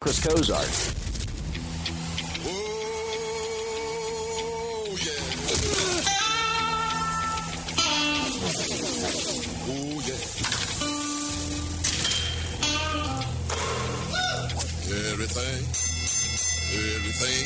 Chris 0.00 0.18
Cozart. 0.26 0.64
Oh, 2.42 2.48
yeah. 4.96 5.20
Oh, 9.68 10.00
yeah. 10.08 10.16
Everything, 15.12 15.60
everything, 16.96 17.44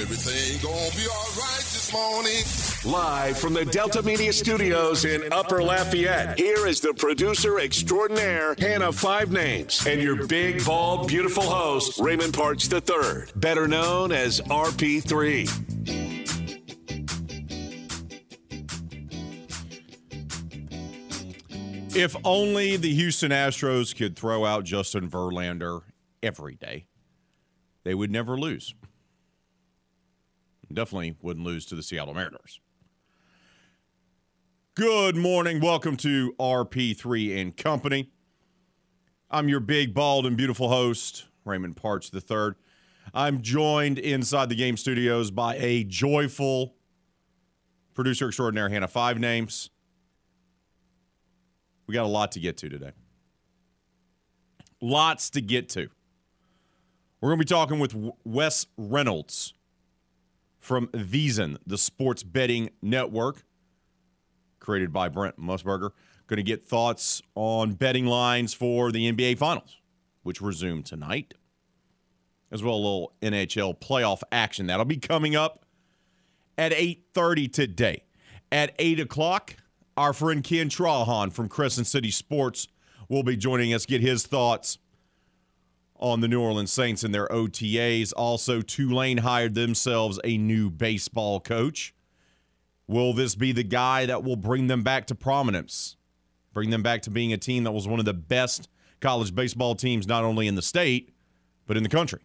everything 0.00 0.58
gonna 0.62 0.96
be 0.96 1.04
all 1.06 1.30
right 1.36 1.67
morning. 1.92 2.42
Live 2.84 3.38
from 3.38 3.54
the 3.54 3.64
Delta 3.64 4.02
Media 4.02 4.32
Studios 4.32 5.04
in 5.04 5.32
Upper 5.32 5.62
Lafayette, 5.62 6.38
here 6.38 6.66
is 6.66 6.80
the 6.80 6.94
producer 6.94 7.58
extraordinaire, 7.60 8.54
Hannah 8.58 8.92
Five 8.92 9.30
Names, 9.32 9.86
and 9.86 10.02
your 10.02 10.26
big, 10.26 10.64
bald, 10.64 11.08
beautiful 11.08 11.42
host, 11.42 12.00
Raymond 12.00 12.34
Parks 12.34 12.70
III, 12.72 13.32
better 13.36 13.66
known 13.66 14.12
as 14.12 14.40
RP3. 14.42 15.48
If 21.96 22.14
only 22.22 22.76
the 22.76 22.94
Houston 22.94 23.32
Astros 23.32 23.96
could 23.96 24.14
throw 24.16 24.44
out 24.44 24.64
Justin 24.64 25.10
Verlander 25.10 25.82
every 26.22 26.54
day, 26.54 26.86
they 27.82 27.94
would 27.94 28.10
never 28.10 28.38
lose. 28.38 28.74
Definitely 30.72 31.16
wouldn't 31.22 31.46
lose 31.46 31.64
to 31.66 31.74
the 31.74 31.82
Seattle 31.82 32.14
Mariners. 32.14 32.60
Good 34.74 35.16
morning. 35.16 35.60
Welcome 35.60 35.96
to 35.98 36.34
RP3 36.38 37.40
and 37.40 37.56
Company. 37.56 38.10
I'm 39.30 39.48
your 39.48 39.60
big, 39.60 39.94
bald, 39.94 40.26
and 40.26 40.36
beautiful 40.36 40.68
host, 40.68 41.26
Raymond 41.44 41.76
Parks 41.76 42.10
III. 42.14 42.52
I'm 43.12 43.42
joined 43.42 43.98
inside 43.98 44.50
the 44.50 44.54
game 44.54 44.76
studios 44.76 45.30
by 45.30 45.56
a 45.56 45.84
joyful 45.84 46.74
producer 47.94 48.28
extraordinaire, 48.28 48.68
Hannah 48.68 48.88
Five 48.88 49.18
Names. 49.18 49.70
We 51.86 51.94
got 51.94 52.04
a 52.04 52.08
lot 52.08 52.32
to 52.32 52.40
get 52.40 52.58
to 52.58 52.68
today. 52.68 52.92
Lots 54.80 55.30
to 55.30 55.40
get 55.40 55.70
to. 55.70 55.88
We're 57.20 57.30
going 57.30 57.40
to 57.40 57.44
be 57.44 57.48
talking 57.48 57.78
with 57.80 57.96
Wes 58.24 58.66
Reynolds 58.76 59.54
from 60.58 60.88
VSiN, 60.88 61.56
the 61.66 61.78
sports 61.78 62.22
betting 62.22 62.70
network 62.82 63.44
created 64.60 64.92
by 64.92 65.08
Brent 65.08 65.38
Musburger. 65.38 65.90
Going 66.26 66.36
to 66.36 66.42
get 66.42 66.66
thoughts 66.66 67.22
on 67.34 67.72
betting 67.72 68.04
lines 68.04 68.52
for 68.52 68.92
the 68.92 69.10
NBA 69.10 69.38
Finals, 69.38 69.78
which 70.22 70.42
resume 70.42 70.82
tonight, 70.82 71.32
as 72.50 72.62
well 72.62 72.74
a 72.74 72.76
little 72.76 73.12
NHL 73.22 73.80
playoff 73.80 74.20
action. 74.30 74.66
That'll 74.66 74.84
be 74.84 74.98
coming 74.98 75.36
up 75.36 75.64
at 76.58 76.72
8.30 76.72 77.50
today. 77.50 78.04
At 78.52 78.74
8 78.78 79.00
o'clock, 79.00 79.56
our 79.96 80.12
friend 80.12 80.44
Ken 80.44 80.68
Trahan 80.68 81.32
from 81.32 81.48
Crescent 81.48 81.86
City 81.86 82.10
Sports 82.10 82.68
will 83.08 83.22
be 83.22 83.36
joining 83.36 83.72
us, 83.72 83.86
get 83.86 84.02
his 84.02 84.26
thoughts 84.26 84.78
on 85.98 86.20
the 86.20 86.28
New 86.28 86.40
Orleans 86.40 86.72
Saints 86.72 87.04
and 87.04 87.14
their 87.14 87.28
OTAs. 87.28 88.12
Also, 88.16 88.60
Tulane 88.62 89.18
hired 89.18 89.54
themselves 89.54 90.18
a 90.24 90.38
new 90.38 90.70
baseball 90.70 91.40
coach. 91.40 91.94
Will 92.86 93.12
this 93.12 93.34
be 93.34 93.52
the 93.52 93.64
guy 93.64 94.06
that 94.06 94.24
will 94.24 94.36
bring 94.36 94.66
them 94.66 94.82
back 94.82 95.06
to 95.06 95.14
prominence? 95.14 95.96
Bring 96.54 96.70
them 96.70 96.82
back 96.82 97.02
to 97.02 97.10
being 97.10 97.32
a 97.32 97.36
team 97.36 97.64
that 97.64 97.72
was 97.72 97.86
one 97.86 97.98
of 97.98 98.06
the 98.06 98.14
best 98.14 98.68
college 99.00 99.34
baseball 99.34 99.74
teams, 99.74 100.06
not 100.06 100.24
only 100.24 100.46
in 100.46 100.54
the 100.54 100.62
state, 100.62 101.12
but 101.66 101.76
in 101.76 101.82
the 101.82 101.88
country. 101.88 102.20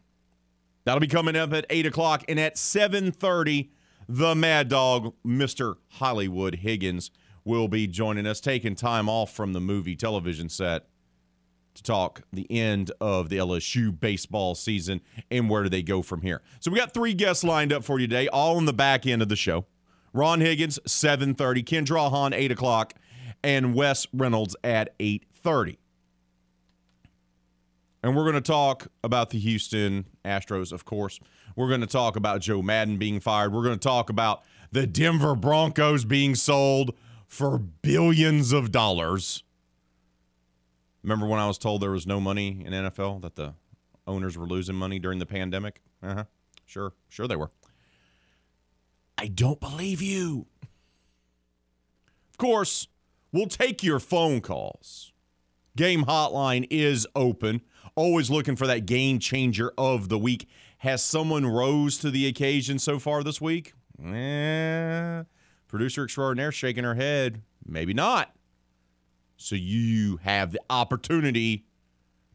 That'll 0.85 0.99
be 0.99 1.07
coming 1.07 1.35
up 1.35 1.53
at 1.53 1.65
8 1.69 1.85
o'clock. 1.85 2.23
And 2.27 2.39
at 2.39 2.55
7.30, 2.55 3.69
the 4.07 4.35
Mad 4.35 4.69
Dog, 4.69 5.13
Mr. 5.25 5.75
Hollywood 5.89 6.55
Higgins, 6.55 7.11
will 7.45 7.67
be 7.67 7.87
joining 7.87 8.25
us, 8.25 8.39
taking 8.39 8.75
time 8.75 9.09
off 9.09 9.33
from 9.33 9.53
the 9.53 9.61
movie 9.61 9.95
television 9.95 10.49
set 10.49 10.87
to 11.75 11.83
talk 11.83 12.21
the 12.31 12.49
end 12.51 12.91
of 13.01 13.29
the 13.29 13.37
LSU 13.37 13.97
baseball 13.97 14.55
season 14.55 15.01
and 15.31 15.49
where 15.49 15.63
do 15.63 15.69
they 15.69 15.83
go 15.83 16.01
from 16.01 16.21
here. 16.21 16.41
So 16.59 16.71
we 16.71 16.77
got 16.77 16.93
three 16.93 17.13
guests 17.13 17.43
lined 17.43 17.73
up 17.73 17.83
for 17.83 17.99
you 17.99 18.07
today, 18.07 18.27
all 18.27 18.57
in 18.57 18.65
the 18.65 18.73
back 18.73 19.05
end 19.05 19.21
of 19.21 19.29
the 19.29 19.35
show. 19.35 19.65
Ron 20.13 20.41
Higgins, 20.41 20.79
7.30, 20.87 21.65
Ken 21.65 21.85
Trahan, 21.85 22.33
8 22.33 22.51
o'clock, 22.51 22.93
and 23.43 23.73
Wes 23.73 24.05
Reynolds 24.13 24.55
at 24.63 24.97
8.30. 24.99 25.77
And 28.03 28.15
we're 28.15 28.23
going 28.23 28.35
to 28.35 28.41
talk 28.41 28.87
about 29.03 29.29
the 29.29 29.39
Houston 29.39 30.05
Astros, 30.25 30.71
of 30.71 30.85
course. 30.85 31.19
We're 31.55 31.69
going 31.69 31.81
to 31.81 31.87
talk 31.87 32.15
about 32.15 32.41
Joe 32.41 32.61
Maddon 32.61 32.97
being 32.97 33.19
fired. 33.19 33.53
We're 33.53 33.63
going 33.63 33.79
to 33.79 33.87
talk 33.87 34.09
about 34.09 34.43
the 34.71 34.85
Denver 34.85 35.35
Broncos 35.35 36.03
being 36.03 36.35
sold 36.35 36.95
for 37.27 37.57
billions 37.57 38.51
of 38.51 38.71
dollars. 38.71 39.43
Remember 41.03 41.27
when 41.27 41.39
I 41.39 41.47
was 41.47 41.57
told 41.57 41.81
there 41.81 41.91
was 41.91 42.07
no 42.07 42.19
money 42.19 42.63
in 42.65 42.71
NFL, 42.73 43.21
that 43.21 43.35
the 43.35 43.53
owners 44.07 44.37
were 44.37 44.47
losing 44.47 44.75
money 44.75 44.99
during 44.99 45.19
the 45.19 45.25
pandemic? 45.25 45.81
Uh 46.01 46.13
huh. 46.15 46.23
Sure, 46.65 46.93
sure 47.09 47.27
they 47.27 47.35
were. 47.35 47.51
I 49.17 49.27
don't 49.27 49.59
believe 49.59 50.01
you. 50.01 50.47
Of 52.31 52.37
course, 52.37 52.87
we'll 53.31 53.47
take 53.47 53.83
your 53.83 53.99
phone 53.99 54.41
calls. 54.41 55.11
Game 55.75 56.05
hotline 56.05 56.67
is 56.69 57.07
open. 57.15 57.61
Always 57.95 58.29
looking 58.29 58.55
for 58.55 58.67
that 58.67 58.85
game 58.85 59.19
changer 59.19 59.71
of 59.77 60.09
the 60.09 60.17
week. 60.17 60.47
Has 60.79 61.03
someone 61.03 61.45
rose 61.45 61.97
to 61.99 62.11
the 62.11 62.27
occasion 62.27 62.79
so 62.79 62.99
far 62.99 63.23
this 63.23 63.39
week? 63.39 63.73
Eh, 64.03 65.23
producer 65.67 66.03
extraordinaire 66.03 66.51
shaking 66.51 66.83
her 66.83 66.95
head. 66.95 67.41
Maybe 67.65 67.93
not. 67.93 68.35
So 69.43 69.55
you 69.55 70.21
have 70.23 70.53
the 70.53 70.61
opportunity 70.69 71.65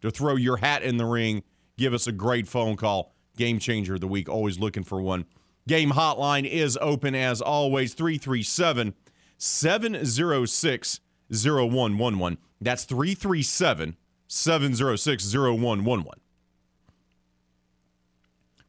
to 0.03 0.11
throw 0.11 0.37
your 0.37 0.59
hat 0.59 0.83
in 0.83 0.99
the 0.99 1.07
ring. 1.07 1.43
Give 1.79 1.95
us 1.95 2.07
a 2.07 2.13
great 2.13 2.47
phone 2.47 2.77
call. 2.77 3.15
Game 3.35 3.59
changer 3.59 3.95
of 3.95 4.03
the 4.03 4.07
week. 4.07 4.29
Always 4.29 4.59
looking 4.59 4.85
for 4.85 5.01
one. 5.01 5.25
Game 5.67 5.93
hotline 5.93 6.47
is 6.47 6.79
open 6.83 7.15
as 7.15 7.41
always 7.41 7.95
337 7.95 8.95
706 9.39 11.01
0111. 11.31 12.39
That's 12.61 12.85
337 12.85 13.97
706 14.27 15.35
0111. 15.35 16.21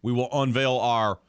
We 0.01 0.13
will 0.13 0.29
unveil 0.31 0.77
our 0.77 1.19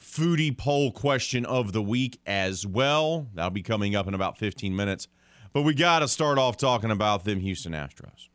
foodie 0.00 0.56
poll 0.56 0.92
question 0.92 1.44
of 1.44 1.72
the 1.72 1.82
week 1.82 2.18
as 2.24 2.66
well. 2.66 3.26
That'll 3.34 3.50
be 3.50 3.62
coming 3.62 3.94
up 3.94 4.08
in 4.08 4.14
about 4.14 4.38
15 4.38 4.74
minutes. 4.74 5.08
But 5.52 5.62
we 5.62 5.74
got 5.74 6.00
to 6.00 6.08
start 6.08 6.38
off 6.38 6.56
talking 6.56 6.90
about 6.90 7.24
them 7.24 7.40
Houston 7.40 7.72
Astros. 7.72 8.28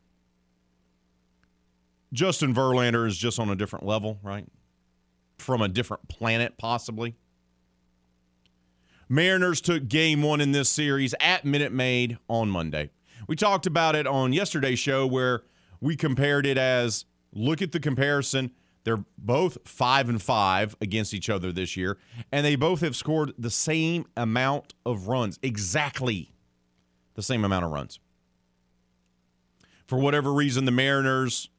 Justin 2.11 2.53
Verlander 2.53 3.07
is 3.07 3.17
just 3.17 3.39
on 3.39 3.49
a 3.49 3.55
different 3.55 3.85
level, 3.85 4.19
right? 4.21 4.45
From 5.37 5.61
a 5.61 5.67
different 5.67 6.07
planet, 6.07 6.57
possibly. 6.57 7.15
Mariners 9.09 9.61
took 9.61 9.87
game 9.87 10.21
one 10.21 10.41
in 10.41 10.51
this 10.51 10.69
series 10.69 11.13
at 11.19 11.43
Minute 11.43 11.71
Maid 11.71 12.17
on 12.27 12.49
Monday. 12.49 12.91
We 13.27 13.35
talked 13.35 13.65
about 13.65 13.95
it 13.95 14.07
on 14.07 14.33
yesterday's 14.33 14.79
show 14.79 15.07
where 15.07 15.43
we 15.81 15.95
compared 15.95 16.45
it 16.45 16.57
as 16.57 17.05
look 17.33 17.61
at 17.61 17.71
the 17.71 17.79
comparison. 17.79 18.51
They're 18.83 19.03
both 19.17 19.57
five 19.65 20.09
and 20.09 20.21
five 20.21 20.75
against 20.81 21.13
each 21.13 21.29
other 21.29 21.51
this 21.51 21.77
year, 21.77 21.97
and 22.31 22.45
they 22.45 22.55
both 22.55 22.81
have 22.81 22.95
scored 22.95 23.33
the 23.37 23.49
same 23.49 24.05
amount 24.17 24.73
of 24.85 25.07
runs. 25.07 25.39
Exactly 25.41 26.32
the 27.15 27.23
same 27.23 27.45
amount 27.45 27.65
of 27.65 27.71
runs. 27.71 27.99
For 29.87 29.99
whatever 29.99 30.33
reason, 30.33 30.65
the 30.65 30.71
Mariners 30.71 31.49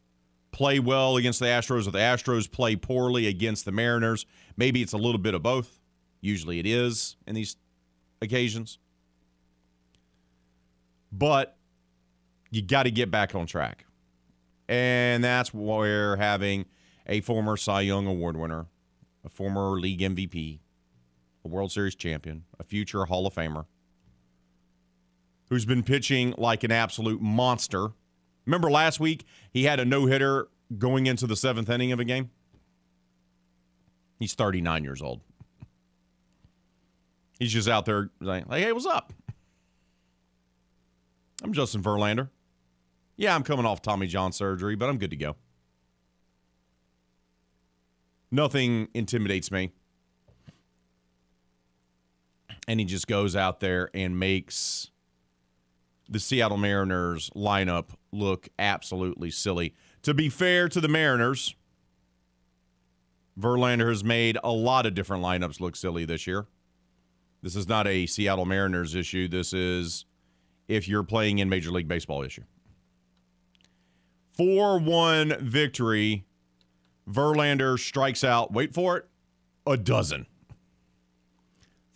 play 0.51 0.79
well 0.79 1.17
against 1.17 1.41
the 1.41 1.47
Astros, 1.47 1.87
or 1.87 1.91
the 1.91 1.99
Astros 1.99 2.51
play 2.51 2.77
poorly 2.77 3.27
against 3.27 3.65
the 3.65 3.73
Mariners. 3.73 4.25
Maybe 4.57 4.83
it's 4.83 4.93
a 4.93 4.99
little 4.99 5.19
bit 5.19 5.35
of 5.35 5.43
both. 5.43 5.81
Usually 6.21 6.59
it 6.59 6.67
is 6.67 7.17
in 7.27 7.35
these 7.35 7.57
occasions. 8.23 8.79
But 11.13 11.57
you 12.51 12.63
got 12.63 12.85
to 12.85 12.91
get 12.91 13.11
back 13.11 13.35
on 13.35 13.47
track. 13.47 13.85
And 14.69 15.23
that's 15.23 15.53
where 15.53 16.17
having 16.17 16.67
a 17.07 17.21
former 17.21 17.57
Cy 17.57 17.83
Young 17.83 18.07
Award 18.07 18.37
winner, 18.37 18.67
a 19.25 19.29
former 19.29 19.79
league 19.79 20.01
MVP, 20.01 20.61
a 21.45 21.49
World 21.49 21.73
Series 21.73 21.95
champion, 21.95 22.45
a 22.59 22.65
future 22.65 23.05
Hall 23.05 23.27
of 23.27 23.35
Famer, 23.35 23.67
who's 25.49 25.65
been 25.65 25.83
pitching 25.83 26.35
like 26.39 26.65
an 26.65 26.73
absolute 26.73 27.21
monster. 27.21 27.89
Remember 28.47 28.71
last 28.71 29.01
week 29.01 29.25
he 29.51 29.65
had 29.65 29.81
a 29.81 29.85
no 29.85 30.07
hitter 30.07 30.49
going 30.79 31.07
into 31.07 31.27
the 31.27 31.37
seventh 31.37 31.69
inning 31.69 31.93
of 31.93 32.01
a 32.01 32.05
game? 32.05 32.31
He's 34.19 34.35
39 34.35 34.85
years 34.85 35.03
old. 35.03 35.21
He's 37.39 37.53
just 37.53 37.69
out 37.69 37.85
there 37.85 38.11
like, 38.21 38.49
hey, 38.49 38.73
what's 38.73 38.87
up? 38.87 39.13
I'm 41.43 41.53
Justin 41.53 41.83
Verlander. 41.83 42.31
Yeah, 43.17 43.35
I'm 43.35 43.43
coming 43.43 43.67
off 43.67 43.83
Tommy 43.83 44.07
John 44.07 44.33
surgery, 44.33 44.77
but 44.77 44.89
I'm 44.89 44.99
good 44.99 45.11
to 45.11 45.17
go. 45.17 45.37
Nothing 48.31 48.89
intimidates 48.95 49.51
me. 49.51 49.73
And 52.67 52.81
he 52.81 52.87
just 52.87 53.07
goes 53.07 53.37
out 53.37 53.61
there 53.61 53.91
and 53.95 54.19
makes 54.19 54.91
the 56.09 56.21
Seattle 56.21 56.57
Mariners 56.59 57.31
lineup 57.31 57.91
look 58.13 58.49
absolutely 58.59 59.31
silly. 59.31 59.75
To 60.03 60.15
be 60.15 60.29
fair 60.29 60.69
to 60.69 60.81
the 60.81 60.89
Mariners, 60.89 61.55
Verlander 63.39 63.89
has 63.89 64.05
made 64.05 64.39
a 64.45 64.53
lot 64.53 64.87
of 64.87 64.95
different 64.95 65.23
lineups 65.23 65.61
look 65.61 65.77
silly 65.77 66.05
this 66.05 66.27
year. 66.27 66.47
This 67.43 67.57
is 67.57 67.69
not 67.69 67.87
a 67.87 68.07
Seattle 68.07 68.45
Mariners 68.45 68.95
issue. 68.95 69.29
This 69.29 69.53
is 69.53 70.07
if 70.69 70.89
you're 70.89 71.03
playing 71.03 71.39
in 71.39 71.49
Major 71.49 71.71
League 71.71 71.89
Baseball 71.89 72.23
issue. 72.23 72.45
4 74.37 74.79
1 74.79 75.37
victory. 75.41 76.25
Verlander 77.09 77.79
strikes 77.79 78.25
out, 78.25 78.53
wait 78.53 78.73
for 78.73 78.97
it, 78.97 79.07
a 79.67 79.77
dozen. 79.77 80.27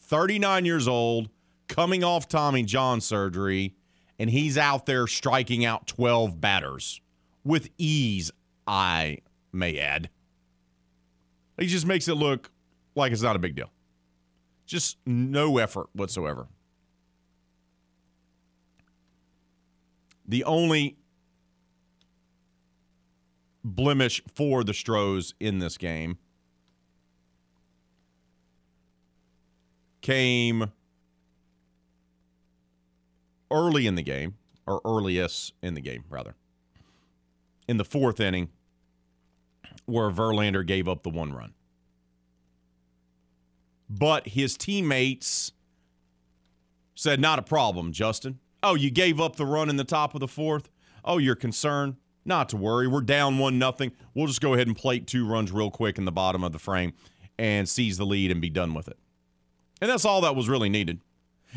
39 0.00 0.66
years 0.66 0.86
old, 0.86 1.30
coming 1.66 2.04
off 2.04 2.28
Tommy 2.28 2.62
John 2.62 3.00
surgery, 3.00 3.74
and 4.18 4.30
he's 4.30 4.58
out 4.58 4.86
there 4.86 5.06
striking 5.06 5.64
out 5.64 5.86
12 5.86 6.40
batters 6.40 7.00
with 7.44 7.70
ease, 7.78 8.30
I 8.66 9.18
may 9.52 9.78
add. 9.78 10.10
He 11.58 11.66
just 11.66 11.86
makes 11.86 12.08
it 12.08 12.14
look 12.14 12.50
like 12.94 13.12
it's 13.12 13.22
not 13.22 13.36
a 13.36 13.38
big 13.38 13.54
deal. 13.54 13.70
Just 14.66 14.98
no 15.06 15.58
effort 15.58 15.88
whatsoever. 15.92 16.46
The 20.26 20.44
only 20.44 20.98
blemish 23.64 24.22
for 24.34 24.62
the 24.62 24.74
Stros 24.74 25.34
in 25.40 25.58
this 25.58 25.78
game 25.78 26.18
came 30.00 30.72
early 33.50 33.86
in 33.86 33.94
the 33.94 34.02
game, 34.02 34.34
or 34.66 34.80
earliest 34.84 35.54
in 35.62 35.74
the 35.74 35.80
game, 35.80 36.04
rather, 36.10 36.34
in 37.66 37.76
the 37.76 37.84
fourth 37.84 38.20
inning, 38.20 38.50
where 39.86 40.10
Verlander 40.10 40.66
gave 40.66 40.88
up 40.88 41.02
the 41.02 41.10
one 41.10 41.32
run. 41.32 41.54
But 43.88 44.28
his 44.28 44.56
teammates 44.56 45.52
said, 46.94 47.20
Not 47.20 47.38
a 47.38 47.42
problem, 47.42 47.92
Justin. 47.92 48.38
Oh, 48.62 48.74
you 48.74 48.90
gave 48.90 49.20
up 49.20 49.36
the 49.36 49.46
run 49.46 49.70
in 49.70 49.76
the 49.76 49.84
top 49.84 50.14
of 50.14 50.20
the 50.20 50.28
fourth? 50.28 50.68
Oh, 51.04 51.18
you're 51.18 51.36
concerned? 51.36 51.96
Not 52.24 52.50
to 52.50 52.56
worry. 52.56 52.86
We're 52.86 53.00
down 53.00 53.38
one 53.38 53.58
nothing. 53.58 53.92
We'll 54.12 54.26
just 54.26 54.42
go 54.42 54.52
ahead 54.52 54.66
and 54.66 54.76
plate 54.76 55.06
two 55.06 55.26
runs 55.26 55.50
real 55.50 55.70
quick 55.70 55.96
in 55.96 56.04
the 56.04 56.12
bottom 56.12 56.44
of 56.44 56.52
the 56.52 56.58
frame 56.58 56.92
and 57.38 57.68
seize 57.68 57.96
the 57.96 58.04
lead 58.04 58.30
and 58.30 58.40
be 58.40 58.50
done 58.50 58.74
with 58.74 58.88
it. 58.88 58.98
And 59.80 59.90
that's 59.90 60.04
all 60.04 60.20
that 60.22 60.36
was 60.36 60.48
really 60.48 60.68
needed. 60.68 61.00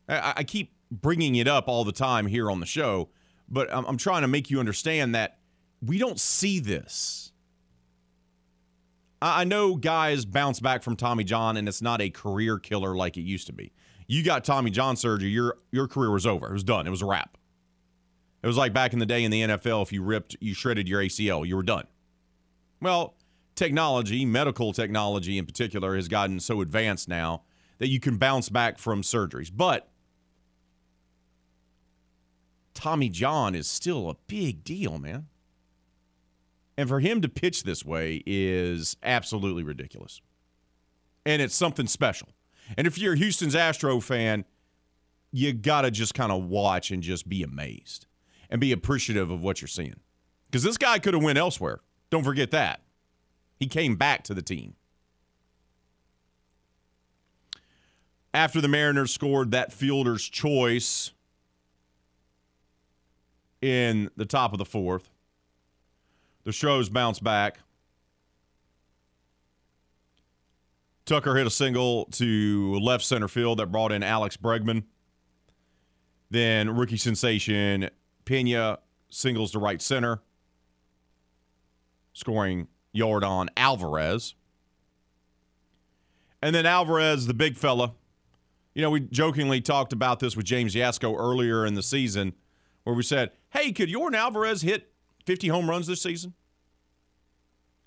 I, 0.09 0.35
I 0.39 0.45
keep 0.45 0.73
bringing 0.91 1.35
it 1.37 1.47
up 1.47 1.69
all 1.69 1.85
the 1.85 1.93
time 1.93 2.27
here 2.27 2.51
on 2.51 2.61
the 2.61 2.67
show, 2.67 3.11
but 3.49 3.73
I'm, 3.73 3.85
I'm 3.85 3.97
trying 3.97 4.23
to 4.23 4.29
make 4.29 4.51
you 4.51 4.59
understand 4.59 5.15
that 5.15 5.36
we 5.83 5.99
don't 5.99 6.21
see 6.21 6.59
this. 6.61 7.33
I, 9.21 9.45
know 9.45 9.77
guys 9.77 10.25
bounce 10.25 10.61
back 10.61 10.83
from 10.83 10.95
Tommy 10.95 11.25
John, 11.25 11.57
and 11.57 11.69
it's 11.69 11.81
not 11.81 12.01
a 12.01 12.11
career 12.11 12.59
killer 12.59 12.95
like 12.95 13.17
it 13.17 13.23
used 13.23 13.47
to 13.47 13.53
be. 13.53 13.73
You 14.07 14.23
got 14.23 14.45
Tommy 14.45 14.71
John 14.71 14.95
surgery, 14.97 15.31
your 15.31 15.57
your 15.73 15.89
career 15.89 16.11
was 16.11 16.27
over. 16.27 16.49
It 16.49 16.53
was 16.53 16.63
done. 16.63 16.87
It 16.87 16.91
was 16.91 17.03
a 17.03 17.07
wrap. 17.07 17.37
It 18.43 18.47
was 18.47 18.57
like 18.57 18.73
back 18.73 18.93
in 18.93 18.99
the 18.99 19.07
day 19.07 19.25
in 19.25 19.31
the 19.31 19.43
NFL, 19.43 19.83
if 19.83 19.93
you 19.93 20.03
ripped, 20.03 20.37
you 20.41 20.55
shredded 20.55 20.89
your 20.89 21.03
ACL, 21.03 21.47
you 21.47 21.57
were 21.57 21.65
done. 21.65 21.87
Well, 22.81 23.15
technology, 23.57 24.25
medical 24.25 24.73
technology 24.73 25.39
in 25.39 25.47
particular, 25.47 25.97
has 25.97 26.07
gotten 26.07 26.39
so 26.39 26.61
advanced 26.61 27.09
now 27.09 27.43
that 27.79 27.89
you 27.89 27.99
can 27.99 28.19
bounce 28.19 28.49
back 28.49 28.79
from 28.79 29.03
surgeries. 29.03 29.51
But 29.53 29.89
Tommy 32.75 33.09
John 33.09 33.55
is 33.55 33.67
still 33.67 34.11
a 34.11 34.17
big 34.29 34.63
deal, 34.63 34.99
man. 34.99 35.27
And 36.79 36.89
for 36.89 37.01
him 37.01 37.23
to 37.23 37.29
pitch 37.29 37.63
this 37.63 37.85
way 37.85 38.23
is 38.27 38.97
absolutely 39.03 39.63
ridiculous. 39.63 40.21
And 41.25 41.41
it's 41.41 41.55
something 41.55 41.87
special. 41.87 42.29
And 42.77 42.87
if 42.87 42.99
you're 42.99 43.15
a 43.15 43.19
Houston's 43.19 43.55
Astro 43.55 44.01
fan, 44.01 44.45
you 45.33 45.53
got 45.53 45.83
to 45.83 45.91
just 45.91 46.15
kind 46.15 46.33
of 46.33 46.45
watch 46.45 46.91
and 46.91 47.03
just 47.03 47.29
be 47.29 47.43
amazed 47.43 48.07
and 48.51 48.61
be 48.61 48.73
appreciative 48.73 49.31
of 49.31 49.43
what 49.43 49.61
you're 49.61 49.69
seeing. 49.69 49.97
Because 50.51 50.63
this 50.63 50.77
guy 50.77 50.99
could 50.99 51.15
have 51.15 51.23
went 51.23 51.39
elsewhere. 51.39 51.81
Don't 52.11 52.25
forget 52.25 52.51
that. 52.53 52.81
He 53.59 53.67
came 53.67 53.97
back 53.97 54.23
to 54.25 54.35
the 54.35 54.43
team. 54.43 54.75
After 58.33 58.61
the 58.61 58.69
Mariners 58.69 59.13
scored 59.13 59.51
that 59.53 59.73
fielder's 59.73 60.29
choice 60.29 61.13
in 63.63 64.11
the 64.17 64.27
top 64.27 64.53
of 64.53 64.59
the 64.59 64.65
fourth, 64.65 65.11
the 66.47 66.53
Stros 66.53 66.89
bounced 66.89 67.25
back. 67.25 67.59
Tucker 71.05 71.35
hit 71.37 71.47
a 71.47 71.51
single 71.51 72.07
to 72.13 72.79
left 72.79 73.05
center 73.05 73.27
field 73.27 73.59
that 73.59 73.73
brought 73.73 73.91
in 73.91 74.05
Alex 74.05 74.37
Bregman. 74.37 74.85
Then 76.31 76.71
rookie 76.71 76.97
sensation 76.97 77.91
Pena 78.25 78.79
singles 79.11 79.51
to 79.53 79.59
right 79.59 79.83
center, 79.83 80.23
scoring 82.13 82.69
Yordan 82.95 83.49
Alvarez. 83.57 84.35
And 86.41 86.55
then 86.55 86.65
Alvarez, 86.65 87.27
the 87.27 87.35
big 87.35 87.57
fella, 87.57 87.95
you 88.73 88.83
know, 88.83 88.91
we 88.91 89.01
jokingly 89.01 89.61
talked 89.61 89.93
about 89.93 90.21
this 90.21 90.37
with 90.37 90.47
James 90.47 90.77
Yasko 90.77 91.19
earlier 91.19 91.67
in 91.67 91.75
the 91.75 91.83
season, 91.83 92.35
where 92.85 92.95
we 92.95 93.03
said, 93.03 93.33
hey, 93.51 93.73
could 93.73 93.89
Yordan 93.89 94.17
Alvarez 94.17 94.63
hit 94.63 94.93
50 95.27 95.49
home 95.49 95.69
runs 95.69 95.87
this 95.87 96.01
season? 96.01 96.35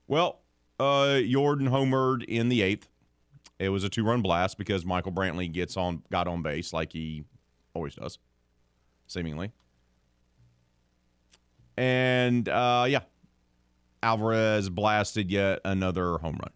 Well, 0.08 0.42
uh, 0.80 1.20
Yordan 1.22 1.70
homered 1.70 2.24
in 2.26 2.50
the 2.50 2.62
eighth. 2.62 2.90
It 3.58 3.70
was 3.70 3.84
a 3.84 3.90
two-run 3.90 4.22
blast 4.22 4.58
because 4.58 4.86
Michael 4.86 5.12
Brantley 5.12 5.52
gets 5.52 5.76
on, 5.78 6.04
got 6.12 6.28
on 6.28 6.42
base 6.42 6.72
like 6.74 6.94
he 6.94 7.24
always 7.74 7.96
does, 7.96 8.20
seemingly. 9.08 9.52
And 11.78 12.48
uh, 12.50 12.86
yeah, 12.88 13.02
Alvarez 14.04 14.70
blasted 14.70 15.32
yet 15.32 15.60
another 15.64 16.18
home 16.18 16.38
run. 16.42 16.52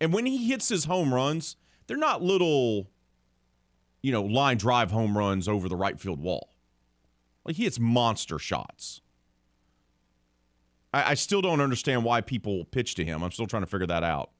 And 0.00 0.12
when 0.12 0.26
he 0.26 0.48
hits 0.48 0.68
his 0.68 0.84
home 0.84 1.12
runs, 1.12 1.56
they're 1.86 1.96
not 1.96 2.22
little, 2.22 2.88
you 4.02 4.12
know, 4.12 4.22
line 4.22 4.56
drive 4.58 4.90
home 4.90 5.16
runs 5.16 5.48
over 5.48 5.68
the 5.68 5.76
right 5.76 5.98
field 5.98 6.20
wall. 6.20 6.50
Like 7.44 7.56
he 7.56 7.64
hits 7.64 7.78
monster 7.78 8.38
shots. 8.38 9.00
I, 10.96 11.10
I 11.10 11.14
still 11.14 11.42
don't 11.42 11.60
understand 11.60 12.04
why 12.04 12.22
people 12.22 12.64
pitch 12.64 12.94
to 12.94 13.04
him. 13.04 13.22
I'm 13.22 13.30
still 13.30 13.46
trying 13.46 13.62
to 13.62 13.66
figure 13.66 13.86
that 13.86 14.02
out. 14.02 14.30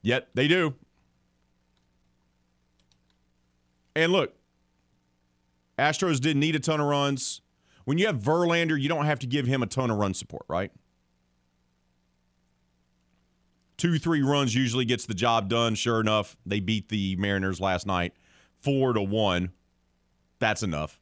Yet 0.00 0.28
they 0.34 0.46
do. 0.46 0.74
And 3.96 4.12
look, 4.12 4.32
Astros 5.76 6.20
didn't 6.20 6.38
need 6.38 6.54
a 6.54 6.60
ton 6.60 6.78
of 6.78 6.86
runs. 6.86 7.40
When 7.84 7.98
you 7.98 8.06
have 8.06 8.18
Verlander, 8.20 8.80
you 8.80 8.88
don't 8.88 9.06
have 9.06 9.18
to 9.20 9.26
give 9.26 9.46
him 9.46 9.60
a 9.60 9.66
ton 9.66 9.90
of 9.90 9.98
run 9.98 10.14
support, 10.14 10.44
right? 10.46 10.70
Two, 13.76 13.98
three 13.98 14.22
runs 14.22 14.54
usually 14.54 14.84
gets 14.84 15.04
the 15.06 15.14
job 15.14 15.48
done. 15.48 15.74
Sure 15.74 16.00
enough, 16.00 16.36
they 16.46 16.60
beat 16.60 16.90
the 16.90 17.16
Mariners 17.16 17.60
last 17.60 17.88
night, 17.88 18.12
four 18.60 18.92
to 18.92 19.02
one. 19.02 19.50
That's 20.38 20.62
enough. 20.62 20.97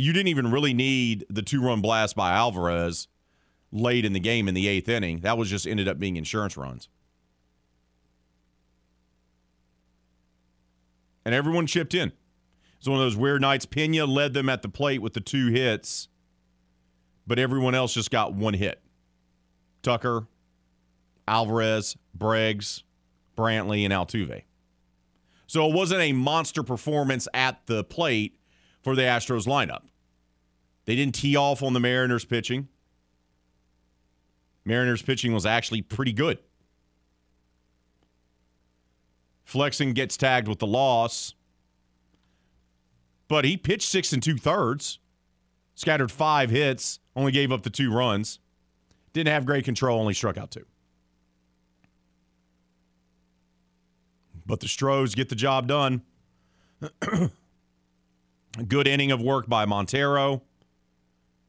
You 0.00 0.12
didn't 0.14 0.28
even 0.28 0.50
really 0.50 0.72
need 0.72 1.26
the 1.28 1.42
two 1.42 1.62
run 1.62 1.80
blast 1.82 2.16
by 2.16 2.32
Alvarez 2.32 3.06
late 3.70 4.04
in 4.04 4.12
the 4.14 4.20
game 4.20 4.48
in 4.48 4.54
the 4.54 4.66
eighth 4.66 4.88
inning. 4.88 5.20
That 5.20 5.36
was 5.36 5.50
just 5.50 5.66
ended 5.66 5.88
up 5.88 5.98
being 5.98 6.16
insurance 6.16 6.56
runs. 6.56 6.88
And 11.24 11.34
everyone 11.34 11.66
chipped 11.66 11.94
in. 11.94 12.12
It's 12.78 12.88
one 12.88 12.98
of 12.98 13.04
those 13.04 13.16
weird 13.16 13.42
nights. 13.42 13.66
Pena 13.66 14.06
led 14.06 14.32
them 14.32 14.48
at 14.48 14.62
the 14.62 14.70
plate 14.70 15.02
with 15.02 15.12
the 15.12 15.20
two 15.20 15.48
hits, 15.48 16.08
but 17.26 17.38
everyone 17.38 17.74
else 17.74 17.92
just 17.92 18.10
got 18.10 18.32
one 18.32 18.54
hit. 18.54 18.80
Tucker, 19.82 20.26
Alvarez, 21.28 21.96
Breggs, 22.14 22.84
Brantley, 23.36 23.84
and 23.84 23.92
Altuve. 23.92 24.44
So 25.46 25.68
it 25.68 25.74
wasn't 25.74 26.00
a 26.00 26.12
monster 26.14 26.62
performance 26.62 27.28
at 27.34 27.66
the 27.66 27.84
plate 27.84 28.38
for 28.82 28.96
the 28.96 29.02
Astros 29.02 29.46
lineup. 29.46 29.82
They 30.90 30.96
didn't 30.96 31.14
tee 31.14 31.36
off 31.36 31.62
on 31.62 31.72
the 31.72 31.78
Mariners 31.78 32.24
pitching. 32.24 32.66
Mariners 34.64 35.02
pitching 35.02 35.32
was 35.32 35.46
actually 35.46 35.82
pretty 35.82 36.12
good. 36.12 36.40
Flexen 39.44 39.92
gets 39.92 40.16
tagged 40.16 40.48
with 40.48 40.58
the 40.58 40.66
loss, 40.66 41.34
but 43.28 43.44
he 43.44 43.56
pitched 43.56 43.88
six 43.88 44.12
and 44.12 44.20
two 44.20 44.36
thirds, 44.36 44.98
scattered 45.76 46.10
five 46.10 46.50
hits, 46.50 46.98
only 47.14 47.30
gave 47.30 47.52
up 47.52 47.62
the 47.62 47.70
two 47.70 47.92
runs, 47.92 48.40
didn't 49.12 49.32
have 49.32 49.46
great 49.46 49.64
control, 49.64 50.00
only 50.00 50.12
struck 50.12 50.36
out 50.36 50.50
two. 50.50 50.66
But 54.44 54.58
the 54.58 54.66
Stros 54.66 55.14
get 55.14 55.28
the 55.28 55.36
job 55.36 55.68
done. 55.68 56.02
Good 58.66 58.88
inning 58.88 59.12
of 59.12 59.22
work 59.22 59.48
by 59.48 59.66
Montero 59.66 60.42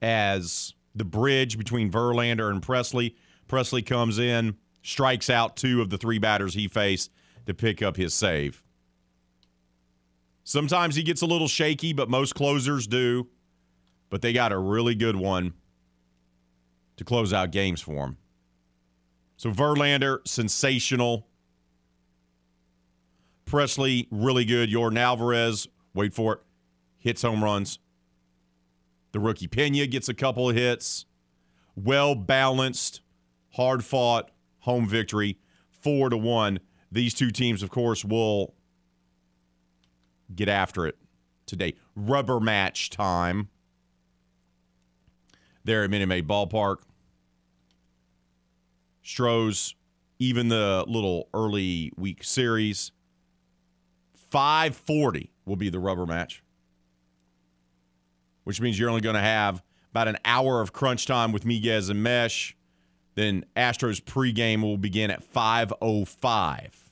as 0.01 0.73
the 0.95 1.05
bridge 1.05 1.57
between 1.57 1.91
Verlander 1.91 2.49
and 2.49 2.61
Pressly. 2.61 3.15
Pressly 3.47 3.85
comes 3.85 4.19
in, 4.19 4.55
strikes 4.81 5.29
out 5.29 5.55
two 5.55 5.81
of 5.81 5.89
the 5.89 5.97
three 5.97 6.19
batters 6.19 6.53
he 6.53 6.67
faced 6.67 7.11
to 7.45 7.53
pick 7.53 7.81
up 7.81 7.97
his 7.97 8.13
save. 8.13 8.63
Sometimes 10.43 10.95
he 10.95 11.03
gets 11.03 11.21
a 11.21 11.25
little 11.25 11.47
shaky, 11.47 11.93
but 11.93 12.09
most 12.09 12.35
closers 12.35 12.87
do. 12.87 13.27
But 14.09 14.21
they 14.21 14.33
got 14.33 14.51
a 14.51 14.57
really 14.57 14.95
good 14.95 15.15
one 15.15 15.53
to 16.97 17.03
close 17.03 17.31
out 17.31 17.51
games 17.51 17.79
for 17.79 18.05
him. 18.05 18.17
So 19.37 19.49
Verlander, 19.51 20.19
sensational. 20.27 21.27
Pressly, 23.45 24.07
really 24.11 24.45
good. 24.45 24.69
Yordan 24.69 24.99
Alvarez, 24.99 25.67
wait 25.93 26.13
for 26.13 26.33
it, 26.33 26.39
hits 26.99 27.21
home 27.21 27.43
runs. 27.43 27.79
The 29.11 29.19
rookie 29.19 29.47
Pena 29.47 29.87
gets 29.87 30.09
a 30.09 30.13
couple 30.13 30.49
of 30.49 30.55
hits. 30.55 31.05
Well 31.75 32.15
balanced, 32.15 33.01
hard 33.51 33.83
fought 33.83 34.31
home 34.59 34.87
victory, 34.87 35.37
four 35.69 36.09
to 36.09 36.17
one. 36.17 36.59
These 36.91 37.13
two 37.13 37.31
teams, 37.31 37.63
of 37.63 37.69
course, 37.69 38.03
will 38.05 38.53
get 40.33 40.49
after 40.49 40.85
it 40.85 40.97
today. 41.45 41.75
Rubber 41.95 42.39
match 42.39 42.89
time 42.89 43.49
there 45.63 45.83
at 45.83 45.89
Minute 45.89 46.07
Maid 46.07 46.27
Ballpark. 46.27 46.77
Stros, 49.03 49.75
even 50.19 50.49
the 50.49 50.85
little 50.87 51.27
early 51.33 51.91
week 51.97 52.23
series, 52.23 52.91
540 54.15 55.31
will 55.45 55.55
be 55.55 55.69
the 55.69 55.79
rubber 55.79 56.05
match, 56.05 56.43
which 58.43 58.61
means 58.61 58.79
you're 58.79 58.89
only 58.89 59.01
going 59.01 59.15
to 59.15 59.21
have 59.21 59.63
about 59.91 60.07
an 60.07 60.17
hour 60.25 60.61
of 60.61 60.73
crunch 60.73 61.05
time 61.05 61.31
with 61.31 61.43
Miguez 61.43 61.89
and 61.89 62.01
Mesh. 62.01 62.55
Then 63.15 63.45
Astros 63.55 64.01
pregame 64.01 64.61
will 64.61 64.77
begin 64.77 65.11
at 65.11 65.23
505. 65.23 66.91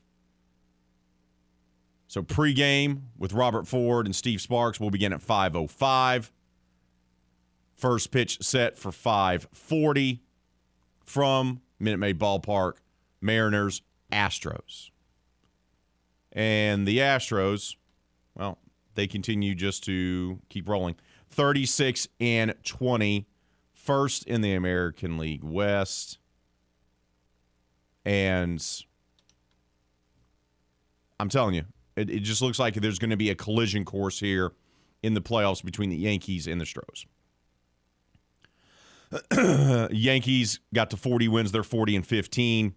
So 2.08 2.24
pregame 2.24 3.02
with 3.18 3.34
Robert 3.34 3.68
Ford 3.68 4.06
and 4.06 4.16
Steve 4.16 4.42
Sparks 4.42 4.80
will 4.80 4.90
begin 4.90 5.14
at 5.14 5.22
505. 5.22 6.32
First 7.76 8.12
pitch 8.12 8.40
set 8.42 8.78
for 8.78 8.92
540 8.92 10.22
from 11.06 11.62
Minute 11.80 11.98
Maid 11.98 12.20
Ballpark, 12.20 12.74
Mariners, 13.22 13.82
Astros. 14.12 14.90
And 16.34 16.88
the 16.88 16.98
Astros, 16.98 17.76
well, 18.36 18.58
they 18.96 19.08
continue 19.08 19.56
just 19.56 19.84
to 19.86 20.40
keep 20.50 20.68
rolling. 20.68 20.96
36 21.30 22.08
and 22.20 22.54
20, 22.64 23.28
first 23.74 24.26
in 24.26 24.42
the 24.42 24.54
American 24.54 25.18
League 25.18 25.44
West. 25.44 26.18
And 28.06 28.64
I'm 31.20 31.30
telling 31.30 31.56
you, 31.56 31.66
it, 31.96 32.10
it 32.10 32.20
just 32.20 32.42
looks 32.42 32.60
like 32.60 32.76
there's 32.76 33.00
going 33.00 33.10
to 33.10 33.18
be 33.18 33.30
a 33.30 33.36
collision 33.36 33.86
course 33.86 34.20
here 34.20 34.52
in 35.04 35.14
the 35.14 35.22
playoffs 35.22 35.64
between 35.64 35.90
the 35.90 35.98
Yankees 35.98 36.48
and 36.48 36.60
the 36.60 36.66
Stros. 36.66 37.06
Yankees 39.92 40.60
got 40.74 40.90
to 40.92 40.98
40 40.98 41.28
wins. 41.28 41.52
They're 41.52 41.64
40 41.64 41.98
and 41.98 42.08
15. 42.08 42.74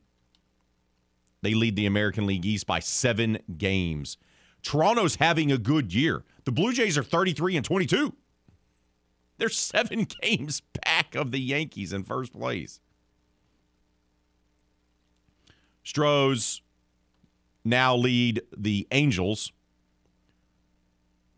They 1.43 1.55
lead 1.55 1.77
the 1.77 1.87
American 1.87 2.27
League 2.27 2.47
East 2.47 2.67
by 2.67 2.79
seven 2.79 3.39
games. 3.59 4.17
Toronto's 4.63 5.17
having 5.17 5.51
a 5.51 5.59
good 5.59 5.93
year. 5.93 6.25
The 6.45 6.53
Blue 6.53 6.73
Jays 6.73 6.97
are 6.97 7.03
33 7.03 7.57
and 7.57 7.65
22. 7.65 8.15
They're 9.43 9.49
seven 9.49 10.05
games 10.23 10.63
back 10.85 11.17
of 11.17 11.33
the 11.33 11.41
Yankees 11.41 11.93
in 11.93 12.05
first 12.05 12.33
place. 12.33 12.79
Stros 15.83 16.63
now 17.65 17.97
lead 17.97 18.43
the 18.57 18.87
Angels 18.93 19.51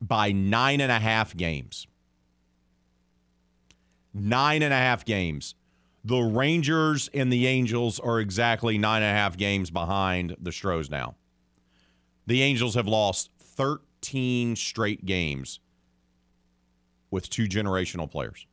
by 0.03 0.33
nine 0.33 0.83
and 0.83 0.93
a 0.93 0.99
half 0.99 1.35
games. 1.35 1.87
Nine 4.13 4.63
and 4.63 4.75
a 4.75 4.77
half 4.77 5.07
games. 5.07 5.55
The 6.05 6.21
Rangers 6.21 7.09
and 7.15 7.33
the 7.33 7.47
Angels 7.47 7.99
are 8.01 8.21
exactly 8.21 8.77
nine 8.77 9.01
and 9.03 9.17
a 9.17 9.19
half 9.19 9.39
games 9.39 9.71
behind 9.71 10.37
the 10.39 10.53
Stros 10.53 10.91
now. 10.91 11.15
The 12.27 12.43
Angels 12.43 12.75
have 12.75 12.87
lost 12.87 13.31
13 13.39 14.57
straight 14.57 15.07
games 15.07 15.59
with 17.11 17.31
two 17.31 17.45
generational 17.45 18.11
players, 18.11 18.47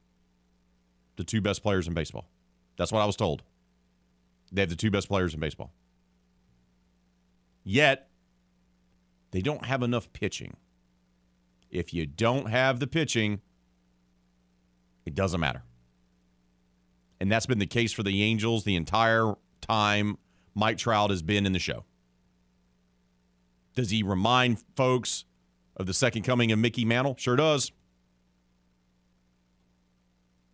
the 1.15 1.23
two 1.23 1.41
best 1.41 1.63
players 1.63 1.87
in 1.87 1.93
baseball. 1.93 2.29
That's 2.77 2.91
what 2.91 3.01
I 3.01 3.05
was 3.05 3.15
told. 3.15 3.43
They 4.51 4.61
have 4.61 4.69
the 4.69 4.75
two 4.75 4.91
best 4.91 5.07
players 5.07 5.33
in 5.33 5.39
baseball. 5.39 5.71
Yet, 7.63 8.09
they 9.31 9.41
don't 9.41 9.65
have 9.65 9.83
enough 9.83 10.11
pitching. 10.13 10.57
If 11.69 11.93
you 11.93 12.05
don't 12.05 12.49
have 12.49 12.79
the 12.79 12.87
pitching, 12.87 13.41
it 15.05 15.15
doesn't 15.15 15.39
matter. 15.39 15.63
And 17.19 17.31
that's 17.31 17.45
been 17.45 17.59
the 17.59 17.67
case 17.67 17.93
for 17.93 18.03
the 18.03 18.23
Angels 18.23 18.63
the 18.63 18.75
entire 18.75 19.35
time 19.61 20.17
Mike 20.55 20.77
Trout 20.77 21.11
has 21.11 21.21
been 21.21 21.45
in 21.45 21.53
the 21.53 21.59
show. 21.59 21.85
Does 23.75 23.89
he 23.89 24.03
remind 24.03 24.61
folks 24.75 25.23
of 25.77 25.85
the 25.85 25.93
second 25.93 26.23
coming 26.23 26.51
of 26.51 26.59
Mickey 26.59 26.83
Mantle? 26.83 27.15
Sure 27.17 27.35
does. 27.35 27.71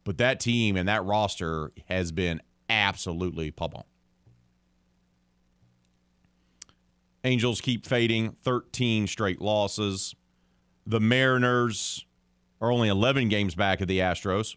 But 0.07 0.19
that 0.19 0.39
team 0.39 0.77
and 0.77 0.87
that 0.87 1.03
roster 1.03 1.73
has 1.89 2.13
been 2.13 2.41
absolutely 2.69 3.51
pump 3.51 3.75
on. 3.75 3.83
Angels 7.25 7.59
keep 7.59 7.85
fading, 7.85 8.37
13 8.41 9.07
straight 9.07 9.41
losses. 9.41 10.15
The 10.85 11.01
Mariners 11.01 12.05
are 12.61 12.71
only 12.71 12.87
11 12.87 13.27
games 13.27 13.53
back 13.53 13.81
of 13.81 13.89
the 13.89 13.99
Astros. 13.99 14.55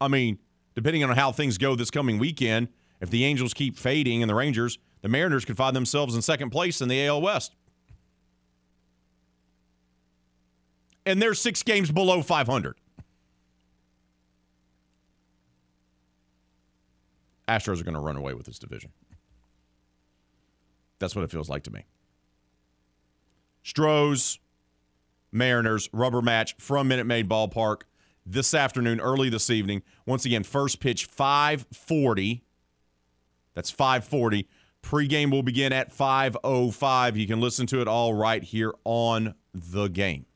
I 0.00 0.08
mean, 0.08 0.38
depending 0.74 1.04
on 1.04 1.14
how 1.14 1.32
things 1.32 1.58
go 1.58 1.74
this 1.74 1.90
coming 1.90 2.16
weekend, 2.16 2.68
if 3.02 3.10
the 3.10 3.26
Angels 3.26 3.52
keep 3.52 3.76
fading 3.76 4.22
and 4.22 4.30
the 4.30 4.34
Rangers, 4.34 4.78
the 5.02 5.10
Mariners 5.10 5.44
could 5.44 5.58
find 5.58 5.76
themselves 5.76 6.14
in 6.14 6.22
second 6.22 6.48
place 6.48 6.80
in 6.80 6.88
the 6.88 7.06
AL 7.06 7.20
West. 7.20 7.54
And 11.04 11.20
they're 11.20 11.34
six 11.34 11.62
games 11.62 11.90
below 11.90 12.22
500. 12.22 12.74
Astros 17.48 17.80
are 17.80 17.84
going 17.84 17.94
to 17.94 18.00
run 18.00 18.16
away 18.16 18.34
with 18.34 18.46
this 18.46 18.58
division. 18.58 18.90
That's 20.98 21.14
what 21.14 21.24
it 21.24 21.30
feels 21.30 21.48
like 21.48 21.62
to 21.64 21.70
me. 21.70 21.84
Stros, 23.62 24.38
Mariners, 25.32 25.88
rubber 25.92 26.22
match 26.22 26.56
from 26.58 26.88
Minute 26.88 27.06
Maid 27.06 27.28
Ballpark 27.28 27.82
this 28.24 28.54
afternoon, 28.54 29.00
early 29.00 29.28
this 29.28 29.50
evening. 29.50 29.82
Once 30.06 30.24
again, 30.24 30.42
first 30.42 30.80
pitch 30.80 31.06
540. 31.06 32.42
That's 33.54 33.70
540. 33.70 34.48
Pregame 34.82 35.30
will 35.30 35.42
begin 35.42 35.72
at 35.72 35.92
5:05. 35.92 37.16
You 37.16 37.26
can 37.26 37.40
listen 37.40 37.66
to 37.68 37.80
it 37.80 37.88
all 37.88 38.14
right 38.14 38.42
here 38.42 38.72
on 38.84 39.34
the 39.52 39.88
game. 39.88 40.26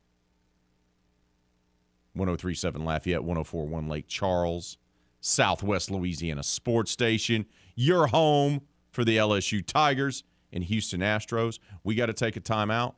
1037 2.15 2.85
Lafayette, 2.85 3.23
1041 3.23 3.89
Lake 3.89 4.09
Charles, 4.09 4.77
Southwest 5.21 5.91
Louisiana 5.91 6.43
Sports 6.43 6.91
Station. 6.91 7.47
Your 7.75 8.09
home 8.09 8.63
for 8.91 9.05
the 9.05 9.17
LSU 9.17 9.65
Tigers 9.65 10.25
and 10.53 10.65
Houston 10.65 11.01
Astros. 11.01 11.59
We 11.85 11.95
got 11.95 12.07
to 12.07 12.13
take 12.13 12.37
a 12.37 12.41
timeout. 12.41 12.95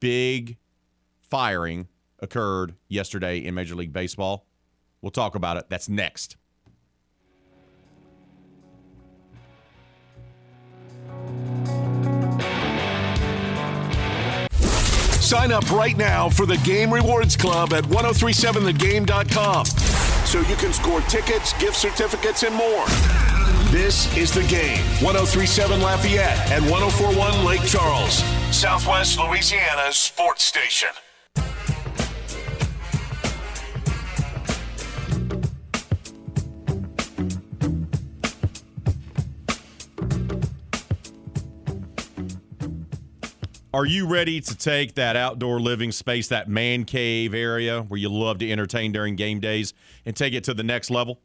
Big 0.00 0.56
firing 1.20 1.88
occurred 2.20 2.74
yesterday 2.88 3.38
in 3.38 3.54
Major 3.54 3.74
League 3.74 3.92
Baseball. 3.92 4.46
We'll 5.00 5.10
talk 5.10 5.34
about 5.34 5.56
it. 5.56 5.66
That's 5.68 5.88
next. 5.88 6.36
Sign 15.20 15.50
up 15.50 15.70
right 15.70 15.96
now 15.96 16.28
for 16.28 16.44
the 16.44 16.58
Game 16.58 16.92
Rewards 16.92 17.36
Club 17.36 17.72
at 17.72 17.84
1037thegame.com 17.84 20.11
so 20.32 20.40
you 20.48 20.56
can 20.56 20.72
score 20.72 21.02
tickets, 21.02 21.52
gift 21.60 21.76
certificates, 21.76 22.42
and 22.42 22.54
more. 22.54 22.86
This 23.70 24.16
is 24.16 24.32
the 24.32 24.42
game 24.44 24.78
1037 25.04 25.82
Lafayette 25.82 26.50
and 26.50 26.64
1041 26.70 27.44
Lake 27.44 27.62
Charles, 27.66 28.24
Southwest 28.50 29.18
Louisiana's 29.18 29.96
sports 29.96 30.44
station. 30.44 30.88
Are 43.74 43.86
you 43.86 44.06
ready 44.06 44.38
to 44.42 44.54
take 44.54 44.96
that 44.96 45.16
outdoor 45.16 45.58
living 45.58 45.92
space, 45.92 46.28
that 46.28 46.46
man 46.46 46.84
cave 46.84 47.32
area 47.32 47.80
where 47.80 47.98
you 47.98 48.10
love 48.10 48.36
to 48.40 48.50
entertain 48.50 48.92
during 48.92 49.16
game 49.16 49.40
days, 49.40 49.72
and 50.04 50.14
take 50.14 50.34
it 50.34 50.44
to 50.44 50.52
the 50.52 50.62
next 50.62 50.90
level? 50.90 51.22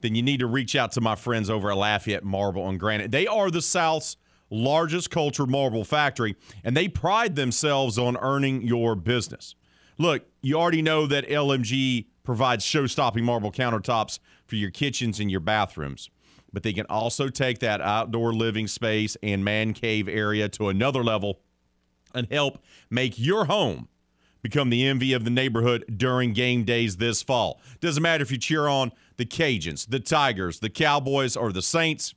Then 0.00 0.14
you 0.14 0.22
need 0.22 0.38
to 0.40 0.46
reach 0.46 0.76
out 0.76 0.92
to 0.92 1.00
my 1.00 1.16
friends 1.16 1.50
over 1.50 1.72
at 1.72 1.76
Lafayette 1.76 2.22
Marble 2.22 2.68
and 2.68 2.78
Granite. 2.78 3.10
They 3.10 3.26
are 3.26 3.50
the 3.50 3.62
South's 3.62 4.16
largest 4.48 5.10
cultured 5.10 5.50
marble 5.50 5.82
factory, 5.82 6.36
and 6.62 6.76
they 6.76 6.86
pride 6.86 7.34
themselves 7.34 7.98
on 7.98 8.16
earning 8.18 8.62
your 8.62 8.94
business. 8.94 9.56
Look, 9.98 10.26
you 10.42 10.54
already 10.54 10.82
know 10.82 11.08
that 11.08 11.28
LMG 11.28 12.06
provides 12.22 12.64
show 12.64 12.86
stopping 12.86 13.24
marble 13.24 13.50
countertops 13.50 14.20
for 14.46 14.54
your 14.54 14.70
kitchens 14.70 15.18
and 15.18 15.28
your 15.28 15.40
bathrooms 15.40 16.10
but 16.52 16.62
they 16.62 16.72
can 16.72 16.86
also 16.86 17.28
take 17.28 17.58
that 17.60 17.80
outdoor 17.80 18.32
living 18.32 18.66
space 18.66 19.16
and 19.22 19.44
man 19.44 19.72
cave 19.72 20.08
area 20.08 20.48
to 20.48 20.68
another 20.68 21.02
level 21.02 21.40
and 22.14 22.26
help 22.30 22.58
make 22.90 23.18
your 23.18 23.46
home 23.46 23.88
become 24.42 24.70
the 24.70 24.86
envy 24.86 25.12
of 25.12 25.24
the 25.24 25.30
neighborhood 25.30 25.84
during 25.96 26.32
game 26.32 26.64
days 26.64 26.96
this 26.96 27.22
fall. 27.22 27.60
Doesn't 27.80 28.02
matter 28.02 28.22
if 28.22 28.30
you 28.30 28.38
cheer 28.38 28.66
on 28.66 28.92
the 29.16 29.26
Cajuns, 29.26 29.88
the 29.88 30.00
Tigers, 30.00 30.60
the 30.60 30.70
Cowboys, 30.70 31.36
or 31.36 31.52
the 31.52 31.62
Saints, 31.62 32.14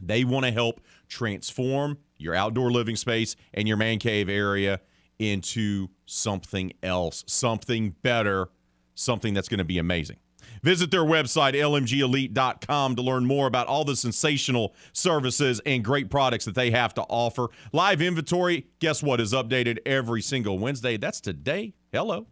they 0.00 0.24
want 0.24 0.46
to 0.46 0.52
help 0.52 0.80
transform 1.08 1.98
your 2.18 2.34
outdoor 2.34 2.70
living 2.70 2.96
space 2.96 3.36
and 3.52 3.68
your 3.68 3.76
man 3.76 3.98
cave 3.98 4.28
area 4.28 4.80
into 5.18 5.88
something 6.06 6.72
else, 6.82 7.24
something 7.26 7.94
better, 8.02 8.48
something 8.94 9.34
that's 9.34 9.48
going 9.48 9.58
to 9.58 9.64
be 9.64 9.78
amazing. 9.78 10.16
Visit 10.64 10.90
their 10.90 11.04
website, 11.04 11.52
lmgelite.com, 11.52 12.96
to 12.96 13.02
learn 13.02 13.26
more 13.26 13.46
about 13.46 13.66
all 13.66 13.84
the 13.84 13.94
sensational 13.94 14.74
services 14.94 15.60
and 15.66 15.84
great 15.84 16.08
products 16.08 16.46
that 16.46 16.54
they 16.54 16.70
have 16.70 16.94
to 16.94 17.02
offer. 17.02 17.48
Live 17.74 18.00
inventory, 18.00 18.68
guess 18.78 19.02
what, 19.02 19.20
is 19.20 19.34
updated 19.34 19.76
every 19.84 20.22
single 20.22 20.58
Wednesday. 20.58 20.96
That's 20.96 21.20
today. 21.20 21.74
Hello. 21.92 22.28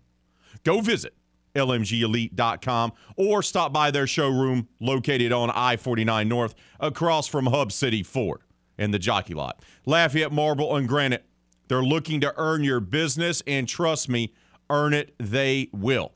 Go 0.65 0.81
visit 0.81 1.15
lmgelite.com 1.55 2.93
or 3.19 3.43
stop 3.43 3.71
by 3.71 3.91
their 3.91 4.07
showroom 4.07 4.67
located 4.81 5.31
on 5.31 5.51
I 5.51 5.77
49 5.77 6.27
North 6.27 6.55
across 6.81 7.29
from 7.29 7.45
Hub 7.45 7.71
City 7.71 8.03
Ford 8.03 8.41
and 8.79 8.95
the 8.95 8.99
jockey 8.99 9.35
lot. 9.35 9.63
Lafayette 9.85 10.33
Marble 10.33 10.75
and 10.75 10.89
Granite. 10.89 11.27
They're 11.69 11.83
looking 11.83 12.23
to 12.23 12.33
earn 12.39 12.65
your 12.65 12.81
business, 12.81 13.43
and 13.47 13.69
trust 13.69 14.09
me, 14.09 14.33
earn 14.71 14.95
it 14.95 15.15
they 15.19 15.69
will. 15.75 16.13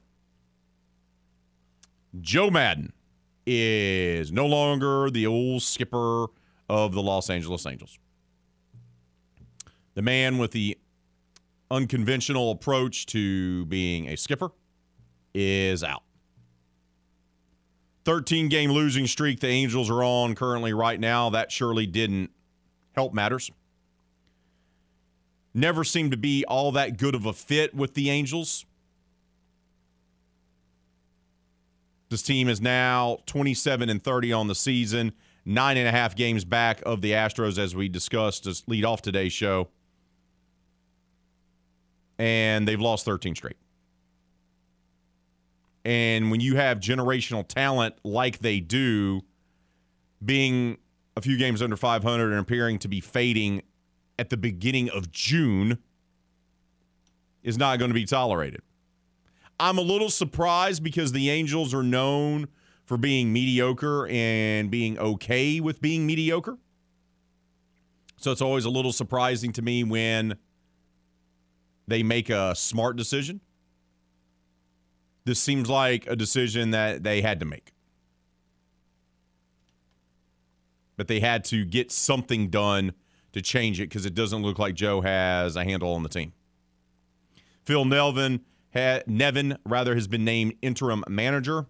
Joe 2.21 2.51
Maddon 2.51 2.93
is 3.47 4.33
no 4.33 4.47
longer 4.47 5.11
the 5.11 5.27
old 5.27 5.63
skipper 5.63 6.27
of 6.69 6.93
the 6.93 7.03
Los 7.03 7.31
Angeles 7.31 7.67
Angels. 7.67 7.99
The 9.95 10.03
man 10.03 10.39
with 10.39 10.51
the 10.51 10.79
unconventional 11.71 12.51
approach 12.51 13.07
to 13.07 13.67
being 13.67 14.09
a 14.09 14.17
skipper 14.17 14.51
is 15.35 15.83
out. 15.83 16.03
13 18.05 18.49
game 18.49 18.71
losing 18.71 19.07
streak 19.07 19.41
the 19.41 19.49
Angels 19.49 19.91
are 19.91 20.03
on 20.03 20.35
currently 20.35 20.73
right 20.73 21.01
now. 21.01 21.31
That 21.31 21.51
surely 21.51 21.87
didn't 21.87 22.31
help 22.95 23.13
matters. 23.13 23.51
Never 25.53 25.83
seemed 25.83 26.11
to 26.13 26.17
be 26.17 26.45
all 26.45 26.71
that 26.73 26.99
good 26.99 27.15
of 27.15 27.27
a 27.27 27.33
fit 27.33 27.75
with 27.75 27.95
the 27.95 28.11
Angels. 28.11 28.65
This 32.09 32.23
team 32.23 32.49
is 32.49 32.61
now 32.61 33.19
27 33.27 33.89
and 33.91 34.03
30 34.03 34.33
on 34.33 34.47
the 34.47 34.55
season, 34.55 35.13
nine 35.45 35.77
and 35.77 35.89
a 35.89 35.91
half 35.91 36.15
games 36.15 36.45
back 36.45 36.83
of 36.87 37.03
the 37.03 37.13
Astros, 37.13 37.59
as 37.59 37.75
we 37.75 37.89
discussed 37.89 38.45
to 38.45 38.63
lead 38.67 38.85
off 38.85 39.03
today's 39.03 39.33
show. 39.33 39.69
And 42.19 42.67
they've 42.67 42.81
lost 42.81 43.05
13 43.05 43.35
straight. 43.35 43.57
And 45.85 46.31
when 46.31 46.41
you 46.41 46.57
have 46.57 46.81
generational 46.81 47.47
talent 47.47 47.95
like 48.03 48.39
they 48.39 48.61
do, 48.61 49.23
being 50.25 50.79
a 51.17 51.21
few 51.21 51.37
games 51.37 51.63
under 51.63 51.77
500 51.77 52.31
and 52.31 52.41
appearing 52.41 52.79
to 52.81 52.89
be 52.89 53.01
fading 53.01 53.63
at 54.19 54.31
the 54.31 54.37
beginning 54.37 54.91
of 54.91 55.11
June 55.11 55.79
is 57.43 57.57
not 57.57 57.79
going 57.79 57.91
to 57.91 57.95
be 57.95 58.05
tolerated. 58.05 58.63
I'm 59.59 59.79
a 59.79 59.83
little 59.83 60.11
surprised 60.11 60.83
because 60.83 61.13
the 61.13 61.31
Angels 61.31 61.73
are 61.73 61.83
known 61.83 62.49
for 62.85 62.97
being 62.97 63.33
mediocre 63.33 64.07
and 64.09 64.71
being 64.71 64.99
okay 64.99 65.61
with 65.61 65.81
being 65.81 66.07
mediocre. 66.07 66.59
So 68.19 68.33
it's 68.33 68.43
always 68.43 68.65
a 68.65 68.71
little 68.71 68.93
surprising 68.93 69.53
to 69.53 69.63
me 69.63 69.85
when 69.85 70.37
they 71.89 72.03
make 72.03 72.31
a 72.31 72.55
smart 72.55 72.97
decision. 72.97 73.41
This 75.25 75.41
seems 75.41 75.69
like 75.69 76.07
a 76.07 76.17
decision 76.17 76.71
that 76.71 77.03
they 77.03 77.21
had 77.21 77.41
to 77.41 77.47
make. 77.47 77.73
But 80.97 81.09
they 81.09 81.21
had 81.21 81.45
to 81.47 81.65
get 81.65 81.91
something 81.91 82.49
done 82.49 82.93
to 83.33 83.43
change 83.43 83.81
it 83.81 83.89
because 83.89 84.07
it 84.07 84.15
doesn't 84.15 84.43
look 84.43 84.59
like 84.59 84.75
Joe 84.75 85.01
has 85.03 85.57
a 85.57 85.65
handle 85.65 85.93
on 85.93 86.03
the 86.03 86.09
team. 86.09 86.33
Phil 87.65 87.85
Nevin 88.73 89.03
Nevin, 89.07 89.59
rather, 89.65 89.95
has 89.95 90.07
been 90.07 90.25
named 90.25 90.55
interim 90.61 91.03
manager. 91.09 91.67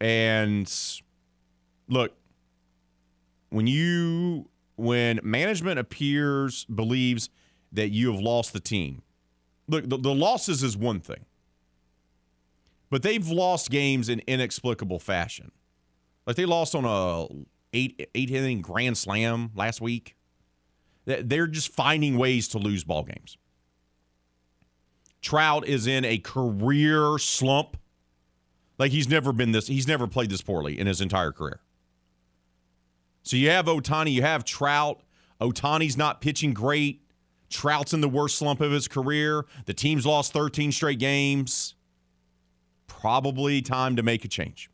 And 0.00 0.72
look, 1.88 2.12
when 3.50 3.66
you 3.66 4.48
when 4.76 5.18
management 5.22 5.78
appears 5.78 6.64
believes 6.66 7.30
that 7.72 7.88
you 7.88 8.12
have 8.12 8.20
lost 8.20 8.52
the 8.52 8.60
team, 8.60 9.02
look, 9.66 9.88
the, 9.88 9.96
the 9.96 10.14
losses 10.14 10.62
is 10.62 10.76
one 10.76 11.00
thing, 11.00 11.24
but 12.90 13.02
they've 13.02 13.26
lost 13.26 13.70
games 13.70 14.08
in 14.08 14.22
inexplicable 14.26 15.00
fashion. 15.00 15.50
Like 16.26 16.36
they 16.36 16.44
lost 16.44 16.74
on 16.74 16.84
a 16.84 17.26
eight 17.72 18.08
eight 18.14 18.30
inning 18.30 18.60
grand 18.60 18.98
slam 18.98 19.50
last 19.54 19.80
week. 19.80 20.14
They're 21.08 21.46
just 21.46 21.72
finding 21.72 22.18
ways 22.18 22.48
to 22.48 22.58
lose 22.58 22.84
ball 22.84 23.02
games. 23.02 23.38
Trout 25.22 25.66
is 25.66 25.86
in 25.86 26.04
a 26.04 26.18
career 26.18 27.16
slump. 27.18 27.78
Like 28.78 28.92
he's 28.92 29.08
never 29.08 29.32
been 29.32 29.52
this, 29.52 29.66
he's 29.66 29.88
never 29.88 30.06
played 30.06 30.30
this 30.30 30.42
poorly 30.42 30.78
in 30.78 30.86
his 30.86 31.00
entire 31.00 31.32
career. 31.32 31.60
So 33.22 33.36
you 33.36 33.50
have 33.50 33.66
Ohtani, 33.66 34.12
you 34.12 34.22
have 34.22 34.44
Trout. 34.44 35.00
Ohtani's 35.40 35.96
not 35.96 36.20
pitching 36.20 36.52
great. 36.52 37.02
Trout's 37.48 37.94
in 37.94 38.00
the 38.02 38.08
worst 38.08 38.36
slump 38.36 38.60
of 38.60 38.70
his 38.70 38.86
career. 38.86 39.46
The 39.64 39.74
team's 39.74 40.04
lost 40.04 40.32
13 40.32 40.72
straight 40.72 40.98
games. 40.98 41.74
Probably 42.86 43.62
time 43.62 43.96
to 43.96 44.02
make 44.02 44.24
a 44.24 44.28
change. 44.28 44.70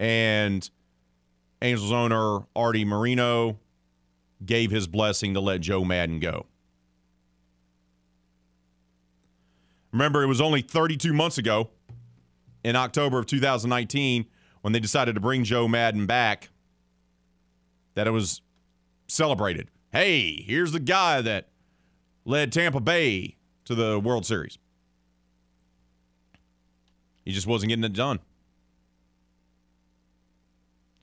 And 0.00 0.68
Angels 1.60 1.92
owner 1.92 2.40
Arte 2.54 2.84
Moreno 2.84 3.58
gave 4.44 4.70
his 4.70 4.86
blessing 4.86 5.34
to 5.34 5.40
let 5.40 5.60
Joe 5.60 5.84
Maddon 5.84 6.20
go. 6.20 6.46
Remember, 9.92 10.22
it 10.22 10.26
was 10.26 10.40
only 10.40 10.62
32 10.62 11.12
months 11.12 11.38
ago 11.38 11.70
in 12.62 12.76
October 12.76 13.18
of 13.18 13.26
2019 13.26 14.26
when 14.60 14.72
they 14.72 14.80
decided 14.80 15.14
to 15.14 15.20
bring 15.20 15.44
Joe 15.44 15.66
Maddon 15.66 16.06
back 16.06 16.50
that 17.94 18.06
it 18.06 18.10
was 18.10 18.42
celebrated. 19.08 19.70
Hey, 19.90 20.42
here's 20.46 20.72
the 20.72 20.80
guy 20.80 21.20
that 21.22 21.48
led 22.24 22.52
Tampa 22.52 22.80
Bay 22.80 23.36
to 23.64 23.74
the 23.74 23.98
World 23.98 24.26
Series. 24.26 24.58
He 27.24 27.32
just 27.32 27.46
wasn't 27.46 27.70
getting 27.70 27.84
it 27.84 27.92
done. 27.92 28.20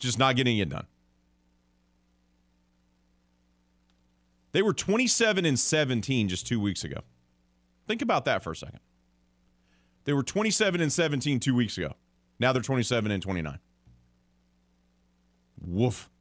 Just 0.06 0.20
not 0.20 0.36
getting 0.36 0.60
it 0.60 0.70
done. 0.70 0.86
They 4.52 4.62
were 4.62 4.72
27 4.72 5.46
and 5.46 5.60
17 5.60 6.30
just 6.30 6.46
two 6.46 6.60
weeks 6.60 6.84
ago. 6.84 7.00
Think 7.88 8.04
about 8.04 8.26
that 8.26 8.44
for 8.44 8.52
a 8.52 8.56
second. 8.56 8.80
They 10.04 10.13
were 10.13 10.22
27 10.22 10.80
and 10.80 10.94
17 10.94 11.39
two 11.39 11.56
weeks 11.56 11.78
ago. 11.80 11.96
Now 12.39 12.54
they're 12.54 12.62
27 12.62 13.12
and 13.12 13.22
29. 13.22 13.60
Woof. 15.65 16.12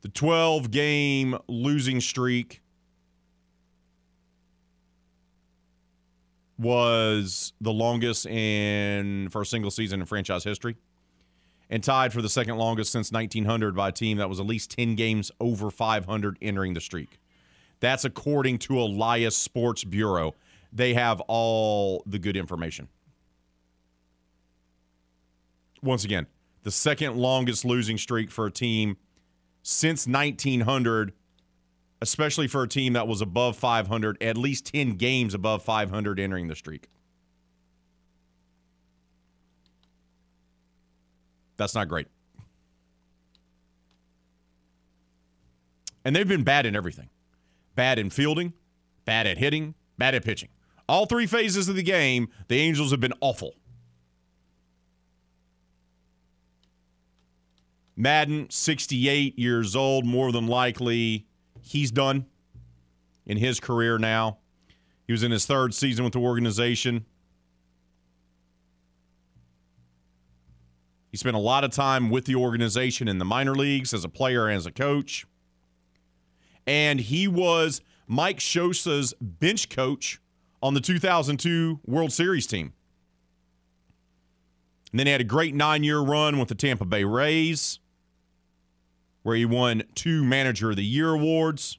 The 0.00 0.08
12 0.08 0.70
game 0.70 1.36
losing 1.46 2.00
streak 2.00 2.62
was 6.58 7.52
the 7.60 7.72
longest 7.72 8.24
in 8.24 9.28
for 9.28 9.42
a 9.42 9.46
single 9.46 9.70
season 9.70 10.00
in 10.00 10.06
franchise 10.06 10.42
history 10.42 10.76
and 11.70 11.82
tied 11.82 12.12
for 12.12 12.22
the 12.22 12.28
second 12.28 12.56
longest 12.56 12.92
since 12.92 13.10
1900 13.10 13.74
by 13.74 13.88
a 13.88 13.92
team 13.92 14.18
that 14.18 14.28
was 14.28 14.40
at 14.40 14.46
least 14.46 14.70
10 14.72 14.94
games 14.94 15.30
over 15.40 15.70
500 15.70 16.38
entering 16.42 16.74
the 16.74 16.80
streak. 16.80 17.18
That's 17.80 18.04
according 18.04 18.58
to 18.60 18.80
Elias 18.80 19.36
Sports 19.36 19.84
Bureau. 19.84 20.34
They 20.72 20.94
have 20.94 21.20
all 21.22 22.02
the 22.06 22.18
good 22.18 22.36
information. 22.36 22.88
Once 25.82 26.04
again, 26.04 26.26
the 26.62 26.70
second 26.70 27.16
longest 27.16 27.64
losing 27.64 27.98
streak 27.98 28.30
for 28.30 28.46
a 28.46 28.50
team 28.50 28.96
since 29.62 30.06
1900, 30.06 31.12
especially 32.00 32.48
for 32.48 32.62
a 32.62 32.68
team 32.68 32.94
that 32.94 33.06
was 33.06 33.20
above 33.20 33.56
500, 33.56 34.22
at 34.22 34.36
least 34.36 34.72
10 34.72 34.92
games 34.92 35.34
above 35.34 35.62
500 35.62 36.18
entering 36.18 36.48
the 36.48 36.56
streak. 36.56 36.88
That's 41.64 41.74
not 41.74 41.88
great. 41.88 42.08
And 46.04 46.14
they've 46.14 46.28
been 46.28 46.44
bad 46.44 46.66
in 46.66 46.76
everything 46.76 47.08
bad 47.74 47.98
in 47.98 48.10
fielding, 48.10 48.52
bad 49.06 49.26
at 49.26 49.38
hitting, 49.38 49.74
bad 49.96 50.14
at 50.14 50.22
pitching. 50.22 50.50
All 50.90 51.06
three 51.06 51.26
phases 51.26 51.70
of 51.70 51.74
the 51.74 51.82
game, 51.82 52.28
the 52.48 52.58
Angels 52.58 52.90
have 52.90 53.00
been 53.00 53.14
awful. 53.22 53.54
Maddon, 57.96 58.50
68 58.50 59.38
years 59.38 59.74
old, 59.74 60.04
more 60.04 60.32
than 60.32 60.46
likely 60.46 61.26
he's 61.62 61.90
done 61.90 62.26
in 63.24 63.38
his 63.38 63.58
career 63.58 63.96
now. 63.96 64.36
He 65.06 65.14
was 65.14 65.22
in 65.22 65.30
his 65.30 65.46
third 65.46 65.72
season 65.72 66.04
with 66.04 66.12
the 66.12 66.20
organization. 66.20 67.06
He 71.14 71.18
spent 71.18 71.36
a 71.36 71.38
lot 71.38 71.62
of 71.62 71.70
time 71.70 72.10
with 72.10 72.24
the 72.24 72.34
organization 72.34 73.06
in 73.06 73.18
the 73.18 73.24
minor 73.24 73.54
leagues 73.54 73.94
as 73.94 74.02
a 74.02 74.08
player 74.08 74.48
and 74.48 74.56
as 74.56 74.66
a 74.66 74.72
coach. 74.72 75.24
And 76.66 76.98
he 76.98 77.28
was 77.28 77.82
Mike 78.08 78.40
Scioscia's 78.40 79.14
bench 79.20 79.68
coach 79.68 80.18
on 80.60 80.74
the 80.74 80.80
2002 80.80 81.78
World 81.86 82.12
Series 82.12 82.48
team. 82.48 82.72
And 84.90 84.98
then 84.98 85.06
he 85.06 85.12
had 85.12 85.20
a 85.20 85.22
great 85.22 85.54
nine 85.54 85.84
year 85.84 86.00
run 86.00 86.36
with 86.40 86.48
the 86.48 86.56
Tampa 86.56 86.84
Bay 86.84 87.04
Rays 87.04 87.78
where 89.22 89.36
he 89.36 89.44
won 89.44 89.84
two 89.94 90.24
Manager 90.24 90.70
of 90.70 90.76
the 90.76 90.84
Year 90.84 91.10
awards. 91.10 91.78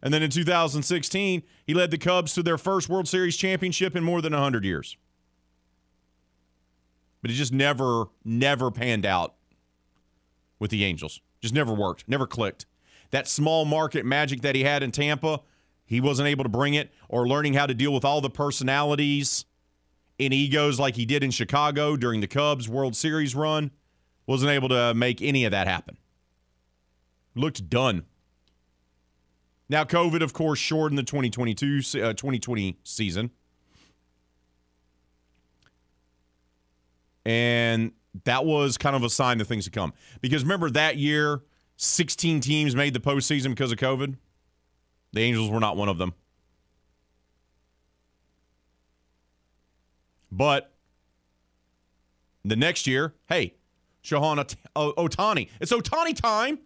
And 0.00 0.14
then 0.14 0.22
in 0.22 0.30
2016, 0.30 1.42
he 1.66 1.74
led 1.74 1.90
the 1.90 1.98
Cubs 1.98 2.32
to 2.32 2.42
their 2.42 2.56
first 2.56 2.88
World 2.88 3.08
Series 3.08 3.36
championship 3.36 3.94
in 3.94 4.04
more 4.04 4.22
than 4.22 4.32
100 4.32 4.64
years. 4.64 4.96
But 7.20 7.30
it 7.30 7.34
just 7.34 7.52
never, 7.52 8.06
never 8.24 8.70
panned 8.70 9.04
out 9.04 9.34
with 10.58 10.70
the 10.70 10.84
Angels. 10.84 11.20
Just 11.40 11.54
never 11.54 11.72
worked, 11.72 12.08
never 12.08 12.26
clicked. 12.26 12.66
That 13.10 13.26
small 13.26 13.64
market 13.64 14.04
magic 14.04 14.42
that 14.42 14.54
he 14.54 14.64
had 14.64 14.82
in 14.82 14.90
Tampa, 14.90 15.40
he 15.86 16.00
wasn't 16.00 16.28
able 16.28 16.44
to 16.44 16.50
bring 16.50 16.74
it, 16.74 16.92
or 17.08 17.26
learning 17.26 17.54
how 17.54 17.66
to 17.66 17.74
deal 17.74 17.92
with 17.92 18.04
all 18.04 18.20
the 18.20 18.30
personalities 18.30 19.44
and 20.20 20.34
egos 20.34 20.78
like 20.78 20.96
he 20.96 21.06
did 21.06 21.22
in 21.22 21.30
Chicago 21.30 21.96
during 21.96 22.20
the 22.20 22.26
Cubs 22.26 22.68
World 22.68 22.96
Series 22.96 23.34
run 23.34 23.70
wasn't 24.26 24.50
able 24.50 24.68
to 24.68 24.92
make 24.94 25.22
any 25.22 25.44
of 25.44 25.52
that 25.52 25.66
happen. 25.66 25.96
Looked 27.34 27.70
done. 27.70 28.04
Now, 29.70 29.84
COVID, 29.84 30.22
of 30.22 30.32
course, 30.32 30.58
shortened 30.58 30.98
the 30.98 31.02
2022 31.02 31.78
uh, 31.78 32.12
2020 32.12 32.78
season. 32.84 33.30
And 37.28 37.92
that 38.24 38.46
was 38.46 38.78
kind 38.78 38.96
of 38.96 39.04
a 39.04 39.10
sign 39.10 39.42
of 39.42 39.46
things 39.46 39.66
to 39.66 39.70
come. 39.70 39.92
Because 40.22 40.44
remember 40.44 40.70
that 40.70 40.96
year, 40.96 41.42
16 41.76 42.40
teams 42.40 42.74
made 42.74 42.94
the 42.94 43.00
postseason 43.00 43.50
because 43.50 43.70
of 43.70 43.76
COVID? 43.76 44.16
The 45.12 45.20
Angels 45.20 45.50
were 45.50 45.60
not 45.60 45.76
one 45.76 45.90
of 45.90 45.98
them. 45.98 46.14
But 50.32 50.72
the 52.46 52.56
next 52.56 52.86
year, 52.86 53.12
hey, 53.28 53.56
Shohei 54.02 54.56
Ohtani. 54.74 55.50
It's 55.60 55.70
Ohtani 55.70 56.18
time. 56.18 56.60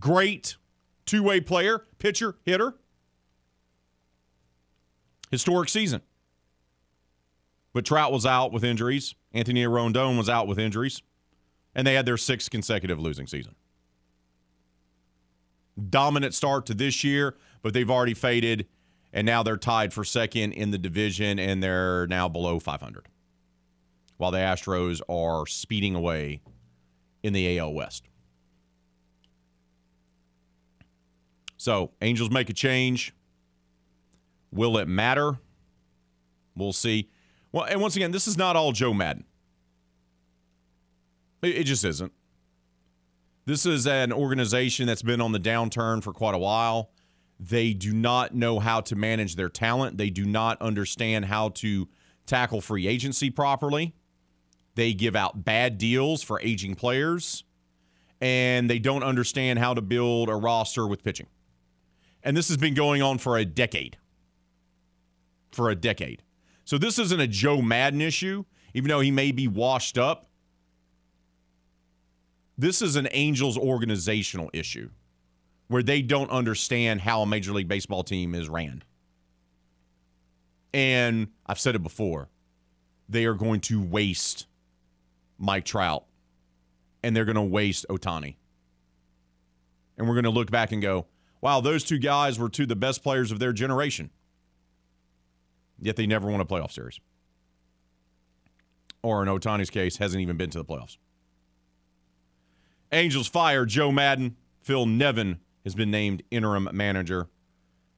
Great 0.00 0.56
two 1.06 1.22
way 1.22 1.40
player, 1.40 1.84
pitcher, 1.98 2.34
hitter. 2.44 2.74
Historic 5.30 5.68
season. 5.68 6.02
But 7.72 7.84
Trout 7.84 8.12
was 8.12 8.26
out 8.26 8.52
with 8.52 8.64
injuries. 8.64 9.14
Anthony 9.32 9.64
Rendon 9.64 10.18
was 10.18 10.28
out 10.28 10.46
with 10.46 10.58
injuries. 10.58 11.02
And 11.74 11.86
they 11.86 11.94
had 11.94 12.06
their 12.06 12.16
sixth 12.16 12.50
consecutive 12.50 12.98
losing 12.98 13.26
season. 13.26 13.54
Dominant 15.88 16.34
start 16.34 16.66
to 16.66 16.74
this 16.74 17.04
year, 17.04 17.36
but 17.62 17.72
they've 17.72 17.90
already 17.90 18.14
faded. 18.14 18.66
And 19.12 19.24
now 19.24 19.42
they're 19.42 19.56
tied 19.56 19.92
for 19.92 20.04
second 20.04 20.52
in 20.52 20.70
the 20.70 20.78
division, 20.78 21.38
and 21.38 21.62
they're 21.62 22.06
now 22.06 22.28
below 22.28 22.58
500 22.58 23.08
while 24.20 24.30
the 24.30 24.38
Astros 24.38 25.00
are 25.08 25.46
speeding 25.46 25.94
away 25.94 26.42
in 27.22 27.32
the 27.32 27.58
AL 27.58 27.72
West. 27.72 28.06
So, 31.56 31.92
Angels 32.02 32.30
make 32.30 32.50
a 32.50 32.52
change. 32.52 33.14
Will 34.52 34.76
it 34.76 34.88
matter? 34.88 35.38
We'll 36.54 36.74
see. 36.74 37.08
Well, 37.52 37.64
and 37.64 37.80
once 37.80 37.96
again, 37.96 38.12
this 38.12 38.28
is 38.28 38.36
not 38.36 38.56
all 38.56 38.72
Joe 38.72 38.94
Maddon. 38.94 39.24
It, 41.42 41.64
just 41.64 41.84
isn't. 41.84 42.12
This 43.46 43.64
is 43.64 43.86
an 43.86 44.12
organization 44.12 44.86
that's 44.86 45.02
been 45.02 45.20
on 45.20 45.32
the 45.32 45.40
downturn 45.40 46.02
for 46.02 46.12
quite 46.12 46.34
a 46.34 46.38
while. 46.38 46.90
They 47.38 47.72
do 47.72 47.94
not 47.94 48.34
know 48.34 48.60
how 48.60 48.82
to 48.82 48.96
manage 48.96 49.36
their 49.36 49.48
talent. 49.48 49.96
They 49.96 50.10
do 50.10 50.26
not 50.26 50.60
understand 50.60 51.24
how 51.24 51.48
to 51.50 51.88
tackle 52.26 52.60
free 52.60 52.86
agency 52.86 53.30
properly. 53.30 53.94
They 54.74 54.92
give 54.92 55.16
out 55.16 55.44
bad 55.44 55.78
deals 55.78 56.22
for 56.22 56.40
aging 56.40 56.74
players, 56.74 57.44
and 58.20 58.68
they 58.68 58.78
don't 58.78 59.02
understand 59.02 59.58
how 59.58 59.74
to 59.74 59.80
build 59.80 60.28
a 60.28 60.36
roster 60.36 60.86
with 60.86 61.02
pitching. 61.02 61.26
And 62.22 62.36
this 62.36 62.48
has 62.48 62.58
been 62.58 62.74
going 62.74 63.00
on 63.00 63.18
for 63.18 63.38
a 63.38 63.46
decade. 63.46 63.96
For 65.52 65.70
a 65.70 65.74
decade. 65.74 66.22
So 66.64 66.78
this 66.78 66.98
isn't 66.98 67.20
a 67.20 67.26
Joe 67.26 67.60
Maddon 67.60 68.00
issue, 68.00 68.44
even 68.74 68.88
though 68.88 69.00
he 69.00 69.10
may 69.10 69.32
be 69.32 69.48
washed 69.48 69.98
up. 69.98 70.28
This 72.56 72.82
is 72.82 72.96
an 72.96 73.08
Angels 73.12 73.56
organizational 73.56 74.50
issue 74.52 74.90
where 75.68 75.82
they 75.82 76.02
don't 76.02 76.30
understand 76.30 77.00
how 77.00 77.22
a 77.22 77.26
Major 77.26 77.52
League 77.52 77.68
Baseball 77.68 78.04
team 78.04 78.34
is 78.34 78.48
ran. 78.48 78.82
And 80.74 81.28
I've 81.46 81.58
said 81.58 81.74
it 81.74 81.82
before, 81.82 82.28
they 83.08 83.24
are 83.24 83.34
going 83.34 83.60
to 83.62 83.82
waste 83.82 84.46
Mike 85.38 85.64
Trout, 85.64 86.04
and 87.02 87.16
they're 87.16 87.24
going 87.24 87.36
to 87.36 87.42
waste 87.42 87.86
Ohtani. 87.88 88.36
And 89.96 90.06
we're 90.06 90.14
going 90.14 90.24
to 90.24 90.30
look 90.30 90.50
back 90.50 90.72
and 90.72 90.82
go, 90.82 91.06
wow, 91.40 91.60
those 91.60 91.82
two 91.82 91.98
guys 91.98 92.38
were 92.38 92.48
two 92.48 92.64
of 92.64 92.68
the 92.68 92.76
best 92.76 93.02
players 93.02 93.32
of 93.32 93.38
their 93.38 93.52
generation. 93.52 94.10
Yet 95.80 95.96
they 95.96 96.06
never 96.06 96.30
won 96.30 96.40
a 96.40 96.44
playoff 96.44 96.72
series. 96.72 97.00
Or 99.02 99.22
in 99.22 99.28
Ohtani's 99.28 99.70
case, 99.70 99.96
hasn't 99.96 100.20
even 100.20 100.36
been 100.36 100.50
to 100.50 100.58
the 100.58 100.64
playoffs. 100.64 100.98
Angels 102.92 103.28
fire 103.28 103.64
Joe 103.64 103.90
Maddon. 103.90 104.36
Phil 104.60 104.84
Nevin 104.84 105.40
has 105.64 105.74
been 105.74 105.90
named 105.90 106.22
interim 106.30 106.68
manager. 106.72 107.28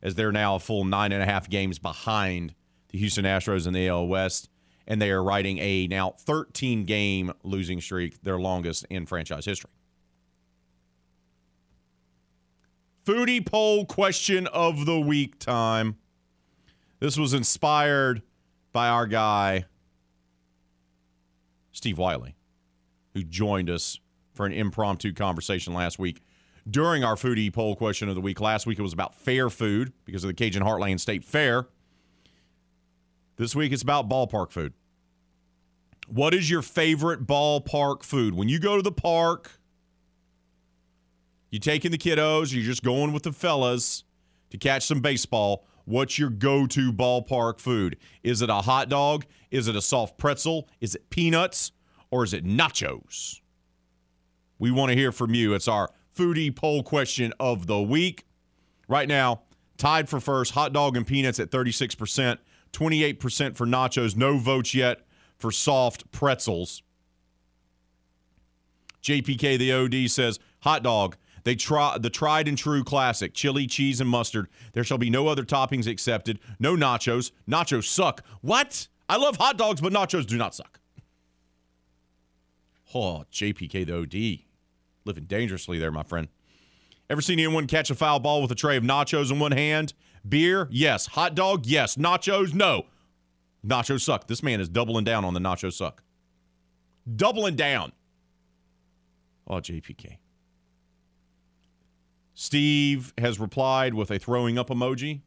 as 0.03 0.17
they're 0.17 0.33
now 0.33 0.57
a 0.57 0.59
full 0.59 0.85
nine 0.85 1.13
and 1.13 1.23
a 1.23 1.27
half 1.27 1.49
games 1.49 1.79
behind 1.79 2.55
the 2.89 2.99
Houston 2.99 3.25
Astros 3.25 3.67
in 3.67 3.73
the 3.73 3.89
AL 3.89 4.07
West, 4.09 4.49
and 4.87 5.01
they 5.01 5.11
are 5.11 5.23
riding 5.23 5.59
a 5.59 5.87
now 5.87 6.11
13 6.21 6.85
game 6.85 7.33
losing 7.45 7.81
streak, 7.81 8.21
their 8.23 8.39
longest 8.39 8.85
in 8.91 9.07
franchise 9.07 9.45
history. 9.45 9.71
Foodie 13.05 13.45
poll 13.45 13.85
question 13.87 14.47
of 14.49 14.87
the 14.87 15.01
week 15.01 15.39
time. 15.39 15.97
This 17.03 17.19
was 17.19 17.35
inspired 17.35 18.23
by 18.73 18.87
our 18.87 19.09
guy, 19.09 19.65
Steve 21.73 21.99
Wiley, 21.99 22.37
who 23.13 23.25
joined 23.25 23.69
us 23.69 23.99
for 24.35 24.47
an 24.47 24.53
impromptu 24.53 25.13
conversation 25.13 25.75
last 25.75 25.99
week 25.99 26.23
during 26.71 27.03
our 27.03 27.17
foodie 27.17 27.53
poll 27.53 27.75
question 27.75 28.09
of 28.09 28.15
the 28.15 28.21
week. 28.21 28.41
Last 28.41 28.67
week 28.67 28.79
it 28.79 28.83
was 28.83 28.93
about 28.93 29.17
fair 29.17 29.51
food 29.51 29.93
because 30.05 30.23
of 30.23 30.29
the 30.29 30.35
Cajun 30.35 30.63
Heartland 30.63 31.01
State 31.01 31.25
Fair. 31.25 31.67
This 33.35 33.57
week 33.57 33.73
it's 33.73 33.83
about 33.83 34.09
ballpark 34.09 34.53
food. 34.53 34.73
What 36.07 36.35
is 36.35 36.49
your 36.49 36.63
favorite 36.63 37.27
ballpark 37.27 38.05
food? 38.05 38.33
When 38.33 38.49
you 38.49 38.61
go 38.61 38.77
to 38.77 38.83
the 38.83 38.93
park, 38.93 39.51
you 41.51 41.59
taking 41.59 41.91
the 41.91 41.99
kiddos, 41.99 42.55
you're 42.55 42.63
just 42.63 42.85
going 42.85 43.13
with 43.13 43.25
the 43.25 43.33
fellas 43.33 44.05
to 44.51 44.57
catch 44.57 44.87
some 44.87 45.01
baseball. 45.01 45.67
What's 45.85 46.19
your 46.19 46.31
go-to 46.31 46.93
ballpark 46.93 47.61
food? 47.61 47.97
Is 48.23 48.43
it 48.43 48.51
a 48.51 48.57
hot 48.57 48.89
dog? 48.89 49.25
Is 49.51 49.69
it 49.69 49.77
a 49.77 49.83
soft 49.83 50.19
pretzel? 50.19 50.69
Is 50.81 50.95
it 50.95 51.11
peanuts? 51.11 51.73
Or 52.11 52.25
is 52.25 52.33
it 52.33 52.45
nachos? 52.45 53.41
We 54.59 54.71
want 54.71 54.91
to 54.91 54.97
hear 54.97 55.13
from 55.13 55.35
you. 55.35 55.55
It's 55.55 55.69
our 55.69 55.91
foodie 56.17 56.55
poll 56.55 56.83
question 56.83 57.33
of 57.41 57.67
the 57.67 57.81
week. 57.81 58.27
Right 58.87 59.09
now, 59.09 59.43
tied 59.77 60.09
for 60.09 60.21
first, 60.21 60.53
hot 60.53 60.73
dog 60.73 60.97
and 60.97 61.07
peanuts 61.07 61.41
at 61.41 61.51
36%, 61.51 62.39
28% 62.73 63.57
for 63.57 63.67
nachos, 63.67 64.17
no 64.17 64.39
votes 64.39 64.75
yet 64.75 65.01
for 65.39 65.51
soft 65.51 66.11
pretzels. 66.13 66.83
JPK 69.03 69.59
the 69.59 69.73
OD 69.73 70.11
says 70.11 70.39
hot 70.61 70.83
dog. 70.83 71.17
They 71.45 71.55
try 71.55 71.99
the 71.99 72.11
tried 72.11 72.49
and 72.49 72.57
true 72.57 72.85
classic 72.85 73.35
chili, 73.35 73.67
cheese, 73.67 74.01
and 74.01 74.09
mustard. 74.09 74.49
There 74.73 74.85
shall 74.85 74.99
be 74.99 75.11
no 75.11 75.29
other 75.29 75.45
toppings 75.45 75.87
accepted. 75.87 76.39
No 76.59 76.77
nachos. 76.77 77.33
Nachos 77.49 77.85
suck. 77.85 78.25
What? 78.41 78.89
I 79.09 79.17
love 79.17 79.37
hot 79.37 79.59
dogs, 79.59 79.81
but 79.81 79.93
nachos 79.93 80.27
do 80.27 80.37
not 80.37 80.55
suck. 80.55 80.81
Oh, 82.95 83.25
JPK 83.33 83.87
the 83.87 83.99
OD. 83.99 84.45
Living 85.05 85.25
dangerously 85.25 85.79
there, 85.79 85.91
my 85.91 86.03
friend. 86.03 86.29
Ever 87.11 87.21
seen 87.21 87.39
anyone 87.39 87.67
catch 87.67 87.91
a 87.91 87.95
foul 87.95 88.21
ball 88.21 88.41
with 88.41 88.51
a 88.53 88.55
tray 88.55 88.77
of 88.77 88.85
nachos 88.85 89.31
in 89.31 89.39
one 89.39 89.53
hand? 89.53 89.95
Beer? 90.27 90.69
Yes. 90.71 91.07
Hot 91.09 91.35
dog? 91.35 91.67
Yes. 91.67 91.97
Nachos? 91.97 92.55
No. 92.55 92.87
Nachos 93.67 94.03
suck. 94.03 94.29
This 94.29 94.43
man 94.43 94.61
is 94.61 94.69
doubling 94.69 95.05
down 95.05 95.25
on 95.25 95.35
the 95.35 95.41
nachos 95.41 95.75
suck. 95.75 96.03
Doubling 97.17 97.57
down. 97.57 97.93
Oh, 99.47 99.57
JPK. 99.57 100.19
Steve 102.43 103.15
has 103.19 103.39
replied 103.39 103.95
with 103.95 104.11
a 104.11 104.19
throwing 104.19 104.59
up 104.59 104.69
emoji. 104.69 105.21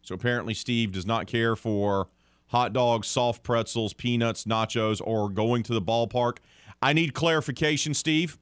So 0.00 0.14
apparently, 0.14 0.54
Steve 0.54 0.90
does 0.92 1.04
not 1.04 1.26
care 1.26 1.54
for 1.54 2.08
hot 2.46 2.72
dogs, 2.72 3.06
soft 3.06 3.42
pretzels, 3.42 3.92
peanuts, 3.92 4.44
nachos, 4.44 5.02
or 5.04 5.28
going 5.28 5.64
to 5.64 5.74
the 5.74 5.82
ballpark. 5.82 6.38
I 6.80 6.94
need 6.94 7.12
clarification, 7.12 7.92
Steve. 7.92 8.38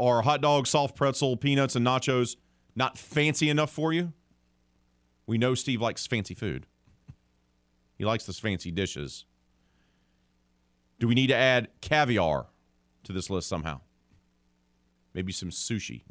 Are 0.00 0.22
hot 0.22 0.40
dogs, 0.40 0.70
soft 0.70 0.96
pretzel, 0.96 1.36
peanuts, 1.36 1.76
and 1.76 1.86
nachos 1.86 2.34
not 2.74 2.98
fancy 2.98 3.48
enough 3.48 3.70
for 3.70 3.92
you? 3.92 4.12
We 5.28 5.38
know 5.38 5.54
Steve 5.54 5.80
likes 5.80 6.04
fancy 6.04 6.34
food. 6.34 6.66
He 7.96 8.04
likes 8.04 8.26
those 8.26 8.40
fancy 8.40 8.72
dishes. 8.72 9.24
Do 10.98 11.08
we 11.08 11.14
need 11.14 11.28
to 11.28 11.36
add 11.36 11.68
caviar 11.80 12.46
to 13.04 13.12
this 13.12 13.30
list 13.30 13.48
somehow? 13.48 13.80
Maybe 15.14 15.32
some 15.32 15.50
sushi. 15.50 16.02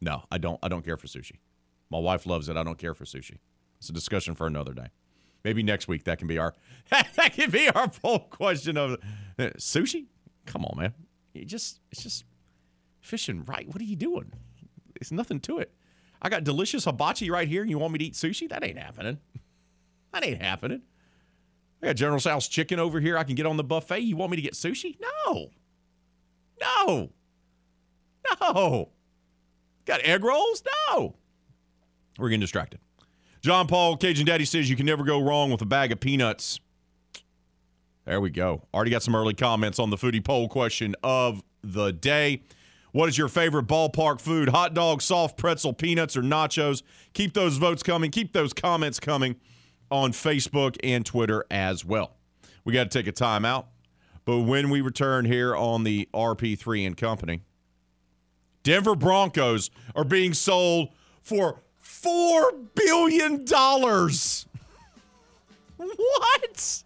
No, 0.00 0.24
I 0.30 0.38
don't. 0.38 0.58
I 0.62 0.68
don't 0.68 0.84
care 0.84 0.96
for 0.96 1.06
sushi. 1.06 1.38
My 1.90 1.98
wife 1.98 2.26
loves 2.26 2.48
it. 2.48 2.56
I 2.56 2.62
don't 2.62 2.78
care 2.78 2.94
for 2.94 3.04
sushi. 3.04 3.38
It's 3.78 3.88
a 3.88 3.92
discussion 3.92 4.34
for 4.34 4.46
another 4.46 4.72
day. 4.72 4.88
Maybe 5.44 5.62
next 5.62 5.88
week 5.88 6.04
that 6.04 6.18
can 6.18 6.28
be 6.28 6.38
our 6.38 6.54
that 6.90 7.32
can 7.32 7.50
be 7.50 7.68
our 7.68 7.88
poll 7.88 8.20
question 8.20 8.76
of 8.76 8.92
uh, 9.38 9.50
sushi. 9.58 10.06
Come 10.46 10.64
on, 10.64 10.78
man. 10.78 10.94
You 11.34 11.44
just 11.44 11.80
it's 11.90 12.02
just 12.02 12.24
fishing 13.00 13.44
right. 13.44 13.66
What 13.68 13.80
are 13.80 13.84
you 13.84 13.96
doing? 13.96 14.32
It's 14.96 15.12
nothing 15.12 15.40
to 15.40 15.58
it. 15.58 15.72
I 16.20 16.28
got 16.28 16.44
delicious 16.44 16.84
hibachi 16.84 17.30
right 17.30 17.48
here, 17.48 17.62
and 17.62 17.70
you 17.70 17.78
want 17.78 17.92
me 17.92 17.98
to 17.98 18.04
eat 18.04 18.14
sushi? 18.14 18.48
That 18.48 18.64
ain't 18.64 18.78
happening. 18.78 19.18
That 20.12 20.24
ain't 20.24 20.40
happening. 20.40 20.82
I 21.82 21.86
got 21.86 21.96
General 21.96 22.20
Tso's 22.20 22.46
chicken 22.46 22.78
over 22.78 23.00
here. 23.00 23.18
I 23.18 23.24
can 23.24 23.34
get 23.34 23.46
on 23.46 23.56
the 23.56 23.64
buffet. 23.64 24.00
You 24.00 24.16
want 24.16 24.30
me 24.30 24.36
to 24.36 24.42
get 24.42 24.54
sushi? 24.54 24.96
No. 25.00 25.50
No. 26.60 27.10
No. 28.40 28.90
Got 29.84 30.00
egg 30.02 30.22
rolls? 30.22 30.62
No. 30.88 31.16
We're 32.18 32.28
getting 32.28 32.40
distracted. 32.40 32.78
John 33.40 33.66
Paul, 33.66 33.96
Cajun 33.96 34.26
Daddy 34.26 34.44
says 34.44 34.70
you 34.70 34.76
can 34.76 34.86
never 34.86 35.02
go 35.02 35.20
wrong 35.20 35.50
with 35.50 35.60
a 35.62 35.66
bag 35.66 35.90
of 35.90 35.98
peanuts. 35.98 36.60
There 38.04 38.20
we 38.20 38.30
go. 38.30 38.62
Already 38.72 38.92
got 38.92 39.02
some 39.02 39.16
early 39.16 39.34
comments 39.34 39.80
on 39.80 39.90
the 39.90 39.96
foodie 39.96 40.24
poll 40.24 40.48
question 40.48 40.94
of 41.02 41.42
the 41.64 41.92
day. 41.92 42.42
What 42.92 43.08
is 43.08 43.18
your 43.18 43.28
favorite 43.28 43.66
ballpark 43.66 44.20
food? 44.20 44.50
Hot 44.50 44.74
dog, 44.74 45.02
soft 45.02 45.36
pretzel, 45.36 45.72
peanuts, 45.72 46.16
or 46.16 46.22
nachos? 46.22 46.82
Keep 47.14 47.34
those 47.34 47.56
votes 47.56 47.82
coming. 47.82 48.12
Keep 48.12 48.32
those 48.32 48.52
comments 48.52 49.00
coming 49.00 49.36
on 49.92 50.12
Facebook 50.12 50.76
and 50.82 51.06
Twitter 51.06 51.44
as 51.50 51.84
well. 51.84 52.16
We 52.64 52.72
got 52.72 52.90
to 52.90 52.98
take 53.02 53.06
a 53.06 53.12
timeout. 53.12 53.66
But 54.24 54.40
when 54.40 54.70
we 54.70 54.80
return 54.80 55.24
here 55.24 55.54
on 55.54 55.84
the 55.84 56.08
RP3 56.14 56.86
and 56.86 56.96
Company, 56.96 57.42
Denver 58.62 58.94
Broncos 58.94 59.70
are 59.94 60.04
being 60.04 60.32
sold 60.32 60.90
for 61.22 61.60
Four 61.82 62.52
billion 62.74 63.44
dollars. 63.44 64.46
What? 65.76 66.82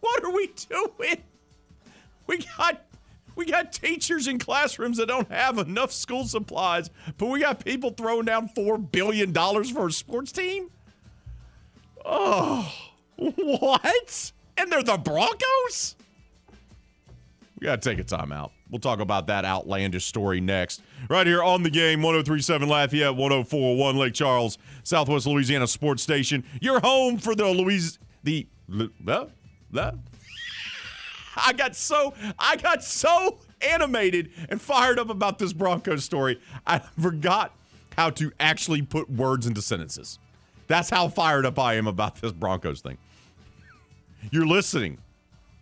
What 0.00 0.24
are 0.24 0.32
we 0.32 0.50
doing? 0.68 1.22
We 2.26 2.38
got 2.38 2.82
we 3.36 3.44
got 3.44 3.72
teachers 3.72 4.26
in 4.26 4.38
classrooms 4.38 4.96
that 4.96 5.08
don't 5.08 5.30
have 5.30 5.58
enough 5.58 5.92
school 5.92 6.24
supplies, 6.24 6.90
but 7.18 7.26
we 7.26 7.40
got 7.40 7.64
people 7.64 7.90
throwing 7.90 8.24
down 8.24 8.48
four 8.48 8.78
billion 8.78 9.32
dollars 9.32 9.70
for 9.70 9.86
a 9.86 9.92
sports 9.92 10.32
team. 10.32 10.70
Oh, 12.04 12.72
what? 13.16 14.32
And 14.56 14.72
they're 14.72 14.82
the 14.82 14.98
Broncos? 14.98 15.96
We 17.60 17.64
got 17.64 17.82
to 17.82 17.90
take 17.90 17.98
a 17.98 18.04
timeout. 18.04 18.50
We'll 18.70 18.78
talk 18.78 19.00
about 19.00 19.26
that 19.28 19.44
outlandish 19.44 20.04
story 20.04 20.40
next. 20.40 20.82
Right 21.08 21.26
here 21.26 21.42
on 21.42 21.62
the 21.62 21.70
game, 21.70 22.02
1037 22.02 22.68
Lafayette, 22.68 23.16
1041 23.16 23.96
Lake 23.96 24.14
Charles, 24.14 24.58
Southwest 24.84 25.26
Louisiana 25.26 25.66
Sports 25.66 26.02
Station. 26.02 26.44
Your 26.60 26.80
home 26.80 27.18
for 27.18 27.34
the 27.34 27.46
Louis 27.46 27.98
the 28.22 28.46
uh, 29.06 29.26
uh. 29.76 29.92
I 31.36 31.52
got 31.52 31.74
so 31.76 32.14
I 32.38 32.56
got 32.56 32.84
so 32.84 33.38
animated 33.62 34.30
and 34.48 34.60
fired 34.60 34.98
up 34.98 35.08
about 35.08 35.38
this 35.38 35.52
Broncos 35.52 36.04
story. 36.04 36.40
I 36.66 36.80
forgot 37.00 37.54
how 37.96 38.10
to 38.10 38.32
actually 38.38 38.82
put 38.82 39.10
words 39.10 39.46
into 39.46 39.62
sentences. 39.62 40.18
That's 40.68 40.90
how 40.90 41.08
fired 41.08 41.46
up 41.46 41.58
I 41.58 41.74
am 41.74 41.86
about 41.86 42.20
this 42.20 42.32
Broncos 42.32 42.80
thing. 42.80 42.98
You're 44.30 44.46
listening 44.46 44.98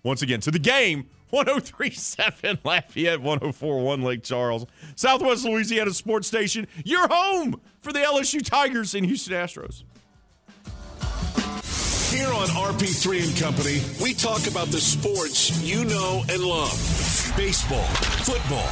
once 0.02 0.22
again 0.22 0.40
to 0.40 0.50
the 0.50 0.58
game 0.58 1.06
1037 1.30 2.58
Lafayette, 2.64 3.20
1041 3.20 4.02
Lake 4.02 4.22
Charles, 4.22 4.66
Southwest 4.94 5.44
Louisiana 5.44 5.92
Sports 5.92 6.28
Station, 6.28 6.66
your 6.84 7.08
home 7.08 7.60
for 7.80 7.92
the 7.92 8.00
LSU 8.00 8.44
Tigers 8.44 8.94
and 8.94 9.06
Houston 9.06 9.32
Astros. 9.32 9.84
Here 12.12 12.28
on 12.28 12.46
RP3 12.48 13.28
and 13.28 13.36
Company, 13.36 13.82
we 14.02 14.14
talk 14.14 14.46
about 14.46 14.68
the 14.68 14.80
sports 14.80 15.62
you 15.62 15.84
know 15.84 16.22
and 16.30 16.42
love 16.42 16.72
baseball, 17.36 17.84
football, 18.24 18.70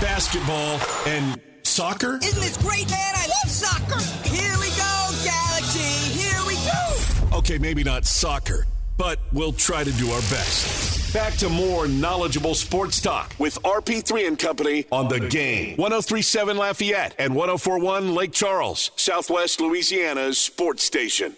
basketball, 0.00 0.80
and 1.06 1.40
soccer. 1.70 2.18
Isn't 2.22 2.40
this 2.40 2.56
great, 2.56 2.90
man? 2.90 3.14
I 3.14 3.26
love 3.26 3.50
soccer. 3.50 4.00
Here 4.28 4.52
we 4.58 4.68
go, 4.70 5.10
Galaxy. 5.24 6.18
Here 6.18 6.40
we 6.46 6.54
go. 6.66 7.38
Okay, 7.38 7.58
maybe 7.58 7.84
not 7.84 8.04
soccer, 8.04 8.66
but 8.98 9.20
we'll 9.32 9.52
try 9.52 9.84
to 9.84 9.92
do 9.92 10.10
our 10.10 10.20
best. 10.22 11.14
Back 11.14 11.34
to 11.34 11.48
more 11.48 11.88
knowledgeable 11.88 12.54
sports 12.54 13.00
talk 13.00 13.34
with 13.38 13.60
RP3 13.62 14.26
and 14.26 14.38
Company 14.38 14.86
on 14.92 15.08
the 15.08 15.20
game. 15.20 15.76
1037 15.76 16.56
Lafayette 16.56 17.14
and 17.18 17.34
1041 17.34 18.14
Lake 18.14 18.32
Charles, 18.32 18.90
Southwest 18.96 19.60
Louisiana's 19.60 20.38
sports 20.38 20.82
station. 20.84 21.36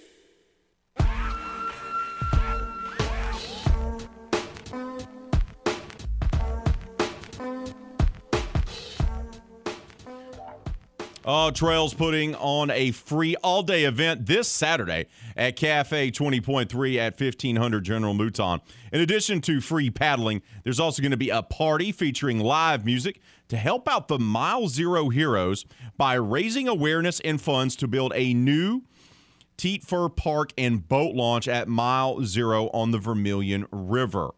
Oh, 11.25 11.53
Trail's 11.53 11.95
putting 11.95 12.35
on 12.35 12.69
a 12.73 12.91
free 12.91 13.37
all 13.45 13.63
day 13.63 13.85
event 13.85 14.27
this 14.27 14.49
Saturday 14.49 15.07
at 15.37 15.55
Cafe 15.55 16.11
20.3 16.11 16.97
at 16.99 17.21
1500 17.21 17.85
General 17.85 18.13
Mouton. 18.13 18.61
In 18.93 19.01
addition 19.01 19.41
to 19.43 19.61
free 19.61 19.89
paddling, 19.89 20.43
there's 20.65 20.81
also 20.81 21.01
going 21.01 21.13
to 21.13 21.17
be 21.17 21.31
a 21.31 21.43
party 21.43 21.93
featuring 21.93 22.41
live 22.41 22.85
music 22.85 23.21
to 23.47 23.57
help 23.57 23.89
out 23.89 24.09
the 24.09 24.19
Mile 24.19 24.67
Zero 24.67 25.11
heroes 25.11 25.65
by 25.97 26.15
raising 26.15 26.67
awareness 26.67 27.21
and 27.21 27.41
funds 27.41 27.77
to 27.77 27.87
build 27.87 28.13
a 28.17 28.35
new 28.35 28.83
Teat 29.57 29.85
Fur 29.85 30.09
Park 30.09 30.53
and 30.59 30.89
boat 30.89 31.15
launch 31.15 31.47
at 31.47 31.69
Mile 31.69 32.25
Zero 32.25 32.69
on 32.71 32.91
the 32.91 32.99
Vermilion 32.99 33.67
River. 33.71 34.31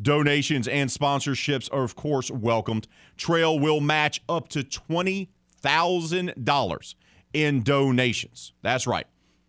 Donations 0.00 0.68
and 0.68 0.88
sponsorships 0.88 1.68
are, 1.72 1.82
of 1.82 1.96
course, 1.96 2.30
welcomed. 2.30 2.86
Trail 3.16 3.58
will 3.58 3.80
match 3.80 4.22
up 4.28 4.48
to 4.50 4.62
$20,000 5.62 6.94
in 7.32 7.62
donations. 7.62 8.52
That's 8.62 8.86
right. 8.86 9.06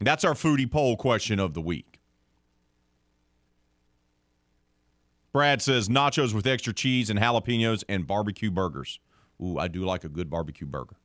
That's 0.00 0.24
our 0.24 0.34
foodie 0.34 0.70
poll 0.70 0.96
question 0.96 1.38
of 1.38 1.54
the 1.54 1.60
week. 1.60 2.00
Brad 5.32 5.62
says 5.62 5.88
nachos 5.88 6.34
with 6.34 6.46
extra 6.46 6.72
cheese 6.74 7.08
and 7.08 7.18
jalapenos 7.18 7.84
and 7.88 8.06
barbecue 8.06 8.50
burgers. 8.50 8.98
Ooh, 9.40 9.58
I 9.58 9.68
do 9.68 9.84
like 9.84 10.04
a 10.04 10.08
good 10.08 10.28
barbecue 10.28 10.66
burger. 10.66 10.96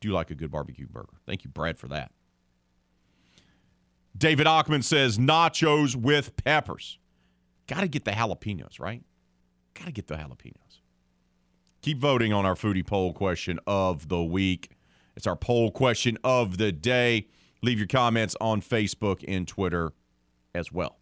Do 0.00 0.10
like 0.10 0.30
a 0.30 0.34
good 0.34 0.50
barbecue 0.50 0.86
burger. 0.86 1.14
Thank 1.26 1.44
you, 1.44 1.50
Brad, 1.50 1.78
for 1.78 1.88
that. 1.88 2.12
David 4.16 4.46
Ockman 4.46 4.84
says 4.84 5.18
nachos 5.18 5.96
with 5.96 6.36
peppers. 6.44 6.98
Got 7.66 7.80
to 7.80 7.88
get 7.88 8.04
the 8.04 8.10
jalapenos, 8.10 8.80
right? 8.80 9.02
Got 9.74 9.86
to 9.86 9.92
get 9.92 10.08
the 10.08 10.16
jalapenos. 10.16 10.80
Keep 11.82 11.98
voting 11.98 12.32
on 12.32 12.46
our 12.46 12.54
foodie 12.54 12.86
poll 12.86 13.12
question 13.12 13.58
of 13.66 14.08
the 14.08 14.22
week. 14.22 14.70
It's 15.16 15.26
our 15.26 15.36
poll 15.36 15.70
question 15.70 16.18
of 16.22 16.58
the 16.58 16.72
day. 16.72 17.28
Leave 17.62 17.78
your 17.78 17.86
comments 17.86 18.36
on 18.40 18.60
Facebook 18.60 19.24
and 19.26 19.46
Twitter 19.46 19.92
as 20.54 20.72
well. 20.72 20.98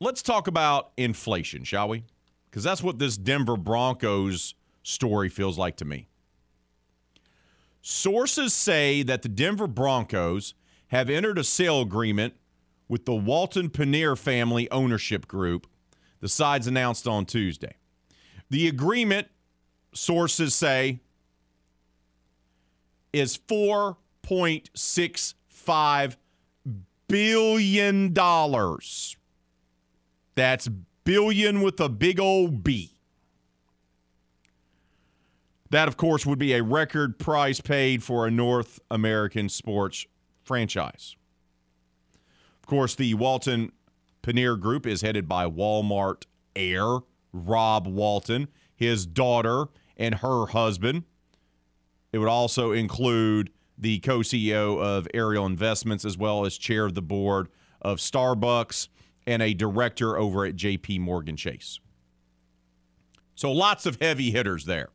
Let's 0.00 0.22
talk 0.22 0.46
about 0.48 0.92
inflation, 0.96 1.64
shall 1.64 1.88
we? 1.88 2.04
Because 2.54 2.62
that's 2.62 2.84
what 2.84 3.00
this 3.00 3.16
Denver 3.16 3.56
Broncos 3.56 4.54
story 4.84 5.28
feels 5.28 5.58
like 5.58 5.74
to 5.78 5.84
me. 5.84 6.06
Sources 7.82 8.54
say 8.54 9.02
that 9.02 9.22
the 9.22 9.28
Denver 9.28 9.66
Broncos 9.66 10.54
have 10.86 11.10
entered 11.10 11.36
a 11.36 11.42
sale 11.42 11.80
agreement 11.80 12.34
with 12.86 13.06
the 13.06 13.14
Walton 13.14 13.70
Penner 13.70 14.16
family 14.16 14.70
ownership 14.70 15.26
group, 15.26 15.66
the 16.20 16.28
sides 16.28 16.68
announced 16.68 17.08
on 17.08 17.26
Tuesday. 17.26 17.74
The 18.50 18.68
agreement, 18.68 19.26
sources 19.92 20.54
say, 20.54 21.00
is 23.12 23.36
$4.65 23.36 26.16
billion. 27.08 28.14
That's 30.36 30.68
billion 31.04 31.60
with 31.60 31.78
a 31.80 31.88
big 31.88 32.18
old 32.18 32.64
B. 32.64 32.96
That, 35.70 35.88
of 35.88 35.96
course, 35.96 36.24
would 36.24 36.38
be 36.38 36.52
a 36.52 36.62
record 36.62 37.18
price 37.18 37.60
paid 37.60 38.02
for 38.02 38.26
a 38.26 38.30
North 38.30 38.80
American 38.90 39.48
sports 39.48 40.06
franchise. 40.42 41.16
Of 42.60 42.66
course, 42.66 42.94
the 42.94 43.14
Walton 43.14 43.72
Penner 44.22 44.58
Group 44.58 44.86
is 44.86 45.02
headed 45.02 45.28
by 45.28 45.46
Walmart 45.48 46.24
heir 46.56 47.00
Rob 47.32 47.86
Walton, 47.86 48.48
his 48.76 49.04
daughter, 49.04 49.66
and 49.96 50.16
her 50.16 50.46
husband. 50.46 51.02
It 52.12 52.18
would 52.18 52.28
also 52.28 52.72
include 52.72 53.50
the 53.76 53.98
co 53.98 54.20
CEO 54.20 54.80
of 54.80 55.08
Ariel 55.12 55.44
Investments, 55.44 56.04
as 56.04 56.16
well 56.16 56.46
as 56.46 56.56
chair 56.56 56.84
of 56.86 56.94
the 56.94 57.02
board 57.02 57.48
of 57.82 57.98
Starbucks 57.98 58.88
and 59.26 59.42
a 59.42 59.54
director 59.54 60.16
over 60.16 60.44
at 60.44 60.56
JP 60.56 61.00
Morgan 61.00 61.36
Chase. 61.36 61.80
So 63.34 63.50
lots 63.50 63.86
of 63.86 63.98
heavy 64.00 64.30
hitters 64.30 64.64
there. 64.64 64.90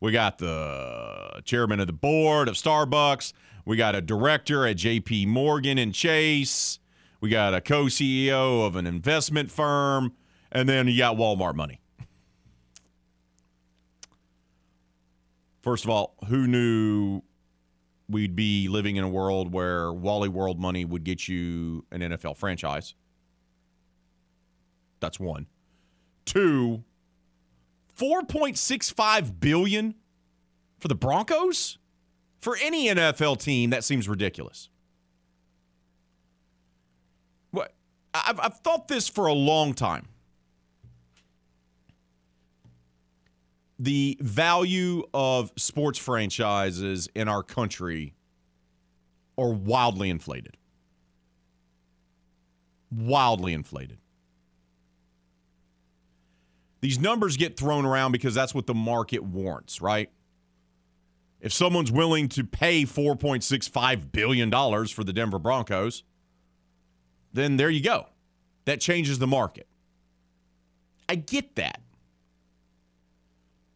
We 0.00 0.12
got 0.12 0.38
the 0.38 1.42
chairman 1.44 1.80
of 1.80 1.86
the 1.86 1.92
board 1.92 2.48
of 2.48 2.54
Starbucks. 2.54 3.32
We 3.64 3.76
got 3.76 3.94
a 3.94 4.00
director 4.00 4.66
at 4.66 4.76
JP 4.76 5.28
Morgan 5.28 5.78
and 5.78 5.94
Chase. 5.94 6.80
We 7.20 7.30
got 7.30 7.54
a 7.54 7.60
co 7.60 7.84
CEO 7.84 8.66
of 8.66 8.76
an 8.76 8.86
investment 8.86 9.50
firm. 9.50 10.12
And 10.50 10.68
then 10.68 10.88
you 10.88 10.98
got 10.98 11.16
Walmart 11.16 11.54
money. 11.54 11.80
First 15.62 15.84
of 15.84 15.90
all, 15.90 16.16
who 16.28 16.48
knew 16.48 17.22
we'd 18.08 18.34
be 18.34 18.68
living 18.68 18.96
in 18.96 19.04
a 19.04 19.08
world 19.08 19.52
where 19.52 19.92
Wally 19.92 20.28
World 20.28 20.58
money 20.58 20.84
would 20.84 21.04
get 21.04 21.28
you 21.28 21.84
an 21.92 22.00
NFL 22.00 22.36
franchise? 22.36 22.94
That's 25.02 25.20
one. 25.20 25.48
Two, 26.24 26.84
4.65 27.98 29.40
billion 29.40 29.96
for 30.78 30.88
the 30.88 30.94
Broncos? 30.94 31.76
For 32.40 32.56
any 32.62 32.86
NFL 32.88 33.40
team, 33.40 33.70
that 33.70 33.84
seems 33.84 34.08
ridiculous. 34.08 34.68
What 37.50 37.74
I've, 38.14 38.40
I've 38.40 38.58
thought 38.60 38.88
this 38.88 39.08
for 39.08 39.26
a 39.26 39.32
long 39.32 39.74
time. 39.74 40.08
The 43.78 44.16
value 44.20 45.02
of 45.12 45.52
sports 45.56 45.98
franchises 45.98 47.08
in 47.14 47.28
our 47.28 47.42
country 47.42 48.14
are 49.36 49.52
wildly 49.52 50.10
inflated. 50.10 50.56
Wildly 52.92 53.52
inflated. 53.52 53.98
These 56.82 56.98
numbers 56.98 57.36
get 57.36 57.56
thrown 57.56 57.86
around 57.86 58.10
because 58.10 58.34
that's 58.34 58.54
what 58.54 58.66
the 58.66 58.74
market 58.74 59.22
warrants, 59.22 59.80
right? 59.80 60.10
If 61.40 61.52
someone's 61.52 61.92
willing 61.92 62.28
to 62.30 62.44
pay 62.44 62.82
$4.65 62.82 64.10
billion 64.12 64.50
for 64.88 65.04
the 65.04 65.12
Denver 65.12 65.38
Broncos, 65.38 66.02
then 67.32 67.56
there 67.56 67.70
you 67.70 67.82
go. 67.82 68.06
That 68.64 68.80
changes 68.80 69.20
the 69.20 69.28
market. 69.28 69.68
I 71.08 71.14
get 71.14 71.54
that. 71.54 71.80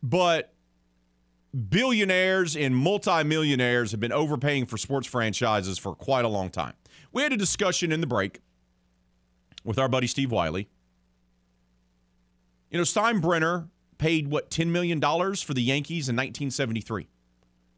But 0.02 0.52
billionaires 1.68 2.56
and 2.56 2.76
multimillionaires 2.76 3.92
have 3.92 4.00
been 4.00 4.12
overpaying 4.12 4.66
for 4.66 4.76
sports 4.76 5.06
franchises 5.06 5.78
for 5.78 5.94
quite 5.94 6.24
a 6.24 6.28
long 6.28 6.50
time. 6.50 6.74
We 7.12 7.22
had 7.22 7.32
a 7.32 7.36
discussion 7.36 7.92
in 7.92 8.00
the 8.00 8.06
break 8.06 8.40
with 9.64 9.78
our 9.78 9.88
buddy 9.88 10.08
Steve 10.08 10.32
Wiley 10.32 10.68
you 12.70 12.78
know, 12.78 12.84
Steinbrenner 12.84 13.68
paid 13.98 14.28
what 14.28 14.50
$10 14.50 14.68
million 14.68 15.00
for 15.00 15.54
the 15.54 15.62
Yankees 15.62 16.08
in 16.08 16.16
1973. 16.16 17.08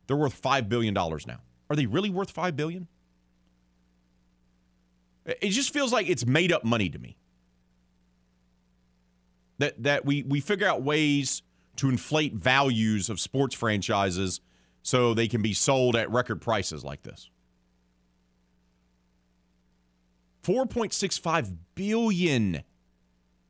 They're 0.06 0.16
worth 0.16 0.40
$5 0.40 0.68
billion 0.68 0.94
now. 0.94 1.40
Are 1.70 1.76
they 1.76 1.86
really 1.86 2.10
worth 2.10 2.34
$5 2.34 2.56
billion? 2.56 2.88
It 5.26 5.50
just 5.50 5.72
feels 5.72 5.92
like 5.92 6.08
it's 6.08 6.26
made 6.26 6.52
up 6.52 6.64
money 6.64 6.88
to 6.88 6.98
me. 6.98 7.18
That 9.58 9.82
that 9.82 10.06
we 10.06 10.22
we 10.22 10.40
figure 10.40 10.66
out 10.66 10.82
ways 10.82 11.42
to 11.76 11.88
inflate 11.88 12.32
values 12.32 13.10
of 13.10 13.20
sports 13.20 13.54
franchises 13.54 14.40
so 14.82 15.12
they 15.12 15.28
can 15.28 15.42
be 15.42 15.52
sold 15.52 15.96
at 15.96 16.10
record 16.10 16.40
prices 16.40 16.82
like 16.84 17.02
this. 17.02 17.28
4.65 20.44 21.54
billion 21.74 22.62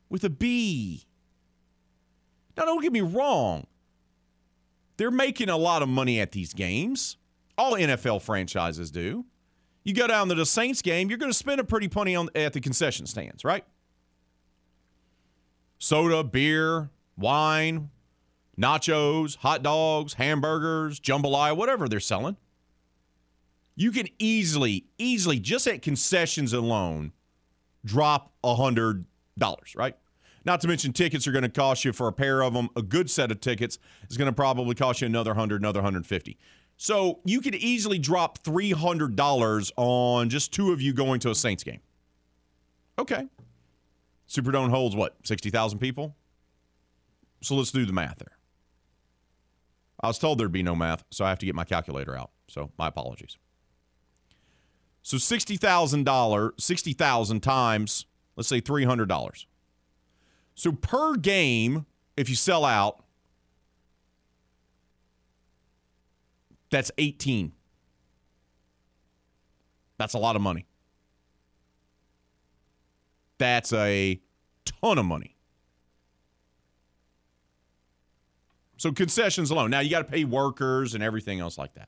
with 0.09 0.23
a 0.25 0.29
B. 0.29 1.05
Now 2.59 2.65
don't 2.65 2.81
get 2.81 2.91
me 2.91 2.99
wrong. 2.99 3.65
They're 4.97 5.11
making 5.11 5.47
a 5.47 5.55
lot 5.55 5.81
of 5.81 5.87
money 5.87 6.19
at 6.19 6.33
these 6.33 6.53
games. 6.53 7.15
All 7.57 7.71
NFL 7.73 8.21
franchises 8.21 8.91
do. 8.91 9.25
You 9.85 9.93
go 9.93 10.07
down 10.07 10.27
to 10.27 10.35
the 10.35 10.45
Saints 10.45 10.81
game, 10.81 11.07
you're 11.07 11.17
going 11.17 11.31
to 11.31 11.37
spend 11.37 11.61
a 11.61 11.63
pretty 11.63 11.87
penny 11.87 12.17
on 12.17 12.29
at 12.35 12.51
the 12.51 12.59
concession 12.59 13.05
stands, 13.05 13.45
right? 13.45 13.63
Soda, 15.77 16.21
beer, 16.21 16.89
wine, 17.17 17.91
nachos, 18.59 19.37
hot 19.37 19.63
dogs, 19.63 20.15
hamburgers, 20.15 20.99
jambalaya, 20.99 21.55
whatever 21.55 21.87
they're 21.87 22.01
selling. 22.01 22.35
You 23.77 23.93
can 23.93 24.09
easily, 24.19 24.85
easily, 24.97 25.39
just 25.39 25.65
at 25.65 25.81
concessions 25.81 26.51
alone, 26.51 27.13
drop 27.85 28.33
a 28.43 28.55
hundred 28.55 29.05
dollars, 29.37 29.75
right? 29.77 29.95
Not 30.49 30.61
to 30.61 30.67
mention 30.67 30.93
tickets 30.93 31.27
are 31.27 31.31
going 31.31 31.43
to 31.43 31.49
cost 31.49 31.85
you 31.85 31.93
for 31.93 32.07
a 32.07 32.11
pair 32.11 32.41
of 32.41 32.53
them. 32.53 32.69
A 32.75 32.81
good 32.81 33.07
set 33.07 33.29
of 33.29 33.39
tickets 33.39 33.77
is 34.09 34.17
going 34.17 34.25
to 34.25 34.33
probably 34.33 34.73
cost 34.73 34.99
you 34.99 35.05
another 35.05 35.35
hundred, 35.35 35.61
another 35.61 35.83
hundred 35.83 36.07
fifty. 36.07 36.39
So 36.75 37.19
you 37.23 37.39
could 37.39 37.53
easily 37.53 37.99
drop 37.99 38.39
three 38.39 38.71
hundred 38.71 39.15
dollars 39.15 39.71
on 39.77 40.27
just 40.27 40.51
two 40.51 40.71
of 40.71 40.81
you 40.81 40.91
going 40.91 41.19
to 41.19 41.29
a 41.29 41.35
Saints 41.35 41.63
game. 41.63 41.81
Okay. 42.97 43.27
Superdome 44.27 44.71
holds 44.71 44.95
what 44.95 45.17
sixty 45.23 45.51
thousand 45.51 45.77
people. 45.77 46.15
So 47.43 47.53
let's 47.53 47.69
do 47.71 47.85
the 47.85 47.93
math 47.93 48.17
there. 48.17 48.35
I 50.01 50.07
was 50.07 50.17
told 50.17 50.39
there'd 50.39 50.51
be 50.51 50.63
no 50.63 50.75
math, 50.75 51.03
so 51.11 51.25
I 51.25 51.29
have 51.29 51.37
to 51.39 51.45
get 51.45 51.53
my 51.53 51.63
calculator 51.63 52.17
out. 52.17 52.31
So 52.47 52.71
my 52.75 52.87
apologies. 52.87 53.37
So 55.03 55.19
sixty 55.19 55.57
thousand 55.57 56.05
dollars, 56.05 56.53
sixty 56.57 56.93
thousand 56.93 57.41
times, 57.41 58.07
let's 58.35 58.49
say 58.49 58.61
three 58.61 58.85
hundred 58.85 59.09
dollars. 59.09 59.45
So 60.59 60.73
per 60.73 61.15
game, 61.15 61.85
if 62.17 62.27
you 62.27 62.35
sell 62.35 62.65
out, 62.65 63.01
that's 66.69 66.91
eighteen. 66.97 67.53
That's 69.97 70.15
a 70.15 70.17
lot 70.17 70.35
of 70.35 70.41
money. 70.41 70.65
That's 73.37 73.71
a 73.71 74.19
ton 74.65 74.97
of 74.97 75.05
money. 75.05 75.37
So 78.75 78.91
concessions 78.91 79.51
alone. 79.51 79.71
Now 79.71 79.79
you 79.79 79.89
got 79.89 80.05
to 80.05 80.11
pay 80.11 80.25
workers 80.25 80.93
and 80.93 81.01
everything 81.01 81.39
else 81.39 81.57
like 81.57 81.75
that. 81.75 81.87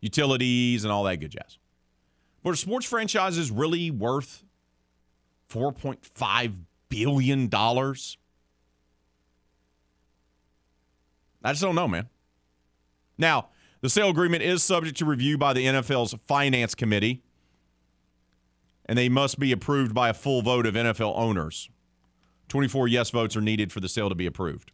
Utilities 0.00 0.84
and 0.84 0.90
all 0.90 1.04
that 1.04 1.16
good 1.16 1.32
jazz. 1.32 1.58
But 2.42 2.54
are 2.54 2.56
sports 2.56 2.86
franchises 2.86 3.50
really 3.50 3.90
worth 3.90 4.43
$4.5 5.54 6.54
billion? 6.88 7.48
I 7.52 7.92
just 11.52 11.62
don't 11.62 11.74
know, 11.74 11.88
man. 11.88 12.08
Now, 13.18 13.48
the 13.80 13.90
sale 13.90 14.08
agreement 14.08 14.42
is 14.42 14.62
subject 14.62 14.96
to 14.98 15.04
review 15.04 15.38
by 15.38 15.52
the 15.52 15.66
NFL's 15.66 16.14
Finance 16.26 16.74
Committee, 16.74 17.22
and 18.86 18.98
they 18.98 19.08
must 19.08 19.38
be 19.38 19.52
approved 19.52 19.94
by 19.94 20.08
a 20.08 20.14
full 20.14 20.42
vote 20.42 20.66
of 20.66 20.74
NFL 20.74 21.16
owners. 21.16 21.68
24 22.48 22.88
yes 22.88 23.10
votes 23.10 23.36
are 23.36 23.40
needed 23.40 23.72
for 23.72 23.80
the 23.80 23.88
sale 23.88 24.08
to 24.08 24.14
be 24.14 24.26
approved. 24.26 24.72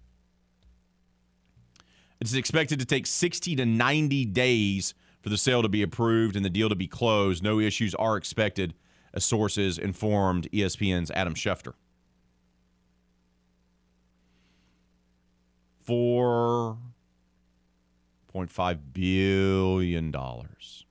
It's 2.21 2.35
expected 2.35 2.79
to 2.81 2.85
take 2.85 3.07
60 3.07 3.57
to 3.57 3.67
90 3.67 4.25
days 4.27 4.95
for 5.23 5.29
the 5.29 5.39
sale 5.39 5.63
to 5.63 5.69
be 5.69 5.83
approved 5.83 6.37
and 6.37 6.45
the 6.45 6.51
deal 6.51 6.69
to 6.69 6.75
be 6.75 6.87
closed. 6.87 7.43
No 7.43 7.59
issues 7.59 7.95
are 7.95 8.17
expected, 8.17 8.75
sources 9.19 9.79
informed 9.79 10.49
ESPN's 10.53 11.11
Adam 11.11 11.35
Schefter. 11.35 11.73
Four 15.83 16.79
point 18.29 18.51
five 18.51 18.93
billion 18.93 20.11
dollars. 20.11 20.85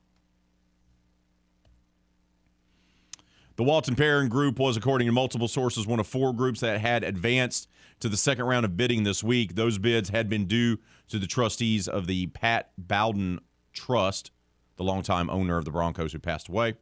The 3.55 3.63
Walton 3.63 3.95
Penner 3.95 4.27
Group 4.29 4.57
was, 4.57 4.77
according 4.77 5.07
to 5.07 5.11
multiple 5.11 5.49
sources, 5.49 5.85
one 5.85 5.99
of 5.99 6.07
four 6.07 6.33
groups 6.33 6.61
that 6.61 6.79
had 6.79 7.03
advanced 7.03 7.67
to 7.99 8.07
the 8.07 8.15
second 8.15 8.45
round 8.45 8.65
of 8.65 8.77
bidding 8.77 9.03
this 9.03 9.21
week. 9.21 9.55
Those 9.55 9.77
bids 9.77 10.09
had 10.09 10.29
been 10.29 10.45
due 10.45 10.77
to 11.09 11.19
the 11.19 11.27
trustees 11.27 11.87
of 11.87 12.07
the 12.07 12.27
Pat 12.27 12.71
Bowlen 12.77 13.39
Trust, 13.73 14.31
the 14.77 14.83
longtime 14.83 15.29
owner 15.29 15.57
of 15.57 15.65
the 15.65 15.71
Broncos 15.71 16.13
who 16.13 16.19
passed 16.19 16.47
away. 16.47 16.75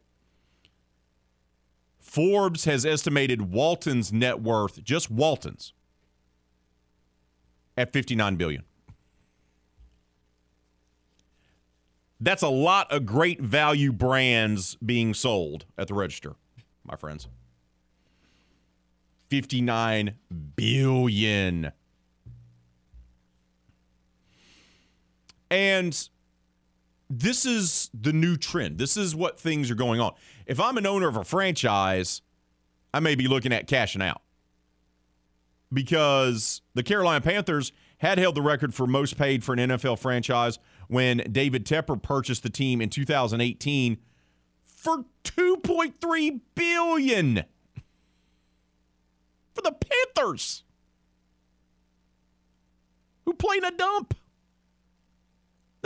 Forbes 2.08 2.66
has 2.66 2.86
estimated 2.86 3.52
Walton's 3.52 4.12
net 4.12 4.42
worth, 4.42 4.84
just 4.84 5.12
Walton's, 5.12 5.74
at 7.78 7.94
59 7.94 8.36
billion. 8.38 8.64
That's 12.20 12.42
a 12.42 12.50
lot 12.50 12.92
of 12.92 13.06
great 13.06 13.40
value 13.42 13.92
brands 13.92 14.76
being 14.76 15.14
sold 15.14 15.66
at 15.78 15.88
the 15.88 15.94
register 15.94 16.36
my 16.88 16.96
friends. 16.96 17.28
59 19.30 20.16
billion. 20.56 21.72
And 25.52 26.10
this 27.10 27.46
is 27.46 27.90
the 27.94 28.14
new 28.14 28.38
trend. 28.38 28.78
This 28.78 28.98
is 28.98 29.16
what 29.16 29.40
things 29.40 29.72
are 29.72 29.76
going 29.76 30.00
on. 30.00 30.14
If 30.46 30.60
I'm 30.60 30.78
an 30.78 30.86
owner 30.86 31.08
of 31.08 31.16
a 31.16 31.24
franchise, 31.24 32.22
I 32.94 33.00
may 33.00 33.16
be 33.16 33.28
looking 33.28 33.54
at 33.54 33.68
cashing 33.68 34.02
out. 34.02 34.22
Because 35.72 36.62
the 36.74 36.84
Carolina 36.84 37.22
Panthers 37.22 37.72
had 37.98 38.18
held 38.18 38.36
the 38.36 38.42
record 38.42 38.74
for 38.74 38.88
most 38.88 39.18
paid 39.18 39.44
for 39.44 39.54
an 39.54 39.60
NFL 39.60 40.00
franchise 40.00 40.60
when 40.88 41.18
David 41.32 41.66
Tepper 41.66 42.02
purchased 42.02 42.44
the 42.44 42.50
team 42.50 42.82
in 42.82 42.90
2018 42.90 43.98
for 44.64 45.06
2.3 45.24 46.40
billion 46.56 47.44
for 49.54 49.62
the 49.62 49.72
Panthers 49.74 50.64
who 53.26 53.34
played 53.34 53.64
a 53.64 53.72
dump. 53.72 54.14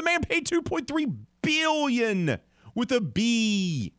The 0.02 0.06
man 0.06 0.22
paid 0.22 0.47
2.3 0.47 1.16
billion 1.43 2.39
with 2.74 2.91
a 2.91 2.99
B. 2.99 3.93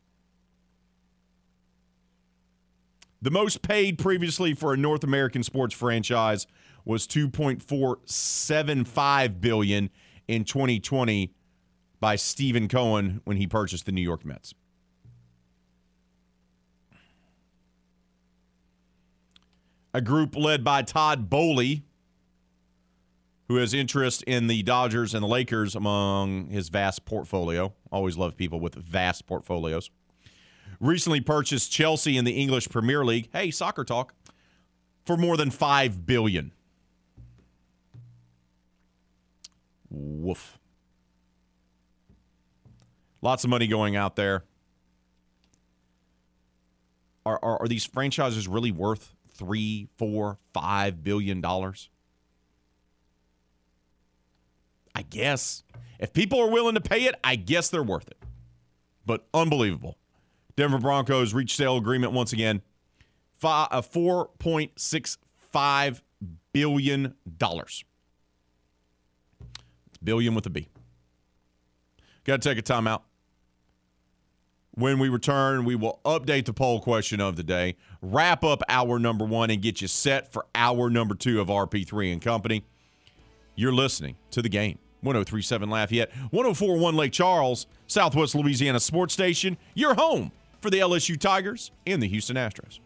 The 3.23 3.31
most 3.31 3.63
paid 3.63 3.99
previously 3.99 4.53
for 4.53 4.73
a 4.73 4.77
North 4.77 5.05
American 5.05 5.45
sports 5.45 5.73
franchise 5.73 6.49
was 6.85 7.07
2.475 7.07 9.41
billion 9.41 9.91
in 10.27 10.45
2020 10.45 11.33
by 12.01 12.17
Steven 12.17 12.67
Cohen 12.67 13.21
when 13.23 13.37
he 13.37 13.47
purchased 13.47 13.87
the 13.87 13.93
New 13.93 14.03
York 14.03 14.25
Mets. 14.25 14.55
a 19.95 20.01
group 20.01 20.35
led 20.35 20.65
by 20.65 20.83
Todd 20.83 21.29
Boehly, 21.29 21.83
who 23.49 23.57
has 23.57 23.74
interest 23.74 24.22
in 24.24 24.47
the 24.47 24.62
Dodgers 24.62 25.14
and 25.14 25.22
the 25.22 25.28
Lakers 25.28 25.74
among 25.74 26.49
his 26.49 26.68
vast 26.68 27.05
portfolio. 27.05 27.72
Always 27.90 28.16
love 28.16 28.36
people 28.36 28.61
with 28.61 28.74
vast 28.74 29.26
portfolios. 29.26 29.90
Recently 30.80 31.20
purchased 31.20 31.70
Chelsea 31.70 32.16
in 32.16 32.24
the 32.24 32.32
English 32.32 32.68
Premier 32.68 33.05
League. 33.05 33.28
Hey, 33.32 33.51
soccer 33.51 33.84
talk. 33.84 34.14
For 35.05 35.16
more 35.16 35.36
than 35.36 35.51
five 35.51 36.07
billion. 36.07 36.53
Woof. 39.90 40.59
Lots 43.20 43.45
of 43.45 43.51
money 43.51 43.66
going 43.66 43.95
out 43.95 44.16
there. 44.16 44.45
Are, 47.24 47.38
are, 47.43 47.62
are 47.62 47.68
these 47.68 47.84
franchises 47.84 48.49
really 48.49 48.72
worth 48.72 49.14
three, 49.30 49.88
four, 49.97 50.38
five 50.53 51.05
billion 51.05 51.40
dollars? 51.40 51.88
I 54.95 55.03
guess. 55.03 55.62
If 55.99 56.12
people 56.12 56.40
are 56.40 56.51
willing 56.51 56.74
to 56.74 56.80
pay 56.80 57.05
it, 57.05 57.14
I 57.22 57.36
guess 57.36 57.68
they're 57.68 57.82
worth 57.82 58.09
it. 58.09 58.18
But 59.07 59.26
unbelievable. 59.32 59.97
Denver 60.57 60.78
Broncos 60.78 61.32
reached 61.32 61.57
sale 61.57 61.76
agreement 61.76 62.12
once 62.12 62.32
again. 62.32 62.62
a 63.43 63.47
uh, 63.47 63.82
$4.65 63.82 66.01
billion. 66.53 67.14
It's 67.40 67.84
billion 70.03 70.34
with 70.34 70.47
a 70.47 70.51
B. 70.51 70.68
Got 72.24 72.43
to 72.43 72.49
take 72.49 72.59
a 72.59 72.62
timeout. 72.62 73.03
When 74.74 74.99
we 74.99 75.11
return, 75.11 75.64
we 75.64 75.74
will 75.74 76.01
update 76.05 76.47
the 76.47 76.55
poll 76.55 76.80
question 76.80 77.20
of 77.20 77.36
the 77.36 77.43
day, 77.43 77.76
wrap 78.01 78.43
up 78.43 78.62
hour 78.70 78.99
number 78.99 79.24
one, 79.24 79.51
and 79.51 79.61
get 79.61 79.82
you 79.82 79.88
set 79.88 80.32
for 80.32 80.47
hour 80.55 80.88
number 80.88 81.14
two 81.14 81.43
of 81.43 81.49
RP3 81.49 82.12
and 82.12 82.22
Company. 82.22 82.64
You're 83.55 83.73
listening 83.73 84.17
to 84.31 84.43
the 84.43 84.49
game. 84.49 84.79
1037 85.03 85.69
Lafayette, 85.69 86.13
1041 86.31 86.95
Lake 86.95 87.11
Charles, 87.13 87.67
Southwest 87.89 88.37
Louisiana 88.37 88.79
Sports 88.79 89.13
Station, 89.13 89.57
your 89.75 89.95
home 89.95 90.31
for 90.61 90.71
the 90.71 90.79
LSU 90.79 91.19
Tigers 91.19 91.73
and 91.87 92.01
the 92.01 92.07
Houston 92.07 92.37
Astros. 92.37 92.79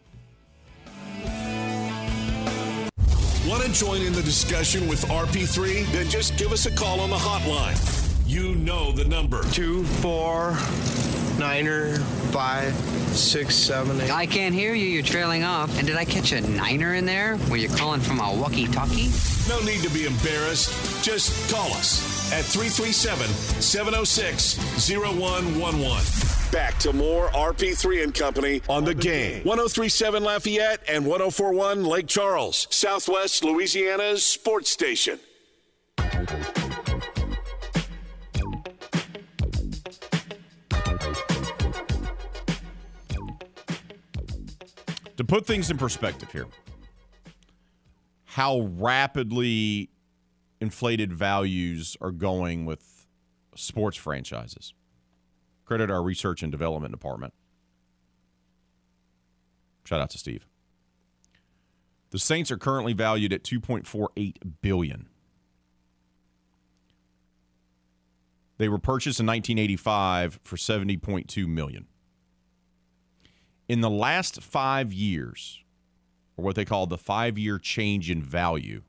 Want 3.46 3.62
to 3.62 3.72
join 3.72 4.00
in 4.00 4.12
the 4.12 4.22
discussion 4.22 4.88
with 4.88 5.04
RP3? 5.04 5.86
Then 5.92 6.08
just 6.08 6.36
give 6.36 6.52
us 6.52 6.66
a 6.66 6.70
call 6.74 7.00
on 7.00 7.10
the 7.10 7.16
hotline. 7.16 7.76
You 8.26 8.56
know 8.56 8.90
the 8.90 9.04
number. 9.04 9.44
two, 9.52 9.84
four, 9.84 10.56
niner, 11.38 11.96
five, 12.32 12.74
six, 13.16 13.54
seven, 13.54 14.00
eight. 14.00 14.10
I 14.10 14.26
can't 14.26 14.54
hear 14.54 14.74
you. 14.74 14.86
You're 14.86 15.02
trailing 15.02 15.44
off. 15.44 15.76
And 15.78 15.86
did 15.86 15.96
I 15.96 16.04
catch 16.04 16.32
a 16.32 16.40
niner 16.40 16.94
in 16.94 17.06
there? 17.06 17.38
Were 17.50 17.56
you 17.56 17.68
calling 17.68 18.00
from 18.00 18.20
a 18.20 18.34
walkie-talkie? 18.34 19.10
No 19.48 19.60
need 19.60 19.82
to 19.82 19.90
be 19.90 20.06
embarrassed. 20.06 21.04
Just 21.04 21.50
call 21.52 21.66
us 21.72 22.32
at 22.32 22.44
337 22.44 23.28
706 23.60 24.58
0111. 24.90 26.26
Back 26.52 26.78
to 26.78 26.92
more 26.92 27.28
RP3 27.28 28.04
and 28.04 28.14
Company 28.14 28.62
on 28.68 28.84
the 28.84 28.94
game. 28.94 29.42
1037 29.44 30.22
Lafayette 30.22 30.80
and 30.88 31.06
1041 31.06 31.84
Lake 31.84 32.06
Charles, 32.06 32.66
Southwest 32.70 33.44
Louisiana's 33.44 34.24
sports 34.24 34.70
station. 34.70 35.18
To 45.16 45.24
put 45.24 45.46
things 45.46 45.70
in 45.70 45.78
perspective 45.78 46.30
here, 46.30 46.46
how 48.24 48.60
rapidly 48.60 49.90
inflated 50.60 51.12
values 51.12 51.96
are 52.00 52.10
going 52.10 52.66
with 52.66 53.06
sports 53.54 53.96
franchises. 53.96 54.74
Credit 55.64 55.90
our 55.90 56.02
research 56.02 56.42
and 56.42 56.52
development 56.52 56.92
department. 56.92 57.34
Shout 59.84 60.00
out 60.00 60.10
to 60.10 60.18
Steve. 60.18 60.46
The 62.10 62.18
Saints 62.18 62.50
are 62.50 62.58
currently 62.58 62.92
valued 62.92 63.32
at 63.32 63.42
2.48 63.42 64.36
billion. 64.60 65.08
They 68.58 68.68
were 68.68 68.78
purchased 68.78 69.20
in 69.20 69.26
1985 69.26 70.40
for 70.42 70.56
70.2 70.56 71.46
million. 71.46 71.86
In 73.68 73.80
the 73.80 73.90
last 73.90 74.42
5 74.42 74.92
years, 74.92 75.62
or 76.36 76.44
what 76.44 76.54
they 76.54 76.64
call 76.64 76.86
the 76.86 76.98
5-year 76.98 77.58
change 77.58 78.10
in 78.10 78.22
value, 78.22 78.82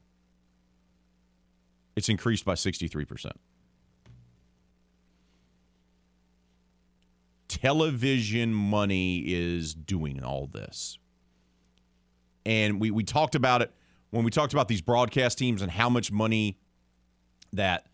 it's 1.96 2.10
increased 2.10 2.46
by 2.46 2.54
63%. 2.54 3.32
Television 7.48 8.54
money 8.54 9.24
is 9.26 9.74
doing 9.74 10.24
all 10.24 10.46
this. 10.46 11.00
And 12.46 12.80
we, 12.80 12.92
we 12.92 13.04
talked 13.04 13.36
about 13.36 13.62
it 13.62 13.72
when 14.12 14.24
we 14.24 14.32
talked 14.32 14.54
about 14.54 14.68
these 14.68 14.82
broadcast 14.82 15.38
teams 15.38 15.62
and 15.62 15.72
how 15.72 15.90
much 15.90 16.12
money 16.12 16.60
that 17.52 17.88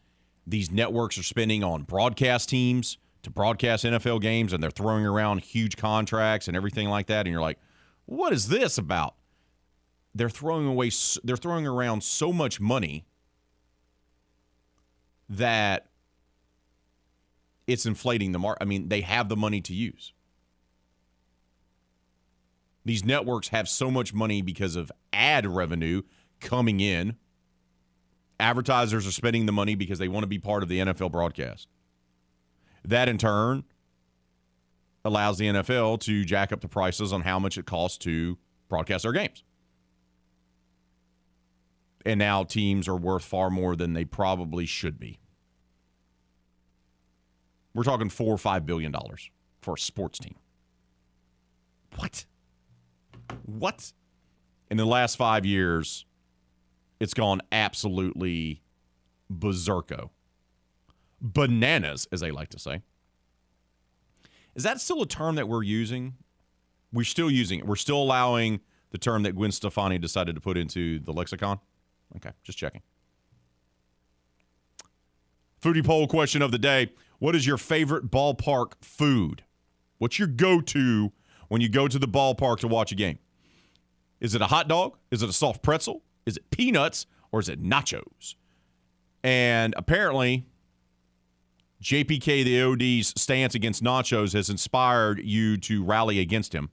these 0.46 0.70
networks 0.70 1.18
are 1.18 1.24
spending 1.24 1.64
on 1.64 1.84
broadcast 1.84 2.50
teams 2.50 2.98
to 3.24 3.30
broadcast 3.30 3.84
NFL 3.84 4.22
games 4.22 4.54
and 4.54 4.62
they're 4.62 4.72
throwing 4.72 5.06
around 5.06 5.42
huge 5.42 5.78
contracts 5.78 6.48
and 6.48 6.56
everything 6.56 6.90
like 6.90 7.08
that 7.08 7.26
and 7.26 7.32
you're 7.32 7.42
like 7.42 7.58
what 8.06 8.34
is 8.34 8.50
this 8.50 8.78
about 8.78 9.16
they're 10.14 10.30
throwing 10.30 10.68
away 10.68 10.92
they're 11.24 11.38
throwing 11.38 11.66
around 11.66 12.04
so 12.04 12.32
much 12.32 12.60
money 12.60 13.06
that 15.30 15.88
it's 17.68 17.86
inflating 17.86 18.32
the 18.32 18.40
market. 18.40 18.62
I 18.62 18.66
mean, 18.66 18.90
they 18.90 19.02
have 19.02 19.30
the 19.30 19.38
money 19.38 19.62
to 19.62 19.74
use. 19.74 20.14
These 22.86 23.06
networks 23.06 23.50
have 23.50 23.70
so 23.70 23.90
much 23.90 24.14
money 24.14 24.42
because 24.42 24.76
of 24.76 24.92
ad 25.14 25.46
revenue 25.48 26.02
coming 26.42 26.82
in. 26.82 27.16
Advertisers 28.40 29.08
are 29.08 29.12
spending 29.12 29.46
the 29.46 29.54
money 29.54 29.76
because 29.76 30.00
they 30.00 30.10
want 30.10 30.24
to 30.24 30.28
be 30.28 30.40
part 30.40 30.64
of 30.64 30.70
the 30.70 30.80
NFL 30.80 31.12
broadcast. 31.12 31.70
That 32.86 33.08
in 33.10 33.18
turn 33.18 33.64
allows 35.06 35.38
the 35.38 35.48
NFL 35.48 36.00
to 36.02 36.24
jack 36.26 36.52
up 36.52 36.62
the 36.62 36.68
prices 36.68 37.12
on 37.14 37.22
how 37.22 37.40
much 37.40 37.58
it 37.58 37.66
costs 37.66 37.98
to 38.00 38.38
broadcast 38.70 39.04
their 39.04 39.12
games. 39.12 39.44
And 42.06 42.20
now 42.20 42.44
teams 42.44 42.88
are 42.88 42.96
worth 42.96 43.24
far 43.24 43.50
more 43.50 43.76
than 43.76 43.94
they 43.94 44.06
probably 44.06 44.66
should 44.66 45.00
be. 45.00 45.20
We're 47.74 47.84
talking 47.84 48.10
four 48.10 48.34
or 48.34 48.38
five 48.38 48.66
billion 48.66 48.92
dollars 48.92 49.32
for 49.62 49.76
a 49.76 49.78
sports 49.78 50.20
team. 50.20 50.36
What? 51.96 52.26
What? 53.46 53.94
In 54.70 54.78
the 54.78 54.86
last 54.86 55.16
five 55.16 55.46
years, 55.46 56.06
it's 57.00 57.14
gone 57.14 57.42
absolutely 57.52 58.62
berserko. 59.32 60.10
Bananas, 61.24 62.08
as 62.12 62.20
they 62.20 62.30
like 62.30 62.50
to 62.50 62.60
say. 62.60 62.82
Is 64.54 64.64
that 64.64 64.80
still 64.82 65.02
a 65.02 65.08
term 65.08 65.36
that 65.36 65.48
we're 65.48 65.64
using? 65.64 66.16
We're 66.92 67.06
still 67.06 67.32
using 67.32 67.60
it. 67.60 67.66
We're 67.66 67.78
still 67.78 68.02
allowing 68.02 68.60
the 68.92 68.98
term 69.00 69.24
that 69.24 69.36
Gwen 69.36 69.52
Stefani 69.52 69.98
decided 69.98 70.36
to 70.36 70.42
put 70.42 70.58
into 70.58 71.00
the 71.00 71.12
lexicon? 71.12 71.60
Okay, 72.18 72.30
just 72.44 72.58
checking. 72.60 72.82
Foodie 75.62 75.84
poll 75.84 76.08
question 76.08 76.42
of 76.42 76.52
the 76.52 76.60
day. 76.60 76.92
What 77.20 77.36
is 77.36 77.48
your 77.48 77.58
favorite 77.58 78.12
ballpark 78.12 78.74
food? 78.82 79.44
What's 79.98 80.20
your 80.20 80.28
go 80.28 80.60
to 80.60 81.12
when 81.48 81.62
you 81.62 81.70
go 81.70 81.88
to 81.88 81.98
the 81.98 82.08
ballpark 82.08 82.60
to 82.60 82.68
watch 82.68 82.92
a 82.92 82.96
game? 82.96 83.18
Is 84.20 84.36
it 84.36 84.42
a 84.42 84.48
hot 84.48 84.68
dog? 84.68 84.98
Is 85.10 85.24
it 85.24 85.30
a 85.30 85.34
soft 85.34 85.64
pretzel? 85.64 86.04
Is 86.26 86.38
it 86.38 86.52
peanuts? 86.52 87.06
Or 87.32 87.40
is 87.40 87.50
it 87.50 87.64
nachos? 87.64 88.36
And 89.24 89.74
apparently, 89.78 90.46
JPK, 91.84 92.46
the 92.46 92.64
OD's 92.64 93.14
stance 93.20 93.56
against 93.56 93.84
nachos 93.84 94.34
has 94.34 94.50
inspired 94.50 95.22
you 95.22 95.58
to 95.58 95.84
rally 95.84 96.20
against 96.20 96.56
him. 96.56 96.70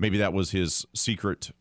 Maybe 0.00 0.18
that 0.18 0.32
was 0.32 0.50
his 0.50 0.84
secret 0.94 1.52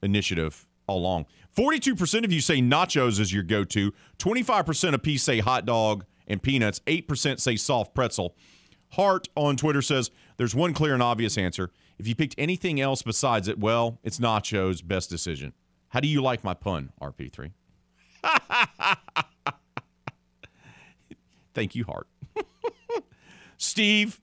initiative 0.00 0.66
all 0.86 0.98
along. 0.98 1.26
42% 1.56 2.24
of 2.24 2.32
you 2.32 2.40
say 2.40 2.60
nachos 2.60 3.18
is 3.18 3.32
your 3.32 3.42
go 3.42 3.64
to. 3.64 3.92
25% 4.18 4.94
of 4.94 5.02
P 5.02 5.18
say 5.18 5.40
hot 5.40 5.66
dog 5.66 6.04
and 6.28 6.40
peanuts. 6.40 6.80
8% 6.86 7.40
say 7.40 7.56
soft 7.56 7.92
pretzel. 7.92 8.36
Hart 8.92 9.28
on 9.34 9.56
Twitter 9.56 9.82
says 9.82 10.12
there's 10.36 10.54
one 10.54 10.72
clear 10.72 10.94
and 10.94 11.02
obvious 11.02 11.36
answer. 11.36 11.72
If 11.98 12.06
you 12.06 12.14
picked 12.14 12.36
anything 12.38 12.80
else 12.80 13.02
besides 13.02 13.48
it, 13.48 13.58
well, 13.58 13.98
it's 14.04 14.20
nachos. 14.20 14.86
Best 14.86 15.10
decision. 15.10 15.52
How 15.88 15.98
do 15.98 16.06
you 16.06 16.22
like 16.22 16.44
my 16.44 16.54
pun, 16.54 16.92
RP3? 17.02 17.50
Thank 21.54 21.74
you, 21.74 21.84
Hart. 21.84 22.06
Steve 23.56 24.20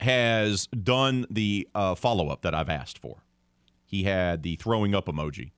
has 0.00 0.66
done 0.68 1.26
the 1.30 1.68
uh, 1.74 1.94
follow 1.94 2.28
up 2.28 2.42
that 2.42 2.54
I've 2.54 2.68
asked 2.68 2.98
for. 2.98 3.24
He 3.84 4.04
had 4.04 4.42
the 4.42 4.56
throwing 4.56 4.94
up 4.94 5.06
emoji, 5.06 5.50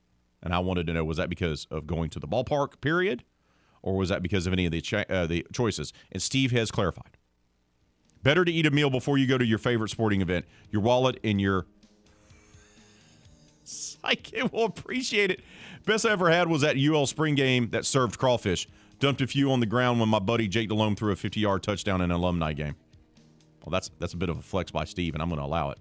and 0.42 0.54
I 0.54 0.58
wanted 0.58 0.86
to 0.86 0.92
know 0.92 1.04
was 1.04 1.18
that 1.18 1.28
because 1.28 1.66
of 1.70 1.86
going 1.86 2.10
to 2.10 2.18
the 2.18 2.26
ballpark, 2.26 2.80
period, 2.80 3.24
or 3.82 3.96
was 3.96 4.08
that 4.08 4.22
because 4.22 4.46
of 4.46 4.52
any 4.52 4.66
of 4.66 4.72
the 4.72 5.06
uh, 5.08 5.26
the 5.26 5.46
choices? 5.52 5.92
And 6.10 6.22
Steve 6.22 6.50
has 6.52 6.70
clarified. 6.70 7.18
Better 8.22 8.44
to 8.44 8.52
eat 8.52 8.66
a 8.66 8.70
meal 8.70 8.88
before 8.88 9.18
you 9.18 9.26
go 9.26 9.36
to 9.36 9.44
your 9.44 9.58
favorite 9.58 9.90
sporting 9.90 10.22
event. 10.22 10.46
Your 10.70 10.82
wallet 10.82 11.18
and 11.24 11.40
your 11.40 11.66
psyche 13.64 14.42
will 14.44 14.64
appreciate 14.64 15.30
it. 15.30 15.40
Best 15.84 16.06
I 16.06 16.10
ever 16.10 16.30
had 16.30 16.48
was 16.48 16.62
that 16.62 16.76
UL 16.76 17.06
spring 17.06 17.34
game 17.34 17.70
that 17.70 17.84
served 17.84 18.18
crawfish. 18.18 18.68
Dumped 19.02 19.20
a 19.20 19.26
few 19.26 19.50
on 19.50 19.58
the 19.58 19.66
ground 19.66 19.98
when 19.98 20.08
my 20.08 20.20
buddy 20.20 20.46
Jake 20.46 20.68
Delhomme 20.68 20.94
threw 20.94 21.10
a 21.10 21.16
50-yard 21.16 21.64
touchdown 21.64 22.00
in 22.02 22.12
an 22.12 22.16
alumni 22.16 22.52
game. 22.52 22.76
Well, 23.64 23.72
that's 23.72 23.90
that's 23.98 24.14
a 24.14 24.16
bit 24.16 24.28
of 24.28 24.38
a 24.38 24.42
flex 24.42 24.70
by 24.70 24.84
Steve, 24.84 25.14
and 25.14 25.20
I'm 25.20 25.28
going 25.28 25.40
to 25.40 25.44
allow 25.44 25.70
it. 25.70 25.78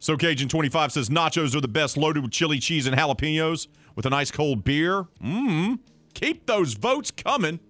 So 0.00 0.16
Cajun 0.16 0.48
25 0.48 0.90
says 0.90 1.10
nachos 1.10 1.54
are 1.54 1.60
the 1.60 1.68
best, 1.68 1.96
loaded 1.96 2.24
with 2.24 2.32
chili 2.32 2.58
cheese 2.58 2.88
and 2.88 2.96
jalapenos 2.96 3.68
with 3.94 4.04
a 4.04 4.10
nice 4.10 4.32
cold 4.32 4.64
beer. 4.64 5.04
Mmm. 5.22 5.78
Keep 6.14 6.46
those 6.46 6.74
votes 6.74 7.12
coming. 7.12 7.60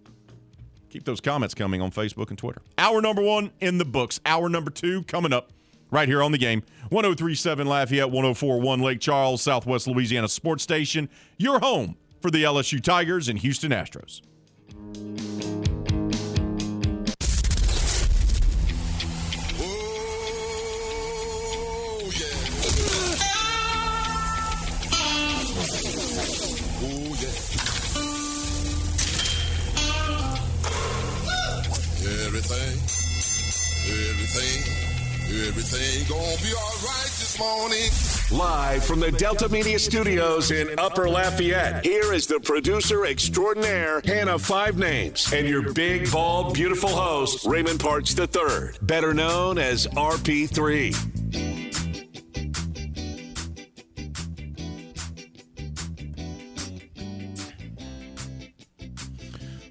Keep 0.88 1.04
those 1.04 1.20
comments 1.20 1.54
coming 1.54 1.82
on 1.82 1.90
Facebook 1.90 2.30
and 2.30 2.38
Twitter. 2.38 2.62
Hour 2.78 3.02
number 3.02 3.20
one 3.20 3.50
in 3.60 3.76
the 3.76 3.84
books. 3.84 4.18
Hour 4.24 4.48
number 4.48 4.70
two 4.70 5.02
coming 5.02 5.34
up. 5.34 5.52
right 5.90 6.08
here 6.08 6.22
on 6.22 6.32
the 6.32 6.38
game. 6.38 6.62
1037 6.88 7.66
Lafayette, 7.66 8.10
1041 8.10 8.80
Lake 8.80 8.98
Charles, 9.00 9.42
Southwest 9.42 9.86
Louisiana 9.86 10.26
Sports 10.26 10.62
Station, 10.62 11.10
your 11.36 11.58
home 11.60 11.98
for 12.22 12.30
the 12.30 12.44
LSU 12.44 12.80
Tigers 12.80 13.28
and 13.28 13.36
Houston 13.40 13.72
Astros. 13.72 14.20
Everything, 32.24 32.78
everything, 34.10 34.81
everything 35.30 36.06
gonna 36.08 36.42
be 36.42 36.52
all 36.54 36.76
right 36.84 37.10
this 37.18 37.38
morning. 37.38 37.90
Live 38.30 38.84
from 38.84 39.00
the 39.00 39.12
Delta 39.12 39.48
Media 39.48 39.78
Studios 39.78 40.50
in 40.50 40.78
Upper 40.78 41.08
Lafayette, 41.08 41.84
here 41.84 42.12
is 42.12 42.26
the 42.26 42.40
producer 42.40 43.06
extraordinaire, 43.06 44.00
Hannah 44.04 44.38
Five 44.38 44.78
Names, 44.78 45.32
and 45.32 45.48
your 45.48 45.72
big, 45.72 46.10
bald, 46.10 46.54
beautiful 46.54 46.90
host, 46.90 47.46
Raymond 47.46 47.80
Parks 47.80 48.18
III, 48.18 48.72
better 48.82 49.14
known 49.14 49.58
as 49.58 49.86
RP3. 49.88 50.94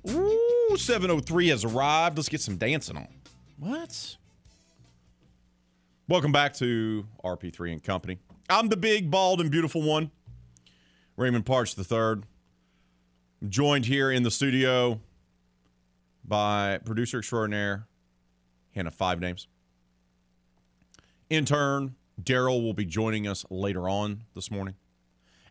Ooh, 0.10 0.78
703 0.78 1.48
has 1.50 1.64
arrived. 1.64 2.18
Let's 2.18 2.30
get 2.30 2.42
some 2.42 2.58
dancing 2.58 2.98
on. 2.98 3.08
What? 3.58 4.18
Welcome 6.12 6.34
back 6.34 6.54
to 6.56 7.08
RP3 7.24 7.72
and 7.72 7.82
Company. 7.82 8.20
I'm 8.50 8.68
the 8.68 8.76
big, 8.76 9.10
bald, 9.10 9.40
and 9.40 9.50
beautiful 9.50 9.82
one, 9.82 10.12
Raymond 11.16 11.46
Parks 11.46 11.74
III. 11.80 11.98
I'm 11.98 12.26
joined 13.48 13.86
here 13.86 14.12
in 14.12 14.24
the 14.24 14.30
studio 14.30 15.00
by 16.26 16.82
producer 16.84 17.20
extraordinaire 17.20 17.88
Hannah 18.76 18.92
Five 18.92 19.22
Names. 19.22 19.48
Intern 21.30 21.96
Daryl 22.22 22.62
will 22.62 22.74
be 22.74 22.84
joining 22.84 23.26
us 23.26 23.46
later 23.50 23.88
on 23.88 24.24
this 24.36 24.52
morning, 24.52 24.76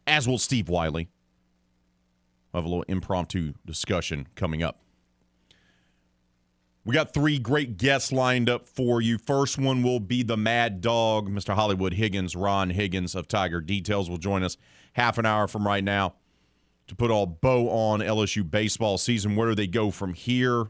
as 0.06 0.28
will 0.28 0.36
Steve 0.36 0.68
Wiley. 0.68 1.08
We'll 2.52 2.60
have 2.60 2.66
a 2.66 2.68
little 2.68 2.84
impromptu 2.86 3.54
discussion 3.64 4.28
coming 4.34 4.62
up. 4.62 4.82
We 6.84 6.94
got 6.94 7.12
three 7.12 7.38
great 7.38 7.76
guests 7.76 8.10
lined 8.10 8.48
up 8.48 8.66
for 8.66 9.02
you. 9.02 9.18
First 9.18 9.58
one 9.58 9.82
will 9.82 10.00
be 10.00 10.22
the 10.22 10.36
Mad 10.36 10.80
Dog, 10.80 11.28
Mr. 11.28 11.54
Hollywood 11.54 11.94
Higgins. 11.94 12.34
Ron 12.34 12.70
Higgins 12.70 13.14
of 13.14 13.28
Tiger 13.28 13.60
Details 13.60 14.08
will 14.08 14.18
join 14.18 14.42
us 14.42 14.56
half 14.94 15.18
an 15.18 15.26
hour 15.26 15.46
from 15.46 15.66
right 15.66 15.84
now 15.84 16.14
to 16.88 16.94
put 16.94 17.10
all 17.10 17.26
bow 17.26 17.68
on 17.68 18.00
LSU 18.00 18.48
baseball 18.50 18.96
season. 18.96 19.36
Where 19.36 19.48
do 19.48 19.54
they 19.54 19.66
go 19.66 19.90
from 19.90 20.14
here? 20.14 20.68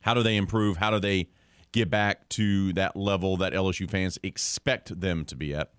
How 0.00 0.14
do 0.14 0.24
they 0.24 0.36
improve? 0.36 0.76
How 0.76 0.90
do 0.90 0.98
they 0.98 1.28
get 1.70 1.88
back 1.88 2.28
to 2.30 2.72
that 2.72 2.96
level 2.96 3.36
that 3.36 3.52
LSU 3.52 3.88
fans 3.88 4.18
expect 4.24 5.00
them 5.00 5.24
to 5.26 5.36
be 5.36 5.54
at? 5.54 5.70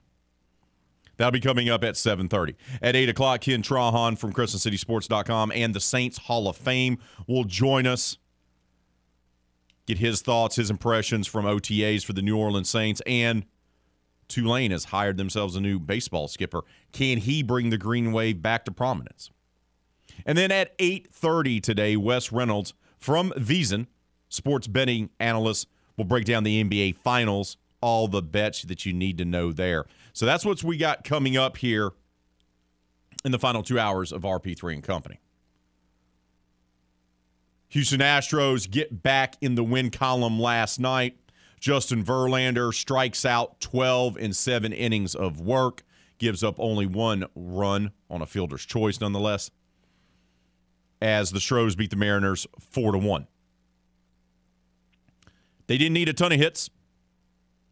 That'll 1.18 1.32
be 1.32 1.40
coming 1.40 1.70
up 1.70 1.84
at 1.84 1.96
7.30. 1.96 2.56
At 2.82 2.96
8 2.96 3.10
o'clock, 3.10 3.42
Ken 3.42 3.62
Trahan 3.62 4.18
from 4.18 4.34
CrescentCitySports.com 4.34 5.52
and 5.54 5.76
the 5.76 5.80
Saints 5.80 6.18
Hall 6.18 6.48
of 6.48 6.58
Fame 6.58 6.98
will 7.28 7.44
join 7.44 7.86
us. 7.86 8.18
Get 9.86 9.98
his 9.98 10.22
thoughts, 10.22 10.56
his 10.56 10.70
impressions 10.70 11.28
from 11.28 11.46
OTAs 11.46 12.06
for 12.06 12.14
the 12.14 12.22
New 12.22 12.38
Orleans 12.38 12.70
Saints. 12.70 13.02
And 13.06 13.46
Tulane 14.28 14.72
has 14.72 14.86
hired 14.86 15.18
themselves 15.18 15.56
a 15.56 15.62
new 15.62 15.80
baseball 15.80 16.28
skipper. 16.28 16.62
Can 16.92 17.18
he 17.18 17.44
bring 17.44 17.70
the 17.70 17.78
Green 17.78 18.12
Wave 18.12 18.42
back 18.42 18.66
to 18.66 18.72
prominence? 18.72 19.30
And 20.26 20.38
then 20.38 20.52
at 20.52 20.78
8.30 20.78 21.62
today, 21.62 21.98
Wes 21.98 22.32
Reynolds 22.32 22.74
from 22.98 23.32
VSiN, 23.32 23.88
sports 24.30 24.68
betting 24.68 25.10
analyst, 25.20 25.68
will 25.98 26.06
break 26.06 26.26
down 26.26 26.44
the 26.44 26.64
NBA 26.64 26.98
Finals, 26.98 27.58
all 27.82 28.08
the 28.08 28.22
bets 28.22 28.64
that 28.64 28.86
you 28.86 28.94
need 28.94 29.18
to 29.18 29.26
know 29.26 29.52
there. 29.52 29.86
So 30.14 30.26
that's 30.26 30.46
what 30.46 30.64
we 30.64 30.78
got 30.78 31.04
coming 31.04 31.36
up 31.36 31.58
here 31.58 31.92
in 33.26 33.32
the 33.32 33.40
final 33.40 33.64
two 33.64 33.80
hours 33.80 34.12
of 34.12 34.22
RP3 34.22 34.76
and 34.76 34.84
Company. 34.84 35.20
Houston 37.74 38.02
Astros 38.02 38.70
get 38.70 39.02
back 39.02 39.36
in 39.42 39.56
the 39.56 39.64
win 39.64 39.90
column 39.90 40.40
last 40.40 40.80
night. 40.80 41.18
Justin 41.60 42.04
Verlander 42.04 42.72
strikes 42.72 43.26
out 43.26 43.60
12 43.62 44.16
in 44.16 44.32
seven 44.32 44.72
innings 44.72 45.16
of 45.16 45.42
work, 45.42 45.82
gives 46.20 46.44
up 46.44 46.60
only 46.60 46.86
one 46.86 47.26
run 47.34 47.90
on 48.12 48.22
a 48.22 48.28
fielder's 48.28 48.64
choice, 48.64 49.02
nonetheless, 49.02 49.50
as 51.02 51.32
the 51.32 51.40
Stros 51.40 51.76
beat 51.76 51.90
the 51.90 51.96
Mariners 51.96 52.46
4 52.60 52.92
to 52.92 53.00
1. 53.00 53.28
They 55.66 55.80
didn't 55.80 55.94
need 55.94 56.10
a 56.10 56.14
ton 56.14 56.32
of 56.32 56.38
hits 56.38 56.70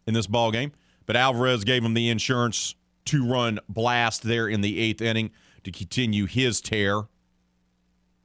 in 0.08 0.16
this 0.16 0.26
ball 0.26 0.52
game, 0.52 0.72
but 1.06 1.16
Alvarez 1.16 1.64
gave 1.64 1.84
them 1.84 1.94
the 1.94 2.10
insurance 2.10 2.74
two 3.06 3.24
run 3.24 3.60
blast 3.70 4.24
there 4.24 4.48
in 4.48 4.62
the 4.62 4.80
eighth 4.80 5.02
inning 5.02 5.30
to 5.64 5.72
continue 5.72 6.26
his 6.26 6.60
tear. 6.60 7.04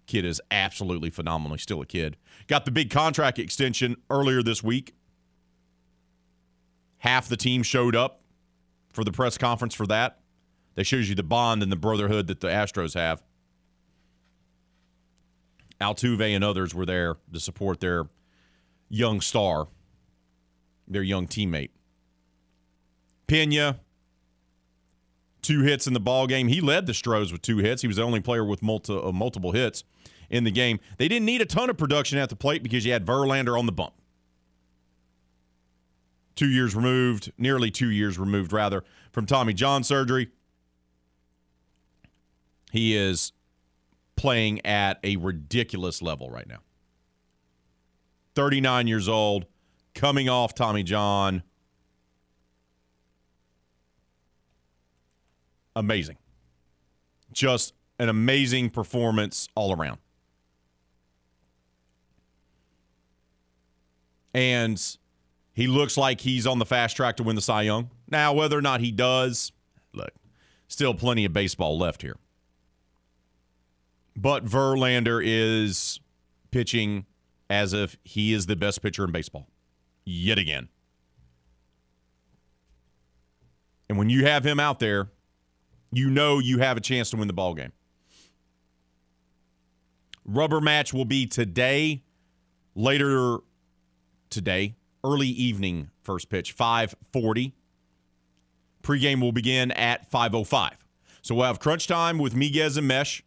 Kid 0.06 0.24
is 0.24 0.40
absolutely 0.50 1.10
phenomenal. 1.10 1.56
He's 1.56 1.62
still 1.62 1.80
a 1.80 1.86
kid. 1.86 2.16
Got 2.46 2.64
the 2.64 2.70
big 2.70 2.90
contract 2.90 3.38
extension 3.38 3.96
earlier 4.08 4.42
this 4.42 4.62
week. 4.62 4.94
Half 6.98 7.28
the 7.28 7.36
team 7.36 7.62
showed 7.62 7.96
up 7.96 8.20
for 8.92 9.04
the 9.04 9.12
press 9.12 9.36
conference 9.36 9.74
for 9.74 9.86
that. 9.88 10.20
That 10.76 10.84
shows 10.84 11.08
you 11.08 11.14
the 11.14 11.22
bond 11.22 11.62
and 11.62 11.72
the 11.72 11.76
brotherhood 11.76 12.26
that 12.28 12.40
the 12.40 12.48
Astros 12.48 12.94
have. 12.94 13.22
Altuve 15.80 16.34
and 16.34 16.44
others 16.44 16.74
were 16.74 16.86
there 16.86 17.16
to 17.32 17.40
support 17.40 17.80
their 17.80 18.04
young 18.88 19.20
star, 19.20 19.68
their 20.86 21.02
young 21.02 21.26
teammate. 21.26 21.70
Pena, 23.26 23.80
two 25.42 25.62
hits 25.62 25.86
in 25.86 25.94
the 25.94 26.00
ball 26.00 26.26
game. 26.26 26.48
He 26.48 26.60
led 26.60 26.86
the 26.86 26.94
Stros 26.94 27.32
with 27.32 27.42
two 27.42 27.58
hits. 27.58 27.82
He 27.82 27.88
was 27.88 27.96
the 27.96 28.02
only 28.02 28.20
player 28.20 28.44
with 28.44 28.62
multi, 28.62 28.96
uh, 28.96 29.12
multiple 29.12 29.52
hits 29.52 29.84
in 30.30 30.44
the 30.44 30.50
game. 30.50 30.80
They 30.98 31.08
didn't 31.08 31.26
need 31.26 31.40
a 31.40 31.46
ton 31.46 31.70
of 31.70 31.76
production 31.76 32.18
at 32.18 32.28
the 32.28 32.36
plate 32.36 32.62
because 32.62 32.84
you 32.84 32.92
had 32.92 33.04
Verlander 33.04 33.58
on 33.58 33.66
the 33.66 33.72
bump. 33.72 33.94
Two 36.34 36.48
years 36.48 36.74
removed, 36.74 37.32
nearly 37.38 37.70
two 37.70 37.90
years 37.90 38.18
removed, 38.18 38.52
rather, 38.52 38.84
from 39.10 39.24
Tommy 39.24 39.54
John 39.54 39.82
surgery. 39.82 40.28
He 42.70 42.94
is 42.94 43.32
playing 44.16 44.64
at 44.66 44.98
a 45.02 45.16
ridiculous 45.16 46.02
level 46.02 46.30
right 46.30 46.46
now. 46.46 46.58
39 48.34 48.86
years 48.86 49.08
old, 49.08 49.46
coming 49.94 50.28
off 50.28 50.54
Tommy 50.54 50.82
John. 50.82 51.42
Amazing. 55.74 56.16
Just 57.32 57.72
an 57.98 58.10
amazing 58.10 58.70
performance 58.70 59.48
all 59.54 59.74
around. 59.74 59.98
And 64.36 64.78
he 65.54 65.66
looks 65.66 65.96
like 65.96 66.20
he's 66.20 66.46
on 66.46 66.58
the 66.58 66.66
fast 66.66 66.94
track 66.94 67.16
to 67.16 67.22
win 67.22 67.36
the 67.36 67.42
Cy 67.42 67.62
Young. 67.62 67.90
Now, 68.10 68.34
whether 68.34 68.58
or 68.58 68.60
not 68.60 68.80
he 68.80 68.92
does, 68.92 69.50
look, 69.94 70.12
still 70.68 70.92
plenty 70.92 71.24
of 71.24 71.32
baseball 71.32 71.78
left 71.78 72.02
here. 72.02 72.18
But 74.14 74.44
Verlander 74.44 75.22
is 75.24 76.00
pitching 76.50 77.06
as 77.48 77.72
if 77.72 77.96
he 78.04 78.34
is 78.34 78.44
the 78.44 78.56
best 78.56 78.82
pitcher 78.82 79.04
in 79.04 79.10
baseball 79.10 79.48
yet 80.04 80.38
again. 80.38 80.68
And 83.88 83.96
when 83.96 84.10
you 84.10 84.26
have 84.26 84.44
him 84.44 84.60
out 84.60 84.80
there, 84.80 85.08
you 85.92 86.10
know 86.10 86.40
you 86.40 86.58
have 86.58 86.76
a 86.76 86.80
chance 86.82 87.08
to 87.10 87.16
win 87.16 87.26
the 87.26 87.32
ball 87.32 87.54
game. 87.54 87.72
Rubber 90.26 90.60
match 90.60 90.92
will 90.92 91.04
be 91.06 91.26
today, 91.26 92.02
later 92.74 93.38
today, 94.30 94.76
early 95.04 95.28
evening 95.28 95.90
first 96.02 96.28
pitch, 96.28 96.52
540. 96.52 97.54
Pregame 98.82 99.20
will 99.20 99.32
begin 99.32 99.72
at 99.72 100.10
505. 100.10 100.84
So 101.22 101.34
we'll 101.34 101.46
have 101.46 101.58
crunch 101.58 101.86
time 101.88 102.18
with 102.18 102.34
Miguez 102.34 102.78
and 102.78 102.86
Mesh. 102.86 103.22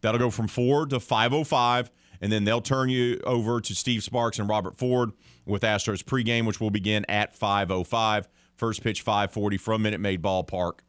That'll 0.00 0.18
go 0.18 0.30
from 0.30 0.48
4 0.48 0.86
to 0.86 1.00
505 1.00 1.90
and 2.20 2.32
then 2.32 2.44
they'll 2.44 2.60
turn 2.60 2.88
you 2.88 3.20
over 3.24 3.60
to 3.60 3.74
Steve 3.74 4.02
Sparks 4.02 4.38
and 4.38 4.48
Robert 4.48 4.78
Ford 4.78 5.12
with 5.44 5.62
Astros 5.62 6.02
pregame, 6.02 6.46
which 6.46 6.58
will 6.58 6.70
begin 6.70 7.04
at 7.06 7.38
5:05. 7.38 8.28
First 8.56 8.82
pitch 8.82 9.02
5:40 9.02 9.58
from 9.58 9.82
Minute 9.82 10.00
Maid 10.00 10.22
Ballpark 10.22 10.80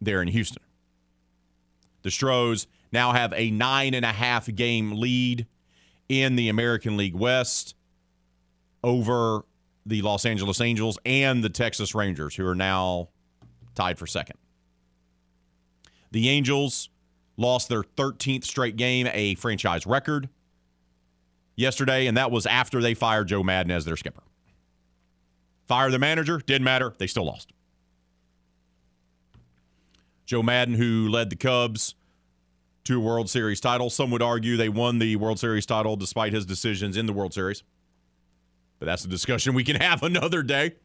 there 0.00 0.20
in 0.20 0.28
Houston. 0.28 0.62
The 2.02 2.10
Stros 2.10 2.66
now 2.92 3.12
have 3.12 3.32
a 3.34 3.50
nine 3.50 3.94
and 3.94 4.04
a 4.04 4.12
half 4.12 4.54
game 4.54 4.92
lead 4.92 5.46
in 6.10 6.34
the 6.34 6.48
American 6.48 6.96
League 6.96 7.14
West 7.14 7.76
over 8.82 9.42
the 9.86 10.02
Los 10.02 10.26
Angeles 10.26 10.60
Angels 10.60 10.98
and 11.06 11.42
the 11.42 11.48
Texas 11.48 11.94
Rangers, 11.94 12.34
who 12.34 12.44
are 12.44 12.56
now 12.56 13.10
tied 13.76 13.96
for 13.96 14.08
second. 14.08 14.36
The 16.10 16.28
Angels 16.28 16.90
lost 17.36 17.68
their 17.68 17.84
13th 17.84 18.44
straight 18.44 18.76
game, 18.76 19.08
a 19.12 19.36
franchise 19.36 19.86
record, 19.86 20.28
yesterday, 21.54 22.08
and 22.08 22.16
that 22.16 22.32
was 22.32 22.44
after 22.44 22.82
they 22.82 22.94
fired 22.94 23.28
Joe 23.28 23.44
Maddon 23.44 23.70
as 23.70 23.84
their 23.84 23.96
skipper. 23.96 24.24
Fire 25.68 25.92
the 25.92 26.00
manager, 26.00 26.38
didn't 26.38 26.64
matter, 26.64 26.92
they 26.98 27.06
still 27.06 27.24
lost. 27.24 27.52
Joe 30.26 30.42
Maddon, 30.42 30.74
who 30.74 31.08
led 31.08 31.30
the 31.30 31.36
Cubs 31.36 31.94
a 32.96 33.00
World 33.00 33.28
Series 33.28 33.60
title. 33.60 33.90
Some 33.90 34.10
would 34.10 34.22
argue 34.22 34.56
they 34.56 34.68
won 34.68 34.98
the 34.98 35.16
World 35.16 35.38
Series 35.38 35.66
title 35.66 35.96
despite 35.96 36.32
his 36.32 36.46
decisions 36.46 36.96
in 36.96 37.06
the 37.06 37.12
World 37.12 37.34
Series. 37.34 37.62
But 38.78 38.86
that's 38.86 39.04
a 39.04 39.08
discussion 39.08 39.54
we 39.54 39.64
can 39.64 39.76
have 39.76 40.02
another 40.02 40.42
day. 40.42 40.76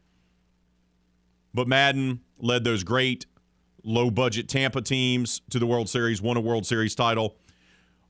But 1.54 1.68
Maddon 1.68 2.20
led 2.38 2.64
those 2.64 2.84
great 2.84 3.26
low 3.84 4.12
budget 4.12 4.50
Tampa 4.50 4.82
teams 4.82 5.42
to 5.52 5.60
the 5.60 5.66
World 5.66 5.90
Series, 5.90 6.22
won 6.22 6.38
a 6.38 6.42
World 6.42 6.66
Series 6.66 6.96
title 6.96 7.38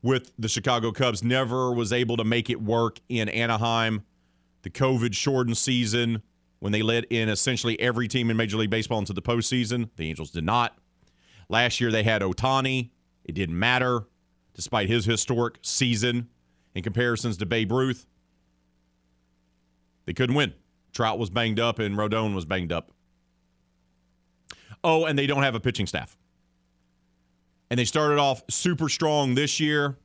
with 0.01 0.31
the 0.37 0.47
Chicago 0.47 0.91
Cubs, 0.91 1.23
never 1.23 1.71
was 1.71 1.91
able 1.91 2.17
to 2.17 2.23
make 2.23 2.49
it 2.49 2.61
work 2.61 2.99
in 3.09 3.27
Anaheim. 3.27 4.03
The 4.61 4.69
COVID 4.69 5.13
shortened 5.13 5.57
season 5.57 6.21
when 6.59 6.71
they 6.71 6.81
led 6.81 7.05
in 7.09 7.29
essentially 7.29 7.79
every 7.79 8.07
team 8.07 8.29
in 8.29 8.37
Major 8.37 8.57
League 8.57 8.69
Baseball 8.69 8.99
into 8.99 9.13
the 9.13 9.21
postseason. 9.21 9.89
The 9.95 10.09
Angels 10.09 10.31
did 10.31 10.43
not. 10.43 10.77
Last 11.49 11.79
year 11.79 11.91
they 11.91 12.03
had 12.03 12.21
Ohtani. 12.21 12.89
It 13.25 13.33
didn't 13.33 13.57
matter, 13.59 14.05
despite 14.53 14.87
his 14.87 15.03
historic 15.03 15.57
season 15.63 16.29
in 16.75 16.83
comparisons 16.83 17.37
to 17.37 17.45
Babe 17.45 17.71
Ruth. 17.71 18.05
They 20.05 20.13
couldn't 20.13 20.35
win. 20.35 20.53
Trout 20.93 21.19
was 21.19 21.29
banged 21.29 21.59
up 21.59 21.79
and 21.79 21.97
Rendon 21.97 22.35
was 22.35 22.45
banged 22.45 22.71
up. 22.71 22.91
Oh, 24.83 25.05
and 25.05 25.17
they 25.17 25.25
don't 25.25 25.43
have 25.43 25.55
a 25.55 25.59
pitching 25.59 25.87
staff. 25.87 26.15
And 27.71 27.79
they 27.79 27.85
started 27.85 28.19
off 28.19 28.43
super 28.49 28.87
strong 28.87 29.33
this 29.33 29.59
year, 29.59 29.97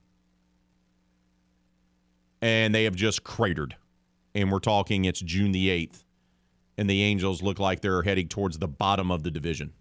and 2.41 2.75
they 2.75 2.85
have 2.85 2.97
just 2.97 3.23
cratered. 3.23 3.77
And 4.35 4.51
we're 4.51 4.61
talking 4.61 5.05
it's 5.05 5.21
June 5.21 5.53
the 5.53 5.69
8th, 5.69 6.05
and 6.79 6.89
the 6.89 7.03
Angels 7.03 7.43
look 7.43 7.59
like 7.59 7.83
they're 7.83 8.03
heading 8.03 8.29
towards 8.29 8.59
the 8.59 8.69
bottom 8.69 9.11
of 9.11 9.23
the 9.23 9.31
division. 9.31 9.75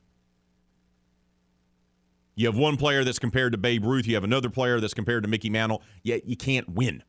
You 2.40 2.46
have 2.46 2.56
one 2.56 2.78
player 2.78 3.04
that's 3.04 3.20
compared 3.20 3.52
to 3.52 3.58
Babe 3.58 3.84
Ruth. 3.84 4.08
You 4.08 4.14
have 4.14 4.24
another 4.24 4.50
player 4.50 4.80
that's 4.80 4.94
compared 4.94 5.24
to 5.24 5.30
Mickey 5.30 5.50
Mantle. 5.50 5.84
Yet 6.04 6.26
you 6.26 6.38
can't 6.38 6.70
win. 6.70 7.04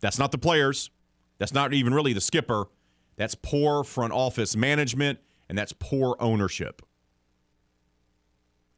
That's 0.00 0.18
not 0.18 0.32
the 0.32 0.38
players. 0.38 0.88
That's 1.36 1.52
not 1.52 1.74
even 1.74 1.92
really 1.92 2.14
the 2.14 2.22
skipper. 2.22 2.68
That's 3.16 3.34
poor 3.34 3.84
front 3.84 4.14
office 4.14 4.56
management, 4.56 5.18
and 5.46 5.58
that's 5.58 5.74
poor 5.74 6.16
ownership. 6.20 6.80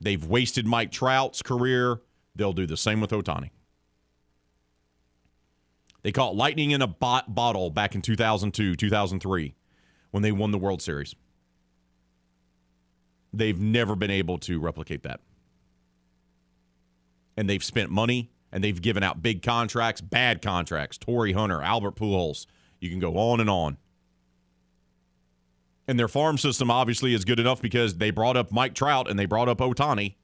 They've 0.01 0.25
wasted 0.25 0.66
Mike 0.66 0.91
Trout's 0.91 1.41
career. 1.41 2.01
They'll 2.35 2.53
do 2.53 2.66
the 2.66 2.77
same 2.77 3.01
with 3.01 3.12
Ohtani. 3.12 3.51
They 6.03 6.11
caught 6.11 6.35
lightning 6.35 6.73
in 6.73 6.83
a 6.83 6.89
bot- 6.89 7.37
bottle 7.37 7.71
back 7.71 7.95
in 7.95 8.03
2002, 8.03 8.75
2003 8.75 9.55
when 10.11 10.25
they 10.25 10.33
won 10.33 10.51
the 10.51 10.59
World 10.59 10.83
Series. 10.83 11.14
They've 13.33 13.59
never 13.59 13.95
been 13.95 14.11
able 14.11 14.39
to 14.39 14.59
replicate 14.59 15.03
that. 15.03 15.20
And 17.37 17.49
they've 17.49 17.62
spent 17.62 17.91
money 17.91 18.31
and 18.51 18.64
they've 18.64 18.81
given 18.81 19.03
out 19.03 19.22
big 19.22 19.43
contracts, 19.43 20.01
bad 20.01 20.43
contracts. 20.43 20.99
Torii 20.99 21.33
Hunter, 21.33 21.62
Albert 21.62 21.97
Pujols. 21.97 22.47
You 22.81 22.91
can 22.91 22.99
go 22.99 23.16
on 23.16 23.41
and 23.41 23.51
on. 23.51 23.76
And 25.87 25.99
their 25.99 26.09
farm 26.09 26.37
system 26.37 26.70
obviously 26.70 27.14
is 27.14 27.24
good 27.24 27.41
enough 27.41 27.62
because 27.62 27.97
they 27.97 28.11
brought 28.11 28.37
up 28.37 28.53
Mike 28.53 28.74
Trout 28.74 29.11
and 29.11 29.18
they 29.18 29.26
brought 29.26 29.49
up 29.49 29.59
Ohtani. 29.59 30.16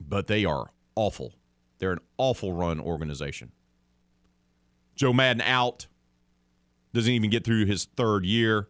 But 0.00 0.26
they 0.26 0.44
are 0.44 0.70
awful. 0.94 1.34
They're 1.78 1.92
an 1.92 2.00
awful 2.16 2.52
run 2.52 2.80
organization. 2.80 3.52
Joe 4.94 5.12
Maddon 5.12 5.42
out. 5.42 5.86
Doesn't 6.92 7.12
even 7.12 7.30
get 7.30 7.44
through 7.44 7.66
his 7.66 7.84
third 7.96 8.24
year. 8.24 8.68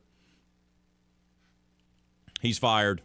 He's 2.41 2.59
fired 2.59 3.03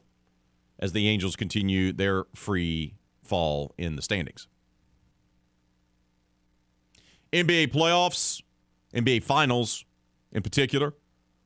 as 0.79 0.91
the 0.93 1.07
Angels 1.07 1.35
continue 1.35 1.93
their 1.93 2.25
free 2.35 2.95
fall 3.23 3.73
in 3.77 3.95
the 3.95 4.01
standings. 4.01 4.47
NBA 7.31 7.71
playoffs, 7.71 8.41
NBA 8.93 9.23
finals 9.23 9.85
in 10.31 10.41
particular, 10.41 10.93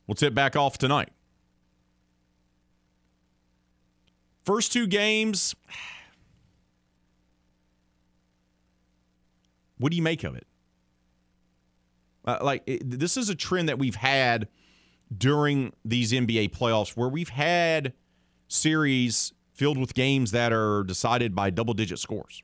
will 0.06 0.14
tip 0.14 0.34
back 0.34 0.56
off 0.56 0.78
tonight. 0.78 1.10
First 4.44 4.72
two 4.72 4.86
games, 4.86 5.54
what 9.78 9.90
do 9.90 9.96
you 9.96 10.02
make 10.02 10.24
of 10.24 10.36
it? 10.36 10.46
Uh, 12.24 12.38
like, 12.42 12.62
it, 12.66 12.98
this 12.98 13.16
is 13.16 13.28
a 13.28 13.34
trend 13.34 13.68
that 13.68 13.78
we've 13.78 13.96
had 13.96 14.48
during 15.16 15.72
these 15.84 16.12
NBA 16.12 16.50
playoffs 16.50 16.96
where 16.96 17.08
we've 17.08 17.28
had 17.28 17.92
series 18.48 19.32
filled 19.52 19.78
with 19.78 19.94
games 19.94 20.32
that 20.32 20.52
are 20.52 20.84
decided 20.84 21.34
by 21.34 21.50
double 21.50 21.74
digit 21.74 21.98
scores. 21.98 22.42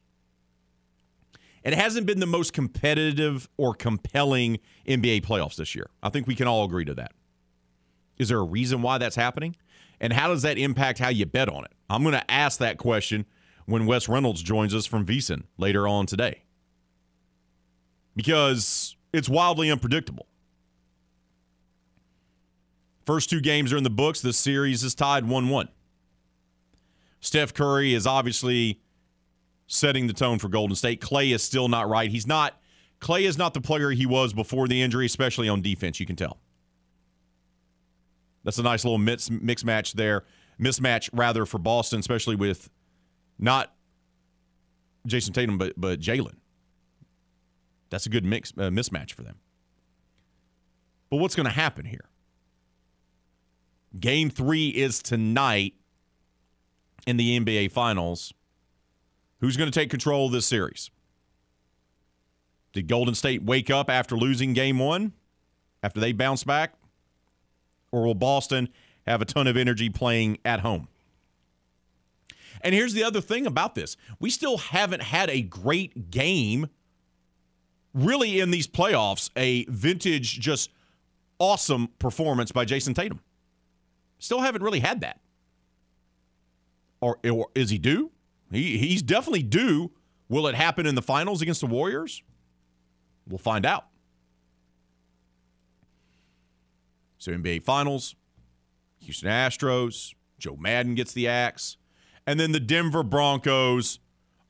It 1.63 1.75
hasn't 1.75 2.07
been 2.07 2.19
the 2.19 2.27
most 2.27 2.53
competitive 2.53 3.49
or 3.57 3.75
compelling 3.75 4.59
NBA 4.87 5.25
playoffs 5.25 5.57
this 5.57 5.75
year. 5.75 5.91
I 6.03 6.09
think 6.09 6.27
we 6.27 6.35
can 6.35 6.49
all 6.49 6.65
agree 6.65 6.85
to 6.87 6.95
that. 6.95 7.13
Is 8.19 8.29
there 8.29 8.39
a 8.39 8.45
reason 8.45 8.83
why 8.83 8.99
that's 8.99 9.17
happening? 9.17 9.55
And 10.01 10.13
how 10.13 10.29
does 10.29 10.43
that 10.43 10.59
impact 10.59 10.99
how 10.99 11.09
you 11.11 11.27
bet 11.27 11.49
on 11.49 11.65
it? 11.65 11.73
I'm 11.89 12.03
going 12.03 12.15
to 12.15 12.31
ask 12.31 12.59
that 12.59 12.79
question 12.79 13.27
when 13.67 13.87
Wes 13.87 14.09
Reynolds 14.09 14.43
joins 14.43 14.75
us 14.75 14.87
from 14.87 15.07
VSiN 15.07 15.45
later 15.57 15.87
on 15.87 16.07
today. 16.07 16.43
Because 18.17 18.97
it's 19.13 19.29
wildly 19.29 19.71
unpredictable. 19.71 20.27
First 23.05 23.31
two 23.31 23.41
games 23.41 23.73
are 23.73 23.77
in 23.77 23.85
the 23.85 23.91
books. 23.91 24.21
The 24.21 24.33
series 24.33 24.83
is 24.83 24.95
tied 24.95 25.25
1 25.25 25.49
1. 25.49 25.69
Steph 27.21 27.55
Curry 27.55 27.95
is 27.95 28.07
obviously 28.07 28.81
setting 29.67 30.07
the 30.07 30.13
tone 30.13 30.39
for 30.39 30.49
Golden 30.49 30.77
State. 30.77 31.01
Clay 31.01 31.33
is 31.33 31.43
still 31.43 31.69
not 31.69 31.89
right. 31.89 32.11
He's 32.11 32.27
not, 32.27 32.61
Clay 33.01 33.25
is 33.25 33.39
not 33.39 33.55
the 33.55 33.61
player 33.61 33.91
he 33.91 34.07
was 34.07 34.33
before 34.33 34.69
the 34.69 34.83
injury, 34.83 35.07
especially 35.07 35.49
on 35.49 35.63
defense, 35.63 35.99
you 36.01 36.07
can 36.07 36.17
tell. 36.17 36.39
That's 38.45 38.59
a 38.59 38.63
nice 38.63 38.85
little 38.85 38.99
mix, 38.99 39.31
mix 39.31 39.65
match 39.65 39.93
there. 39.93 40.25
Mismatch, 40.61 41.09
rather, 41.13 41.47
for 41.47 41.59
Boston, 41.59 42.01
especially 42.01 42.37
with 42.37 42.69
not 43.39 43.73
Jayson 45.07 45.33
Tatum, 45.33 45.59
but, 45.59 45.75
but 45.77 46.01
Jaylen. 46.01 46.35
That's 47.91 48.07
a 48.07 48.09
good 48.09 48.25
mix 48.25 48.53
uh, 48.57 48.71
mismatch 48.71 49.13
for 49.13 49.23
them. 49.23 49.37
But 51.11 51.19
what's 51.19 51.35
going 51.35 51.47
to 51.47 51.53
happen 51.53 51.85
here? 51.85 52.09
Game 53.99 54.31
three 54.31 54.69
is 54.69 55.03
tonight 55.03 55.75
in 57.07 57.17
the 57.17 57.39
NBA 57.39 57.73
Finals. 57.73 58.33
Who's 59.41 59.57
going 59.57 59.71
to 59.71 59.79
take 59.79 59.91
control 59.91 60.27
of 60.27 60.33
this 60.33 60.47
series? 60.47 60.91
Did 62.73 62.89
Golden 62.89 63.15
State 63.15 63.43
wake 63.43 63.71
up 63.71 63.91
after 63.91 64.17
losing 64.17 64.55
game 64.55 64.79
one, 64.79 65.13
after 65.83 66.01
they 66.01 66.13
bounce 66.13 66.45
back? 66.45 66.75
Or 67.91 68.05
will 68.05 68.15
Boston 68.15 68.69
have 69.07 69.21
a 69.21 69.27
ton 69.27 69.47
of 69.47 69.57
energy 69.57 69.91
playing 69.91 70.39
at 70.45 70.61
home? 70.61 70.89
And 72.63 72.75
here's 72.75 72.95
the 72.95 73.05
other 73.05 73.21
thing 73.21 73.47
about 73.47 73.75
this 73.75 73.97
we 74.21 74.31
still 74.31 74.59
haven't 74.59 75.03
had 75.03 75.29
a 75.29 75.43
great 75.43 76.11
game, 76.11 76.69
really, 77.93 78.41
in 78.41 78.51
these 78.51 78.67
playoffs, 78.67 79.29
a 79.37 79.65
vintage, 79.65 80.41
just 80.41 80.71
awesome 81.39 81.89
performance 81.99 82.53
by 82.53 82.65
Jayson 82.65 82.95
Tatum. 82.95 83.21
Still 84.23 84.41
haven't 84.41 84.63
really 84.63 84.79
had 84.79 85.01
that. 85.01 85.19
Or, 87.01 87.19
or 87.29 87.49
is 87.57 87.71
he 87.71 87.79
due? 87.79 88.13
He, 88.53 88.79
he's 88.79 89.03
definitely 89.03 89.43
due. 89.43 89.91
Will 90.29 90.47
it 90.47 90.55
happen 90.55 90.87
in 90.87 90.95
the 90.95 91.03
finals 91.03 91.43
against 91.43 91.61
the 91.61 91.67
Warriors? 91.67 92.23
We'll 93.27 93.39
find 93.39 93.67
out. 93.67 93.87
So, 97.19 97.33
NBA 97.33 97.65
Finals, 97.65 98.15
Houston 99.01 99.29
Astros, 99.29 100.15
Joe 100.39 100.57
Maddon 100.57 100.95
gets 100.95 101.13
the 101.13 101.27
axe. 101.27 101.77
And 102.25 102.39
then 102.39 102.53
the 102.53 102.61
Denver 102.61 103.03
Broncos 103.03 103.99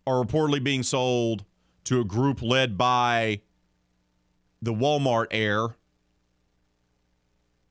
are 0.07 0.23
reportedly 0.23 0.63
being 0.63 0.83
sold 0.83 1.47
to 1.85 1.99
a 1.99 2.05
group 2.05 2.43
led 2.43 2.77
by 2.77 3.41
the 4.61 4.75
Walmart 4.75 5.29
heir 5.31 5.77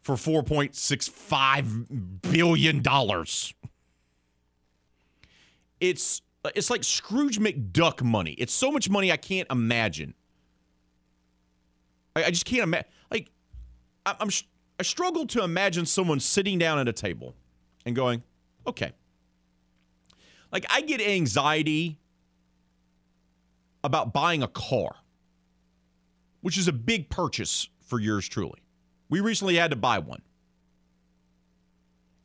for 0.01 0.15
$4.65 0.15 2.21
billion. 2.21 2.83
It's 5.79 6.21
it's 6.55 6.71
like 6.71 6.83
Scrooge 6.83 7.39
McDuck 7.39 8.01
money. 8.01 8.31
It's 8.31 8.53
so 8.53 8.71
much 8.71 8.89
money 8.89 9.11
I 9.11 9.17
can't 9.17 9.47
imagine 9.51 10.15
I, 12.15 12.25
I 12.25 12.29
just 12.29 12.45
can't 12.45 12.63
imagine. 12.63 12.89
Like, 13.09 13.29
I, 14.05 14.15
I'm 14.19 14.29
I 14.79 14.83
struggle 14.83 15.27
to 15.27 15.43
imagine 15.43 15.85
someone 15.85 16.19
sitting 16.19 16.57
down 16.57 16.79
at 16.79 16.87
a 16.87 16.93
table 16.93 17.35
and 17.85 17.95
going, 17.95 18.23
okay. 18.65 18.93
Like, 20.51 20.65
I 20.69 20.81
get 20.81 21.01
anxiety 21.01 21.99
about 23.83 24.13
buying 24.13 24.43
a 24.43 24.47
car, 24.47 24.95
which 26.41 26.57
is 26.57 26.67
a 26.67 26.73
big 26.73 27.09
purchase 27.09 27.69
for 27.79 27.99
yours 27.99 28.27
truly. 28.27 28.59
We 29.11 29.19
recently 29.19 29.57
had 29.57 29.69
to 29.69 29.77
buy 29.77 29.99
one. 29.99 30.23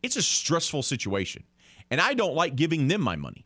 It's 0.03 0.16
a 0.16 0.22
stressful 0.22 0.82
situation, 0.84 1.43
and 1.91 2.01
I 2.01 2.14
don't 2.14 2.34
like 2.34 2.57
giving 2.57 2.89
them 2.89 3.03
my 3.03 3.16
money. 3.16 3.45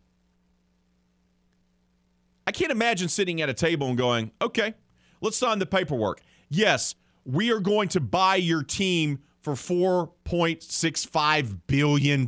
I 2.47 2.53
can't 2.53 2.71
imagine 2.71 3.09
sitting 3.09 3.41
at 3.41 3.49
a 3.49 3.55
table 3.55 3.89
and 3.89 3.97
going, 3.97 4.31
okay, 4.43 4.75
let's 5.23 5.39
sign 5.39 5.59
the 5.59 5.67
paperwork. 5.67 6.21
Yes, 6.51 6.95
we 7.25 7.51
are 7.51 7.61
going 7.61 7.89
to 7.89 8.01
buy 8.01 8.37
your 8.37 8.63
team 8.63 9.21
for 9.41 9.55
$4.65 9.55 11.61
billion. 11.67 12.27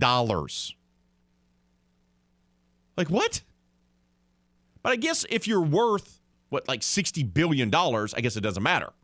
Like, 2.97 3.11
what? 3.11 3.43
But 4.83 4.93
I 4.93 4.97
guess 4.97 5.27
if 5.29 5.47
you're 5.47 5.61
worth, 5.61 6.23
what, 6.49 6.67
like 6.69 6.81
$60 6.81 7.35
billion, 7.35 7.71
I 7.75 8.07
guess 8.23 8.37
it 8.37 8.41
doesn't 8.41 8.63
matter. 8.63 8.95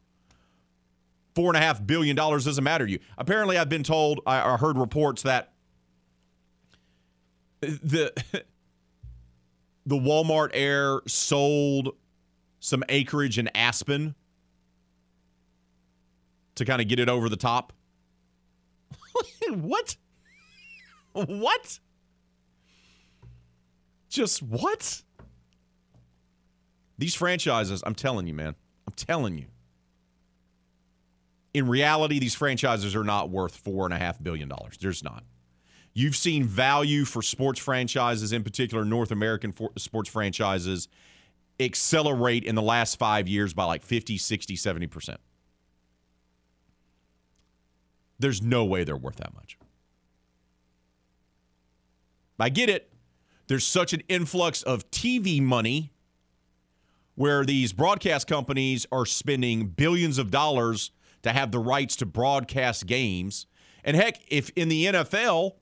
$4.5 1.39 1.87
billion 1.87 2.17
doesn't 2.17 2.65
matter 2.65 2.87
to 2.87 2.93
you. 2.93 2.99
Apparently, 3.17 3.59
I've 3.59 3.69
been 3.69 3.85
told, 3.85 4.21
I 4.27 4.57
heard 4.57 4.77
reports 4.77 5.23
that 5.23 5.53
the. 7.61 8.13
the 9.89 9.97
Walmart 9.97 10.51
heir 10.53 11.01
sold 11.07 11.97
some 12.61 12.85
acreage 12.91 13.39
in 13.39 13.49
Aspen 13.57 14.15
to 16.57 16.65
kind 16.67 16.83
of 16.83 16.89
get 16.89 17.01
it 17.01 17.09
over 17.09 17.31
the 17.31 17.37
top. 17.37 17.73
what? 19.55 19.97
What? 21.13 21.81
Just 24.11 24.43
what? 24.43 25.03
These 26.99 27.15
franchises, 27.15 27.83
I'm 27.87 27.95
telling 27.95 28.27
you, 28.27 28.35
man. 28.35 28.55
I'm 28.87 28.95
telling 28.95 29.39
you. 29.39 29.47
In 31.55 31.69
reality, 31.69 32.19
these 32.19 32.35
franchises 32.35 32.95
are 32.95 33.05
not 33.05 33.31
worth 33.31 33.57
four 33.57 33.85
and 33.85 33.95
a 33.95 33.99
half 33.99 34.23
billion 34.23 34.49
dollars. 34.49 34.77
There's 34.79 35.03
not. 35.03 35.25
You've 35.95 36.17
seen 36.17 36.45
value 36.45 37.05
for 37.05 37.23
sports 37.23 37.59
franchises, 37.59 38.33
in 38.33 38.45
particular 38.45 38.85
North 38.85 39.11
American 39.11 39.53
for- 39.53 39.73
sports 39.77 40.09
franchises, 40.09 40.89
accelerate 41.59 42.45
in 42.45 42.55
the 42.55 42.63
last 42.63 42.99
five 42.99 43.27
years 43.27 43.53
by 43.53 43.65
like 43.65 43.83
50, 43.83 44.19
60, 44.19 44.57
70%. 44.57 45.17
There's 48.21 48.43
no 48.43 48.65
way 48.65 48.85
they're 48.85 48.97
worth 48.97 49.17
that 49.17 49.35
much. 49.35 49.59
I 52.39 52.49
get 52.49 52.71
it. 52.71 52.93
There's 53.49 53.67
such 53.67 53.93
an 53.93 54.03
influx 54.09 54.63
of 54.63 54.89
TV 54.91 55.41
money 55.43 55.93
where 57.15 57.45
these 57.45 57.73
broadcast 57.73 58.29
companies 58.29 58.87
are 58.93 59.05
spending 59.05 59.67
billions 59.67 60.19
of 60.19 60.31
dollars 60.31 60.93
to 61.23 61.33
have 61.33 61.51
the 61.51 61.59
rights 61.59 61.97
to 61.97 62.07
broadcast 62.07 62.87
games. 62.87 63.47
And 63.85 63.97
heck, 63.97 64.21
if 64.29 64.51
in 64.51 64.69
the 64.69 64.87
NFL, 64.87 65.53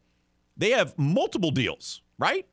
they 0.56 0.70
have 0.70 0.98
multiple 0.98 1.50
deals, 1.50 2.02
right? 2.18 2.46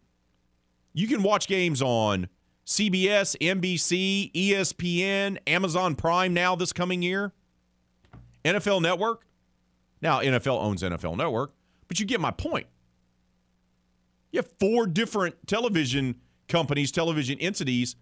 You 0.93 1.08
can 1.08 1.24
watch 1.24 1.47
games 1.47 1.82
on 1.82 2.28
CBS, 2.66 3.36
NBC, 3.39 4.32
ESPN, 4.34 5.38
Amazon 5.47 5.95
Prime 5.95 6.34
now 6.34 6.56
this 6.56 6.72
coming 6.72 7.01
year, 7.01 7.34
NFL 8.45 8.82
Network. 8.82 9.26
Now, 10.01 10.20
NFL 10.20 10.62
owns 10.62 10.84
NFL 10.84 11.18
Network, 11.18 11.54
but 11.88 11.99
you 11.99 12.06
get 12.06 12.20
my 12.20 12.32
point. 12.32 12.68
You 14.32 14.39
have 14.39 14.49
four 14.60 14.86
different 14.86 15.36
television 15.47 16.16
companies, 16.47 16.91
television 16.91 17.39
entities 17.39 17.95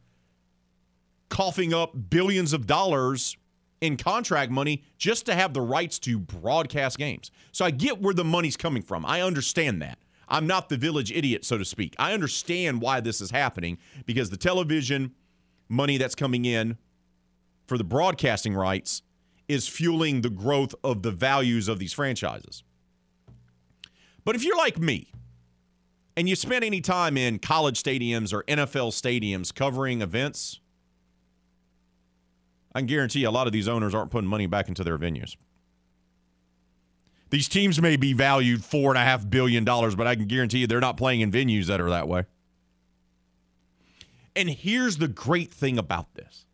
coughing 1.29 1.73
up 1.73 2.09
billions 2.09 2.53
of 2.53 2.67
dollars 2.67 3.37
in 3.81 3.97
contract 3.97 4.51
money 4.51 4.83
just 4.97 5.25
to 5.25 5.35
have 5.35 5.53
the 5.53 5.61
rights 5.61 5.99
to 5.99 6.19
broadcast 6.19 6.97
games. 6.97 7.31
So 7.51 7.65
I 7.65 7.71
get 7.71 8.01
where 8.01 8.13
the 8.13 8.23
money's 8.23 8.55
coming 8.55 8.83
from. 8.83 9.05
I 9.05 9.21
understand 9.21 9.81
that. 9.81 9.97
I'm 10.29 10.47
not 10.47 10.69
the 10.69 10.77
village 10.77 11.11
idiot, 11.11 11.43
so 11.43 11.57
to 11.57 11.65
speak. 11.65 11.95
I 11.99 12.13
understand 12.13 12.79
why 12.79 13.01
this 13.01 13.19
is 13.19 13.31
happening 13.31 13.77
because 14.05 14.29
the 14.29 14.37
television 14.37 15.13
money 15.67 15.97
that's 15.97 16.15
coming 16.15 16.45
in 16.45 16.77
for 17.67 17.77
the 17.77 17.83
broadcasting 17.83 18.53
rights 18.53 19.01
is 19.49 19.67
fueling 19.67 20.21
the 20.21 20.29
growth 20.29 20.73
of 20.83 21.01
the 21.01 21.11
values 21.11 21.67
of 21.67 21.79
these 21.79 21.91
franchises. 21.91 22.63
But 24.23 24.35
if 24.35 24.43
you're 24.43 24.57
like 24.57 24.77
me 24.77 25.11
and 26.15 26.29
you 26.29 26.35
spend 26.35 26.63
any 26.63 26.79
time 26.79 27.17
in 27.17 27.39
college 27.39 27.81
stadiums 27.81 28.31
or 28.31 28.43
NFL 28.43 28.91
stadiums 28.91 29.53
covering 29.53 30.01
events, 30.01 30.61
I 32.73 32.79
can 32.79 32.87
guarantee 32.87 33.19
you 33.19 33.29
a 33.29 33.31
lot 33.31 33.47
of 33.47 33.53
these 33.53 33.67
owners 33.67 33.93
aren't 33.93 34.11
putting 34.11 34.29
money 34.29 34.47
back 34.47 34.67
into 34.69 34.83
their 34.83 34.97
venues. 34.97 35.35
These 37.29 37.47
teams 37.47 37.81
may 37.81 37.95
be 37.95 38.13
valued 38.13 38.63
four 38.63 38.91
and 38.91 38.97
a 38.97 39.03
half 39.03 39.29
billion 39.29 39.63
dollars, 39.63 39.95
but 39.95 40.05
I 40.05 40.15
can 40.15 40.27
guarantee 40.27 40.59
you 40.59 40.67
they're 40.67 40.81
not 40.81 40.97
playing 40.97 41.21
in 41.21 41.31
venues 41.31 41.67
that 41.67 41.79
are 41.79 41.89
that 41.89 42.07
way. 42.07 42.25
And 44.35 44.49
here's 44.49 44.97
the 44.97 45.07
great 45.07 45.51
thing 45.51 45.77
about 45.77 46.13
this. 46.15 46.45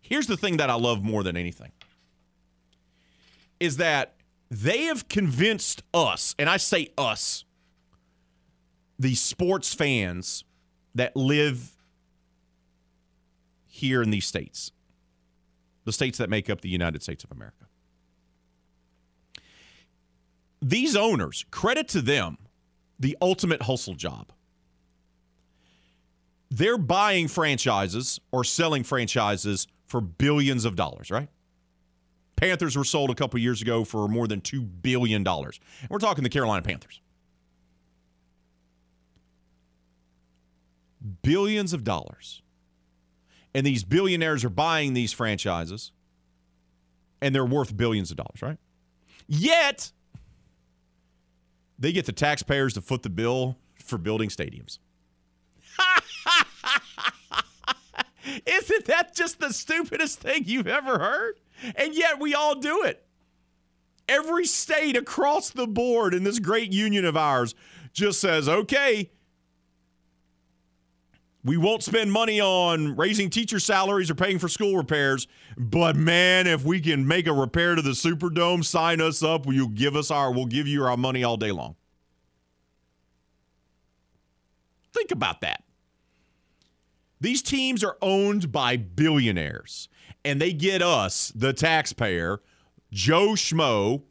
Here's 0.00 0.26
the 0.26 0.36
thing 0.36 0.56
that 0.56 0.70
I 0.70 0.74
love 0.74 1.02
more 1.02 1.22
than 1.22 1.36
anything 1.36 1.72
is 3.60 3.76
that 3.76 4.14
they 4.50 4.84
have 4.84 5.08
convinced 5.08 5.82
us, 5.94 6.34
and 6.38 6.48
I 6.48 6.56
say 6.56 6.88
us, 6.98 7.44
the 8.98 9.14
sports 9.14 9.72
fans 9.72 10.44
that 10.94 11.14
live 11.14 11.76
here 13.66 14.02
in 14.02 14.10
these 14.10 14.26
states, 14.26 14.72
the 15.84 15.92
states 15.92 16.18
that 16.18 16.30
make 16.30 16.50
up 16.50 16.60
the 16.60 16.68
United 16.68 17.02
States 17.02 17.24
of 17.24 17.32
America. 17.32 17.66
These 20.62 20.94
owners, 20.94 21.46
credit 21.50 21.88
to 21.88 22.02
them, 22.02 22.36
the 22.98 23.16
ultimate 23.22 23.62
hustle 23.62 23.94
job. 23.94 24.30
They're 26.50 26.78
buying 26.78 27.28
franchises 27.28 28.20
or 28.32 28.44
selling 28.44 28.82
franchises 28.82 29.66
for 29.86 30.00
billions 30.00 30.64
of 30.64 30.76
dollars, 30.76 31.10
right? 31.10 31.28
Panthers 32.36 32.76
were 32.76 32.84
sold 32.84 33.10
a 33.10 33.14
couple 33.14 33.38
years 33.38 33.62
ago 33.62 33.84
for 33.84 34.08
more 34.08 34.26
than 34.26 34.40
$2 34.40 34.66
billion. 34.82 35.24
We're 35.24 35.98
talking 35.98 36.24
the 36.24 36.30
Carolina 36.30 36.62
Panthers. 36.62 37.00
Billions 41.22 41.72
of 41.72 41.84
dollars. 41.84 42.42
And 43.54 43.66
these 43.66 43.84
billionaires 43.84 44.44
are 44.44 44.50
buying 44.50 44.94
these 44.94 45.12
franchises, 45.12 45.92
and 47.20 47.34
they're 47.34 47.44
worth 47.44 47.76
billions 47.76 48.10
of 48.10 48.16
dollars, 48.16 48.42
right? 48.42 48.58
Yet, 49.26 49.90
they 51.78 51.92
get 51.92 52.06
the 52.06 52.12
taxpayers 52.12 52.74
to 52.74 52.80
foot 52.80 53.02
the 53.02 53.10
bill 53.10 53.56
for 53.76 53.98
building 53.98 54.28
stadiums. 54.28 54.78
Isn't 58.46 58.84
that 58.86 59.14
just 59.14 59.40
the 59.40 59.52
stupidest 59.52 60.20
thing 60.20 60.44
you've 60.46 60.68
ever 60.68 60.98
heard? 60.98 61.34
And 61.76 61.94
yet 61.94 62.20
we 62.20 62.34
all 62.34 62.54
do 62.54 62.84
it. 62.84 63.04
Every 64.08 64.46
state 64.46 64.96
across 64.96 65.50
the 65.50 65.66
board 65.66 66.14
in 66.14 66.24
this 66.24 66.38
great 66.38 66.72
union 66.72 67.04
of 67.04 67.16
ours 67.16 67.54
just 67.92 68.20
says, 68.20 68.48
okay, 68.48 69.10
we 71.42 71.56
won't 71.56 71.82
spend 71.82 72.12
money 72.12 72.40
on 72.40 72.96
raising 72.96 73.30
teacher 73.30 73.58
salaries 73.58 74.10
or 74.10 74.14
paying 74.14 74.38
for 74.38 74.48
school 74.48 74.76
repairs, 74.76 75.26
but 75.56 75.96
man, 75.96 76.46
if 76.46 76.64
we 76.64 76.80
can 76.80 77.06
make 77.06 77.26
a 77.26 77.32
repair 77.32 77.74
to 77.74 77.82
the 77.82 77.90
Superdome, 77.90 78.64
sign 78.64 79.00
us 79.00 79.22
up. 79.22 79.46
Will 79.46 79.54
you 79.54 79.68
give 79.68 79.96
us 79.96 80.10
our? 80.10 80.32
We'll 80.32 80.46
give 80.46 80.66
you 80.66 80.84
our 80.84 80.96
money 80.96 81.24
all 81.24 81.38
day 81.38 81.50
long. 81.50 81.76
Think 84.92 85.10
about 85.12 85.40
that. 85.40 85.62
These 87.22 87.42
teams 87.42 87.84
are 87.84 87.96
owned 88.02 88.52
by 88.52 88.76
billionaires, 88.76 89.88
and 90.24 90.40
they 90.40 90.52
get 90.52 90.82
us, 90.82 91.32
the 91.34 91.52
taxpayer, 91.52 92.40
Joe 92.90 93.30
Schmo, 93.30 94.02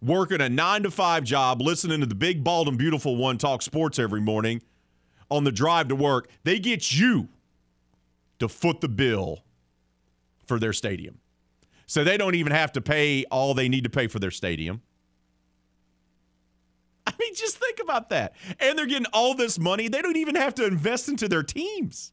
working 0.00 0.40
a 0.40 0.48
nine 0.48 0.82
to 0.82 0.90
five 0.90 1.24
job, 1.24 1.60
listening 1.60 2.00
to 2.00 2.06
the 2.06 2.14
big, 2.14 2.44
bald, 2.44 2.68
and 2.68 2.78
beautiful 2.78 3.16
one 3.16 3.38
talk 3.38 3.62
sports 3.62 3.98
every 3.98 4.20
morning 4.20 4.62
on 5.30 5.44
the 5.44 5.52
drive 5.52 5.88
to 5.88 5.96
work. 5.96 6.28
They 6.44 6.58
get 6.58 6.92
you 6.96 7.28
to 8.38 8.48
foot 8.48 8.80
the 8.80 8.88
bill 8.88 9.44
for 10.46 10.58
their 10.58 10.72
stadium. 10.72 11.18
So 11.86 12.04
they 12.04 12.16
don't 12.16 12.34
even 12.34 12.52
have 12.52 12.72
to 12.72 12.80
pay 12.80 13.24
all 13.30 13.54
they 13.54 13.68
need 13.68 13.84
to 13.84 13.90
pay 13.90 14.06
for 14.08 14.18
their 14.18 14.30
stadium. 14.30 14.82
I 17.06 17.12
mean, 17.20 17.34
just 17.34 17.58
think 17.58 17.78
about 17.80 18.10
that. 18.10 18.34
And 18.58 18.76
they're 18.76 18.86
getting 18.86 19.06
all 19.12 19.34
this 19.34 19.58
money. 19.58 19.88
They 19.88 20.02
don't 20.02 20.16
even 20.16 20.34
have 20.34 20.54
to 20.56 20.66
invest 20.66 21.08
into 21.08 21.28
their 21.28 21.44
teams. 21.44 22.12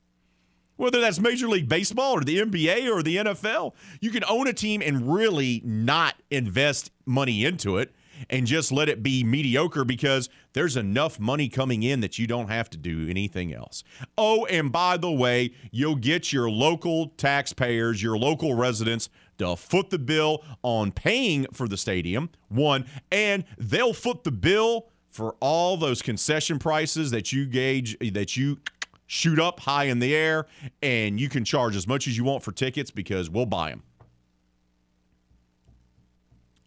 Whether 0.76 1.02
that's 1.02 1.20
Major 1.20 1.48
League 1.48 1.70
Baseball 1.70 2.14
or 2.14 2.22
the 2.22 2.40
NBA 2.40 2.92
or 2.92 3.04
the 3.04 3.18
NFL, 3.18 3.74
you 4.02 4.12
can 4.12 4.24
own 4.28 4.48
a 4.48 4.54
team 4.54 4.82
and 4.82 5.14
really 5.14 5.62
not 5.64 6.16
invest 6.30 6.92
money 7.06 7.46
into 7.46 7.78
it 7.78 7.94
and 8.30 8.46
just 8.46 8.72
let 8.72 8.90
it 8.90 9.04
be 9.04 9.24
mediocre 9.24 9.86
because 9.86 10.30
there's 10.54 10.78
enough 10.78 11.20
money 11.20 11.50
coming 11.50 11.84
in 11.84 12.02
that 12.02 12.18
you 12.18 12.28
don't 12.28 12.50
have 12.50 12.70
to 12.72 12.78
do 12.78 13.08
anything 13.10 13.54
else. 13.54 13.84
Oh, 14.18 14.46
and 14.46 14.72
by 14.72 14.98
the 14.98 15.12
way, 15.12 15.54
you'll 15.72 15.96
get 15.96 16.32
your 16.32 16.50
local 16.50 17.10
taxpayers, 17.18 18.02
your 18.02 18.18
local 18.18 18.54
residents 18.54 19.10
to 19.40 19.56
foot 19.56 19.90
the 19.90 20.00
bill 20.00 20.44
on 20.62 20.92
paying 20.92 21.46
for 21.54 21.68
the 21.68 21.78
stadium, 21.78 22.30
one, 22.50 22.86
and 23.12 23.44
they'll 23.58 23.94
foot 23.94 24.24
the 24.24 24.32
bill 24.32 24.88
for 25.10 25.36
all 25.40 25.78
those 25.78 26.02
concession 26.02 26.60
prices 26.60 27.12
that 27.12 27.32
you 27.32 27.46
gauge 27.46 27.98
that 28.14 28.36
you 28.36 28.60
shoot 29.06 29.40
up 29.40 29.60
high 29.60 29.86
in 29.86 30.00
the 30.00 30.16
air 30.16 30.48
and 30.82 31.20
you 31.20 31.30
can 31.30 31.46
charge 31.46 31.76
as 31.76 31.88
much 31.88 32.08
as 32.08 32.18
you 32.18 32.24
want 32.24 32.44
for 32.44 32.52
tickets 32.52 32.90
because 32.90 33.30
we'll 33.30 33.46
buy 33.46 33.70
them. 33.70 33.84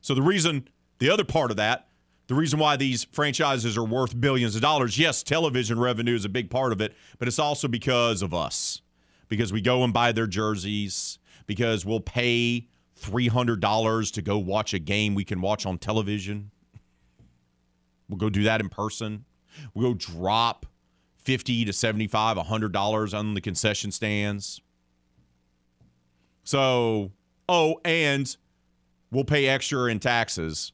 So 0.00 0.14
the 0.14 0.22
reason 0.22 0.68
the 0.98 1.10
other 1.10 1.24
part 1.24 1.50
of 1.50 1.56
that, 1.56 1.88
the 2.28 2.34
reason 2.34 2.58
why 2.58 2.76
these 2.76 3.04
franchises 3.04 3.76
are 3.76 3.84
worth 3.84 4.20
billions 4.20 4.56
of 4.56 4.62
dollars, 4.62 4.98
yes, 4.98 5.22
television 5.22 5.78
revenue 5.78 6.14
is 6.14 6.24
a 6.24 6.28
big 6.28 6.50
part 6.50 6.72
of 6.72 6.80
it, 6.80 6.94
but 7.18 7.28
it's 7.28 7.38
also 7.38 7.68
because 7.68 8.22
of 8.22 8.34
us. 8.34 8.82
Because 9.28 9.52
we 9.52 9.60
go 9.60 9.84
and 9.84 9.92
buy 9.92 10.12
their 10.12 10.26
jerseys, 10.26 11.18
because 11.46 11.84
we'll 11.84 12.00
pay 12.00 12.68
$300 13.00 14.12
to 14.12 14.22
go 14.22 14.38
watch 14.38 14.74
a 14.74 14.78
game 14.78 15.14
we 15.14 15.24
can 15.24 15.40
watch 15.40 15.66
on 15.66 15.78
television. 15.78 16.50
We'll 18.08 18.18
go 18.18 18.30
do 18.30 18.44
that 18.44 18.60
in 18.60 18.68
person. 18.68 19.24
We'll 19.74 19.92
go 19.92 19.98
drop 19.98 20.66
50 21.18 21.64
to 21.64 21.72
75, 21.72 22.36
$100 22.36 23.18
on 23.18 23.34
the 23.34 23.40
concession 23.40 23.90
stands. 23.90 24.60
So, 26.44 27.10
oh, 27.48 27.80
and 27.84 28.36
we'll 29.10 29.24
pay 29.24 29.48
extra 29.48 29.86
in 29.86 29.98
taxes 29.98 30.72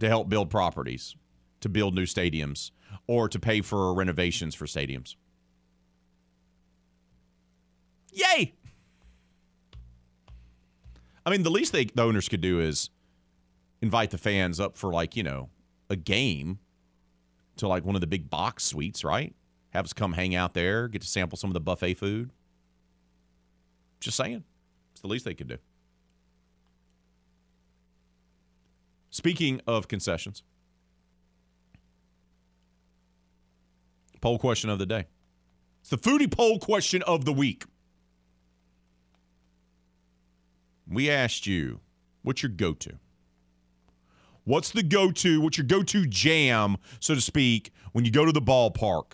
to 0.00 0.08
help 0.08 0.28
build 0.28 0.50
properties, 0.50 1.16
to 1.60 1.68
build 1.68 1.94
new 1.94 2.06
stadiums, 2.06 2.70
or 3.06 3.28
to 3.28 3.38
pay 3.38 3.60
for 3.60 3.94
renovations 3.94 4.54
for 4.54 4.66
stadiums. 4.66 5.16
Yay! 8.12 8.54
I 11.26 11.30
mean, 11.30 11.42
the 11.42 11.50
least 11.50 11.72
they, 11.72 11.86
the 11.86 12.02
owners 12.02 12.28
could 12.28 12.40
do 12.40 12.60
is 12.60 12.90
invite 13.80 14.10
the 14.10 14.18
fans 14.18 14.60
up 14.60 14.76
for 14.76 14.92
like, 14.92 15.16
you 15.16 15.22
know, 15.22 15.48
a 15.90 15.96
game 15.96 16.58
to 17.56 17.68
like 17.68 17.84
one 17.84 17.94
of 17.94 18.00
the 18.00 18.06
big 18.06 18.28
box 18.28 18.64
suites, 18.64 19.04
right? 19.04 19.34
Have 19.70 19.84
us 19.84 19.92
come 19.92 20.12
hang 20.12 20.34
out 20.34 20.54
there, 20.54 20.88
get 20.88 21.02
to 21.02 21.08
sample 21.08 21.36
some 21.36 21.50
of 21.50 21.54
the 21.54 21.60
buffet 21.60 21.94
food. 21.94 22.30
Just 24.00 24.16
saying. 24.16 24.44
It's 24.92 25.00
the 25.00 25.08
least 25.08 25.24
they 25.24 25.34
could 25.34 25.48
do. 25.48 25.58
Speaking 29.14 29.60
of 29.68 29.86
concessions, 29.86 30.42
poll 34.20 34.40
question 34.40 34.70
of 34.70 34.80
the 34.80 34.86
day. 34.86 35.04
It's 35.82 35.90
the 35.90 35.98
foodie 35.98 36.28
poll 36.28 36.58
question 36.58 37.00
of 37.02 37.24
the 37.24 37.32
week. 37.32 37.64
We 40.88 41.08
asked 41.08 41.46
you, 41.46 41.78
what's 42.22 42.42
your 42.42 42.50
go 42.50 42.72
to? 42.72 42.94
What's 44.42 44.72
the 44.72 44.82
go 44.82 45.12
to? 45.12 45.40
What's 45.40 45.58
your 45.58 45.66
go 45.68 45.84
to 45.84 46.06
jam, 46.06 46.76
so 46.98 47.14
to 47.14 47.20
speak, 47.20 47.70
when 47.92 48.04
you 48.04 48.10
go 48.10 48.24
to 48.24 48.32
the 48.32 48.42
ballpark? 48.42 49.12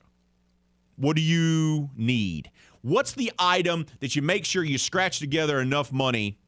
What 0.97 1.15
do 1.15 1.21
you 1.21 1.91
need? 1.95 2.51
What's 2.81 3.13
the 3.13 3.33
item 3.39 3.85
that 3.99 4.17
you 4.17 4.23
make 4.23 4.47
sure 4.47 4.65
you 4.65 4.79
scratch 4.79 5.19
together 5.19 5.61
enough 5.61 5.93
money 5.93 6.39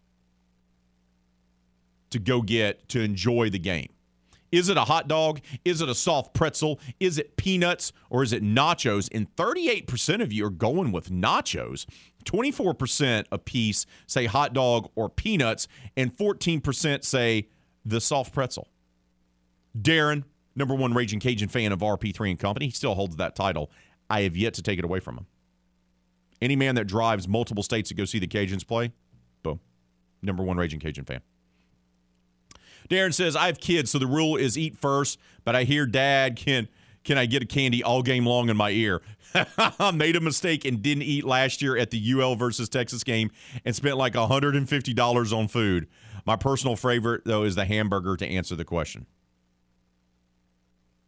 to 2.13 2.19
go 2.19 2.43
get 2.43 2.89
to 2.91 3.01
enjoy 3.01 3.51
the 3.51 3.59
game? 3.59 3.89
Is 4.53 4.69
it 4.69 4.77
a 4.77 4.85
hot 4.85 5.09
dog? 5.09 5.41
Is 5.65 5.81
it 5.81 5.89
a 5.89 5.95
soft 5.95 6.35
pretzel? 6.35 6.79
Is 7.01 7.19
it 7.19 7.37
peanuts 7.37 7.93
or 8.11 8.23
is 8.23 8.35
it 8.35 8.45
nachos? 8.45 9.09
And 9.13 9.35
38% 9.35 10.23
of 10.23 10.31
you 10.31 10.45
are 10.47 10.51
going 10.51 10.93
with 10.93 11.11
nachos. 11.11 11.87
24% 12.25 13.25
a 13.33 13.39
piece 13.39 13.87
say 14.07 14.27
hot 14.27 14.53
dog 14.53 14.91
or 14.95 15.09
peanuts, 15.09 15.67
and 15.97 16.17
14% 16.17 17.03
say 17.03 17.49
the 17.85 18.01
soft 18.01 18.33
pretzel. 18.33 18.69
Darren, 19.77 20.25
number 20.55 20.75
one 20.75 20.93
Raging 20.93 21.19
Cajun 21.19 21.49
fan 21.49 21.73
of 21.73 21.81
RP3 21.81 22.31
and 22.31 22.39
Company, 22.39 22.67
he 22.67 22.73
still 22.73 22.95
holds 22.95 23.17
that 23.17 23.35
title. 23.35 23.71
I 24.11 24.23
have 24.23 24.37
yet 24.37 24.55
to 24.55 24.63
take 24.63 24.79
it 24.79 24.85
away 24.85 25.01
from 25.01 25.17
him. 25.17 25.27
Any 26.43 26.57
man 26.57 26.75
that 26.75 26.85
drives 26.85 27.27
multiple 27.27 27.63
states 27.63 27.89
to 27.89 27.95
go 27.95 28.05
see 28.05 28.19
the 28.19 28.27
Cajuns 28.27 28.67
play, 28.67 28.93
boom, 29.43 29.61
number 30.21 30.43
one 30.43 30.59
Raging 30.59 30.81
Cajun 30.81 31.05
fan. 31.05 31.23
Darren 32.91 33.15
says, 33.15 33.37
I 33.37 33.47
have 33.47 33.61
kids, 33.61 33.91
so 33.91 33.99
the 33.99 34.07
rule 34.07 34.37
is 34.37 34.59
eat 34.59 34.77
first, 34.77 35.19
but 35.45 35.57
I 35.57 35.65
hear 35.65 35.87
dad 35.87 36.37
can 36.37 36.69
can 37.05 37.19
I 37.19 37.27
get 37.27 37.43
a 37.43 37.47
candy 37.47 37.83
all 37.83 38.03
game 38.03 38.27
long 38.27 38.49
in 38.49 38.57
my 38.57 38.71
ear? 38.71 39.03
I 39.35 39.91
Made 39.91 40.17
a 40.17 40.21
mistake 40.21 40.65
and 40.65 40.83
didn't 40.83 41.03
eat 41.03 41.25
last 41.25 41.63
year 41.63 41.77
at 41.77 41.91
the 41.91 42.13
UL 42.13 42.37
versus 42.37 42.69
Texas 42.69 43.03
game 43.03 43.31
and 43.65 43.75
spent 43.75 43.97
like 43.97 44.13
$150 44.13 45.33
on 45.37 45.49
food. 45.49 45.89
My 46.25 46.37
personal 46.37 46.77
favorite, 46.77 47.23
though, 47.25 47.43
is 47.43 47.55
the 47.57 47.65
hamburger 47.65 48.17
to 48.17 48.27
answer 48.27 48.55
the 48.55 48.65
question. 48.65 49.07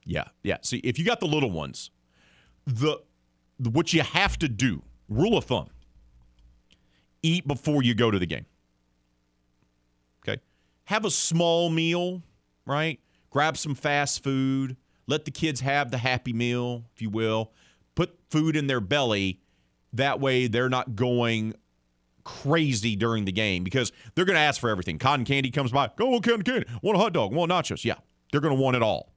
Yeah, 0.05 0.25
yeah. 0.43 0.59
See, 0.63 0.79
if 0.79 0.99
you 0.99 1.05
got 1.05 1.21
the 1.21 1.27
little 1.27 1.51
ones, 1.51 1.91
the 2.67 2.99
what 3.59 3.93
you 3.93 4.03
have 4.03 4.39
to 4.39 4.49
do, 4.49 4.83
rule 5.09 5.39
of 5.39 5.45
thumb, 5.45 5.71
eat 7.23 7.47
before 7.47 7.83
you 7.83 7.95
go 7.95 8.11
to 8.11 8.19
the 8.19 8.27
game. 8.27 8.47
Have 10.85 11.05
a 11.05 11.11
small 11.11 11.71
meal, 11.71 12.23
right? 12.67 13.01
Grab 13.31 13.57
some 13.57 13.75
fast 13.75 14.23
food. 14.23 14.77
Let 15.07 15.25
the 15.25 15.31
kids 15.31 15.61
have 15.61 15.91
the 15.91 15.99
happy 15.99 16.33
meal, 16.33 16.85
if 16.95 17.03
you 17.03 17.11
will. 17.11 17.53
Put 17.95 18.19
food 18.31 18.57
in 18.57 18.67
their 18.67 18.81
belly. 18.81 19.41
That 19.93 20.21
way 20.21 20.47
they're 20.47 20.69
not 20.69 20.97
going 20.97 21.55
crazy 22.25 22.97
during 22.97 23.25
the 23.25 23.33
game 23.33 23.65
because 23.65 23.93
they're 24.15 24.25
going 24.25 24.37
to 24.37 24.41
ask 24.41 24.61
for 24.61 24.71
everything. 24.71 24.99
Cotton 24.99 25.25
candy 25.25 25.51
comes 25.51 25.71
by. 25.71 25.91
Go, 25.97 26.15
oh, 26.15 26.21
cotton 26.21 26.43
candy. 26.43 26.67
Want 26.83 26.97
a 26.97 27.01
hot 27.01 27.13
dog. 27.13 27.33
Want 27.33 27.51
nachos. 27.53 27.85
Yeah. 27.85 27.97
They're 28.33 28.41
going 28.41 28.57
to 28.57 28.61
want 28.61 28.77
it 28.77 28.83
all. 28.83 29.13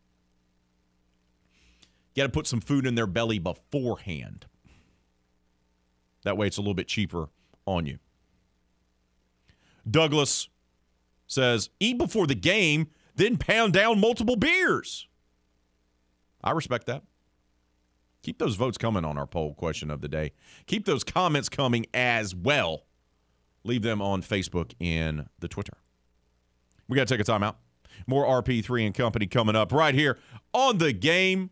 Got 2.15 2.23
to 2.23 2.29
put 2.29 2.47
some 2.47 2.61
food 2.61 2.85
in 2.85 2.95
their 2.95 3.07
belly 3.07 3.39
beforehand. 3.39 4.45
That 6.23 6.37
way 6.37 6.47
it's 6.47 6.57
a 6.57 6.61
little 6.61 6.73
bit 6.73 6.87
cheaper 6.87 7.29
on 7.65 7.85
you. 7.85 7.99
Douglas 9.89 10.49
says, 11.27 11.69
eat 11.79 11.97
before 11.97 12.27
the 12.27 12.35
game, 12.35 12.87
then 13.15 13.37
pound 13.37 13.73
down 13.73 13.99
multiple 13.99 14.35
beers. 14.35 15.07
I 16.43 16.51
respect 16.51 16.87
that. 16.87 17.03
Keep 18.23 18.39
those 18.39 18.55
votes 18.55 18.77
coming 18.77 19.05
on 19.05 19.17
our 19.17 19.27
poll 19.27 19.53
question 19.53 19.91
of 19.91 20.01
the 20.01 20.07
day. 20.07 20.33
Keep 20.65 20.85
those 20.85 21.03
comments 21.03 21.49
coming 21.49 21.85
as 21.93 22.35
well. 22.35 22.85
Leave 23.63 23.83
them 23.83 24.01
on 24.01 24.21
Facebook 24.21 24.73
and 24.81 25.27
the 25.39 25.47
Twitter. 25.47 25.73
We 26.87 26.95
got 26.95 27.07
to 27.07 27.17
take 27.17 27.25
a 27.25 27.29
timeout. 27.29 27.55
More 28.05 28.25
RP3 28.25 28.85
and 28.85 28.95
Company 28.95 29.27
coming 29.27 29.55
up 29.55 29.71
right 29.71 29.95
here 29.95 30.17
on 30.53 30.77
the 30.77 30.93
game. 30.93 31.51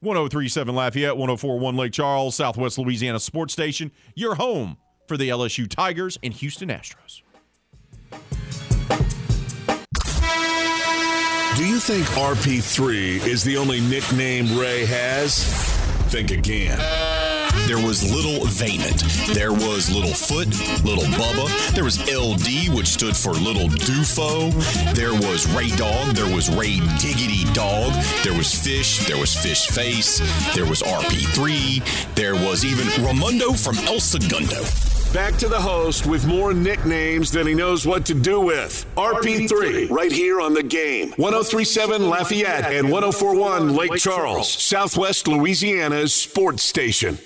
1037 0.00 0.74
Lafayette, 0.74 1.16
1041 1.16 1.76
Lake 1.76 1.92
Charles, 1.92 2.34
Southwest 2.34 2.78
Louisiana 2.78 3.18
Sports 3.18 3.54
Station, 3.54 3.90
your 4.14 4.34
home 4.34 4.76
for 5.08 5.16
the 5.16 5.30
LSU 5.30 5.68
Tigers 5.68 6.18
and 6.22 6.34
Houston 6.34 6.68
Astros. 6.68 7.22
Do 11.56 11.64
you 11.64 11.80
think 11.80 12.04
RP3 12.08 13.26
is 13.26 13.42
the 13.42 13.56
only 13.56 13.80
nickname 13.80 14.58
Ray 14.58 14.84
has? 14.84 15.42
Think 16.10 16.30
again. 16.30 16.76
There 17.66 17.78
was 17.78 18.04
Little 18.04 18.46
Vaynant. 18.46 19.32
There 19.32 19.54
was 19.54 19.90
Little 19.90 20.12
Foot, 20.12 20.48
Little 20.84 21.08
Bubba. 21.16 21.74
There 21.74 21.82
was 21.82 21.98
LD, 22.12 22.76
which 22.76 22.88
stood 22.88 23.16
for 23.16 23.30
Little 23.30 23.68
Dufo. 23.68 24.52
There 24.94 25.14
was 25.14 25.50
Ray 25.56 25.70
Dog. 25.76 26.14
There 26.14 26.32
was 26.32 26.50
Ray 26.50 26.80
Diggity 26.98 27.50
Dog. 27.54 27.94
There 28.22 28.36
was 28.36 28.54
Fish. 28.54 29.06
There 29.06 29.18
was 29.18 29.34
Fish 29.34 29.66
Face. 29.68 30.18
There 30.54 30.66
was 30.66 30.82
RP3. 30.82 32.14
There 32.14 32.34
was 32.34 32.66
even 32.66 32.86
Ramundo 33.02 33.56
from 33.58 33.78
El 33.88 33.98
Segundo. 33.98 34.62
Back 35.12 35.36
to 35.36 35.48
the 35.48 35.58
host 35.58 36.06
with 36.06 36.26
more 36.26 36.52
nicknames 36.52 37.30
than 37.30 37.46
he 37.46 37.54
knows 37.54 37.86
what 37.86 38.04
to 38.06 38.14
do 38.14 38.38
with. 38.40 38.84
RP3, 38.96 39.90
right 39.90 40.12
here 40.12 40.40
on 40.40 40.52
the 40.52 40.62
game. 40.62 41.12
1037 41.16 42.08
Lafayette 42.08 42.70
and 42.70 42.90
1041 42.90 43.74
Lake 43.74 43.94
Charles, 43.94 44.52
Southwest 44.52 45.26
Louisiana's 45.26 46.12
sports 46.12 46.62
station. 46.62 47.18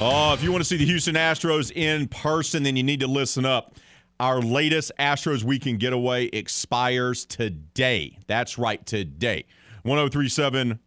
Oh, 0.00 0.32
if 0.32 0.44
you 0.44 0.52
want 0.52 0.62
to 0.62 0.68
see 0.68 0.76
the 0.76 0.86
Houston 0.86 1.16
Astros 1.16 1.72
in 1.72 2.06
person, 2.06 2.62
then 2.62 2.76
you 2.76 2.84
need 2.84 3.00
to 3.00 3.08
listen 3.08 3.44
up. 3.44 3.74
Our 4.20 4.40
latest 4.40 4.90
Astros 4.98 5.44
Weekend 5.44 5.78
Getaway 5.78 6.26
expires 6.26 7.24
today. 7.24 8.18
That's 8.26 8.58
right, 8.58 8.84
today. 8.84 9.44
1037 9.84 10.80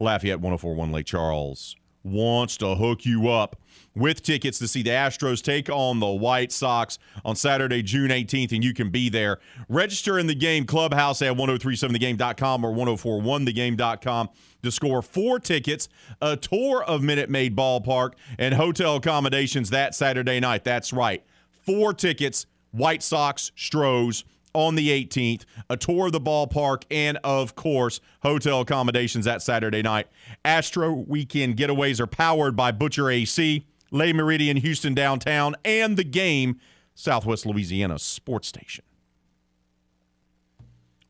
Lafayette, 0.00 0.40
1041 0.40 0.92
Lake 0.92 1.06
Charles 1.06 1.76
wants 2.02 2.56
to 2.58 2.74
hook 2.74 3.04
you 3.04 3.28
up 3.28 3.56
with 3.94 4.22
tickets 4.22 4.58
to 4.60 4.68
see 4.68 4.82
the 4.82 4.90
Astros 4.90 5.42
take 5.42 5.68
on 5.68 6.00
the 6.00 6.06
White 6.06 6.52
Sox 6.52 6.98
on 7.24 7.34
Saturday, 7.34 7.82
June 7.82 8.10
18th, 8.10 8.52
and 8.52 8.62
you 8.62 8.72
can 8.72 8.90
be 8.90 9.08
there. 9.08 9.38
Register 9.68 10.18
in 10.18 10.26
the 10.26 10.34
game 10.34 10.64
clubhouse 10.64 11.20
at 11.22 11.34
1037thegame.com 11.34 12.64
or 12.64 12.72
1041thegame.com 12.72 14.28
to 14.62 14.70
score 14.70 15.02
four 15.02 15.40
tickets, 15.40 15.88
a 16.22 16.36
tour 16.36 16.84
of 16.84 17.02
Minute 17.02 17.28
Maid 17.28 17.56
Ballpark, 17.56 18.12
and 18.38 18.54
hotel 18.54 18.96
accommodations 18.96 19.70
that 19.70 19.94
Saturday 19.94 20.40
night. 20.40 20.64
That's 20.64 20.92
right. 20.92 21.24
Four 21.66 21.92
tickets, 21.92 22.46
White 22.70 23.02
Sox, 23.02 23.52
Stros 23.56 24.24
on 24.54 24.74
the 24.74 24.88
18th, 24.88 25.44
a 25.68 25.76
tour 25.76 26.06
of 26.06 26.12
the 26.12 26.20
ballpark, 26.20 26.84
and 26.90 27.18
of 27.22 27.54
course, 27.54 28.00
hotel 28.22 28.62
accommodations 28.62 29.26
that 29.26 29.42
Saturday 29.42 29.82
night. 29.82 30.06
Astro 30.44 30.92
weekend 30.92 31.56
getaways 31.56 32.00
are 32.00 32.06
powered 32.06 32.56
by 32.56 32.72
Butcher 32.72 33.10
AC, 33.10 33.66
Le 33.90 34.06
Meridien 34.06 34.58
Houston 34.58 34.94
downtown, 34.94 35.54
and 35.64 35.96
the 35.96 36.04
game, 36.04 36.58
Southwest 36.94 37.44
Louisiana 37.44 37.98
Sports 37.98 38.48
Station. 38.48 38.84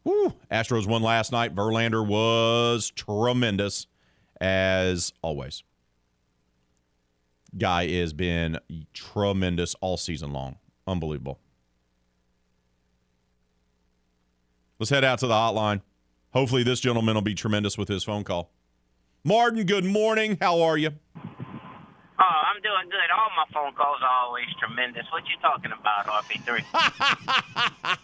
Woo. 0.02 0.32
Astros 0.50 0.86
won 0.86 1.02
last 1.02 1.32
night. 1.32 1.54
Verlander 1.54 2.04
was 2.06 2.90
tremendous, 2.90 3.86
as 4.40 5.12
always. 5.22 5.62
Guy 7.58 7.88
has 7.88 8.12
been 8.12 8.58
tremendous 8.92 9.74
all 9.80 9.96
season 9.96 10.32
long. 10.32 10.56
Unbelievable. 10.86 11.40
Let's 14.78 14.90
head 14.90 15.04
out 15.04 15.18
to 15.20 15.26
the 15.26 15.34
hotline. 15.34 15.80
Hopefully, 16.32 16.62
this 16.62 16.80
gentleman 16.80 17.14
will 17.14 17.22
be 17.22 17.34
tremendous 17.34 17.78
with 17.78 17.88
his 17.88 18.04
phone 18.04 18.24
call. 18.24 18.50
Martin, 19.24 19.64
good 19.64 19.84
morning. 19.84 20.36
How 20.40 20.60
are 20.60 20.76
you? 20.76 20.90
I'm 22.56 22.62
doing 22.62 22.88
good. 22.88 23.10
All 23.12 23.28
my 23.36 23.44
phone 23.52 23.74
calls 23.74 23.98
are 24.00 24.24
always 24.24 24.46
tremendous. 24.58 25.04
What 25.12 25.24
you 25.28 25.36
talking 25.42 25.72
about, 25.76 26.06
RP3? 26.06 26.64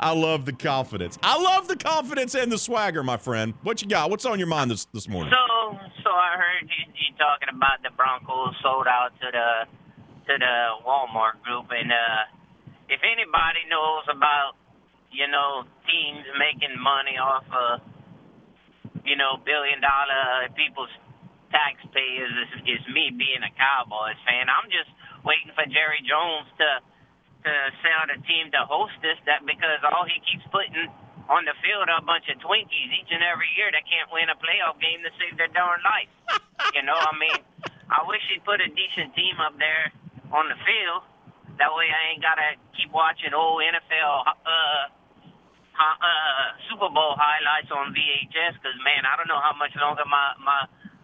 I 0.00 0.12
love 0.12 0.46
the 0.46 0.52
confidence. 0.52 1.18
I 1.22 1.40
love 1.40 1.68
the 1.68 1.76
confidence 1.76 2.34
and 2.34 2.50
the 2.50 2.56
swagger, 2.56 3.02
my 3.02 3.18
friend. 3.18 3.52
What 3.62 3.82
you 3.82 3.88
got? 3.88 4.08
What's 4.08 4.24
on 4.24 4.38
your 4.38 4.48
mind 4.48 4.70
this 4.70 4.86
this 4.94 5.08
morning? 5.08 5.32
so, 5.32 5.76
so 6.04 6.10
I 6.10 6.36
heard 6.36 6.68
you, 6.68 6.84
you 6.96 7.12
talking 7.18 7.48
about 7.54 7.82
the 7.82 7.90
Broncos 7.94 8.54
sold 8.62 8.86
out 8.86 9.12
to 9.20 9.26
the 9.30 9.66
to 10.32 10.38
the 10.38 10.56
Walmart 10.86 11.42
group, 11.42 11.66
and 11.70 11.92
uh, 11.92 12.24
if 12.88 13.00
anybody 13.04 13.60
knows 13.68 14.04
about 14.08 14.56
you 15.10 15.28
know 15.28 15.64
teams 15.84 16.24
making 16.40 16.72
money 16.80 17.18
off 17.20 17.44
of 17.52 17.80
you 19.04 19.16
know 19.16 19.36
billion 19.44 19.80
dollar 19.80 20.48
people's 20.56 20.88
taxpayers, 21.52 22.32
is, 22.32 22.80
is 22.80 22.82
me 22.90 23.12
being 23.12 23.44
a 23.44 23.52
Cowboys 23.54 24.18
fan. 24.26 24.48
I'm 24.48 24.72
just 24.72 24.90
waiting 25.22 25.52
for 25.54 25.68
Jerry 25.68 26.02
Jones 26.02 26.48
to 26.58 26.68
to 27.42 27.52
sell 27.82 28.06
the 28.06 28.22
team 28.22 28.54
to 28.54 28.62
host 28.70 28.94
this 29.02 29.18
that 29.26 29.42
because 29.42 29.82
all 29.82 30.06
he 30.06 30.22
keeps 30.22 30.46
putting 30.54 30.86
on 31.26 31.42
the 31.42 31.54
field 31.58 31.90
are 31.90 31.98
a 31.98 32.06
bunch 32.06 32.30
of 32.30 32.38
Twinkies 32.38 32.90
each 32.94 33.10
and 33.10 33.22
every 33.22 33.50
year 33.58 33.66
that 33.70 33.82
can't 33.86 34.06
win 34.14 34.30
a 34.30 34.38
playoff 34.38 34.78
game 34.78 35.02
to 35.02 35.10
save 35.18 35.34
their 35.34 35.50
darn 35.50 35.82
life. 35.82 36.10
you 36.74 36.82
know, 36.86 36.94
I 36.94 37.12
mean, 37.18 37.40
I 37.90 38.06
wish 38.06 38.22
he'd 38.30 38.46
put 38.46 38.62
a 38.62 38.70
decent 38.70 39.14
team 39.18 39.42
up 39.42 39.58
there 39.58 39.90
on 40.30 40.46
the 40.50 40.58
field. 40.62 41.02
That 41.58 41.74
way 41.74 41.90
I 41.90 42.14
ain't 42.14 42.22
gotta 42.22 42.56
keep 42.78 42.94
watching 42.94 43.34
old 43.34 43.60
NFL 43.62 44.22
uh, 44.26 44.86
uh, 45.78 46.46
Super 46.70 46.90
Bowl 46.90 47.14
highlights 47.18 47.70
on 47.74 47.90
VHS 47.90 48.56
because 48.58 48.76
man, 48.86 49.02
I 49.04 49.18
don't 49.18 49.28
know 49.28 49.40
how 49.42 49.54
much 49.58 49.74
longer 49.76 50.06
my 50.06 50.32
my 50.40 50.60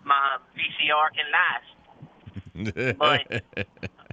my 0.08 0.40
VCR 0.56 1.12
can 1.12 1.28
last. 1.28 1.68
But 2.98 3.22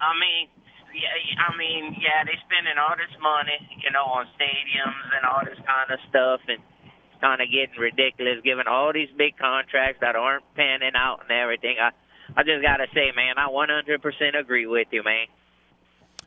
I 0.04 0.12
mean, 0.20 0.52
yeah, 0.94 1.42
I 1.42 1.58
mean, 1.58 1.96
yeah, 1.98 2.24
they 2.24 2.38
spending 2.46 2.78
all 2.78 2.96
this 2.96 3.16
money, 3.20 3.58
you 3.82 3.92
know, 3.92 4.06
on 4.06 4.28
stadiums 4.38 5.10
and 5.16 5.26
all 5.26 5.42
this 5.44 5.60
kind 5.66 5.90
of 5.90 6.00
stuff, 6.10 6.42
and 6.48 6.60
it's 6.62 7.22
kind 7.22 7.42
of 7.42 7.48
getting 7.50 7.80
ridiculous, 7.80 8.44
giving 8.44 8.68
all 8.68 8.94
these 8.94 9.10
big 9.18 9.38
contracts 9.38 10.00
that 10.02 10.16
aren't 10.16 10.44
panning 10.56 10.96
out 10.96 11.24
and 11.24 11.32
everything. 11.32 11.78
I, 11.82 11.92
I 12.36 12.44
just 12.44 12.62
gotta 12.62 12.88
say, 12.94 13.12
man, 13.16 13.38
I 13.38 13.48
100% 13.50 14.40
agree 14.40 14.68
with 14.68 14.88
you, 14.92 15.04
man. 15.04 15.28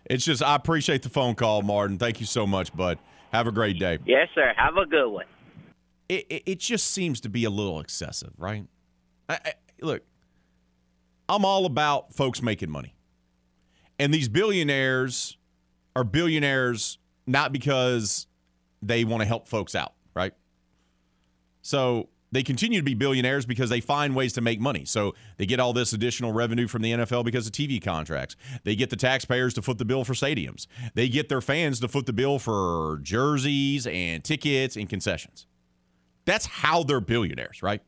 It's 0.04 0.24
just 0.24 0.42
I 0.42 0.54
appreciate 0.54 1.02
the 1.02 1.10
phone 1.10 1.34
call, 1.34 1.62
Martin. 1.62 1.98
Thank 1.98 2.20
you 2.20 2.26
so 2.26 2.46
much, 2.46 2.74
bud. 2.74 2.98
Have 3.32 3.46
a 3.46 3.52
great 3.52 3.78
day. 3.78 3.98
Yes, 4.06 4.28
sir. 4.34 4.52
Have 4.56 4.76
a 4.76 4.86
good 4.86 5.08
one. 5.08 5.26
It 6.08 6.26
it, 6.30 6.42
it 6.46 6.58
just 6.58 6.88
seems 6.88 7.20
to 7.22 7.28
be 7.28 7.44
a 7.44 7.50
little 7.50 7.80
excessive, 7.80 8.32
right? 8.38 8.64
I, 9.28 9.34
I, 9.44 9.52
look, 9.80 10.02
I'm 11.28 11.44
all 11.44 11.66
about 11.66 12.14
folks 12.14 12.42
making 12.42 12.70
money. 12.70 12.94
And 13.98 14.14
these 14.14 14.28
billionaires 14.28 15.36
are 15.96 16.04
billionaires 16.04 16.98
not 17.26 17.52
because 17.52 18.26
they 18.80 19.04
want 19.04 19.20
to 19.20 19.26
help 19.26 19.48
folks 19.48 19.74
out, 19.74 19.94
right? 20.14 20.32
So 21.62 22.08
they 22.30 22.42
continue 22.42 22.78
to 22.78 22.84
be 22.84 22.94
billionaires 22.94 23.46
because 23.46 23.70
they 23.70 23.80
find 23.80 24.14
ways 24.14 24.32
to 24.34 24.40
make 24.40 24.60
money. 24.60 24.84
So 24.84 25.14
they 25.36 25.46
get 25.46 25.60
all 25.60 25.72
this 25.72 25.92
additional 25.92 26.32
revenue 26.32 26.68
from 26.68 26.82
the 26.82 26.92
NFL 26.92 27.24
because 27.24 27.46
of 27.46 27.52
TV 27.52 27.82
contracts. 27.82 28.36
They 28.64 28.76
get 28.76 28.90
the 28.90 28.96
taxpayers 28.96 29.54
to 29.54 29.62
foot 29.62 29.78
the 29.78 29.84
bill 29.84 30.04
for 30.04 30.12
stadiums. 30.12 30.66
They 30.94 31.08
get 31.08 31.28
their 31.28 31.40
fans 31.40 31.80
to 31.80 31.88
foot 31.88 32.06
the 32.06 32.12
bill 32.12 32.38
for 32.38 33.00
jerseys 33.02 33.86
and 33.86 34.22
tickets 34.22 34.76
and 34.76 34.88
concessions. 34.88 35.46
That's 36.24 36.46
how 36.46 36.82
they're 36.82 37.00
billionaires, 37.00 37.62
right? 37.62 37.82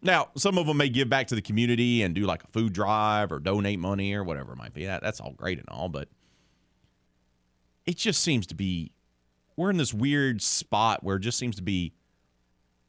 Now, 0.00 0.28
some 0.36 0.58
of 0.58 0.66
them 0.66 0.76
may 0.76 0.88
give 0.88 1.08
back 1.08 1.26
to 1.28 1.34
the 1.34 1.42
community 1.42 2.02
and 2.02 2.14
do 2.14 2.22
like 2.22 2.44
a 2.44 2.46
food 2.48 2.72
drive 2.72 3.32
or 3.32 3.40
donate 3.40 3.80
money 3.80 4.14
or 4.14 4.22
whatever 4.22 4.52
it 4.52 4.56
might 4.56 4.72
be. 4.72 4.86
That, 4.86 5.02
that's 5.02 5.20
all 5.20 5.32
great 5.32 5.58
and 5.58 5.68
all, 5.68 5.88
but 5.88 6.08
it 7.84 7.96
just 7.96 8.22
seems 8.22 8.46
to 8.48 8.54
be 8.54 8.92
we're 9.56 9.70
in 9.70 9.76
this 9.76 9.92
weird 9.92 10.40
spot 10.40 11.02
where 11.02 11.16
it 11.16 11.20
just 11.20 11.36
seems 11.36 11.56
to 11.56 11.62
be 11.62 11.92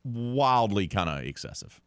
wildly 0.03 0.87
kind 0.87 1.09
of 1.09 1.23
excessive. 1.23 1.81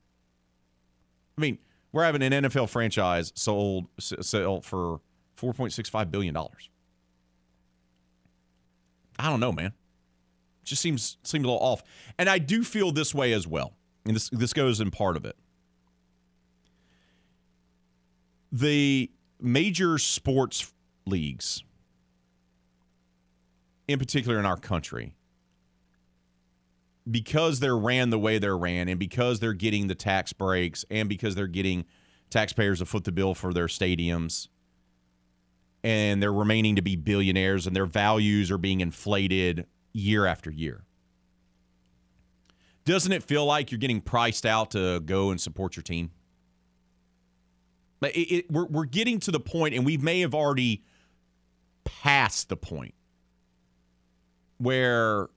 I 1.39 1.41
mean, 1.41 1.59
we're 1.93 2.05
having 2.05 2.23
an 2.23 2.33
NFL 2.33 2.68
franchise 2.68 3.33
sold 3.37 3.87
sell 4.01 4.61
for 4.61 5.01
4.65 5.37 6.11
billion 6.11 6.34
dollars. 6.34 6.68
I 9.18 9.30
don't 9.30 9.41
know, 9.41 9.53
man. 9.53 9.67
It 9.67 10.64
just 10.64 10.83
seems 10.83 11.17
seems 11.22 11.45
a 11.45 11.46
little 11.46 11.63
off. 11.63 11.84
And 12.18 12.29
I 12.29 12.38
do 12.38 12.64
feel 12.64 12.91
this 12.91 13.14
way 13.14 13.33
as 13.33 13.46
well 13.46 13.75
and 14.04 14.16
this 14.16 14.29
this 14.30 14.53
goes 14.53 14.80
in 14.80 14.91
part 14.91 15.16
of 15.16 15.24
it. 15.24 15.37
The 18.50 19.11
major 19.41 19.99
sports 19.99 20.72
leagues, 21.07 21.62
in 23.88 23.99
particular 23.99 24.38
in 24.38 24.46
our 24.46 24.57
country, 24.57 25.14
because 27.11 27.61
they're 27.61 27.79
ran 27.79 28.11
the 28.11 28.18
way 28.18 28.38
they're 28.38 28.58
ran, 28.58 28.88
and 28.88 28.99
because 28.99 29.41
they're 29.41 29.53
getting 29.53 29.87
the 29.87 29.95
tax 29.95 30.33
breaks, 30.33 30.84
and 30.91 31.08
because 31.08 31.34
they're 31.34 31.46
getting 31.46 31.84
taxpayers 32.30 32.79
to 32.79 32.87
foot 32.87 33.04
the 33.04 33.12
bill 33.12 33.34
for 33.34 33.53
their 33.53 33.66
stadiums, 33.66 34.49
and 35.83 36.22
they're 36.22 36.33
remaining 36.33 36.76
to 36.76 36.83
be 36.83 36.96
billionaires, 36.96 37.66
and 37.66 37.74
their 37.74 37.87
values 37.87 38.50
are 38.50 38.58
being 38.58 38.80
inflated 38.80 39.66
year 39.92 40.26
after 40.26 40.50
year 40.50 40.84
doesn't 42.84 43.13
it 43.13 43.22
feel 43.22 43.45
like 43.45 43.71
you're 43.71 43.79
getting 43.79 44.00
priced 44.00 44.45
out 44.45 44.72
to 44.72 45.00
go 45.00 45.30
and 45.30 45.41
support 45.41 45.76
your 45.76 45.83
team? 45.83 46.11
But 48.00 48.17
it, 48.17 48.34
it, 48.34 48.50
we're, 48.50 48.67
we're 48.67 48.84
getting 48.84 49.21
to 49.21 49.30
the 49.30 49.38
point, 49.38 49.75
and 49.75 49.87
we 49.87 49.96
may 49.96 50.21
have 50.21 50.34
already 50.34 50.83
passed 51.84 52.49
the 52.49 52.57
point 52.57 52.95
where 54.59 55.29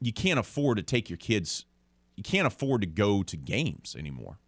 you 0.00 0.12
can't 0.12 0.38
afford 0.38 0.76
to 0.76 0.82
take 0.82 1.08
your 1.08 1.16
kids, 1.16 1.64
you 2.16 2.22
can't 2.22 2.46
afford 2.46 2.82
to 2.82 2.86
go 2.86 3.22
to 3.22 3.36
games 3.36 3.96
anymore. 3.98 4.38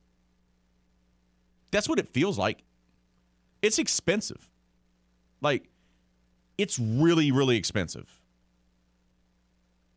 That's 1.71 1.89
what 1.89 1.99
it 1.99 2.09
feels 2.09 2.39
like. 2.39 2.65
It's 3.63 3.79
expensive. 3.79 4.51
Like, 5.41 5.69
it's 6.59 6.79
really, 6.79 7.31
really 7.31 7.57
expensive. 7.57 8.21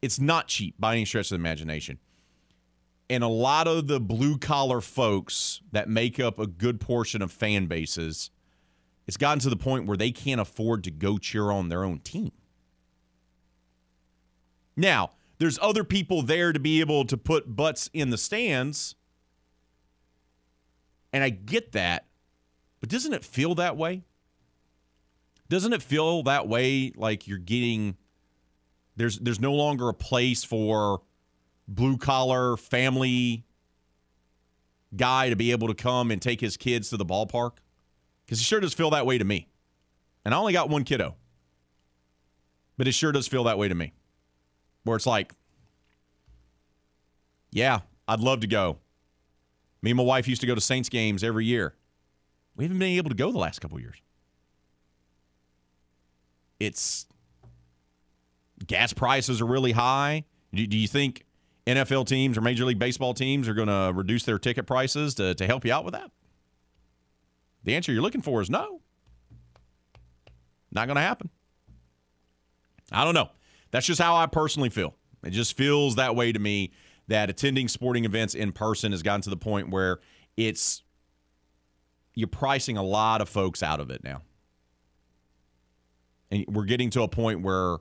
It's 0.02 0.20
not 0.20 0.48
cheap 0.48 0.76
by 0.80 0.94
any 0.94 1.06
stretch 1.06 1.28
of 1.28 1.30
the 1.30 1.36
imagination 1.36 2.00
and 3.12 3.26
a 3.26 3.28
lot 3.28 3.68
of 3.68 3.88
the 3.88 4.00
blue 4.00 4.38
collar 4.38 4.80
folks 4.80 5.60
that 5.74 5.90
make 5.90 6.18
up 6.18 6.40
a 6.40 6.48
good 6.48 6.80
portion 6.80 7.22
of 7.22 7.30
fan 7.30 7.66
bases, 7.66 8.32
it's 9.06 9.18
gotten 9.18 9.40
to 9.40 9.50
the 9.50 9.58
point 9.58 9.86
where 9.86 9.98
they 9.98 10.12
can't 10.12 10.40
afford 10.40 10.86
to 10.86 10.92
go 10.92 11.18
cheer 11.18 11.52
on 11.52 11.68
their 11.68 11.84
own 11.84 12.00
team. 12.00 12.32
Now, 14.78 15.12
there's 15.40 15.60
other 15.62 15.84
people 15.84 16.22
there 16.22 16.54
to 16.54 16.60
be 16.60 16.80
able 16.80 17.04
to 17.04 17.18
put 17.18 17.54
butts 17.54 17.90
in 17.92 18.12
the 18.12 18.18
stands. 18.18 18.96
And 21.12 21.22
I 21.22 21.32
get 21.32 21.74
that, 21.74 22.06
but 22.80 22.88
doesn't 22.88 23.12
it 23.12 23.26
feel 23.26 23.56
that 23.56 23.76
way? 23.76 24.04
Doesn't 25.50 25.74
it 25.74 25.82
feel 25.82 26.24
that 26.24 26.48
way? 26.48 26.94
Like 26.96 27.28
you're 27.28 27.40
getting 27.40 27.98
there's 28.96 29.20
there's 29.20 29.42
no 29.42 29.52
longer 29.52 29.90
a 29.90 29.94
place 29.94 30.46
for 30.46 31.02
blue 31.76 31.98
collar 31.98 32.58
family 32.58 33.46
guy 34.96 35.30
to 35.30 35.36
be 35.36 35.52
able 35.52 35.68
to 35.68 35.74
come 35.74 36.12
and 36.12 36.22
take 36.22 36.42
his 36.42 36.58
kids 36.58 36.90
to 36.90 36.98
the 36.98 37.06
ballpark? 37.06 37.54
Because 38.26 38.40
it 38.40 38.44
sure 38.44 38.60
does 38.60 38.74
feel 38.74 38.90
that 38.92 39.06
way 39.06 39.18
to 39.18 39.26
me. 39.26 39.48
And 40.24 40.34
I 40.34 40.38
only 40.38 40.54
got 40.54 40.70
one 40.70 40.84
kiddo, 40.84 41.16
but 42.78 42.88
it 42.88 42.94
sure 42.94 43.12
does 43.12 43.28
feel 43.28 43.46
that 43.46 43.58
way 43.58 43.68
to 43.68 43.76
me. 43.76 43.94
Where 44.84 44.96
it's 44.96 45.08
like, 45.08 45.34
yeah, 47.52 47.80
I'd 48.08 48.20
love 48.20 48.42
to 48.42 48.48
go. 48.48 48.78
Me 49.82 49.92
and 49.92 49.98
my 49.98 50.04
wife 50.04 50.28
used 50.28 50.42
to 50.42 50.48
go 50.48 50.56
to 50.56 50.62
Saints 50.62 50.90
games 50.90 51.24
every 51.24 51.46
year. 51.46 51.76
We 52.56 52.66
haven't 52.66 52.80
been 52.80 52.98
able 52.98 53.10
to 53.10 53.16
go 53.16 53.32
the 53.32 53.40
last 53.40 53.60
couple 53.60 53.80
years. 53.80 53.98
It's 56.60 57.08
gas 58.68 58.94
prices 58.94 59.42
are 59.42 59.46
really 59.46 59.72
high. 59.72 60.26
Do, 60.54 60.68
do 60.68 60.78
you 60.78 60.88
think 60.88 61.26
NFL 61.72 62.08
teams 62.08 62.38
or 62.38 62.42
Major 62.42 62.66
League 62.66 62.80
Baseball 62.80 63.14
teams 63.14 63.48
are 63.48 63.54
going 63.54 63.68
to 63.68 63.92
reduce 63.94 64.24
their 64.24 64.40
ticket 64.40 64.66
prices 64.66 65.16
to, 65.16 65.34
to 65.36 65.46
help 65.46 65.66
you 65.66 65.74
out 65.74 65.86
with 65.86 65.94
that? 65.94 66.12
The 67.64 67.76
answer 67.76 67.92
you're 67.92 68.02
looking 68.02 68.22
for 68.22 68.42
is 68.42 68.50
no. 68.50 68.82
Not 70.72 70.88
going 70.88 70.96
to 70.96 71.02
happen. 71.02 71.30
I 72.92 73.04
don't 73.04 73.14
know. 73.14 73.30
That's 73.72 73.86
just 73.86 74.02
how 74.02 74.16
I 74.16 74.26
personally 74.26 74.70
feel. 74.70 74.96
It 75.24 75.32
just 75.32 75.56
feels 75.56 75.96
that 75.96 76.16
way 76.16 76.32
to 76.32 76.40
me 76.40 76.72
that 77.08 77.30
attending 77.30 77.68
sporting 77.68 78.06
events 78.06 78.36
in 78.36 78.52
person 78.52 78.92
has 78.92 79.04
gotten 79.04 79.22
to 79.22 79.30
the 79.30 79.38
point 79.38 79.70
where 79.70 80.00
it's 80.38 80.84
you're 82.16 82.28
pricing 82.28 82.78
a 82.78 82.84
lot 82.84 83.22
of 83.22 83.30
folks 83.30 83.64
out 83.64 83.80
of 83.80 83.90
it 83.90 84.04
now. 84.04 84.22
And 86.30 86.46
we're 86.48 86.66
getting 86.66 86.90
to 86.92 87.04
a 87.04 87.08
point 87.08 87.42
where 87.42 87.78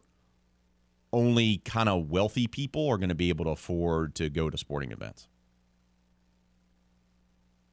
only 1.13 1.59
kind 1.59 1.89
of 1.89 2.11
wealthy 2.11 2.47
people 2.47 2.89
are 2.89 2.97
going 2.97 3.09
to 3.09 3.15
be 3.15 3.29
able 3.29 3.45
to 3.47 3.51
afford 3.51 4.15
to 4.17 4.31
go 4.31 4.49
to 4.49 4.57
sporting 4.57 4.93
events. 4.93 5.29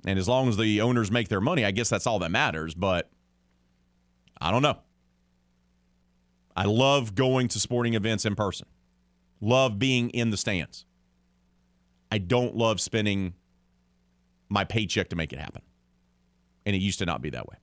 And 0.05 0.17
as 0.17 0.27
long 0.27 0.47
as 0.49 0.57
the 0.57 0.81
owners 0.81 1.11
make 1.11 1.27
their 1.27 1.41
money, 1.41 1.65
I 1.65 1.71
guess 1.71 1.89
that's 1.89 2.07
all 2.07 2.19
that 2.19 2.31
matters. 2.31 2.73
But 2.73 3.09
I 4.39 4.51
don't 4.51 4.61
know. 4.61 4.77
I 6.55 6.63
love 6.65 7.13
going 7.13 7.49
to 7.49 7.59
sporting 7.59 7.93
events 7.93 8.25
in 8.25 8.35
person, 8.35 8.67
love 9.41 9.77
being 9.77 10.09
in 10.09 10.31
the 10.31 10.37
stands. 10.37 10.85
I 12.11 12.17
don't 12.17 12.55
love 12.55 12.81
spending 12.81 13.33
my 14.49 14.63
paycheck 14.63 15.09
to 15.09 15.15
make 15.15 15.33
it 15.33 15.39
happen. 15.39 15.61
And 16.65 16.75
it 16.75 16.79
used 16.79 16.99
to 16.99 17.05
not 17.05 17.21
be 17.21 17.29
that 17.29 17.47
way. 17.47 17.57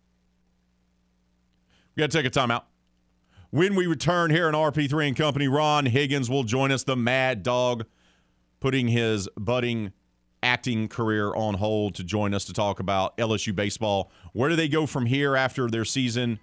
We 1.97 2.01
got 2.03 2.11
to 2.11 2.23
take 2.23 2.27
a 2.27 2.31
timeout. 2.31 2.63
When 3.55 3.77
we 3.77 3.87
return 3.87 4.33
here 4.33 4.49
in 4.49 4.55
RP3 4.57 5.07
and 5.07 5.17
Company, 5.17 5.47
Ron 5.47 5.87
Higgins 5.87 6.29
will 6.29 6.43
join 6.43 6.73
us, 6.73 6.83
the 6.83 6.97
Mad 6.97 7.45
Dog, 7.45 7.85
putting 8.59 8.89
his 8.89 9.29
budding 9.39 9.93
acting 10.43 10.89
career 10.89 11.33
on 11.33 11.55
hold 11.55 11.95
to 11.95 12.03
join 12.03 12.35
us 12.35 12.45
to 12.47 12.53
talk 12.53 12.81
about 12.81 13.17
LSU 13.17 13.55
baseball. 13.55 14.11
Where 14.33 14.51
do 14.51 14.57
they 14.57 14.67
go 14.67 14.87
from 14.87 15.07
here 15.07 15.37
after 15.37 15.71
their 15.71 15.85
season 15.85 16.41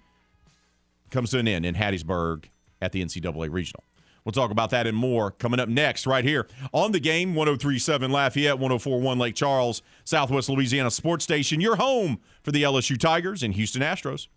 comes 1.10 1.32
to 1.32 1.38
an 1.38 1.46
end 1.46 1.66
in 1.66 1.74
Hattiesburg 1.74 2.46
at 2.80 2.92
the 2.92 3.04
NCAA 3.04 3.52
Regional? 3.52 3.84
We'll 4.24 4.32
talk 4.32 4.50
about 4.50 4.70
that 4.70 4.86
and 4.86 4.96
more 4.96 5.32
coming 5.32 5.60
up 5.60 5.68
next, 5.68 6.06
right 6.06 6.24
here 6.24 6.48
on 6.72 6.92
the 6.92 7.00
game 7.00 7.34
1037 7.34 8.10
Lafayette, 8.10 8.58
1041 8.58 9.18
Lake 9.18 9.34
Charles, 9.34 9.82
Southwest 10.04 10.48
Louisiana 10.48 10.90
Sports 10.90 11.24
Station, 11.24 11.60
your 11.60 11.76
home 11.76 12.20
for 12.42 12.52
the 12.52 12.62
LSU 12.62 12.98
Tigers 12.98 13.42
and 13.42 13.52
Houston 13.52 13.82
Astros. 13.82 14.28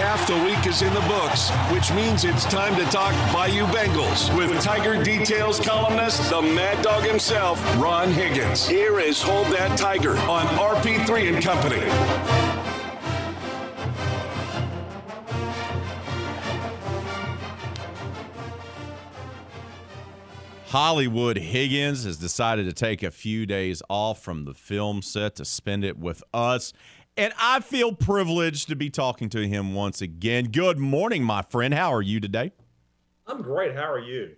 Half 0.00 0.26
the 0.26 0.36
week 0.46 0.66
is 0.66 0.80
in 0.80 0.94
the 0.94 1.00
books, 1.00 1.50
which 1.74 1.92
means 1.92 2.24
it's 2.24 2.44
time 2.46 2.74
to 2.76 2.84
talk 2.90 3.12
Bayou 3.34 3.66
Bengals 3.66 4.34
with 4.34 4.58
Tiger 4.62 5.00
Details 5.04 5.60
columnist, 5.60 6.30
the 6.30 6.40
Mad 6.40 6.82
Dog 6.82 7.04
himself, 7.04 7.62
Ron 7.76 8.10
Higgins. 8.10 8.66
Here 8.66 8.98
is 8.98 9.20
Hold 9.20 9.48
That 9.48 9.78
Tiger 9.78 10.16
on 10.20 10.46
RP3 10.46 11.34
and 11.34 11.44
Company. 11.44 12.40
Hollywood 20.70 21.36
Higgins 21.36 22.04
has 22.04 22.16
decided 22.16 22.64
to 22.66 22.72
take 22.72 23.02
a 23.02 23.10
few 23.10 23.44
days 23.44 23.82
off 23.90 24.22
from 24.22 24.44
the 24.44 24.54
film 24.54 25.02
set 25.02 25.34
to 25.34 25.44
spend 25.44 25.84
it 25.84 25.98
with 25.98 26.22
us. 26.32 26.72
And 27.20 27.34
I 27.38 27.60
feel 27.60 27.92
privileged 27.92 28.68
to 28.68 28.74
be 28.74 28.88
talking 28.88 29.28
to 29.28 29.46
him 29.46 29.74
once 29.74 30.00
again. 30.00 30.46
Good 30.46 30.78
morning, 30.78 31.22
my 31.22 31.42
friend. 31.42 31.74
How 31.74 31.92
are 31.92 32.00
you 32.00 32.18
today? 32.18 32.50
I'm 33.26 33.42
great. 33.42 33.76
How 33.76 33.92
are 33.92 33.98
you? 33.98 34.36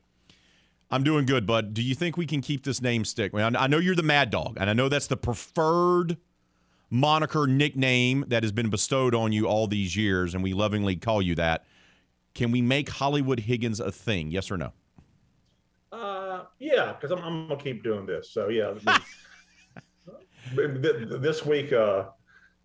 I'm 0.90 1.04
doing 1.04 1.24
good, 1.24 1.46
bud. 1.46 1.74
Do 1.74 1.80
you 1.80 1.94
think 1.94 2.16
we 2.16 2.26
can 2.26 2.40
keep 2.40 2.64
this 2.64 2.82
name 2.82 3.04
stick? 3.04 3.32
I, 3.36 3.68
know 3.68 3.78
you're 3.78 3.94
the 3.94 4.02
Mad 4.02 4.30
Dog, 4.30 4.56
and 4.59 4.68
I 4.68 4.72
know 4.72 4.88
that's 4.88 5.06
the 5.06 5.16
preferred 5.16 6.16
moniker 6.90 7.46
nickname 7.46 8.24
that 8.26 8.42
has 8.42 8.50
been 8.50 8.68
bestowed 8.68 9.14
on 9.14 9.30
you 9.30 9.46
all 9.46 9.68
these 9.68 9.94
years, 9.96 10.34
and 10.34 10.42
we 10.42 10.52
lovingly 10.52 10.96
call 10.96 11.22
you 11.22 11.36
that. 11.36 11.64
Can 12.34 12.50
we 12.50 12.62
make 12.62 12.88
Hollywood 12.88 13.38
Higgins 13.38 13.78
a 13.78 13.92
thing? 13.92 14.32
Yes 14.32 14.50
or 14.50 14.56
no? 14.56 14.72
Uh, 15.92 16.46
yeah, 16.59 16.94
because 16.94 17.12
I'm, 17.12 17.22
I'm, 17.22 17.46
gonna 17.46 17.62
keep 17.62 17.84
doing 17.84 18.06
this. 18.06 18.30
So 18.30 18.48
yeah, 18.48 18.74
this 20.56 21.46
week, 21.46 21.72
uh, 21.72 22.06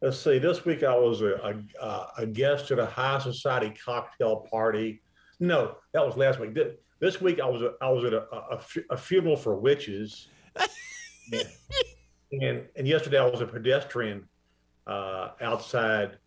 let's 0.01 0.19
see, 0.19 0.39
this 0.39 0.65
week 0.65 0.83
I 0.83 0.95
was 0.95 1.21
a, 1.21 1.55
a, 1.81 2.07
a, 2.19 2.25
guest 2.25 2.71
at 2.71 2.79
a 2.79 2.85
high 2.85 3.19
society 3.19 3.73
cocktail 3.83 4.47
party. 4.49 5.01
No, 5.39 5.77
that 5.93 6.05
was 6.05 6.17
last 6.17 6.39
week. 6.39 6.57
This 6.99 7.21
week 7.21 7.39
I 7.39 7.45
was 7.45 7.61
a, 7.61 7.73
I 7.81 7.89
was 7.89 8.05
at 8.05 8.13
a, 8.13 8.23
a, 8.33 8.61
a 8.91 8.97
funeral 8.97 9.37
for 9.37 9.55
witches, 9.55 10.27
and, 11.31 11.43
and, 12.41 12.63
and 12.75 12.87
yesterday 12.87 13.19
I 13.19 13.25
was 13.25 13.41
a 13.41 13.45
pedestrian 13.45 14.27
uh, 14.87 15.29
outside 15.41 16.17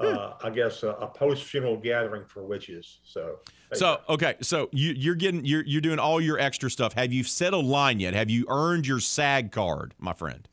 uh, 0.00 0.34
I 0.42 0.50
guess, 0.50 0.82
a, 0.82 0.88
a 0.90 1.06
post 1.06 1.44
funeral 1.44 1.76
gathering 1.76 2.24
for 2.26 2.42
witches. 2.42 3.00
So, 3.04 3.40
so 3.74 4.00
okay, 4.08 4.36
so 4.40 4.68
you, 4.72 4.94
you're 4.96 5.14
getting 5.14 5.44
you're 5.44 5.64
you're 5.64 5.80
doing 5.80 5.98
all 5.98 6.20
your 6.20 6.38
extra 6.38 6.70
stuff. 6.70 6.94
Have 6.94 7.12
you 7.12 7.22
set 7.22 7.52
a 7.52 7.58
line 7.58 8.00
yet? 8.00 8.14
Have 8.14 8.30
you 8.30 8.46
earned 8.48 8.86
your 8.86 9.00
SAG 9.00 9.52
card, 9.52 9.94
my 9.98 10.12
friend? 10.12 10.48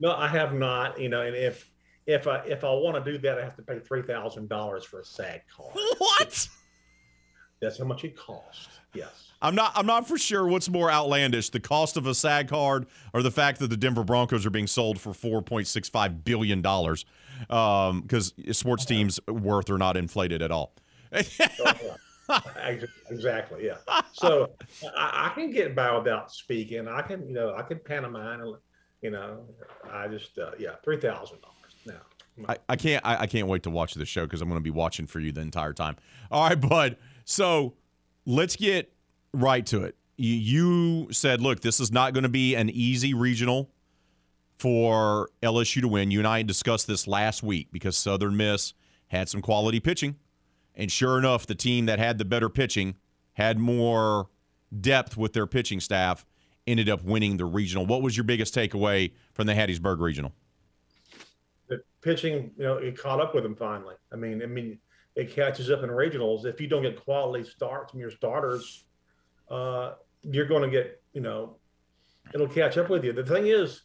No, 0.00 0.14
I 0.14 0.28
have 0.28 0.52
not. 0.54 1.00
You 1.00 1.08
know, 1.08 1.22
and 1.22 1.36
if 1.36 1.67
if 2.08 2.26
I 2.26 2.38
if 2.38 2.64
I 2.64 2.72
want 2.72 3.04
to 3.04 3.12
do 3.12 3.18
that, 3.18 3.38
I 3.38 3.44
have 3.44 3.54
to 3.56 3.62
pay 3.62 3.78
three 3.78 4.02
thousand 4.02 4.48
dollars 4.48 4.84
for 4.84 5.00
a 5.00 5.04
SAG 5.04 5.42
card. 5.54 5.72
What? 5.98 6.48
That's 7.60 7.78
how 7.78 7.84
much 7.84 8.04
it 8.04 8.16
costs. 8.16 8.68
Yes. 8.94 9.32
I'm 9.42 9.54
not. 9.54 9.72
I'm 9.76 9.84
not 9.86 10.08
for 10.08 10.16
sure 10.16 10.46
what's 10.46 10.70
more 10.70 10.90
outlandish: 10.90 11.50
the 11.50 11.60
cost 11.60 11.98
of 11.98 12.06
a 12.06 12.14
SAG 12.14 12.48
card, 12.48 12.86
or 13.12 13.22
the 13.22 13.30
fact 13.30 13.58
that 13.58 13.68
the 13.68 13.76
Denver 13.76 14.04
Broncos 14.04 14.46
are 14.46 14.50
being 14.50 14.66
sold 14.66 14.98
for 14.98 15.10
4.65 15.10 16.24
billion 16.24 16.62
dollars, 16.62 17.04
because 17.40 18.32
um, 18.36 18.52
sports 18.52 18.86
teams' 18.86 19.20
worth 19.28 19.70
are 19.70 19.78
not 19.78 19.96
inflated 19.96 20.40
at 20.40 20.50
all. 20.50 20.74
exactly. 23.10 23.66
Yeah. 23.66 23.76
So 24.12 24.50
I, 24.96 25.30
I, 25.30 25.32
can 25.34 25.50
get 25.50 25.74
by 25.74 25.96
without 25.96 26.30
speaking. 26.30 26.86
I 26.86 27.00
can, 27.02 27.26
you 27.28 27.34
know, 27.34 27.54
I 27.54 27.62
can 27.62 27.78
pantomime. 27.78 28.56
You 29.00 29.10
know, 29.10 29.44
I 29.90 30.08
just, 30.08 30.38
uh, 30.38 30.50
yeah, 30.58 30.74
three 30.84 30.98
thousand 30.98 31.40
dollars 31.40 31.57
I, 32.48 32.56
I 32.68 32.76
can't. 32.76 33.04
I, 33.04 33.22
I 33.22 33.26
can't 33.26 33.48
wait 33.48 33.64
to 33.64 33.70
watch 33.70 33.94
this 33.94 34.08
show 34.08 34.24
because 34.24 34.40
I'm 34.40 34.48
going 34.48 34.60
to 34.60 34.64
be 34.64 34.70
watching 34.70 35.06
for 35.06 35.20
you 35.20 35.32
the 35.32 35.40
entire 35.40 35.72
time. 35.72 35.96
All 36.30 36.48
right, 36.48 36.60
bud. 36.60 36.96
So 37.24 37.74
let's 38.26 38.56
get 38.56 38.92
right 39.32 39.64
to 39.66 39.84
it. 39.84 39.96
You 40.16 41.08
said, 41.12 41.40
look, 41.40 41.60
this 41.60 41.80
is 41.80 41.92
not 41.92 42.12
going 42.12 42.24
to 42.24 42.28
be 42.28 42.54
an 42.54 42.70
easy 42.70 43.14
regional 43.14 43.70
for 44.58 45.30
LSU 45.42 45.80
to 45.80 45.88
win. 45.88 46.10
You 46.10 46.18
and 46.18 46.26
I 46.26 46.42
discussed 46.42 46.86
this 46.86 47.06
last 47.06 47.42
week 47.42 47.68
because 47.70 47.96
Southern 47.96 48.36
Miss 48.36 48.74
had 49.08 49.28
some 49.28 49.40
quality 49.40 49.80
pitching. 49.80 50.16
And 50.74 50.90
sure 50.90 51.18
enough, 51.18 51.46
the 51.46 51.54
team 51.54 51.86
that 51.86 51.98
had 51.98 52.18
the 52.18 52.24
better 52.24 52.48
pitching 52.48 52.96
had 53.34 53.58
more 53.58 54.28
depth 54.80 55.16
with 55.16 55.32
their 55.32 55.46
pitching 55.46 55.80
staff, 55.80 56.26
ended 56.66 56.88
up 56.88 57.02
winning 57.04 57.36
the 57.36 57.44
regional. 57.44 57.86
What 57.86 58.02
was 58.02 58.16
your 58.16 58.24
biggest 58.24 58.54
takeaway 58.54 59.12
from 59.32 59.46
the 59.46 59.54
Hattiesburg 59.54 60.00
regional? 60.00 60.34
Pitching, 62.00 62.52
you 62.56 62.64
know, 62.64 62.76
it 62.76 62.96
caught 62.96 63.20
up 63.20 63.34
with 63.34 63.42
them 63.42 63.56
finally. 63.56 63.96
I 64.12 64.16
mean, 64.16 64.42
I 64.42 64.46
mean, 64.46 64.78
it 65.16 65.34
catches 65.34 65.70
up 65.70 65.82
in 65.82 65.90
regionals. 65.90 66.44
If 66.44 66.60
you 66.60 66.68
don't 66.68 66.82
get 66.82 67.02
quality 67.02 67.44
starts 67.44 67.90
from 67.90 68.00
your 68.00 68.10
starters, 68.10 68.84
uh, 69.50 69.94
you're 70.22 70.46
going 70.46 70.62
to 70.62 70.70
get, 70.70 71.02
you 71.12 71.20
know, 71.20 71.56
it'll 72.34 72.48
catch 72.48 72.78
up 72.78 72.88
with 72.88 73.04
you. 73.04 73.12
The 73.12 73.24
thing 73.24 73.48
is, 73.48 73.82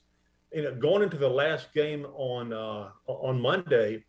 you 0.52 0.62
know, 0.62 0.76
going 0.76 1.02
into 1.02 1.18
the 1.18 1.30
last 1.30 1.74
game 1.74 2.06
on 2.16 2.54
uh, 2.54 2.90
on 3.08 3.42
Monday, 3.42 4.04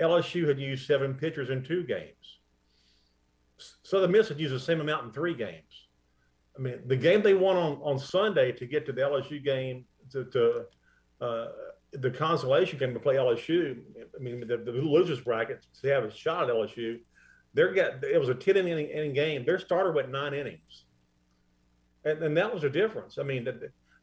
LSU 0.00 0.46
had 0.46 0.60
used 0.60 0.86
seven 0.86 1.14
pitchers 1.14 1.50
in 1.50 1.64
two 1.64 1.84
games. 1.84 2.40
Southern 3.82 4.12
Miss 4.12 4.28
had 4.28 4.38
used 4.38 4.54
the 4.54 4.60
same 4.60 4.80
amount 4.80 5.06
in 5.06 5.12
three 5.12 5.34
games. 5.34 5.88
I 6.56 6.60
mean, 6.60 6.80
the 6.86 6.96
game 6.96 7.22
they 7.22 7.34
won 7.34 7.56
on, 7.56 7.78
on 7.82 7.98
Sunday 7.98 8.52
to 8.52 8.66
get 8.66 8.84
to 8.86 8.92
the 8.92 9.00
LSU 9.00 9.42
game 9.42 9.84
to, 10.12 10.24
to 10.26 10.64
uh, 11.20 11.46
the 11.92 12.10
consolation 12.10 12.78
game 12.78 12.94
to 12.94 13.00
play 13.00 13.16
LSU. 13.16 13.78
I 14.14 14.22
mean, 14.22 14.40
the, 14.40 14.58
the 14.58 14.72
losers 14.72 15.20
bracket 15.20 15.66
to 15.80 15.88
have 15.88 16.04
a 16.04 16.10
shot 16.10 16.48
at 16.48 16.54
LSU. 16.54 17.00
They're 17.54 17.72
get 17.72 18.04
it 18.04 18.18
was 18.18 18.28
a 18.28 18.34
ten 18.34 18.56
inning, 18.56 18.88
inning 18.88 19.14
game. 19.14 19.44
Their 19.44 19.58
starter 19.58 19.92
went 19.92 20.10
nine 20.10 20.34
innings, 20.34 20.84
and, 22.04 22.22
and 22.22 22.36
that 22.36 22.52
was 22.52 22.64
a 22.64 22.70
difference. 22.70 23.18
I 23.18 23.22
mean, 23.22 23.48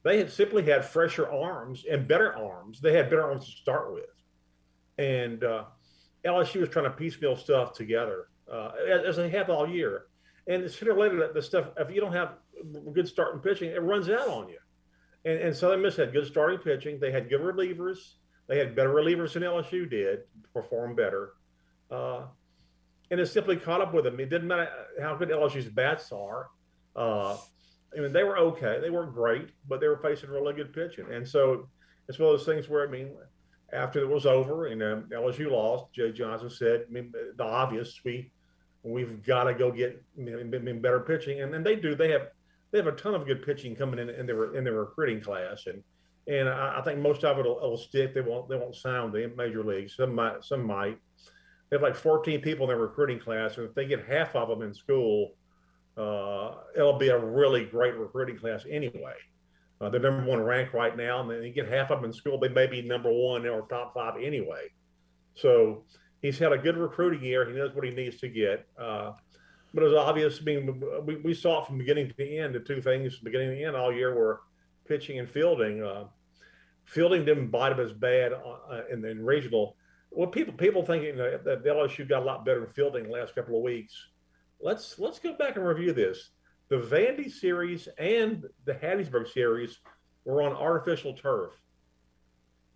they 0.03 0.17
had 0.17 0.31
simply 0.31 0.63
had 0.63 0.83
fresher 0.83 1.31
arms 1.31 1.85
and 1.89 2.07
better 2.07 2.35
arms. 2.35 2.81
They 2.81 2.93
had 2.93 3.09
better 3.09 3.23
arms 3.23 3.45
to 3.45 3.51
start 3.51 3.93
with, 3.93 4.05
and 4.97 5.43
uh, 5.43 5.65
LSU 6.25 6.61
was 6.61 6.69
trying 6.69 6.85
to 6.85 6.91
piecemeal 6.91 7.37
stuff 7.37 7.73
together 7.73 8.29
uh, 8.51 8.71
as 9.05 9.17
they 9.17 9.29
have 9.29 9.49
all 9.49 9.69
year. 9.69 10.07
And 10.47 10.69
sooner 10.69 10.93
or 10.93 10.99
later, 10.99 11.31
the 11.33 11.41
stuff 11.41 11.67
if 11.77 11.91
you 11.91 12.01
don't 12.01 12.13
have 12.13 12.33
good 12.93 13.07
starting 13.07 13.41
pitching, 13.41 13.69
it 13.69 13.81
runs 13.81 14.09
out 14.09 14.27
on 14.27 14.49
you. 14.49 14.57
And, 15.25 15.39
and 15.39 15.55
Southern 15.55 15.81
Miss 15.81 15.97
had 15.97 16.13
good 16.13 16.27
starting 16.27 16.59
pitching. 16.59 16.99
They 16.99 17.11
had 17.11 17.29
good 17.29 17.41
relievers. 17.41 17.97
They 18.47 18.59
had 18.59 18.75
better 18.75 18.93
relievers 18.93 19.33
than 19.33 19.43
LSU 19.43 19.89
did, 19.89 20.19
perform 20.53 20.95
better. 20.95 21.33
Uh, 21.89 22.23
and 23.11 23.19
it 23.19 23.27
simply 23.27 23.57
caught 23.57 23.81
up 23.81 23.93
with 23.93 24.05
them. 24.05 24.19
It 24.19 24.29
didn't 24.29 24.47
matter 24.47 24.69
how 25.01 25.15
good 25.15 25.29
LSU's 25.29 25.67
bats 25.67 26.11
are. 26.11 26.47
Uh, 26.95 27.37
I 27.95 28.01
mean, 28.01 28.11
they 28.11 28.23
were 28.23 28.37
okay. 28.37 28.79
They 28.81 28.89
weren't 28.89 29.13
great, 29.13 29.49
but 29.67 29.79
they 29.79 29.87
were 29.87 29.97
facing 29.97 30.29
really 30.29 30.53
good 30.53 30.73
pitching. 30.73 31.11
And 31.11 31.27
so 31.27 31.67
it's 32.07 32.19
one 32.19 32.33
of 32.33 32.37
those 32.37 32.45
things 32.45 32.69
where, 32.69 32.87
I 32.87 32.91
mean, 32.91 33.15
after 33.73 33.99
it 33.99 34.07
was 34.07 34.25
over 34.25 34.67
and 34.67 34.81
um, 34.83 35.09
LSU 35.11 35.51
lost, 35.51 35.93
Jay 35.93 36.11
Johnson 36.11 36.49
said, 36.49 36.85
I 36.87 36.91
mean, 36.91 37.11
the 37.35 37.43
obvious, 37.43 37.99
we, 38.03 38.31
we've 38.83 39.23
got 39.23 39.45
to 39.45 39.53
go 39.53 39.71
get 39.71 40.03
you 40.17 40.25
know, 40.25 40.73
better 40.79 40.99
pitching. 40.99 41.41
And 41.41 41.53
then 41.53 41.63
they 41.63 41.75
do. 41.75 41.95
They 41.95 42.11
have 42.11 42.27
they 42.75 42.83
have 42.83 42.93
a 42.93 42.97
ton 42.97 43.15
of 43.15 43.25
good 43.25 43.41
pitching 43.41 43.73
coming 43.73 43.99
in 43.99 44.09
in 44.09 44.25
their 44.25 44.53
in 44.53 44.65
their 44.65 44.73
recruiting 44.73 45.21
class, 45.21 45.65
and 45.65 45.81
and 46.27 46.49
I, 46.49 46.79
I 46.79 46.81
think 46.83 46.99
most 46.99 47.23
of 47.23 47.39
it 47.39 47.45
will, 47.45 47.57
will, 47.61 47.77
stick. 47.77 48.13
They 48.13 48.19
won't 48.19 48.49
they 48.49 48.57
won't 48.57 48.75
sound 48.75 49.13
the 49.13 49.31
major 49.37 49.63
leagues. 49.63 49.95
Some 49.95 50.13
might 50.13 50.43
some 50.43 50.65
might. 50.65 50.99
They 51.69 51.77
have 51.77 51.81
like 51.81 51.95
14 51.95 52.41
people 52.41 52.65
in 52.65 52.69
their 52.69 52.85
recruiting 52.85 53.17
class, 53.17 53.57
and 53.57 53.65
if 53.65 53.73
they 53.75 53.85
get 53.85 54.05
half 54.05 54.35
of 54.35 54.49
them 54.49 54.61
in 54.61 54.73
school, 54.73 55.35
uh, 55.97 56.55
it'll 56.75 56.97
be 56.97 57.07
a 57.07 57.17
really 57.17 57.63
great 57.63 57.95
recruiting 57.95 58.37
class 58.37 58.65
anyway. 58.69 59.15
Uh, 59.79 59.89
they're 59.89 60.01
number 60.01 60.29
one 60.29 60.41
ranked 60.41 60.73
right 60.73 60.97
now, 60.97 61.21
and 61.21 61.31
then 61.31 61.43
you 61.43 61.53
get 61.53 61.69
half 61.69 61.91
of 61.91 62.01
them 62.01 62.09
in 62.09 62.13
school, 62.13 62.37
they 62.37 62.49
may 62.49 62.67
be 62.67 62.81
number 62.81 63.11
one 63.11 63.47
or 63.47 63.67
top 63.67 63.93
five 63.93 64.15
anyway. 64.21 64.67
So 65.33 65.85
he's 66.21 66.37
had 66.37 66.51
a 66.51 66.57
good 66.57 66.77
recruiting 66.77 67.23
year. 67.23 67.49
He 67.49 67.55
knows 67.55 67.73
what 67.73 67.85
he 67.85 67.91
needs 67.91 68.17
to 68.17 68.27
get. 68.27 68.67
Uh, 68.77 69.13
but 69.75 69.83
it 69.83 69.87
was 69.87 69.97
obvious. 69.97 70.39
I 70.39 70.45
mean, 70.45 70.81
we, 71.05 71.17
we 71.17 71.33
saw 71.33 71.61
it 71.61 71.67
from 71.67 71.77
beginning 71.77 72.09
to 72.17 72.37
end. 72.37 72.55
The 72.55 72.61
two 72.61 72.81
things, 72.81 73.19
beginning 73.19 73.49
to 73.49 73.63
end, 73.65 73.75
all 73.75 73.93
year 73.93 74.15
were 74.15 74.41
pitching 74.87 75.19
and 75.19 75.29
fielding. 75.29 75.83
Uh, 75.83 76.05
fielding 76.85 77.25
didn't 77.25 77.49
bite 77.49 77.73
him 77.73 77.81
as 77.81 77.91
bad 77.91 78.31
uh, 78.33 78.81
in 78.89 79.01
the 79.01 79.13
regional. 79.13 79.75
Well, 80.11 80.27
people 80.27 80.53
people 80.53 80.83
thinking 80.85 81.17
that 81.17 81.43
the 81.43 81.69
LSU 81.69 82.07
got 82.07 82.23
a 82.23 82.25
lot 82.25 82.45
better 82.45 82.63
in 82.63 82.71
fielding 82.71 83.03
the 83.03 83.09
last 83.09 83.35
couple 83.35 83.57
of 83.57 83.63
weeks. 83.63 83.93
Let's 84.61 84.97
let's 84.97 85.19
go 85.19 85.33
back 85.33 85.57
and 85.57 85.67
review 85.67 85.91
this. 85.91 86.29
The 86.69 86.77
Vandy 86.77 87.29
series 87.29 87.89
and 87.99 88.45
the 88.63 88.73
Hattiesburg 88.73 89.27
series 89.27 89.79
were 90.23 90.41
on 90.41 90.53
artificial 90.53 91.13
turf. 91.13 91.51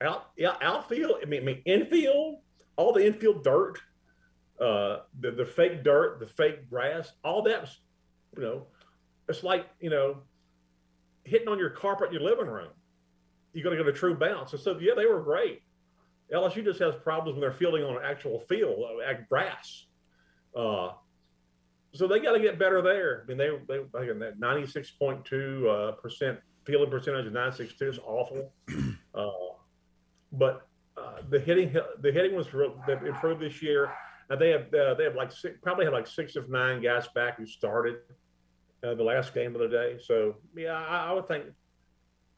Out, 0.01 0.31
yeah, 0.37 0.55
outfield. 0.61 1.15
I 1.21 1.25
mean, 1.25 1.43
I 1.43 1.45
mean, 1.45 1.61
infield. 1.65 2.41
All 2.75 2.93
the 2.93 3.05
infield 3.05 3.43
dirt 3.43 3.79
uh, 4.61 4.99
the 5.19 5.31
the 5.31 5.45
fake 5.45 5.83
dirt, 5.83 6.19
the 6.19 6.27
fake 6.27 6.69
grass, 6.69 7.13
all 7.23 7.41
that's 7.41 7.79
you 8.35 8.43
know, 8.43 8.67
it's 9.27 9.43
like 9.43 9.67
you 9.79 9.89
know, 9.89 10.17
hitting 11.23 11.47
on 11.47 11.57
your 11.57 11.69
carpet 11.69 12.07
in 12.07 12.13
your 12.13 12.23
living 12.23 12.47
room. 12.47 12.69
You're 13.53 13.63
going 13.63 13.77
to 13.77 13.83
get 13.83 13.93
a 13.93 13.97
true 13.97 14.15
bounce. 14.15 14.53
And 14.53 14.61
so 14.61 14.77
yeah, 14.79 14.93
they 14.95 15.05
were 15.05 15.21
great. 15.21 15.63
LSU 16.33 16.63
just 16.63 16.79
has 16.79 16.93
problems 16.95 17.33
when 17.35 17.41
they're 17.41 17.51
fielding 17.51 17.83
on 17.83 17.95
an 17.95 18.03
actual 18.03 18.39
field, 18.41 18.83
uh, 18.83 19.09
at 19.09 19.27
grass. 19.27 19.85
Uh, 20.55 20.91
so 21.93 22.07
they 22.07 22.19
got 22.19 22.33
to 22.33 22.39
get 22.39 22.59
better 22.59 22.81
there. 22.81 23.23
I 23.23 23.27
mean, 23.27 23.37
they 23.37 23.49
they 23.67 24.01
again 24.03 24.19
that 24.19 24.39
96.2 24.39 25.67
uh, 25.67 25.91
percent 25.93 26.39
fielding 26.65 26.91
percentage 26.91 27.25
of 27.25 27.33
962 27.33 27.89
is 27.89 27.99
awful. 28.05 28.53
Uh, 29.15 29.27
but 30.31 30.67
uh, 30.95 31.17
the 31.29 31.39
hitting 31.39 31.75
the 31.99 32.11
hitting 32.11 32.35
was 32.35 32.53
real, 32.53 32.79
improved 32.87 33.41
this 33.41 33.59
year. 33.61 33.91
Now 34.29 34.35
they 34.35 34.49
have 34.49 34.73
uh, 34.73 34.93
they 34.93 35.05
have 35.05 35.15
like 35.15 35.31
six, 35.31 35.57
probably 35.61 35.85
have 35.85 35.93
like 35.93 36.07
six 36.07 36.35
of 36.35 36.49
nine 36.49 36.81
guys 36.81 37.07
back 37.15 37.37
who 37.37 37.45
started 37.45 37.97
uh, 38.83 38.93
the 38.93 39.03
last 39.03 39.33
game 39.33 39.55
of 39.55 39.61
the 39.61 39.67
day. 39.67 39.97
So 40.01 40.35
yeah, 40.55 40.73
I, 40.73 41.09
I 41.09 41.11
would 41.13 41.27
think 41.27 41.45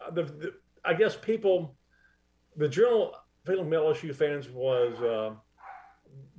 uh, 0.05 0.11
the, 0.11 0.23
the, 0.23 0.53
I 0.85 0.93
guess 0.93 1.15
people 1.15 1.75
the 2.55 2.67
general 2.69 3.15
feeling 3.45 3.73
of 3.73 3.81
LSU 3.81 4.15
fans 4.15 4.49
was 4.49 4.99
uh, 5.01 5.31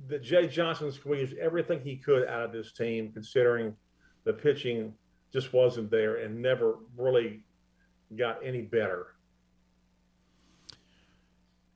that 0.07 0.23
Jay 0.23 0.47
Johnson 0.47 0.91
squeezed 0.91 1.37
everything 1.37 1.81
he 1.81 1.97
could 1.97 2.27
out 2.27 2.43
of 2.43 2.51
this 2.51 2.71
team, 2.71 3.11
considering 3.11 3.75
the 4.23 4.33
pitching 4.33 4.93
just 5.31 5.53
wasn't 5.53 5.89
there 5.89 6.17
and 6.17 6.41
never 6.41 6.77
really 6.95 7.43
got 8.15 8.37
any 8.43 8.61
better. 8.61 9.07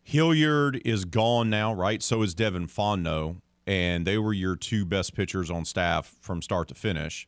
Hilliard 0.04 0.82
is 0.86 1.06
gone 1.06 1.50
now, 1.50 1.74
right? 1.74 2.02
So 2.02 2.22
is 2.22 2.34
Devin 2.34 2.68
Fontenot 2.68 3.38
and 3.68 4.08
they 4.08 4.18
were 4.18 4.34
your 4.34 4.56
two 4.56 4.86
best 4.86 5.14
pitchers 5.14 5.52
on 5.52 5.66
staff 5.66 6.16
from 6.22 6.42
start 6.42 6.70
to 6.70 6.74
finish. 6.74 7.28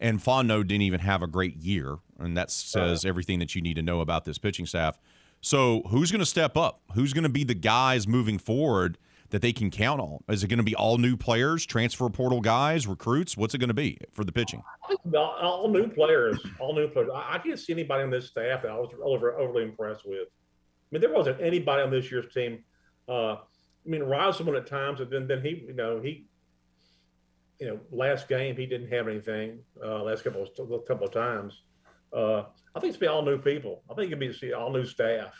And 0.00 0.18
Fontenot 0.18 0.66
didn't 0.66 0.82
even 0.82 1.00
have 1.00 1.22
a 1.22 1.26
great 1.26 1.56
year, 1.56 1.98
and 2.18 2.36
that 2.36 2.50
says 2.50 3.04
everything 3.04 3.38
that 3.38 3.54
you 3.54 3.62
need 3.62 3.74
to 3.74 3.82
know 3.82 4.00
about 4.00 4.24
this 4.24 4.38
pitching 4.38 4.66
staff. 4.66 4.98
So, 5.40 5.82
who's 5.88 6.10
going 6.10 6.20
to 6.20 6.26
step 6.26 6.56
up? 6.56 6.80
Who's 6.94 7.12
going 7.12 7.24
to 7.24 7.28
be 7.28 7.44
the 7.44 7.54
guys 7.54 8.08
moving 8.08 8.38
forward 8.38 8.98
that 9.30 9.40
they 9.40 9.52
can 9.52 9.70
count 9.70 10.00
on? 10.00 10.18
Is 10.28 10.42
it 10.42 10.48
going 10.48 10.58
to 10.58 10.64
be 10.64 10.74
all 10.74 10.98
new 10.98 11.16
players, 11.16 11.64
transfer 11.64 12.08
portal 12.08 12.40
guys, 12.40 12.86
recruits? 12.86 13.36
What's 13.36 13.54
it 13.54 13.58
going 13.58 13.68
to 13.68 13.74
be 13.74 13.98
for 14.12 14.24
the 14.24 14.32
pitching? 14.32 14.62
All 15.14 15.68
new 15.68 15.88
players, 15.88 16.38
all 16.58 16.74
new 16.74 16.88
players. 16.88 17.10
I, 17.14 17.38
can't 17.38 17.58
see 17.58 17.72
anybody 17.72 18.02
on 18.02 18.10
this 18.10 18.26
staff 18.26 18.62
that 18.62 18.70
I 18.70 18.74
was 18.74 18.90
over, 19.02 19.38
overly 19.38 19.64
impressed 19.64 20.06
with. 20.06 20.28
I 20.28 20.86
mean, 20.90 21.02
there 21.02 21.12
wasn't 21.12 21.40
anybody 21.40 21.82
on 21.82 21.90
this 21.90 22.10
year's 22.10 22.32
team. 22.32 22.64
Uh, 23.08 23.36
I 23.86 23.90
mean, 23.90 24.02
Rosamond 24.02 24.56
at 24.56 24.66
times, 24.66 25.00
and 25.00 25.10
then 25.10 25.26
then 25.26 25.42
he, 25.42 25.64
you 25.66 25.74
know, 25.74 26.00
he, 26.00 26.26
you 27.60 27.66
know, 27.66 27.80
last 27.90 28.28
game 28.28 28.56
he 28.56 28.66
didn't 28.66 28.90
have 28.90 29.08
anything. 29.08 29.60
Uh, 29.82 30.02
last 30.02 30.24
couple 30.24 30.42
of 30.42 30.86
couple 30.86 31.06
of 31.06 31.12
times, 31.12 31.62
uh, 32.12 32.44
I 32.74 32.80
think 32.80 32.90
it's 32.90 32.96
be 32.96 33.06
all 33.06 33.22
new 33.22 33.38
people. 33.38 33.82
I 33.90 33.94
think 33.94 34.12
it'd 34.12 34.40
be 34.40 34.52
all 34.52 34.72
new 34.72 34.86
staff. 34.86 35.34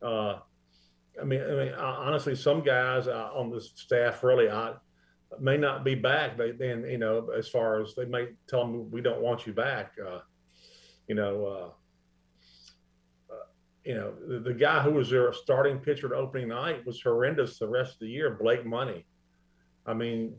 Uh, 0.00 0.38
I 1.20 1.24
mean, 1.24 1.42
I 1.42 1.64
mean, 1.64 1.74
honestly, 1.74 2.36
some 2.36 2.62
guys 2.62 3.08
uh, 3.08 3.30
on 3.34 3.50
the 3.50 3.60
staff 3.60 4.22
really 4.22 4.48
I, 4.48 4.74
may 5.40 5.56
not 5.56 5.84
be 5.84 5.94
back. 5.94 6.36
They 6.36 6.52
then, 6.52 6.84
you 6.84 6.98
know, 6.98 7.30
as 7.36 7.48
far 7.48 7.82
as 7.82 7.94
they 7.94 8.04
may 8.04 8.28
tell 8.48 8.60
them 8.60 8.90
we 8.90 9.00
don't 9.00 9.20
want 9.20 9.46
you 9.46 9.52
back. 9.52 9.92
Uh, 10.04 10.20
you 11.08 11.14
know, 11.14 11.46
uh, 11.46 11.68
you 13.84 13.94
know, 13.94 14.12
the, 14.26 14.40
the, 14.40 14.54
guy 14.54 14.82
who 14.82 14.90
was 14.90 15.10
their 15.10 15.32
starting 15.32 15.78
pitcher 15.78 16.14
opening 16.14 16.48
night 16.48 16.84
was 16.84 17.00
horrendous 17.00 17.58
the 17.58 17.68
rest 17.68 17.94
of 17.94 18.00
the 18.00 18.08
year, 18.08 18.36
Blake 18.40 18.66
Money. 18.66 19.06
I 19.86 19.94
mean, 19.94 20.36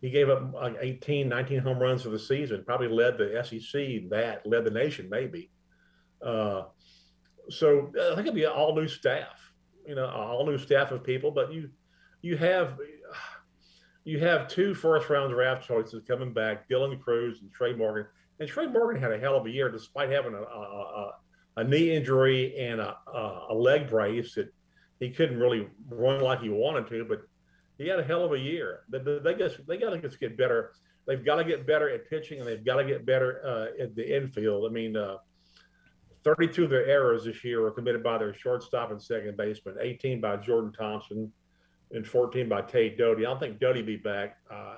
he 0.00 0.10
gave 0.10 0.28
up 0.28 0.52
like 0.54 0.76
18, 0.80 1.28
19 1.28 1.58
home 1.60 1.78
runs 1.78 2.02
for 2.02 2.10
the 2.10 2.18
season, 2.18 2.64
probably 2.64 2.88
led 2.88 3.18
the 3.18 3.42
SEC 3.44 4.08
that, 4.10 4.46
led 4.46 4.64
the 4.64 4.70
nation 4.70 5.08
maybe. 5.10 5.50
Uh, 6.24 6.62
so 7.50 7.92
I 8.00 8.14
think 8.14 8.26
it'd 8.26 8.34
be 8.34 8.46
all 8.46 8.74
new 8.74 8.88
staff, 8.88 9.52
you 9.86 9.94
know, 9.94 10.08
all 10.08 10.46
new 10.46 10.58
staff 10.58 10.90
of 10.92 11.04
people, 11.04 11.30
but 11.30 11.52
you, 11.52 11.68
you 12.22 12.36
have, 12.36 12.78
you 14.04 14.18
have 14.20 14.48
two 14.48 14.74
first 14.74 15.10
round 15.10 15.32
draft 15.32 15.66
choices 15.66 16.02
coming 16.06 16.32
back, 16.32 16.68
Dylan 16.68 17.00
Crews 17.00 17.40
and 17.42 17.52
Trey 17.52 17.74
Morgan. 17.74 18.06
And 18.40 18.48
Trey 18.48 18.66
Morgan 18.66 19.00
had 19.00 19.12
a 19.12 19.18
hell 19.18 19.36
of 19.36 19.46
a 19.46 19.50
year 19.50 19.70
despite 19.70 20.10
having 20.10 20.34
a, 20.34 20.40
a, 20.40 20.40
a 20.40 21.12
a 21.56 21.64
knee 21.64 21.94
injury 21.94 22.56
and 22.58 22.80
a, 22.80 22.96
a, 23.50 23.54
leg 23.54 23.88
brace 23.88 24.34
that 24.34 24.52
he 25.00 25.10
couldn't 25.10 25.38
really 25.38 25.68
run 25.88 26.20
like 26.20 26.40
he 26.40 26.48
wanted 26.48 26.86
to, 26.88 27.04
but 27.04 27.22
he 27.78 27.88
had 27.88 27.98
a 27.98 28.04
hell 28.04 28.24
of 28.24 28.32
a 28.32 28.38
year. 28.38 28.80
They, 28.88 28.98
they, 28.98 29.34
just, 29.34 29.66
they 29.66 29.76
got 29.76 29.90
to 29.90 30.00
just 30.00 30.18
get 30.18 30.36
better. 30.36 30.72
They've 31.06 31.24
got 31.24 31.36
to 31.36 31.44
get 31.44 31.66
better 31.66 31.90
at 31.90 32.08
pitching 32.08 32.38
and 32.38 32.48
they've 32.48 32.64
got 32.64 32.76
to 32.76 32.84
get 32.84 33.04
better 33.04 33.42
uh, 33.44 33.82
at 33.82 33.94
the 33.94 34.16
infield. 34.16 34.70
I 34.70 34.72
mean, 34.72 34.96
uh, 34.96 35.16
32 36.24 36.64
of 36.64 36.70
their 36.70 36.86
errors 36.86 37.24
this 37.24 37.42
year 37.44 37.60
were 37.60 37.70
committed 37.70 38.02
by 38.02 38.18
their 38.18 38.32
shortstop 38.32 38.90
and 38.90 39.02
second 39.02 39.36
baseman, 39.36 39.76
18 39.80 40.20
by 40.20 40.36
Jordan 40.36 40.72
Thompson 40.72 41.32
and 41.90 42.06
14 42.06 42.48
by 42.48 42.62
Cade 42.62 42.96
Doughty. 42.96 43.26
I 43.26 43.30
don't 43.30 43.40
think 43.40 43.58
Doughty 43.58 43.82
be 43.82 43.96
back. 43.96 44.38
Uh, 44.50 44.76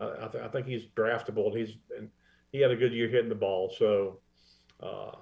I, 0.00 0.28
th- 0.28 0.44
I, 0.44 0.48
think 0.48 0.66
he's 0.66 0.86
draftable. 0.96 1.56
He's 1.56 1.76
and 1.96 2.08
he 2.52 2.60
had 2.60 2.70
a 2.70 2.76
good 2.76 2.92
year 2.92 3.08
hitting 3.08 3.28
the 3.28 3.34
ball. 3.34 3.74
So 3.76 4.20
uh, 4.82 5.12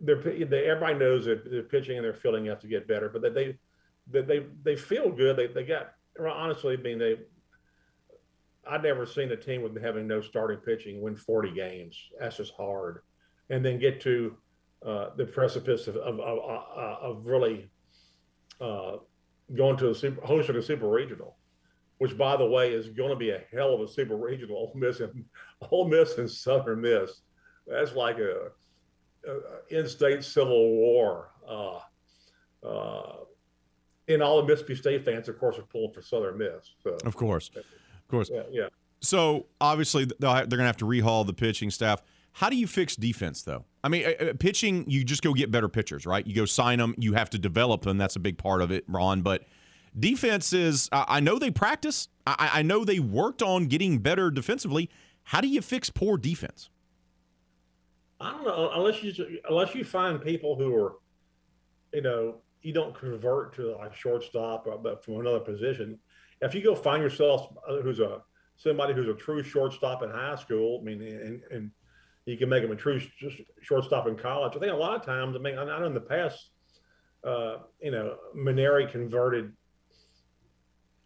they're 0.00 0.16
they, 0.16 0.64
everybody 0.66 0.98
knows 0.98 1.26
that 1.26 1.50
their 1.50 1.62
pitching 1.62 1.96
and 1.96 2.04
their 2.04 2.14
fielding 2.14 2.46
have 2.46 2.60
to 2.60 2.66
get 2.66 2.88
better, 2.88 3.08
but 3.08 3.22
that 3.22 3.34
they 3.34 3.58
that 4.10 4.26
they 4.26 4.46
they 4.62 4.76
feel 4.76 5.10
good. 5.10 5.36
They 5.36 5.48
they 5.48 5.64
got 5.64 5.92
honestly, 6.18 6.76
I 6.78 6.82
mean 6.82 6.98
they. 6.98 7.16
I've 8.68 8.82
never 8.82 9.06
seen 9.06 9.32
a 9.32 9.36
team 9.36 9.62
with 9.62 9.80
having 9.82 10.06
no 10.06 10.20
starting 10.20 10.58
pitching 10.58 11.00
win 11.00 11.16
40 11.16 11.52
games. 11.52 11.98
That's 12.20 12.36
just 12.36 12.52
hard, 12.54 13.02
and 13.48 13.64
then 13.64 13.78
get 13.78 14.00
to 14.02 14.36
uh, 14.84 15.10
the 15.16 15.24
precipice 15.24 15.88
of 15.88 15.96
of, 15.96 16.20
of, 16.20 16.38
uh, 16.38 16.96
of 17.00 17.26
really 17.26 17.70
uh, 18.60 18.96
going 19.54 19.76
to 19.78 19.90
a 19.90 19.94
super 19.94 20.24
hosting 20.24 20.56
a 20.56 20.62
super 20.62 20.88
regional, 20.88 21.36
which 21.98 22.16
by 22.16 22.36
the 22.36 22.46
way 22.46 22.72
is 22.72 22.88
going 22.88 23.10
to 23.10 23.16
be 23.16 23.30
a 23.30 23.42
hell 23.52 23.74
of 23.74 23.80
a 23.80 23.88
super 23.88 24.16
regional. 24.16 24.56
Ole 24.56 24.72
Miss 24.74 25.00
and 25.00 25.24
Ole 25.70 25.88
Miss 25.88 26.18
and 26.18 26.30
Southern 26.30 26.80
Miss. 26.80 27.22
That's 27.66 27.94
like 27.94 28.18
a 28.18 28.50
in-state 29.70 30.24
civil 30.24 30.70
war. 30.76 31.30
Uh, 31.48 31.78
uh, 32.66 33.16
and 34.08 34.22
all 34.22 34.38
the 34.42 34.46
Mississippi 34.46 34.74
State 34.74 35.04
fans, 35.04 35.28
of 35.28 35.38
course, 35.38 35.58
are 35.58 35.62
pulling 35.62 35.92
for 35.92 36.02
Southern 36.02 36.38
Miss. 36.38 36.74
So, 36.82 36.96
Of 37.04 37.16
course, 37.16 37.50
of 37.56 37.64
course. 38.08 38.30
yeah, 38.32 38.42
yeah. 38.50 38.68
So 39.02 39.46
obviously 39.60 40.04
they're 40.04 40.18
going 40.18 40.48
to 40.48 40.64
have 40.64 40.76
to 40.78 40.84
rehaul 40.84 41.26
the 41.26 41.32
pitching 41.32 41.70
staff. 41.70 42.02
How 42.32 42.50
do 42.50 42.56
you 42.56 42.66
fix 42.66 42.96
defense 42.96 43.42
though? 43.42 43.64
I 43.82 43.88
mean, 43.88 44.04
uh, 44.06 44.24
uh, 44.24 44.32
pitching 44.38 44.84
you 44.88 45.04
just 45.04 45.22
go 45.22 45.32
get 45.32 45.50
better 45.50 45.68
pitchers, 45.68 46.06
right? 46.06 46.26
You 46.26 46.34
go 46.34 46.44
sign 46.44 46.78
them. 46.78 46.94
You 46.98 47.14
have 47.14 47.30
to 47.30 47.38
develop 47.38 47.82
them. 47.82 47.96
That's 47.98 48.16
a 48.16 48.20
big 48.20 48.36
part 48.36 48.60
of 48.62 48.70
it, 48.70 48.84
Ron. 48.88 49.22
But 49.22 49.44
defense 49.98 50.52
is. 50.52 50.88
I 50.92 51.20
know 51.20 51.38
they 51.38 51.50
practice. 51.50 52.08
I 52.26 52.62
know 52.62 52.84
they 52.84 53.00
worked 53.00 53.42
on 53.42 53.66
getting 53.66 53.98
better 53.98 54.30
defensively. 54.30 54.90
How 55.24 55.40
do 55.40 55.48
you 55.48 55.62
fix 55.62 55.90
poor 55.90 56.16
defense? 56.18 56.68
I 58.20 58.32
don't 58.32 58.44
know 58.44 58.70
unless 58.74 59.02
you 59.02 59.40
unless 59.48 59.74
you 59.74 59.84
find 59.84 60.20
people 60.20 60.56
who 60.56 60.74
are, 60.76 60.96
you 61.92 62.02
know, 62.02 62.42
you 62.62 62.72
don't 62.72 62.94
convert 62.94 63.54
to 63.56 63.76
like 63.76 63.94
shortstop 63.94 64.66
or 64.66 64.78
but 64.78 65.04
from 65.04 65.20
another 65.20 65.40
position. 65.40 65.98
If 66.42 66.54
you 66.54 66.62
go 66.62 66.74
find 66.74 67.02
yourself 67.02 67.54
uh, 67.68 67.80
who's 67.80 68.00
a 68.00 68.22
somebody 68.56 68.92
who's 68.92 69.08
a 69.08 69.14
true 69.14 69.42
shortstop 69.42 70.02
in 70.02 70.10
high 70.10 70.36
school, 70.36 70.80
I 70.82 70.84
mean, 70.84 71.02
and, 71.02 71.42
and 71.50 71.70
you 72.26 72.36
can 72.36 72.50
make 72.50 72.62
them 72.62 72.72
a 72.72 72.76
true 72.76 73.00
sh- 73.00 73.40
shortstop 73.62 74.06
in 74.06 74.16
college. 74.16 74.54
I 74.54 74.58
think 74.58 74.72
a 74.72 74.76
lot 74.76 74.94
of 74.94 75.04
times, 75.04 75.34
I 75.34 75.38
mean, 75.38 75.58
I 75.58 75.64
know 75.64 75.84
in 75.86 75.94
the 75.94 76.00
past, 76.00 76.50
uh, 77.24 77.56
you 77.80 77.90
know, 77.90 78.16
Mainieri 78.36 78.90
converted 78.90 79.52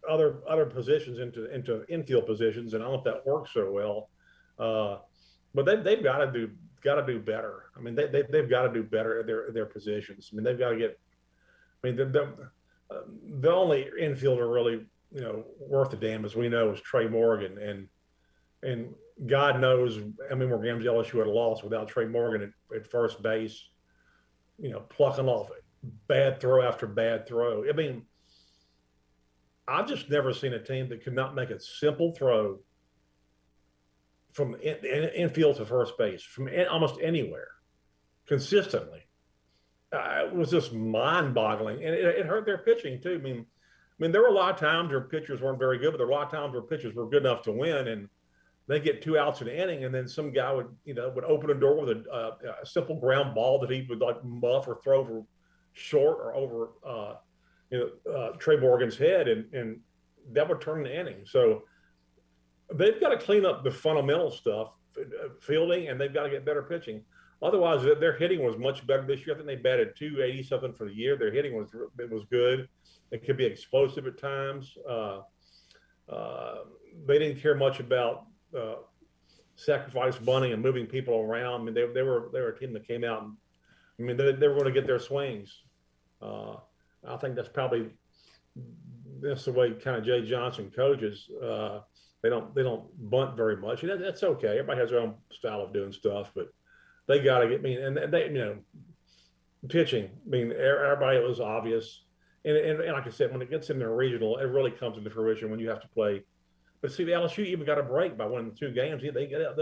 other 0.09 0.41
other 0.49 0.65
positions 0.65 1.19
into 1.19 1.49
into 1.53 1.85
infield 1.87 2.25
positions, 2.25 2.73
and 2.73 2.83
I 2.83 2.87
don't 2.87 2.95
know 2.95 2.99
if 2.99 3.05
that 3.05 3.25
works 3.25 3.51
so 3.53 3.71
well. 3.71 4.09
Uh, 4.59 4.99
but 5.53 5.65
they 5.65 5.77
they've 5.77 6.03
got 6.03 6.17
to 6.17 6.31
do 6.31 6.51
got 6.85 6.95
to 6.95 7.05
do 7.05 7.19
better. 7.19 7.65
I 7.75 7.81
mean, 7.81 7.95
they, 7.95 8.07
they 8.07 8.23
they've 8.29 8.49
got 8.49 8.63
to 8.63 8.73
do 8.73 8.83
better 8.83 9.19
at 9.19 9.25
their 9.25 9.51
their 9.51 9.65
positions. 9.65 10.29
I 10.31 10.35
mean, 10.35 10.45
they've 10.45 10.57
got 10.57 10.69
to 10.69 10.77
get. 10.77 10.97
I 11.83 11.87
mean, 11.87 11.97
the 11.97 12.05
the, 12.05 12.23
uh, 12.95 13.01
the 13.41 13.51
only 13.51 13.89
infielder 13.99 14.51
really 14.53 14.85
you 15.11 15.21
know 15.21 15.43
worth 15.59 15.91
a 15.93 15.97
damn 15.97 16.23
as 16.23 16.35
we 16.35 16.47
know 16.47 16.71
is 16.71 16.79
Trey 16.79 17.07
Morgan, 17.07 17.57
and 17.57 17.89
and 18.63 18.93
God 19.27 19.59
knows 19.59 19.99
how 20.29 20.35
many 20.35 20.49
more 20.49 20.63
games 20.63 20.85
LSU 20.85 21.19
had 21.19 21.27
lost 21.27 21.63
without 21.63 21.87
Trey 21.87 22.05
Morgan 22.05 22.43
at, 22.43 22.77
at 22.77 22.87
first 22.87 23.21
base. 23.21 23.61
You 24.57 24.69
know, 24.69 24.79
plucking 24.81 25.27
off 25.27 25.49
bad 26.07 26.39
throw 26.39 26.61
after 26.61 26.87
bad 26.87 27.27
throw. 27.27 27.67
I 27.67 27.73
mean, 27.73 28.03
I've 29.67 29.87
just 29.87 30.09
never 30.09 30.33
seen 30.33 30.53
a 30.53 30.63
team 30.63 30.87
that 30.89 31.03
could 31.03 31.13
not 31.15 31.35
make 31.35 31.49
a 31.49 31.59
simple 31.59 32.13
throw 32.13 32.59
from 34.35 34.53
in, 34.55 34.75
in, 34.85 35.09
infield 35.15 35.55
to 35.55 35.65
first 35.65 35.97
base 35.97 36.21
from 36.21 36.49
in, 36.49 36.67
almost 36.67 36.99
anywhere 37.01 37.47
consistently. 38.27 39.01
Uh, 39.93 40.25
it 40.25 40.35
was 40.35 40.51
just 40.51 40.73
mind-boggling, 40.73 41.77
and 41.77 41.95
it, 41.95 42.03
it, 42.03 42.25
hurt 42.25 42.45
their 42.45 42.57
pitching 42.57 43.01
too. 43.01 43.13
I 43.13 43.23
mean, 43.23 43.37
I 43.37 44.03
mean, 44.03 44.11
there 44.11 44.21
were 44.21 44.27
a 44.27 44.33
lot 44.33 44.53
of 44.53 44.59
times 44.59 44.91
where 44.91 45.01
pitchers 45.01 45.41
weren't 45.41 45.57
very 45.57 45.77
good, 45.77 45.91
but 45.91 45.97
there 45.97 46.05
were 46.05 46.11
a 46.11 46.15
lot 46.15 46.25
of 46.25 46.31
times 46.31 46.51
where 46.51 46.61
pitchers 46.61 46.93
were 46.93 47.09
good 47.09 47.25
enough 47.25 47.43
to 47.43 47.53
win, 47.53 47.87
and 47.87 48.09
they 48.67 48.81
get 48.81 49.01
two 49.01 49.17
outs 49.17 49.39
in 49.39 49.47
an 49.47 49.55
inning, 49.55 49.85
and 49.85 49.95
then 49.95 50.05
some 50.05 50.33
guy 50.33 50.51
would, 50.51 50.67
you 50.83 50.95
know, 50.95 51.09
would 51.15 51.23
open 51.23 51.49
a 51.49 51.53
door 51.53 51.79
with 51.79 51.89
a, 51.97 52.11
uh, 52.11 52.31
a 52.61 52.65
simple 52.65 52.99
ground 52.99 53.33
ball 53.33 53.57
that 53.59 53.69
he 53.69 53.85
would 53.87 53.99
like 53.99 54.21
muff 54.25 54.67
or 54.67 54.81
throw 54.83 54.99
over 54.99 55.21
short 55.71 56.17
or 56.19 56.35
over, 56.35 56.69
uh, 56.85 57.15
you 57.69 57.91
know, 58.05 58.13
uh, 58.13 58.31
Trey 58.37 58.57
Morgan's 58.57 58.97
head, 58.97 59.29
and 59.29 59.53
and 59.53 59.79
that 60.33 60.49
would 60.49 60.59
turn 60.59 60.83
the 60.83 60.99
inning. 60.99 61.23
So 61.25 61.63
they've 62.73 62.99
got 62.99 63.09
to 63.09 63.17
clean 63.17 63.45
up 63.45 63.63
the 63.63 63.71
fundamental 63.71 64.31
stuff, 64.31 64.71
uh, 64.97 65.29
fielding, 65.41 65.89
and 65.89 65.99
they've 65.99 66.13
got 66.13 66.23
to 66.23 66.29
get 66.29 66.45
better 66.45 66.63
pitching. 66.63 67.01
Otherwise, 67.41 67.83
their 67.99 68.15
hitting 68.15 68.43
was 68.43 68.57
much 68.57 68.85
better 68.87 69.03
this 69.03 69.25
year. 69.25 69.35
I 69.35 69.37
think 69.37 69.47
they 69.47 69.55
batted 69.55 69.95
280 69.95 70.43
something 70.43 70.73
for 70.73 70.85
the 70.85 70.93
year. 70.93 71.15
Their 71.17 71.31
hitting 71.31 71.55
was 71.55 71.69
it 71.99 72.09
was 72.09 72.23
good. 72.25 72.67
It 73.11 73.25
could 73.25 73.37
be 73.37 73.45
explosive 73.45 74.07
at 74.07 74.17
times. 74.17 74.77
Uh, 74.89 75.21
uh, 76.09 76.55
they 77.05 77.19
didn't 77.19 77.41
care 77.41 77.55
much 77.55 77.79
about 77.79 78.25
uh, 78.57 78.75
sacrifice 79.55 80.17
bunting 80.17 80.53
and 80.53 80.61
moving 80.61 80.85
people 80.85 81.19
around. 81.19 81.61
I 81.61 81.63
mean, 81.65 81.73
they, 81.73 81.85
they 81.87 82.03
were 82.03 82.29
they 82.33 82.39
were 82.39 82.49
a 82.49 82.59
team 82.59 82.73
that 82.73 82.87
came 82.87 83.03
out 83.03 83.23
and 83.23 83.33
I 83.99 84.03
mean 84.03 84.17
they, 84.17 84.31
they 84.31 84.47
were 84.47 84.55
going 84.55 84.65
to 84.65 84.71
get 84.71 84.87
their 84.87 84.99
swings. 84.99 85.61
Uh, 86.21 86.55
I 87.07 87.17
think 87.17 87.35
that's 87.35 87.49
probably 87.49 87.89
that's 89.21 89.45
the 89.45 89.51
way 89.51 89.71
kind 89.71 89.97
of 89.97 90.05
Jay 90.05 90.27
Johnson 90.27 90.71
coaches. 90.75 91.29
They 92.25 92.31
don't 92.31 92.55
they 92.55 92.63
don't 92.63 92.85
bunt 93.11 93.37
very 93.37 93.55
much. 93.55 93.83
That, 93.83 93.99
that's 93.99 94.23
okay. 94.23 94.57
Everybody 94.57 94.79
has 94.79 94.89
their 94.89 94.99
own 94.99 95.13
style 95.31 95.61
of 95.61 95.71
doing 95.71 95.91
stuff, 95.91 96.31
but 96.33 96.51
they 97.07 97.19
got 97.19 97.41
to 97.41 97.47
get 97.47 97.59
I 97.59 97.61
me. 97.61 97.75
Mean, 97.77 97.97
and 97.97 98.11
they 98.11 98.25
you 98.25 98.33
know 98.33 98.57
pitching. 99.69 100.05
I 100.05 100.27
mean, 100.27 100.51
everybody 100.51 101.19
it 101.19 101.23
was 101.23 101.39
obvious. 101.39 102.01
And, 102.43 102.57
and, 102.57 102.79
and, 102.79 102.93
like 102.93 103.05
I 103.05 103.11
said, 103.11 103.31
when 103.31 103.43
it 103.43 103.51
gets 103.51 103.69
in 103.69 103.75
into 103.75 103.89
regional, 103.89 104.37
it 104.37 104.45
really 104.45 104.71
comes 104.71 104.97
into 104.97 105.11
fruition 105.11 105.51
when 105.51 105.59
you 105.59 105.69
have 105.69 105.81
to 105.81 105.87
play. 105.89 106.23
But 106.81 106.91
see, 106.91 107.03
the 107.03 107.11
LSU 107.11 107.45
even 107.45 107.63
got 107.63 107.77
a 107.77 107.83
break 107.83 108.17
by 108.17 108.25
winning 108.25 108.55
two 108.55 108.71
games. 108.71 109.03
They 109.03 109.27
get 109.27 109.43
out. 109.43 109.55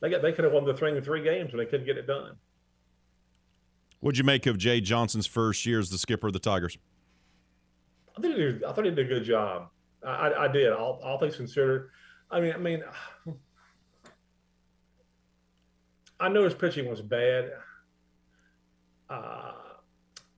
They 0.00 0.08
got 0.08 0.22
they 0.22 0.32
could 0.32 0.44
have 0.44 0.54
won 0.54 0.64
the 0.64 0.72
three 0.72 0.98
three 1.02 1.22
games, 1.22 1.50
and 1.50 1.60
they 1.60 1.66
couldn't 1.66 1.84
get 1.84 1.98
it 1.98 2.06
done. 2.06 2.36
What'd 4.00 4.16
you 4.16 4.24
make 4.24 4.46
of 4.46 4.56
Jay 4.56 4.80
Johnson's 4.80 5.26
first 5.26 5.66
year 5.66 5.78
as 5.78 5.90
the 5.90 5.98
skipper 5.98 6.28
of 6.28 6.32
the 6.32 6.38
Tigers? 6.38 6.78
I 8.16 8.22
think 8.22 8.34
he 8.34 8.40
did, 8.40 8.64
I 8.64 8.72
thought 8.72 8.86
he 8.86 8.92
did 8.92 8.98
a 8.98 9.08
good 9.08 9.24
job. 9.24 9.68
I, 10.06 10.32
I 10.44 10.48
did. 10.48 10.72
All, 10.72 11.00
all 11.02 11.18
things 11.18 11.36
considered. 11.36 11.90
I 12.30 12.40
mean, 12.40 12.52
I 12.52 12.58
mean, 12.58 12.82
I 16.20 16.28
know 16.28 16.44
his 16.44 16.54
pitching 16.54 16.88
was 16.88 17.00
bad. 17.00 17.52
Uh, 19.08 19.52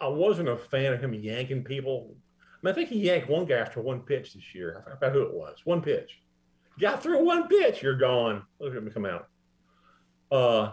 I 0.01 0.09
wasn't 0.09 0.49
a 0.49 0.57
fan 0.57 0.93
of 0.93 1.01
him 1.01 1.15
yanking 1.15 1.65
people. 1.65 2.15
I, 2.63 2.67
mean, 2.67 2.73
I 2.73 2.75
think 2.75 2.89
he 2.89 3.01
yanked 3.01 3.29
one 3.29 3.47
guy 3.47 3.57
after 3.57 3.81
one 3.81 4.01
pitch 4.01 4.35
this 4.35 4.55
year. 4.55 4.85
I 4.87 4.91
forgot 4.91 5.13
who 5.13 5.23
it 5.23 5.35
was. 5.35 5.59
One 5.65 5.83
pitch. 5.83 6.21
Got 6.79 7.03
through 7.03 7.25
one 7.25 7.49
pitch, 7.49 7.83
you're 7.83 7.97
gone. 7.97 8.43
Look 8.59 8.73
at 8.73 8.79
him 8.79 8.91
come 8.91 9.07
out. 9.07 9.29
Uh, 10.31 10.73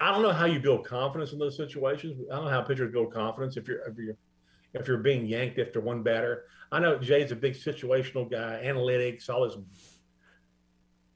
I 0.00 0.10
don't 0.10 0.22
know 0.22 0.32
how 0.32 0.46
you 0.46 0.58
build 0.58 0.84
confidence 0.84 1.32
in 1.32 1.38
those 1.38 1.56
situations. 1.56 2.20
I 2.30 2.36
don't 2.36 2.46
know 2.46 2.50
how 2.50 2.62
pitchers 2.62 2.90
build 2.90 3.12
confidence 3.12 3.56
if 3.56 3.68
you're 3.68 3.86
if 3.88 3.96
you're 3.96 4.16
if 4.74 4.88
you're 4.88 4.98
being 4.98 5.26
yanked 5.26 5.58
after 5.58 5.80
one 5.80 6.02
batter. 6.02 6.44
I 6.70 6.80
know 6.80 6.98
Jay's 6.98 7.32
a 7.32 7.36
big 7.36 7.54
situational 7.54 8.30
guy, 8.30 8.62
analytics, 8.64 9.28
all 9.28 9.44
this. 9.44 9.56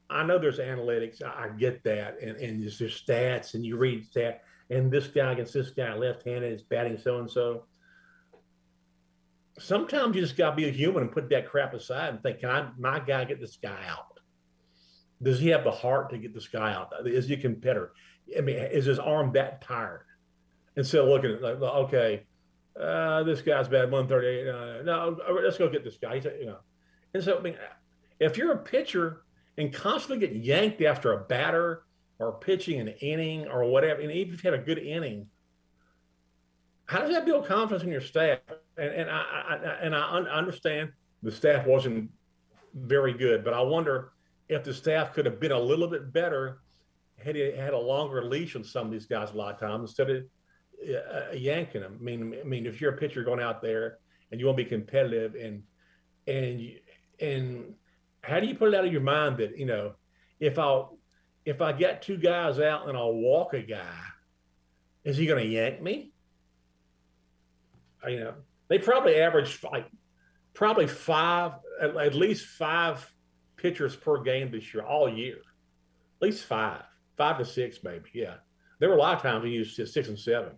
I 0.09 0.23
know 0.23 0.37
there's 0.37 0.59
analytics. 0.59 1.21
I, 1.23 1.49
get 1.49 1.83
that, 1.83 2.21
and 2.21 2.37
and 2.37 2.61
there's, 2.61 2.79
there's 2.79 3.01
stats, 3.01 3.55
and 3.55 3.65
you 3.65 3.77
read 3.77 4.05
stat, 4.05 4.43
and 4.69 4.91
this 4.91 5.07
guy 5.07 5.33
against 5.33 5.53
this 5.53 5.71
guy, 5.71 5.93
left-handed, 5.95 6.53
is 6.53 6.61
batting 6.61 6.97
so 6.97 7.19
and 7.19 7.29
so. 7.29 7.65
Sometimes 9.59 10.15
you 10.15 10.21
just 10.21 10.37
got 10.37 10.51
to 10.51 10.55
be 10.55 10.67
a 10.67 10.71
human 10.71 11.01
and 11.01 11.11
put 11.11 11.29
that 11.29 11.49
crap 11.49 11.73
aside 11.73 12.09
and 12.09 12.21
think, 12.21 12.41
can 12.41 12.49
I, 12.49 12.69
my 12.77 12.99
guy, 12.99 13.23
get 13.23 13.41
this 13.41 13.57
guy 13.57 13.85
out? 13.87 14.19
Does 15.21 15.39
he 15.39 15.47
have 15.47 15.63
the 15.63 15.71
heart 15.71 16.11
to 16.11 16.19
get 16.19 16.35
this 16.35 16.47
guy 16.47 16.73
out? 16.73 16.93
Is 17.07 17.27
he 17.27 17.33
a 17.33 17.37
competitor? 17.37 17.91
I 18.37 18.41
mean, 18.41 18.57
is 18.57 18.85
his 18.85 18.99
arm 18.99 19.31
that 19.33 19.63
tired? 19.63 20.03
Instead 20.75 21.01
of 21.01 21.07
looking 21.07 21.31
at 21.31 21.41
like, 21.41 21.59
okay, 21.59 22.27
uh, 22.79 23.23
this 23.23 23.41
guy's 23.41 23.67
bad, 23.67 23.91
138. 23.91 24.47
Uh, 24.47 24.83
no, 24.83 25.17
let's 25.43 25.57
go 25.57 25.69
get 25.69 25.83
this 25.83 25.97
guy. 25.97 26.15
He's, 26.15 26.25
you 26.25 26.47
know, 26.47 26.59
and 27.13 27.23
so 27.23 27.37
I 27.37 27.41
mean, 27.41 27.55
if 28.19 28.37
you're 28.37 28.53
a 28.53 28.57
pitcher 28.57 29.23
and 29.57 29.73
constantly 29.73 30.27
get 30.27 30.35
yanked 30.35 30.81
after 30.81 31.13
a 31.13 31.17
batter 31.17 31.83
or 32.19 32.33
pitching 32.33 32.79
an 32.79 32.89
inning 33.01 33.47
or 33.47 33.65
whatever, 33.65 34.01
and 34.01 34.11
even 34.11 34.33
if 34.33 34.43
you 34.43 34.51
had 34.51 34.59
a 34.59 34.63
good 34.63 34.79
inning, 34.79 35.27
how 36.85 36.99
does 36.99 37.11
that 37.11 37.25
build 37.25 37.45
confidence 37.45 37.83
in 37.83 37.91
your 37.91 38.01
staff? 38.01 38.39
And, 38.77 38.89
and 38.89 39.09
I, 39.09 39.21
I 39.21 39.55
and 39.81 39.95
I 39.95 40.09
un- 40.11 40.27
understand 40.27 40.91
the 41.23 41.31
staff 41.31 41.65
wasn't 41.65 42.11
very 42.75 43.13
good, 43.13 43.43
but 43.43 43.53
I 43.53 43.61
wonder 43.61 44.11
if 44.49 44.63
the 44.63 44.73
staff 44.73 45.13
could 45.13 45.25
have 45.25 45.39
been 45.39 45.51
a 45.51 45.59
little 45.59 45.87
bit 45.87 46.13
better 46.13 46.59
had 47.17 47.35
he 47.35 47.41
had 47.51 47.73
a 47.73 47.77
longer 47.77 48.23
leash 48.23 48.55
on 48.55 48.63
some 48.63 48.85
of 48.85 48.91
these 48.91 49.07
guys 49.07 49.31
a 49.31 49.33
lot 49.33 49.55
of 49.55 49.59
times 49.59 49.89
instead 49.89 50.09
of 50.09 50.23
yanking 51.33 51.81
them. 51.81 51.97
I 51.99 52.03
mean, 52.03 52.35
I 52.39 52.43
mean, 52.43 52.65
if 52.65 52.79
you're 52.81 52.93
a 52.93 52.97
pitcher 52.97 53.23
going 53.23 53.41
out 53.41 53.61
there 53.61 53.97
and 54.31 54.39
you 54.39 54.45
want 54.45 54.57
to 54.57 54.63
be 54.63 54.69
competitive 54.69 55.35
and 55.35 55.63
and 56.27 56.71
and 57.19 57.73
how 58.21 58.39
do 58.39 58.47
you 58.47 58.55
put 58.55 58.69
it 58.69 58.75
out 58.75 58.85
of 58.85 58.91
your 58.91 59.01
mind 59.01 59.37
that 59.37 59.57
you 59.57 59.65
know 59.65 59.93
if 60.39 60.59
I 60.59 60.83
if 61.45 61.61
I 61.61 61.71
get 61.71 62.01
two 62.01 62.17
guys 62.17 62.59
out 62.59 62.89
and 62.89 62.97
I'll 62.97 63.13
walk 63.13 63.53
a 63.53 63.61
guy, 63.61 63.99
is 65.03 65.15
he 65.15 65.25
going 65.25 65.41
to 65.41 65.49
yank 65.49 65.81
me? 65.81 66.11
You 68.07 68.19
know, 68.19 68.33
they 68.67 68.79
probably 68.79 69.15
average 69.15 69.63
like 69.63 69.87
probably 70.53 70.87
five 70.87 71.53
at, 71.81 71.95
at 71.95 72.15
least 72.15 72.45
five 72.45 73.09
pitchers 73.55 73.95
per 73.95 74.21
game 74.21 74.51
this 74.51 74.73
year, 74.73 74.83
all 74.83 75.09
year, 75.09 75.37
at 75.37 76.21
least 76.21 76.45
five, 76.45 76.83
five 77.15 77.37
to 77.37 77.45
six 77.45 77.79
maybe. 77.83 78.09
Yeah, 78.13 78.35
There 78.79 78.89
were 78.89 78.95
a 78.95 78.99
lot 78.99 79.15
of 79.15 79.21
times 79.21 79.45
he 79.45 79.51
used 79.51 79.75
six 79.87 80.07
and 80.09 80.19
seven, 80.19 80.51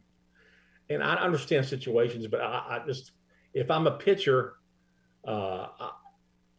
and 0.90 1.03
I 1.03 1.16
understand 1.16 1.66
situations, 1.66 2.28
but 2.28 2.41
I, 2.41 2.82
I 2.82 2.82
just 2.86 3.11
if 3.53 3.70
I'm 3.72 3.88
a 3.88 3.91
pitcher, 3.91 4.56
uh, 5.28 5.68
I, 5.80 5.91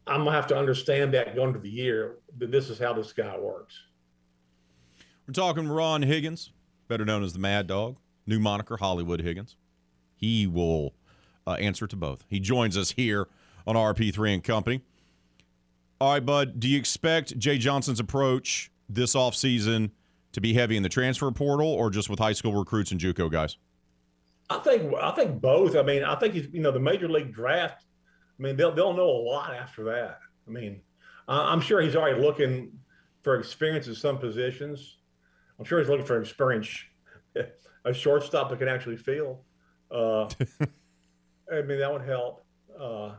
I'm 0.07 0.23
gonna 0.23 0.31
have 0.31 0.47
to 0.47 0.57
understand 0.57 1.13
that 1.13 1.35
going 1.35 1.53
to 1.53 1.59
the 1.59 1.69
year 1.69 2.17
that 2.37 2.51
this 2.51 2.69
is 2.69 2.79
how 2.79 2.93
this 2.93 3.13
guy 3.13 3.37
works. 3.37 3.75
We're 5.27 5.33
talking 5.33 5.67
Ron 5.67 6.01
Higgins, 6.01 6.51
better 6.87 7.05
known 7.05 7.23
as 7.23 7.33
the 7.33 7.39
Mad 7.39 7.67
Dog, 7.67 7.97
new 8.25 8.39
moniker 8.39 8.77
Hollywood 8.77 9.21
Higgins. 9.21 9.55
He 10.15 10.47
will 10.47 10.93
uh, 11.45 11.53
answer 11.53 11.87
to 11.87 11.95
both. 11.95 12.25
He 12.27 12.39
joins 12.39 12.77
us 12.77 12.91
here 12.91 13.27
on 13.65 13.75
RP3 13.75 14.35
and 14.35 14.43
Company. 14.43 14.81
All 15.99 16.13
right, 16.13 16.25
bud, 16.25 16.59
do 16.59 16.67
you 16.67 16.77
expect 16.77 17.37
Jay 17.37 17.57
Johnson's 17.57 17.99
approach 17.99 18.71
this 18.89 19.13
offseason 19.13 19.91
to 20.31 20.41
be 20.41 20.53
heavy 20.53 20.75
in 20.75 20.83
the 20.83 20.89
transfer 20.89 21.29
portal 21.31 21.67
or 21.67 21.89
just 21.89 22.09
with 22.09 22.19
high 22.19 22.33
school 22.33 22.53
recruits 22.53 22.91
and 22.91 22.99
JUCO 22.99 23.31
guys? 23.31 23.57
I 24.59 24.59
think 24.63 24.93
I 24.95 25.11
think 25.11 25.41
both. 25.41 25.75
I 25.75 25.83
mean, 25.83 26.03
I 26.03 26.15
think 26.15 26.33
he's, 26.33 26.47
you 26.51 26.61
know 26.61 26.71
the 26.71 26.79
major 26.79 27.09
league 27.09 27.33
draft. 27.33 27.85
I 28.39 28.43
mean, 28.43 28.55
they'll 28.57 28.73
they'll 28.73 28.93
know 28.93 29.09
a 29.09 29.23
lot 29.23 29.53
after 29.53 29.83
that. 29.85 30.19
I 30.47 30.51
mean, 30.51 30.81
I'm 31.27 31.61
sure 31.61 31.81
he's 31.81 31.95
already 31.95 32.19
looking 32.19 32.71
for 33.21 33.39
experience 33.39 33.87
in 33.87 33.95
some 33.95 34.17
positions. 34.17 34.97
I'm 35.59 35.65
sure 35.65 35.79
he's 35.79 35.89
looking 35.89 36.05
for 36.05 36.19
experience, 36.19 36.69
a 37.85 37.93
shortstop 37.93 38.49
that 38.49 38.59
can 38.59 38.67
actually 38.67 38.97
field. 38.97 39.39
Uh, 39.91 40.23
I 41.51 41.61
mean, 41.61 41.79
that 41.79 41.91
would 41.91 42.01
help. 42.01 42.43
Uh, 42.79 43.13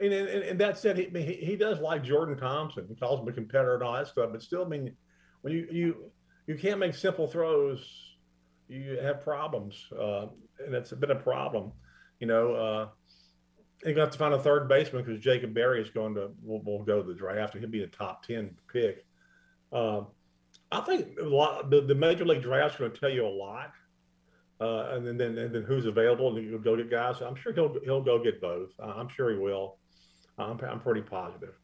and, 0.00 0.12
and, 0.12 0.28
and 0.42 0.60
that 0.60 0.76
said, 0.76 0.98
he, 0.98 1.08
he, 1.14 1.34
he 1.34 1.56
does 1.56 1.78
like 1.78 2.02
Jordan 2.02 2.36
Thompson. 2.36 2.86
He 2.88 2.96
calls 2.96 3.20
him 3.20 3.28
a 3.28 3.32
competitor 3.32 3.74
and 3.74 3.84
all 3.84 3.92
that 3.92 4.08
stuff. 4.08 4.30
But 4.32 4.42
still, 4.42 4.64
I 4.64 4.68
mean, 4.68 4.96
when 5.42 5.52
you 5.52 5.68
you 5.70 6.10
you 6.46 6.56
can't 6.56 6.80
make 6.80 6.94
simple 6.94 7.28
throws, 7.28 8.16
you 8.68 8.98
have 9.00 9.22
problems, 9.22 9.86
uh, 9.98 10.26
and 10.64 10.74
it's 10.74 10.92
been 10.92 11.10
a 11.10 11.16
problem. 11.16 11.72
You 12.20 12.26
know, 12.26 12.54
uh, 12.54 12.88
gonna 13.84 14.00
have 14.00 14.10
to 14.10 14.18
find 14.18 14.34
a 14.34 14.38
third 14.38 14.68
baseman 14.68 15.04
because 15.04 15.20
Jacob 15.20 15.54
Berry 15.54 15.80
is 15.80 15.90
going 15.90 16.14
to 16.14 16.30
will, 16.42 16.62
will 16.62 16.84
go 16.84 17.02
to 17.02 17.08
the 17.08 17.14
draft. 17.14 17.56
He'll 17.56 17.68
be 17.68 17.82
a 17.82 17.88
top 17.88 18.24
ten 18.24 18.56
pick. 18.72 19.04
Uh, 19.72 20.02
I 20.70 20.80
think 20.82 21.18
lot, 21.20 21.70
the, 21.70 21.80
the 21.80 21.94
major 21.94 22.24
league 22.24 22.42
draft's 22.42 22.78
going 22.78 22.92
to 22.92 22.98
tell 22.98 23.10
you 23.10 23.26
a 23.26 23.28
lot. 23.28 23.72
Uh, 24.60 24.94
and 24.94 25.06
then, 25.06 25.18
then 25.18 25.36
and 25.38 25.52
then 25.52 25.64
who's 25.64 25.86
available 25.86 26.36
and 26.36 26.48
you'll 26.48 26.58
go 26.60 26.76
get 26.76 26.88
guys. 26.88 27.20
I'm 27.20 27.34
sure 27.34 27.52
he'll 27.52 27.76
he'll 27.82 28.02
go 28.02 28.22
get 28.22 28.40
both. 28.40 28.70
I'm 28.80 29.08
sure 29.08 29.30
he 29.30 29.38
will. 29.38 29.78
I'm 30.38 30.58
I'm 30.60 30.80
pretty 30.80 31.02
positive. 31.02 31.58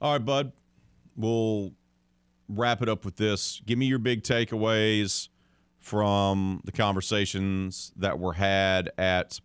All 0.00 0.12
right, 0.12 0.24
bud. 0.24 0.52
We'll 1.14 1.72
wrap 2.48 2.82
it 2.82 2.88
up 2.88 3.04
with 3.04 3.16
this. 3.16 3.60
Give 3.66 3.78
me 3.78 3.86
your 3.86 3.98
big 3.98 4.22
takeaways 4.22 5.28
from 5.86 6.60
the 6.64 6.72
conversations 6.72 7.92
that 7.94 8.18
were 8.18 8.32
had 8.32 8.90
at 8.98 9.40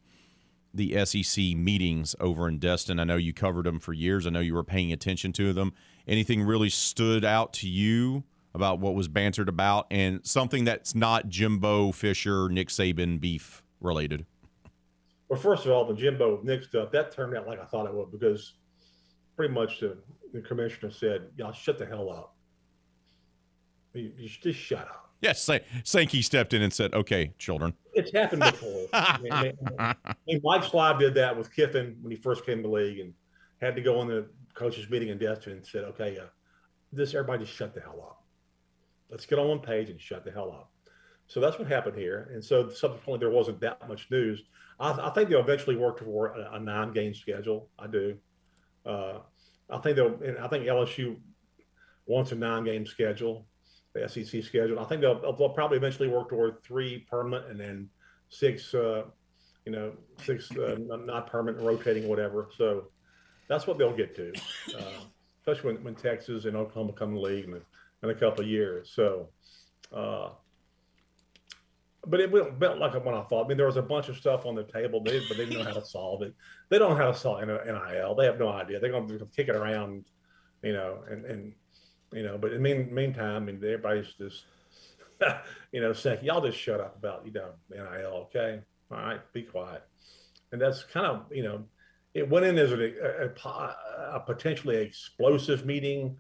the 0.74 1.06
SEC 1.06 1.38
meetings 1.56 2.16
over 2.20 2.48
in 2.48 2.58
Destin. 2.58 3.00
I 3.00 3.04
know 3.04 3.16
you 3.16 3.32
covered 3.32 3.68
them 3.68 3.80
for 3.80 3.94
years. 3.94 4.26
I 4.26 4.32
know 4.32 4.40
you 4.40 4.56
were 4.56 4.64
paying 4.64 4.92
attention 4.92 5.34
to 5.34 5.54
them. 5.54 5.72
Anything 6.08 6.42
really 6.42 6.72
stood 6.72 7.24
out 7.24 7.54
to 7.54 7.70
you 7.70 8.24
about 8.56 8.80
what 8.80 8.96
was 8.96 9.08
bantered 9.08 9.50
about 9.50 9.86
and 9.92 10.26
something 10.26 10.64
that's 10.64 10.96
not 10.96 11.30
Jimbo 11.30 11.92
Fisher, 11.92 12.50
Nick 12.50 12.70
Saban 12.70 13.22
beef 13.22 13.62
related? 13.80 14.26
Well, 15.30 15.40
first 15.40 15.68
of 15.68 15.72
all, 15.72 15.86
the 15.86 15.94
Jimbo 15.94 16.40
Nick 16.42 16.64
stuff 16.64 16.90
that 16.90 17.12
turned 17.12 17.38
out 17.38 17.46
like 17.46 17.62
I 17.62 17.66
thought 17.66 17.86
it 17.86 17.94
would 17.94 18.12
because 18.12 18.54
pretty 19.38 19.54
much 19.54 19.80
the, 19.80 19.96
the 20.34 20.42
commissioner 20.42 20.92
said, 20.92 21.28
"Y'all 21.38 21.54
shut 21.54 21.78
the 21.78 21.86
hell 21.86 22.10
up. 22.10 22.36
You, 23.94 24.12
you 24.18 24.28
just 24.28 24.58
shut 24.58 24.88
up." 24.88 25.11
Yes, 25.22 25.48
Sankey 25.84 26.22
stepped 26.22 26.54
in 26.54 26.62
and 26.62 26.74
said, 26.74 26.94
"Okay, 26.94 27.34
children." 27.38 27.74
It's 27.94 28.12
happened 28.12 28.42
before. 28.42 28.88
I 28.94 29.20
mean, 30.28 30.42
Mike 30.44 30.64
Slive 30.64 31.00
did 31.00 31.14
that 31.16 31.38
with 31.38 31.54
Kiffin 31.54 31.98
when 32.02 32.12
he 32.12 32.18
first 32.18 32.46
came 32.46 32.58
to 32.58 32.64
the 32.64 32.74
league 32.74 33.00
and 33.00 33.14
had 33.62 33.76
to 33.76 33.82
go 33.82 34.02
in 34.02 34.08
the 34.08 34.28
coaches' 34.56 34.90
meeting 34.90 35.10
in 35.10 35.18
Destin 35.18 35.54
and 35.54 35.66
said, 35.66 35.84
"Okay, 35.86 36.18
uh, 36.18 36.26
this 36.92 37.14
everybody 37.14 37.46
just 37.46 37.56
shut 37.56 37.74
the 37.74 37.82
hell 37.82 38.02
up. 38.02 38.24
Let's 39.10 39.26
get 39.26 39.40
on 39.40 39.48
one 39.48 39.60
page 39.60 39.90
and 39.90 40.02
shut 40.02 40.26
the 40.26 40.32
hell 40.32 40.52
up." 40.52 40.72
So 41.28 41.40
that's 41.40 41.58
what 41.58 41.68
happened 41.68 41.98
here. 41.98 42.30
And 42.34 42.44
so 42.44 42.68
subsequently, 42.68 43.20
there 43.20 43.30
wasn't 43.30 43.62
that 43.62 43.88
much 43.88 44.10
news. 44.12 44.44
I, 44.80 44.92
I 44.92 45.12
think 45.12 45.30
they'll 45.30 45.40
eventually 45.40 45.78
work 45.78 46.00
toward 46.00 46.38
a, 46.38 46.56
a 46.56 46.60
nine-game 46.60 47.14
schedule. 47.14 47.70
I 47.80 47.88
do. 47.88 48.18
Uh, 48.86 49.20
I 49.70 49.78
think 49.78 49.96
they'll. 49.96 50.20
I 50.42 50.48
think 50.48 50.66
LSU 50.66 51.18
wants 52.06 52.32
a 52.32 52.36
nine-game 52.36 52.86
schedule, 52.86 53.46
the 53.94 54.08
SEC 54.08 54.44
schedule. 54.44 54.80
I 54.80 54.86
think 54.86 55.02
they'll, 55.02 55.20
they'll 55.20 55.50
probably 55.50 55.78
eventually 55.78 56.08
work 56.08 56.30
toward 56.30 56.64
three 56.64 57.06
permanent 57.10 57.50
and 57.52 57.60
then 57.60 57.90
six, 58.30 58.74
uh, 58.74 59.04
you 59.66 59.72
know, 59.72 59.94
six 60.24 60.50
uh, 60.52 60.78
not 60.80 61.28
permanent, 61.28 61.64
rotating, 61.64 62.08
whatever. 62.08 62.50
So 62.58 62.86
that's 63.48 63.68
what 63.68 63.78
they'll 63.78 63.96
get 63.96 64.16
to, 64.16 64.34
uh, 64.78 65.04
especially 65.42 65.74
when, 65.74 65.84
when 65.84 65.96
Texas 65.96 66.46
and 66.46 66.56
Oklahoma 66.56 66.94
come 66.94 67.10
in 67.10 67.16
the 67.16 67.22
league 67.22 67.46
in 67.46 67.62
in 68.04 68.10
a 68.10 68.16
couple 68.16 68.44
of 68.44 68.50
years. 68.50 68.92
So 68.96 69.30
uh, 69.94 70.30
but 72.08 72.20
it 72.20 72.32
went 72.32 72.80
like 72.80 72.94
when 73.06 73.14
I 73.14 73.22
thought. 73.24 73.46
I 73.46 73.48
mean, 73.48 73.58
there 73.58 73.68
was 73.68 73.78
a 73.78 73.82
bunch 73.82 74.10
of 74.10 74.18
stuff 74.18 74.46
on 74.46 74.56
the 74.56 74.64
table, 74.64 75.02
but 75.02 75.14
they 75.14 75.20
didn't 75.20 75.54
know 75.54 75.64
how 75.64 75.74
to 75.74 75.86
solve 75.86 76.24
it. 76.24 76.34
They 76.70 76.80
don't 76.80 76.92
know 76.92 76.96
how 76.96 77.12
to 77.12 77.18
solve 77.18 77.46
NIL. 77.46 78.16
They 78.16 78.26
have 78.26 78.40
no 78.40 78.50
idea. 78.50 78.80
They're 78.80 78.92
going 78.92 79.08
to 79.08 79.26
kick 79.36 79.50
it 79.50 79.56
around, 79.56 80.06
you 80.64 80.74
know, 80.74 81.04
and 81.10 81.26
and 81.26 81.54
you 82.12 82.24
know. 82.24 82.38
But 82.38 82.54
in 82.54 82.62
mean 82.62 82.94
meantime, 82.94 83.36
I 83.36 83.40
mean, 83.40 83.56
everybody's 83.58 84.14
just, 84.14 84.46
you 85.72 85.82
know, 85.82 85.94
saying, 85.94 86.24
y'all 86.24 86.42
just 86.42 86.58
shut 86.58 86.80
up 86.80 86.98
about 86.98 87.26
you 87.26 87.32
know 87.32 87.52
NIL, 87.70 88.28
okay? 88.30 88.62
All 88.92 88.98
right, 88.98 89.34
be 89.34 89.44
quiet. 89.44 89.84
And 90.52 90.62
that's 90.62 90.84
kind 90.84 91.06
of 91.06 91.26
you 91.32 91.44
know, 91.44 91.64
it 92.14 92.30
went 92.30 92.46
in 92.46 92.58
as 92.58 92.72
a, 92.72 93.26
a, 93.26 94.16
a 94.16 94.20
potentially 94.20 94.78
explosive 94.78 95.66
meeting, 95.66 96.18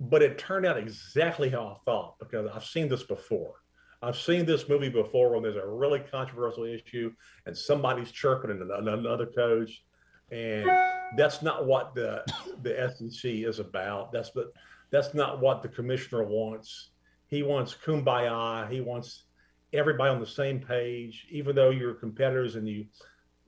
but 0.00 0.22
it 0.22 0.38
turned 0.38 0.66
out 0.66 0.78
exactly 0.78 1.48
how 1.48 1.66
I 1.66 1.76
thought 1.84 2.18
because 2.18 2.48
I've 2.54 2.64
seen 2.64 2.88
this 2.88 3.02
before 3.02 3.56
I've 4.02 4.16
seen 4.16 4.46
this 4.46 4.68
movie 4.68 4.88
before 4.88 5.32
when 5.32 5.42
there's 5.42 5.56
a 5.56 5.66
really 5.66 6.00
controversial 6.00 6.64
issue 6.64 7.12
and 7.46 7.56
somebody's 7.56 8.12
chirping 8.12 8.50
another 8.50 9.26
coach, 9.26 9.82
and 10.30 10.70
that's 11.16 11.42
not 11.42 11.66
what 11.66 11.94
the 11.94 12.22
the 12.62 12.92
SEC 12.96 13.30
is 13.30 13.58
about. 13.58 14.12
That's 14.12 14.30
but 14.30 14.52
that's 14.90 15.14
not 15.14 15.40
what 15.40 15.62
the 15.62 15.68
commissioner 15.68 16.24
wants. 16.24 16.90
He 17.26 17.42
wants 17.42 17.76
kumbaya. 17.84 18.70
He 18.70 18.80
wants 18.80 19.24
everybody 19.72 20.10
on 20.10 20.20
the 20.20 20.26
same 20.26 20.60
page, 20.60 21.26
even 21.30 21.54
though 21.54 21.70
you're 21.70 21.94
competitors 21.94 22.56
and 22.56 22.66
you 22.66 22.86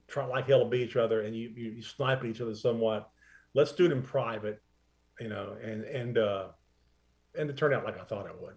try 0.07 0.27
like 0.27 0.49
hell 0.49 0.61
to 0.61 0.67
beat 0.67 0.83
each 0.83 0.97
other 0.97 1.23
and 1.23 1.35
you, 1.35 1.53
you, 1.57 1.71
you 1.71 1.83
snipe 1.83 2.21
at 2.21 2.27
each 2.27 2.41
other 2.41 2.55
somewhat. 2.55 3.11
Let's 3.55 3.73
do 3.73 3.87
it 3.87 3.93
in 3.93 4.03
private, 4.03 4.61
you 5.19 5.29
know, 5.29 5.57
and 5.63 5.85
and 5.85 6.19
uh, 6.19 6.49
and 7.39 7.49
it 7.49 7.57
turned 7.57 7.75
out 7.75 7.85
like 7.85 7.99
I 7.99 8.05
thought 8.05 8.27
it 8.27 8.41
would. 8.41 8.55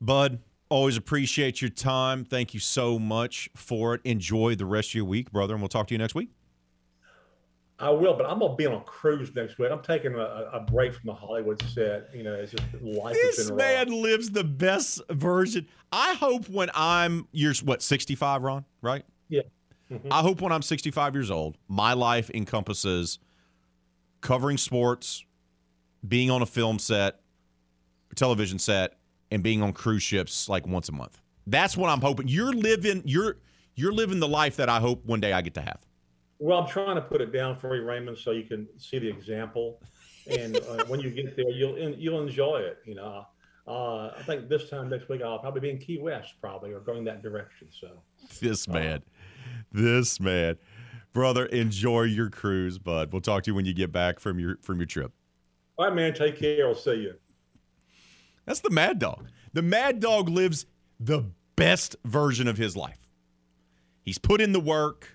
Bud, 0.00 0.40
always 0.68 0.96
appreciate 0.96 1.60
your 1.60 1.70
time. 1.70 2.24
Thank 2.24 2.54
you 2.54 2.60
so 2.60 2.98
much 2.98 3.48
for 3.54 3.94
it. 3.94 4.00
Enjoy 4.04 4.54
the 4.54 4.66
rest 4.66 4.90
of 4.90 4.94
your 4.96 5.04
week, 5.04 5.30
brother, 5.30 5.54
and 5.54 5.62
we'll 5.62 5.68
talk 5.68 5.86
to 5.88 5.94
you 5.94 5.98
next 5.98 6.14
week. 6.14 6.30
I 7.78 7.90
will, 7.90 8.14
but 8.14 8.26
I'm 8.26 8.38
gonna 8.38 8.54
be 8.54 8.66
on 8.66 8.74
a 8.74 8.80
cruise 8.80 9.34
next 9.34 9.58
week. 9.58 9.70
I'm 9.70 9.82
taking 9.82 10.14
a, 10.14 10.50
a 10.52 10.60
break 10.60 10.94
from 10.94 11.08
the 11.08 11.14
Hollywood 11.14 11.60
set. 11.70 12.14
You 12.14 12.22
know, 12.22 12.34
it's 12.34 12.52
just 12.52 12.64
life. 12.80 13.14
This 13.14 13.50
man 13.50 13.90
lives 13.90 14.30
the 14.30 14.44
best 14.44 15.00
version. 15.10 15.66
I 15.90 16.14
hope 16.14 16.48
when 16.48 16.70
I'm 16.74 17.26
you're 17.32 17.54
what 17.64 17.82
65, 17.82 18.42
Ron, 18.42 18.64
right? 18.80 19.04
Yeah. 19.28 19.42
Mm-hmm. 19.90 20.12
I 20.12 20.20
hope 20.20 20.40
when 20.40 20.52
I'm 20.52 20.62
65 20.62 21.14
years 21.14 21.30
old, 21.30 21.56
my 21.68 21.94
life 21.94 22.30
encompasses 22.32 23.18
covering 24.20 24.56
sports, 24.56 25.24
being 26.06 26.30
on 26.30 26.42
a 26.42 26.46
film 26.46 26.78
set, 26.78 27.20
television 28.14 28.58
set, 28.58 28.96
and 29.32 29.42
being 29.42 29.62
on 29.62 29.72
cruise 29.72 30.02
ships 30.02 30.48
like 30.48 30.66
once 30.66 30.88
a 30.88 30.92
month. 30.92 31.20
That's 31.46 31.76
what 31.76 31.90
I'm 31.90 32.00
hoping. 32.00 32.28
You're 32.28 32.52
living 32.52 33.02
you're 33.04 33.38
you're 33.74 33.92
living 33.92 34.20
the 34.20 34.28
life 34.28 34.56
that 34.56 34.68
I 34.68 34.78
hope 34.78 35.04
one 35.04 35.20
day 35.20 35.32
I 35.32 35.42
get 35.42 35.54
to 35.54 35.60
have. 35.60 35.80
Well, 36.38 36.58
I'm 36.58 36.68
trying 36.68 36.96
to 36.96 37.02
put 37.02 37.20
it 37.20 37.32
down 37.32 37.56
for 37.56 37.76
you, 37.76 37.82
Raymond, 37.82 38.18
so 38.18 38.32
you 38.32 38.44
can 38.44 38.66
see 38.78 38.98
the 38.98 39.08
example. 39.08 39.80
And 40.26 40.56
uh, 40.56 40.84
when 40.88 41.00
you 41.00 41.10
get 41.10 41.36
there, 41.36 41.50
you'll 41.50 41.78
you'll 41.78 42.22
enjoy 42.22 42.58
it. 42.58 42.78
You 42.84 42.96
know, 42.96 43.26
uh, 43.66 44.10
I 44.16 44.22
think 44.24 44.48
this 44.48 44.68
time 44.68 44.90
next 44.90 45.08
week 45.08 45.22
I'll 45.22 45.38
probably 45.38 45.60
be 45.60 45.70
in 45.70 45.78
Key 45.78 45.98
West, 45.98 46.34
probably, 46.40 46.72
or 46.72 46.80
going 46.80 47.04
that 47.04 47.22
direction. 47.22 47.68
So, 47.70 48.02
this 48.40 48.68
man, 48.68 49.02
uh, 49.02 49.48
this 49.72 50.20
man, 50.20 50.56
brother, 51.12 51.46
enjoy 51.46 52.02
your 52.02 52.30
cruise, 52.30 52.78
bud. 52.78 53.12
We'll 53.12 53.22
talk 53.22 53.44
to 53.44 53.50
you 53.50 53.54
when 53.54 53.64
you 53.64 53.74
get 53.74 53.92
back 53.92 54.20
from 54.20 54.38
your 54.38 54.58
from 54.62 54.78
your 54.78 54.86
trip. 54.86 55.12
All 55.76 55.86
right, 55.86 55.94
man. 55.94 56.14
Take 56.14 56.38
care. 56.38 56.68
I'll 56.68 56.74
see 56.74 56.94
you. 56.94 57.14
That's 58.44 58.60
the 58.60 58.70
Mad 58.70 58.98
Dog. 58.98 59.28
The 59.52 59.62
Mad 59.62 60.00
Dog 60.00 60.28
lives 60.28 60.66
the 61.00 61.24
best 61.56 61.96
version 62.04 62.48
of 62.48 62.56
his 62.56 62.76
life. 62.76 62.98
He's 64.02 64.18
put 64.18 64.40
in 64.40 64.52
the 64.52 64.60
work. 64.60 65.13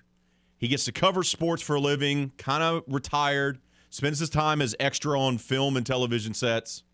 He 0.60 0.68
gets 0.68 0.84
to 0.84 0.92
cover 0.92 1.22
sports 1.22 1.62
for 1.62 1.76
a 1.76 1.80
living, 1.80 2.32
kind 2.36 2.62
of 2.62 2.84
retired, 2.86 3.58
spends 3.88 4.18
his 4.18 4.28
time 4.28 4.60
as 4.60 4.76
extra 4.78 5.18
on 5.18 5.38
film 5.38 5.74
and 5.76 5.86
television 5.86 6.34
sets. 6.34 6.84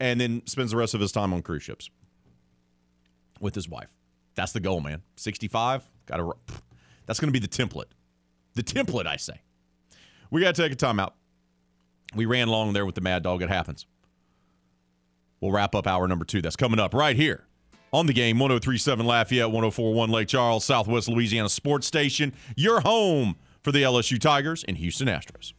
and 0.00 0.20
then 0.20 0.42
spends 0.46 0.72
the 0.72 0.76
rest 0.76 0.94
of 0.94 1.00
his 1.00 1.12
time 1.12 1.32
on 1.32 1.42
cruise 1.42 1.62
ships 1.62 1.88
with 3.38 3.54
his 3.54 3.68
wife. 3.68 3.88
That's 4.34 4.52
the 4.52 4.60
goal, 4.60 4.80
man. 4.80 5.02
65, 5.16 5.88
got 6.06 6.16
to. 6.16 6.34
That's 7.06 7.20
going 7.20 7.32
to 7.32 7.38
be 7.38 7.46
the 7.46 7.48
template. 7.48 7.90
The 8.54 8.62
template, 8.62 9.06
I 9.06 9.16
say. 9.16 9.42
We 10.30 10.40
got 10.40 10.54
to 10.54 10.62
take 10.62 10.72
a 10.72 10.76
timeout. 10.76 11.12
We 12.14 12.24
ran 12.24 12.48
long 12.48 12.72
there 12.72 12.86
with 12.86 12.94
the 12.94 13.02
Mad 13.02 13.22
Dog. 13.22 13.42
It 13.42 13.50
happens. 13.50 13.86
We'll 15.40 15.52
wrap 15.52 15.74
up 15.74 15.86
hour 15.86 16.08
number 16.08 16.24
two. 16.24 16.42
That's 16.42 16.56
coming 16.56 16.80
up 16.80 16.94
right 16.94 17.14
here 17.14 17.44
on 17.92 18.06
the 18.06 18.12
game 18.12 18.38
1037 18.38 19.04
Lafayette, 19.04 19.50
1041 19.50 20.10
Lake 20.10 20.28
Charles, 20.28 20.64
Southwest 20.64 21.08
Louisiana 21.08 21.48
Sports 21.48 21.86
Station. 21.86 22.32
Your 22.56 22.80
home 22.80 23.36
for 23.62 23.72
the 23.72 23.82
LSU 23.82 24.18
Tigers 24.20 24.64
and 24.64 24.76
Houston 24.78 25.08
Astros. 25.08 25.52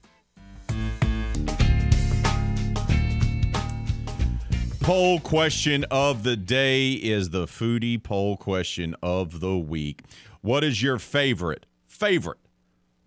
Poll 4.81 5.19
question 5.19 5.85
of 5.91 6.23
the 6.23 6.35
day 6.35 6.93
is 6.93 7.29
the 7.29 7.45
foodie 7.45 8.01
poll 8.01 8.35
question 8.35 8.95
of 9.03 9.39
the 9.39 9.55
week. 9.55 10.01
What 10.41 10.63
is 10.63 10.81
your 10.81 10.97
favorite, 10.97 11.67
favorite 11.87 12.39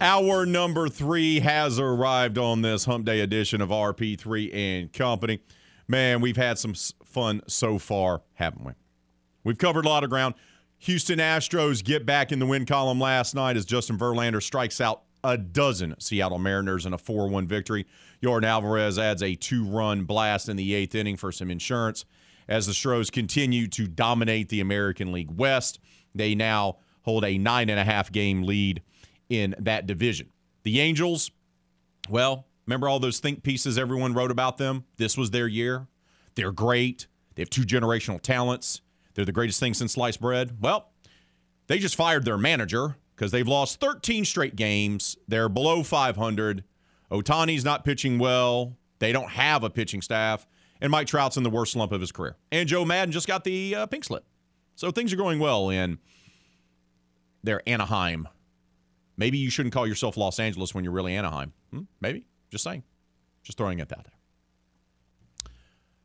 Hour 0.00 0.46
number 0.46 0.88
three 0.88 1.40
has 1.40 1.78
arrived 1.78 2.38
on 2.38 2.62
this 2.62 2.86
Hump 2.86 3.04
Day 3.04 3.20
edition 3.20 3.60
of 3.60 3.68
RP3 3.68 4.54
and 4.54 4.90
Company. 4.90 5.40
Man, 5.86 6.20
we've 6.20 6.36
had 6.36 6.58
some 6.58 6.74
fun 7.04 7.42
so 7.46 7.78
far, 7.78 8.22
haven't 8.34 8.64
we? 8.64 8.72
We've 9.42 9.58
covered 9.58 9.84
a 9.84 9.88
lot 9.88 10.04
of 10.04 10.10
ground. 10.10 10.34
Houston 10.78 11.18
Astros 11.18 11.84
get 11.84 12.04
back 12.06 12.32
in 12.32 12.38
the 12.38 12.46
win 12.46 12.66
column 12.66 13.00
last 13.00 13.34
night 13.34 13.56
as 13.56 13.64
Justin 13.64 13.98
Verlander 13.98 14.42
strikes 14.42 14.80
out 14.80 15.02
a 15.22 15.38
dozen 15.38 15.94
Seattle 15.98 16.38
Mariners 16.38 16.84
in 16.84 16.92
a 16.92 16.98
4 16.98 17.28
1 17.28 17.46
victory. 17.46 17.86
Yordan 18.22 18.44
Alvarez 18.44 18.98
adds 18.98 19.22
a 19.22 19.34
two 19.34 19.64
run 19.64 20.04
blast 20.04 20.48
in 20.48 20.56
the 20.56 20.74
eighth 20.74 20.94
inning 20.94 21.16
for 21.16 21.32
some 21.32 21.50
insurance 21.50 22.04
as 22.48 22.66
the 22.66 22.74
Stros 22.74 23.10
continue 23.10 23.66
to 23.68 23.86
dominate 23.86 24.48
the 24.50 24.60
American 24.60 25.12
League 25.12 25.30
West. 25.30 25.80
They 26.14 26.34
now 26.34 26.78
hold 27.02 27.24
a 27.24 27.38
nine 27.38 27.70
and 27.70 27.80
a 27.80 27.84
half 27.84 28.12
game 28.12 28.42
lead 28.42 28.82
in 29.28 29.54
that 29.58 29.86
division. 29.86 30.30
The 30.62 30.80
Angels, 30.80 31.30
well, 32.08 32.46
remember 32.66 32.88
all 32.88 32.98
those 32.98 33.18
think 33.18 33.42
pieces 33.42 33.78
everyone 33.78 34.14
wrote 34.14 34.30
about 34.30 34.58
them? 34.58 34.84
This 34.96 35.16
was 35.16 35.30
there 35.30 35.48
year. 35.48 35.86
They're 36.34 36.52
great. 36.52 37.06
They 37.34 37.42
have 37.42 37.50
two 37.50 37.62
generational 37.62 38.20
talents. 38.20 38.80
They're 39.14 39.24
the 39.24 39.32
greatest 39.32 39.60
thing 39.60 39.74
since 39.74 39.92
sliced 39.92 40.20
bread. 40.20 40.56
Well, 40.60 40.90
they 41.66 41.78
just 41.78 41.96
fired 41.96 42.24
their 42.24 42.38
manager 42.38 42.96
because 43.14 43.30
they've 43.30 43.46
lost 43.46 43.80
13 43.80 44.24
straight 44.24 44.56
games. 44.56 45.16
They're 45.28 45.48
below 45.48 45.82
500. 45.82 46.64
Ohtani's 47.10 47.64
not 47.64 47.84
pitching 47.84 48.18
well. 48.18 48.76
They 48.98 49.12
don't 49.12 49.30
have 49.30 49.62
a 49.62 49.70
pitching 49.70 50.02
staff. 50.02 50.46
And 50.80 50.90
Mike 50.90 51.06
Trout's 51.06 51.36
in 51.36 51.42
the 51.42 51.50
worst 51.50 51.72
slump 51.72 51.92
of 51.92 52.00
his 52.00 52.12
career. 52.12 52.36
And 52.50 52.68
Joe 52.68 52.84
Maddon 52.84 53.12
just 53.12 53.28
got 53.28 53.44
the 53.44 53.74
uh, 53.74 53.86
pink 53.86 54.04
slip. 54.04 54.24
So 54.74 54.90
things 54.90 55.12
are 55.12 55.16
going 55.16 55.38
well 55.38 55.70
in 55.70 55.98
their 57.42 57.62
Anaheim. 57.68 58.28
Maybe 59.16 59.38
you 59.38 59.50
shouldn't 59.50 59.72
call 59.72 59.86
yourself 59.86 60.16
Los 60.16 60.40
Angeles 60.40 60.74
when 60.74 60.82
you're 60.82 60.92
really 60.92 61.14
Anaheim. 61.14 61.52
Hmm? 61.70 61.82
Maybe. 62.00 62.26
Just 62.50 62.64
saying. 62.64 62.82
Just 63.42 63.58
throwing 63.58 63.78
it 63.78 63.92
out 63.92 64.04
there. 64.04 65.50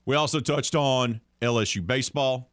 We 0.05 0.15
also 0.15 0.39
touched 0.39 0.75
on 0.75 1.21
LSU 1.41 1.85
baseball. 1.85 2.49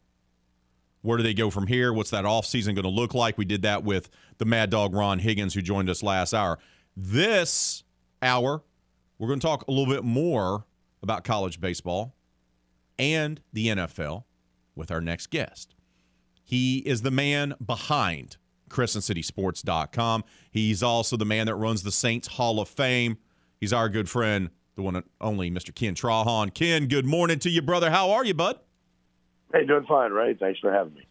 Where 1.02 1.16
do 1.16 1.22
they 1.22 1.34
go 1.34 1.50
from 1.50 1.66
here? 1.66 1.92
What's 1.92 2.10
that 2.10 2.24
offseason 2.24 2.74
going 2.74 2.82
to 2.82 2.88
look 2.88 3.14
like? 3.14 3.38
We 3.38 3.44
did 3.44 3.62
that 3.62 3.84
with 3.84 4.10
the 4.38 4.44
Mad 4.44 4.70
Dog 4.70 4.94
Ron 4.94 5.20
Higgins, 5.20 5.54
who 5.54 5.62
joined 5.62 5.88
us 5.88 6.02
last 6.02 6.34
hour. 6.34 6.58
This 6.96 7.84
hour, 8.20 8.62
we're 9.18 9.28
going 9.28 9.40
to 9.40 9.46
talk 9.46 9.66
a 9.68 9.70
little 9.70 9.92
bit 9.92 10.04
more 10.04 10.66
about 11.02 11.24
college 11.24 11.60
baseball 11.60 12.14
and 12.98 13.40
the 13.52 13.68
NFL 13.68 14.24
with 14.74 14.90
our 14.90 15.00
next 15.00 15.28
guest. 15.28 15.74
He 16.44 16.78
is 16.78 17.02
the 17.02 17.10
man 17.10 17.54
behind 17.64 18.36
CrescentCitySports.com. 18.68 20.24
He's 20.50 20.82
also 20.82 21.16
the 21.16 21.24
man 21.24 21.46
that 21.46 21.54
runs 21.54 21.82
the 21.82 21.92
Saints 21.92 22.28
Hall 22.28 22.60
of 22.60 22.68
Fame. 22.68 23.18
He's 23.60 23.72
our 23.72 23.88
good 23.88 24.08
friend, 24.08 24.50
the 24.74 24.82
one 24.82 24.96
and 24.96 25.04
only 25.20 25.50
Mr. 25.50 25.74
Ken 25.74 25.94
Trahan. 25.94 26.52
Ken, 26.52 26.86
good 26.86 27.06
morning 27.06 27.38
to 27.40 27.50
you, 27.50 27.62
brother. 27.62 27.90
How 27.90 28.10
are 28.10 28.24
you, 28.24 28.34
bud? 28.34 28.58
Hey, 29.52 29.64
doing 29.64 29.86
fine, 29.86 30.12
Ray. 30.12 30.34
Thanks 30.34 30.60
for 30.60 30.72
having 30.72 30.94
me. 30.94 31.06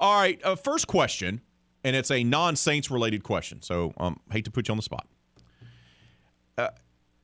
All 0.00 0.18
right, 0.20 0.40
uh, 0.44 0.54
first 0.54 0.86
question, 0.86 1.40
and 1.84 1.96
it's 1.96 2.10
a 2.10 2.22
non-Saints 2.22 2.90
related 2.90 3.24
question. 3.24 3.62
So, 3.62 3.92
um, 3.98 4.20
hate 4.30 4.44
to 4.44 4.50
put 4.50 4.68
you 4.68 4.72
on 4.72 4.78
the 4.78 4.82
spot. 4.82 5.06
Uh, 6.56 6.68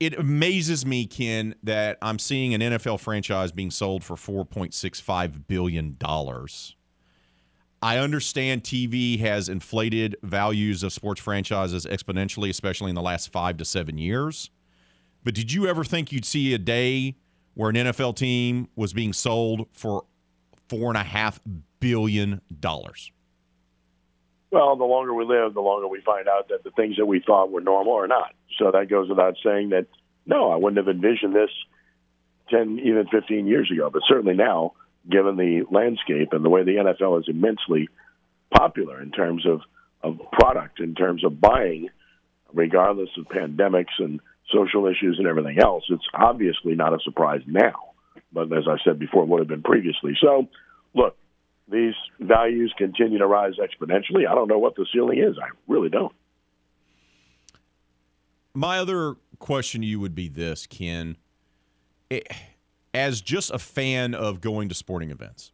it 0.01 0.19
amazes 0.19 0.85
me, 0.85 1.07
Ken, 1.07 1.55
that 1.63 1.99
I'm 2.03 2.19
seeing 2.19 2.53
an 2.53 2.61
NFL 2.61 3.01
franchise 3.01 3.53
being 3.53 3.71
sold 3.71 4.05
for 4.05 4.17
4.65 4.17 5.47
billion 5.47 5.97
dollars. 5.99 6.77
I 7.85 7.99
understand 7.99 8.63
TV 8.63 9.21
has 9.21 9.51
inflated 9.51 10.17
values 10.23 10.83
of 10.83 10.91
sports 10.91 11.21
franchises 11.21 11.85
exponentially, 11.85 12.49
especially 12.49 12.89
in 12.89 12.95
the 12.95 13.03
last 13.03 13.31
five 13.31 13.59
to 13.59 13.67
seven 13.67 13.99
years. 13.99 14.49
But 15.23 15.35
did 15.35 15.53
you 15.53 15.67
ever 15.67 15.85
think 15.85 16.11
you'd 16.11 16.25
see 16.25 16.55
a 16.55 16.59
day 16.59 17.17
where 17.53 17.69
an 17.69 17.77
NFL 17.77 18.17
team 18.17 18.69
was 18.75 18.95
being 18.95 19.13
sold 19.13 19.67
for 19.75 20.07
four 20.67 20.89
and 20.89 20.97
a 20.97 21.03
half 21.03 21.41
billion 21.79 22.41
dollars? 22.59 23.13
Well, 24.51 24.77
the 24.77 24.85
longer 24.85 25.13
we 25.13 25.27
live, 25.27 25.53
the 25.53 25.61
longer 25.61 25.87
we 25.87 26.01
find 26.01 26.27
out 26.27 26.49
that 26.49 26.65
the 26.65 26.71
things 26.71 26.97
that 26.97 27.05
we 27.05 27.21
thought 27.21 27.51
were 27.51 27.61
normal 27.61 27.93
are 27.99 28.09
not. 28.09 28.35
So 28.59 28.71
that 28.71 28.89
goes 28.89 29.11
without 29.11 29.35
saying 29.45 29.69
that, 29.71 29.89
no, 30.25 30.51
I 30.51 30.57
wouldn't 30.57 30.79
have 30.79 30.89
envisioned 30.89 31.37
this 31.37 31.51
10, 32.49 32.81
even 32.83 33.09
15 33.13 33.47
years 33.47 33.71
ago, 33.71 33.91
but 33.93 34.01
certainly 34.09 34.35
now, 34.35 34.73
given 35.11 35.37
the 35.37 35.65
landscape 35.71 36.33
and 36.33 36.45
the 36.45 36.49
way 36.49 36.65
the 36.65 36.77
NFL 36.77 37.21
is 37.21 37.27
immensely 37.29 37.89
popular 38.57 39.01
in 39.01 39.11
terms 39.11 39.47
of, 39.47 39.61
of 40.03 40.19
product, 40.33 40.81
in 40.81 40.95
terms 40.95 41.25
of 41.25 41.41
buying, 41.41 41.89
regardless 42.53 43.11
of 43.19 43.27
pandemics 43.27 43.99
and 43.99 44.21
social 44.53 44.87
issues 44.87 45.17
and 45.19 45.27
everything 45.27 45.59
else, 45.61 45.85
it's 45.89 46.07
obviously 46.15 46.75
not 46.75 46.95
a 46.95 46.99
surprise 47.05 47.43
now. 47.47 47.93
But 48.33 48.53
as 48.53 48.65
I 48.69 48.77
said 48.85 48.99
before, 48.99 49.23
it 49.23 49.29
would 49.29 49.41
have 49.41 49.49
been 49.49 49.63
previously. 49.63 50.17
So, 50.21 50.49
look, 50.95 51.17
these 51.71 51.95
values 52.21 52.73
continue 52.77 53.19
to 53.19 53.27
rise 53.27 53.55
exponentially. 53.55 54.29
I 54.29 54.35
don't 54.35 54.49
know 54.49 54.59
what 54.59 54.77
the 54.77 54.87
ceiling 54.93 55.19
is. 55.19 55.37
I 55.39 55.49
really 55.67 55.89
don't. 55.89 56.13
My 58.53 58.79
other 58.79 59.17
question 59.39 59.81
to 59.81 59.87
you 59.87 59.99
would 59.99 60.15
be 60.15 60.29
this, 60.29 60.67
Ken. 60.67 61.17
It, 62.11 62.29
as 62.95 63.21
just 63.21 63.51
a 63.51 63.59
fan 63.59 64.15
of 64.15 64.41
going 64.41 64.69
to 64.69 64.75
sporting 64.75 65.11
events, 65.11 65.53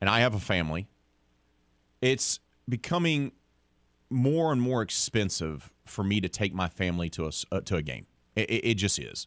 and 0.00 0.10
I 0.10 0.20
have 0.20 0.34
a 0.34 0.40
family, 0.40 0.88
it's 2.00 2.40
becoming 2.68 3.32
more 4.10 4.52
and 4.52 4.60
more 4.60 4.82
expensive 4.82 5.72
for 5.86 6.04
me 6.04 6.20
to 6.20 6.28
take 6.28 6.52
my 6.52 6.68
family 6.68 7.08
to 7.10 7.26
a, 7.26 7.30
uh, 7.50 7.60
to 7.62 7.76
a 7.76 7.82
game. 7.82 8.06
It, 8.34 8.50
it 8.50 8.74
just 8.74 8.98
is. 8.98 9.26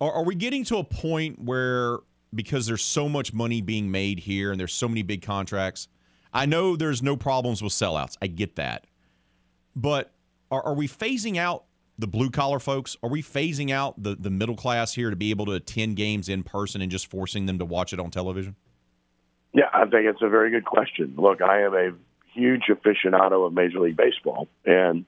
Are, 0.00 0.12
are 0.12 0.24
we 0.24 0.34
getting 0.34 0.64
to 0.64 0.78
a 0.78 0.84
point 0.84 1.38
where, 1.38 1.98
because 2.34 2.66
there's 2.66 2.82
so 2.82 3.08
much 3.08 3.32
money 3.32 3.60
being 3.60 3.90
made 3.90 4.18
here 4.18 4.50
and 4.50 4.58
there's 4.58 4.72
so 4.72 4.88
many 4.88 5.02
big 5.02 5.22
contracts, 5.22 5.88
I 6.32 6.46
know 6.46 6.76
there's 6.76 7.02
no 7.02 7.16
problems 7.16 7.62
with 7.62 7.72
sellouts. 7.72 8.16
I 8.22 8.26
get 8.26 8.56
that. 8.56 8.86
But 9.76 10.12
are, 10.50 10.62
are 10.64 10.74
we 10.74 10.88
phasing 10.88 11.36
out 11.36 11.64
the 11.98 12.06
blue 12.06 12.30
collar 12.30 12.58
folks? 12.58 12.96
Are 13.02 13.08
we 13.08 13.22
phasing 13.22 13.70
out 13.70 14.02
the, 14.02 14.16
the 14.16 14.30
middle 14.30 14.56
class 14.56 14.94
here 14.94 15.10
to 15.10 15.16
be 15.16 15.30
able 15.30 15.46
to 15.46 15.52
attend 15.52 15.96
games 15.96 16.28
in 16.28 16.42
person 16.42 16.82
and 16.82 16.90
just 16.90 17.10
forcing 17.10 17.46
them 17.46 17.58
to 17.58 17.64
watch 17.64 17.92
it 17.92 18.00
on 18.00 18.10
television? 18.10 18.56
Yeah, 19.52 19.68
I 19.72 19.82
think 19.82 20.06
it's 20.06 20.22
a 20.22 20.28
very 20.28 20.50
good 20.50 20.64
question. 20.64 21.14
Look, 21.16 21.42
I 21.42 21.62
am 21.62 21.74
a 21.74 21.90
huge 22.34 22.64
aficionado 22.70 23.46
of 23.46 23.52
Major 23.52 23.80
League 23.80 23.96
Baseball, 23.96 24.48
and 24.64 25.04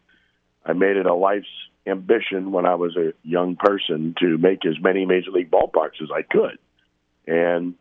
I 0.64 0.74
made 0.74 0.96
it 0.96 1.06
a 1.06 1.14
life's 1.14 1.46
ambition 1.86 2.52
when 2.52 2.66
I 2.66 2.74
was 2.74 2.96
a 2.96 3.12
young 3.22 3.56
person 3.56 4.14
to 4.20 4.38
make 4.38 4.64
as 4.66 4.80
many 4.80 5.06
major 5.06 5.30
league 5.30 5.50
ballparks 5.50 6.02
as 6.02 6.10
I 6.14 6.22
could. 6.22 6.58
And 7.26 7.74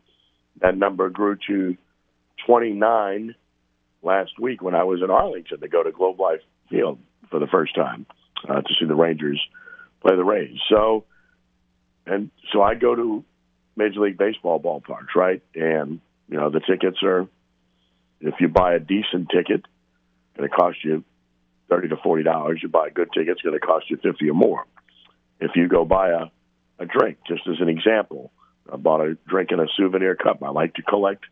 that 0.62 0.78
number 0.78 1.10
grew 1.10 1.38
to 1.48 1.78
29 2.46 3.36
last 4.02 4.40
week 4.40 4.62
when 4.62 4.76
I 4.76 4.84
was 4.84 5.02
in 5.02 5.10
Arlington 5.10 5.60
to 5.60 5.68
go 5.68 5.84
to 5.84 5.92
Globe 5.92 6.20
Life 6.20 6.42
Field 6.70 7.00
for 7.30 7.40
the 7.40 7.48
first 7.48 7.76
time 7.76 8.06
uh, 8.48 8.62
to 8.62 8.74
see 8.80 8.86
the 8.86 8.96
Rangers 8.96 9.40
play 10.02 10.16
the 10.16 10.24
Rays. 10.24 10.58
So, 10.70 11.06
and 12.06 12.30
so 12.52 12.62
I 12.62 12.76
go 12.76 12.96
to 12.96 13.24
Major 13.76 14.02
League 14.02 14.18
Baseball 14.18 14.60
ballparks, 14.60 15.16
right? 15.16 15.42
And 15.56 16.00
you 16.30 16.38
know 16.38 16.50
the 16.50 16.60
tickets 16.60 16.98
are, 17.04 17.28
if 18.22 18.36
you 18.40 18.48
buy 18.48 18.76
a 18.76 18.80
decent 18.80 19.30
ticket, 19.30 19.66
going 20.38 20.50
to 20.50 20.56
cost 20.56 20.78
you 20.84 21.04
thirty 21.70 21.88
to 21.90 21.98
forty 21.98 22.24
dollars. 22.24 22.60
You 22.62 22.70
buy 22.70 22.88
a 22.88 22.92
good 22.92 23.10
ticket, 23.14 23.30
it's 23.30 23.42
going 23.42 23.60
to 23.60 23.66
cost 23.66 23.90
you 23.90 23.98
fifty 23.98 24.30
or 24.30 24.34
more. 24.34 24.66
If 25.40 25.52
you 25.56 25.68
go 25.68 25.86
buy 25.86 26.10
a 26.10 26.26
a 26.80 26.86
drink, 26.86 27.18
just 27.28 27.48
as 27.48 27.58
an 27.62 27.70
example, 27.70 28.32
I 28.72 28.78
bought 28.78 29.02
a 29.02 29.16
drink 29.28 29.52
in 29.52 29.60
a 29.60 29.68
souvenir 29.78 30.16
cup. 30.16 30.42
I 30.44 30.50
like 30.50 30.74
to 30.76 30.82
collect 30.82 31.24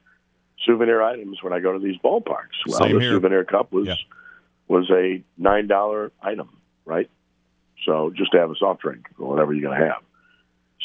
souvenir 0.65 1.01
items 1.01 1.41
when 1.41 1.51
I 1.53 1.59
go 1.59 1.73
to 1.73 1.79
these 1.79 1.97
ballparks. 2.03 2.57
Well, 2.67 2.77
Same 2.79 2.95
the 2.95 3.01
here. 3.01 3.11
souvenir 3.13 3.43
cup 3.43 3.71
was 3.71 3.87
Yeah. 3.87 3.95
was 4.67 4.89
a 4.91 5.23
nine 5.37 5.67
dollar 5.67 6.11
item, 6.21 6.49
right? 6.85 7.09
So 7.85 8.11
just 8.15 8.31
to 8.33 8.39
have 8.39 8.51
a 8.51 8.55
soft 8.55 8.81
drink 8.81 9.07
or 9.17 9.27
whatever 9.27 9.53
you're 9.53 9.69
going 9.69 9.79
to 9.79 9.85
have. 9.87 10.01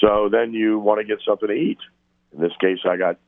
So 0.00 0.28
then 0.30 0.52
you 0.52 0.78
want 0.78 1.00
to 1.00 1.04
get 1.04 1.18
something 1.26 1.48
to 1.48 1.54
eat. 1.54 1.78
In 2.32 2.40
this 2.40 2.52
case, 2.60 2.78
I 2.84 2.96
got 2.96 3.18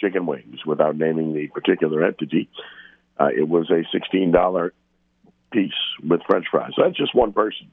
chicken 0.00 0.26
wings 0.26 0.64
without 0.66 0.96
naming 0.96 1.34
the 1.34 1.48
particular 1.48 2.04
entity. 2.04 2.48
Uh, 3.18 3.28
it 3.36 3.48
was 3.48 3.70
a 3.70 3.82
sixteen 3.92 4.30
dollar 4.30 4.72
piece 5.50 5.72
with 6.06 6.20
French 6.28 6.46
fries. 6.50 6.72
So 6.76 6.82
that's 6.82 6.96
just 6.96 7.14
one 7.14 7.32
person. 7.32 7.70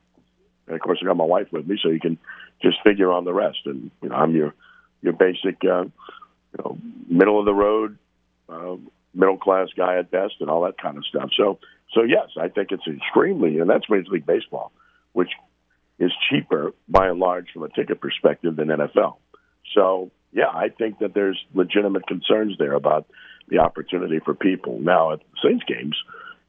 And 0.68 0.76
of 0.76 0.82
course, 0.82 0.99
I 1.02 1.06
got 1.06 1.18
my 1.18 1.26
wife 1.26 1.48
with 1.52 1.68
me, 1.68 1.78
so 1.82 1.90
you 1.90 1.99
can 1.99 2.18
just 2.61 2.78
figure 2.84 3.11
on 3.11 3.26
the 3.26 3.34
rest. 3.34 3.60
And 3.65 3.91
you 4.02 4.10
know, 4.10 4.15
I'm 4.15 4.36
your 4.36 4.53
your 5.02 5.14
basic, 5.14 5.57
uh, 5.64 5.84
you 5.84 6.60
know, 6.60 6.78
middle 7.10 7.40
of 7.40 7.45
the 7.45 7.53
road, 7.53 7.98
uh, 8.48 8.76
middle 9.14 9.38
class 9.38 9.68
guy 9.76 9.98
at 9.98 10.11
best, 10.11 10.36
and 10.40 10.49
all 10.49 10.64
that 10.64 10.78
kind 10.78 10.98
of 10.98 11.06
stuff. 11.06 11.30
So, 11.36 11.60
so 11.94 12.03
yes, 12.03 12.30
I 12.40 12.48
think 12.49 12.72
it's 12.72 12.88
extremely, 12.88 13.60
and 13.60 13.70
that's 13.70 13.90
Major 13.90 14.11
League 14.11 14.26
Baseball, 14.26 14.72
which 15.14 15.30
is 15.99 16.11
cheaper 16.30 16.74
by 16.88 17.07
and 17.07 17.20
large 17.20 17.48
from 17.53 17.64
a 17.64 17.70
ticket 17.70 18.02
perspective 18.02 18.56
than 18.56 18.68
NFL. 18.68 19.18
So, 19.74 20.11
yeah, 20.32 20.49
I 20.53 20.70
think 20.70 20.99
that 20.99 21.14
there's 21.14 21.40
legitimate 21.53 22.07
concerns 22.07 22.57
there 22.57 22.74
about 22.74 23.07
the 23.48 23.60
opportunity 23.60 24.20
for 24.20 24.34
people. 24.34 24.80
Now, 24.80 25.14
at 25.14 25.20
Saints 25.44 25.64
games, 25.68 25.95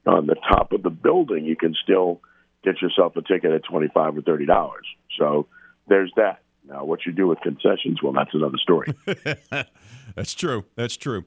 on 0.06 0.26
the 0.26 0.34
top 0.34 0.72
of 0.72 0.82
the 0.82 0.90
building, 0.90 1.44
you 1.44 1.56
can 1.56 1.74
still 1.82 2.20
get 2.64 2.80
yourself 2.80 3.16
a 3.16 3.22
ticket 3.22 3.52
at 3.52 3.64
twenty-five 3.64 4.16
or 4.16 4.22
thirty 4.22 4.46
dollars. 4.46 4.86
So, 5.18 5.46
there's 5.86 6.12
that. 6.16 6.40
Now, 6.66 6.84
what 6.84 7.04
you 7.04 7.12
do 7.12 7.26
with 7.26 7.40
concessions, 7.40 8.02
well, 8.02 8.12
that's 8.14 8.32
another 8.32 8.56
story. 8.56 8.94
That's 10.14 10.32
true. 10.32 10.64
That's 10.76 10.96
true. 10.96 11.24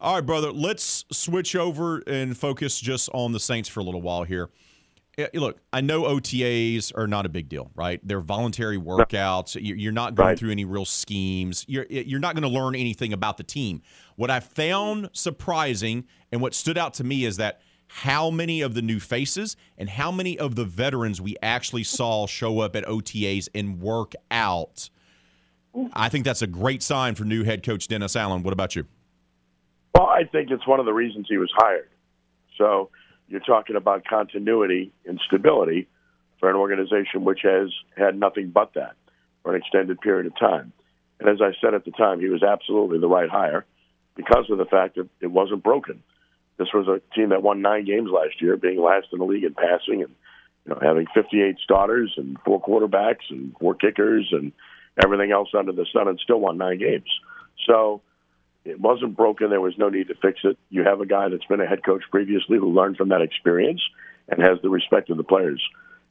All 0.00 0.14
right, 0.14 0.24
brother. 0.24 0.50
Let's 0.50 1.04
switch 1.12 1.54
over 1.54 1.98
and 2.06 2.36
focus 2.36 2.80
just 2.80 3.10
on 3.12 3.32
the 3.32 3.40
Saints 3.40 3.68
for 3.68 3.80
a 3.80 3.82
little 3.82 4.00
while 4.00 4.24
here. 4.24 4.48
Look, 5.34 5.60
I 5.70 5.82
know 5.82 6.04
OTAs 6.04 6.96
are 6.96 7.06
not 7.06 7.26
a 7.26 7.28
big 7.28 7.50
deal, 7.50 7.70
right? 7.74 8.00
They're 8.02 8.22
voluntary 8.22 8.78
workouts. 8.78 9.54
You- 9.62 9.74
You're 9.74 9.92
not 9.92 10.14
going 10.14 10.28
Right. 10.28 10.38
through 10.38 10.50
any 10.52 10.64
real 10.64 10.86
schemes. 10.86 11.66
You're 11.68 11.84
you're 11.90 12.20
not 12.20 12.34
going 12.34 12.50
to 12.50 12.58
learn 12.58 12.74
anything 12.74 13.12
about 13.12 13.36
the 13.36 13.42
team. 13.42 13.82
What 14.16 14.30
I 14.30 14.40
found 14.40 15.10
surprising 15.12 16.04
and 16.32 16.40
what 16.40 16.54
stood 16.54 16.78
out 16.78 16.94
to 16.94 17.04
me 17.04 17.26
is 17.26 17.36
that 17.36 17.60
how 17.88 18.30
many 18.30 18.62
of 18.62 18.72
the 18.72 18.80
new 18.80 18.98
faces 19.00 19.56
and 19.76 19.90
how 19.90 20.10
many 20.10 20.38
of 20.38 20.54
the 20.54 20.64
veterans 20.64 21.20
we 21.20 21.36
actually 21.42 21.84
saw 21.84 22.26
show 22.26 22.60
up 22.60 22.74
at 22.74 22.84
OTAs 22.86 23.48
and 23.54 23.78
work 23.80 24.14
out. 24.30 24.88
I 25.92 26.08
think 26.08 26.24
that's 26.24 26.40
a 26.40 26.46
great 26.46 26.82
sign 26.82 27.14
for 27.14 27.24
new 27.24 27.44
head 27.44 27.62
coach 27.62 27.88
Dennis 27.88 28.16
Allen. 28.16 28.42
What 28.42 28.54
about 28.54 28.74
you? 28.74 28.86
Well, 30.00 30.08
I 30.08 30.24
think 30.24 30.50
it's 30.50 30.66
one 30.66 30.80
of 30.80 30.86
the 30.86 30.94
reasons 30.94 31.26
he 31.28 31.36
was 31.36 31.52
hired. 31.54 31.90
So 32.56 32.88
you're 33.28 33.40
talking 33.40 33.76
about 33.76 34.02
continuity 34.06 34.92
and 35.04 35.20
stability 35.26 35.88
for 36.38 36.48
an 36.48 36.56
organization 36.56 37.22
which 37.22 37.40
has 37.42 37.68
had 37.98 38.18
nothing 38.18 38.48
but 38.48 38.72
that 38.76 38.94
for 39.42 39.54
an 39.54 39.60
extended 39.60 40.00
period 40.00 40.24
of 40.24 40.38
time. 40.38 40.72
And 41.18 41.28
as 41.28 41.42
I 41.42 41.52
said 41.60 41.74
at 41.74 41.84
the 41.84 41.90
time, 41.90 42.18
he 42.18 42.30
was 42.30 42.42
absolutely 42.42 42.98
the 42.98 43.08
right 43.08 43.28
hire 43.28 43.66
because 44.16 44.48
of 44.48 44.56
the 44.56 44.64
fact 44.64 44.94
that 44.94 45.06
it 45.20 45.30
wasn't 45.30 45.62
broken. 45.62 46.02
This 46.56 46.68
was 46.72 46.88
a 46.88 47.02
team 47.14 47.28
that 47.28 47.42
won 47.42 47.60
nine 47.60 47.84
games 47.84 48.08
last 48.10 48.40
year, 48.40 48.56
being 48.56 48.80
last 48.80 49.08
in 49.12 49.18
the 49.18 49.26
league 49.26 49.44
in 49.44 49.52
passing 49.52 50.00
and 50.02 50.14
you 50.64 50.72
know 50.72 50.78
having 50.80 51.08
58 51.12 51.58
starters 51.62 52.14
and 52.16 52.38
four 52.46 52.58
quarterbacks 52.58 53.28
and 53.28 53.54
four 53.60 53.74
kickers 53.74 54.28
and 54.32 54.52
everything 55.04 55.30
else 55.30 55.50
under 55.54 55.72
the 55.72 55.84
sun, 55.92 56.08
and 56.08 56.18
still 56.20 56.40
won 56.40 56.56
nine 56.56 56.78
games. 56.78 57.10
So 57.66 58.00
it 58.64 58.80
wasn't 58.80 59.16
broken. 59.16 59.50
There 59.50 59.60
was 59.60 59.78
no 59.78 59.88
need 59.88 60.08
to 60.08 60.14
fix 60.14 60.40
it. 60.44 60.58
You 60.68 60.84
have 60.84 61.00
a 61.00 61.06
guy 61.06 61.28
that's 61.28 61.44
been 61.46 61.60
a 61.60 61.66
head 61.66 61.84
coach 61.84 62.02
previously 62.10 62.58
who 62.58 62.72
learned 62.72 62.96
from 62.96 63.08
that 63.08 63.22
experience 63.22 63.80
and 64.28 64.42
has 64.42 64.58
the 64.62 64.68
respect 64.68 65.10
of 65.10 65.16
the 65.16 65.24
players. 65.24 65.62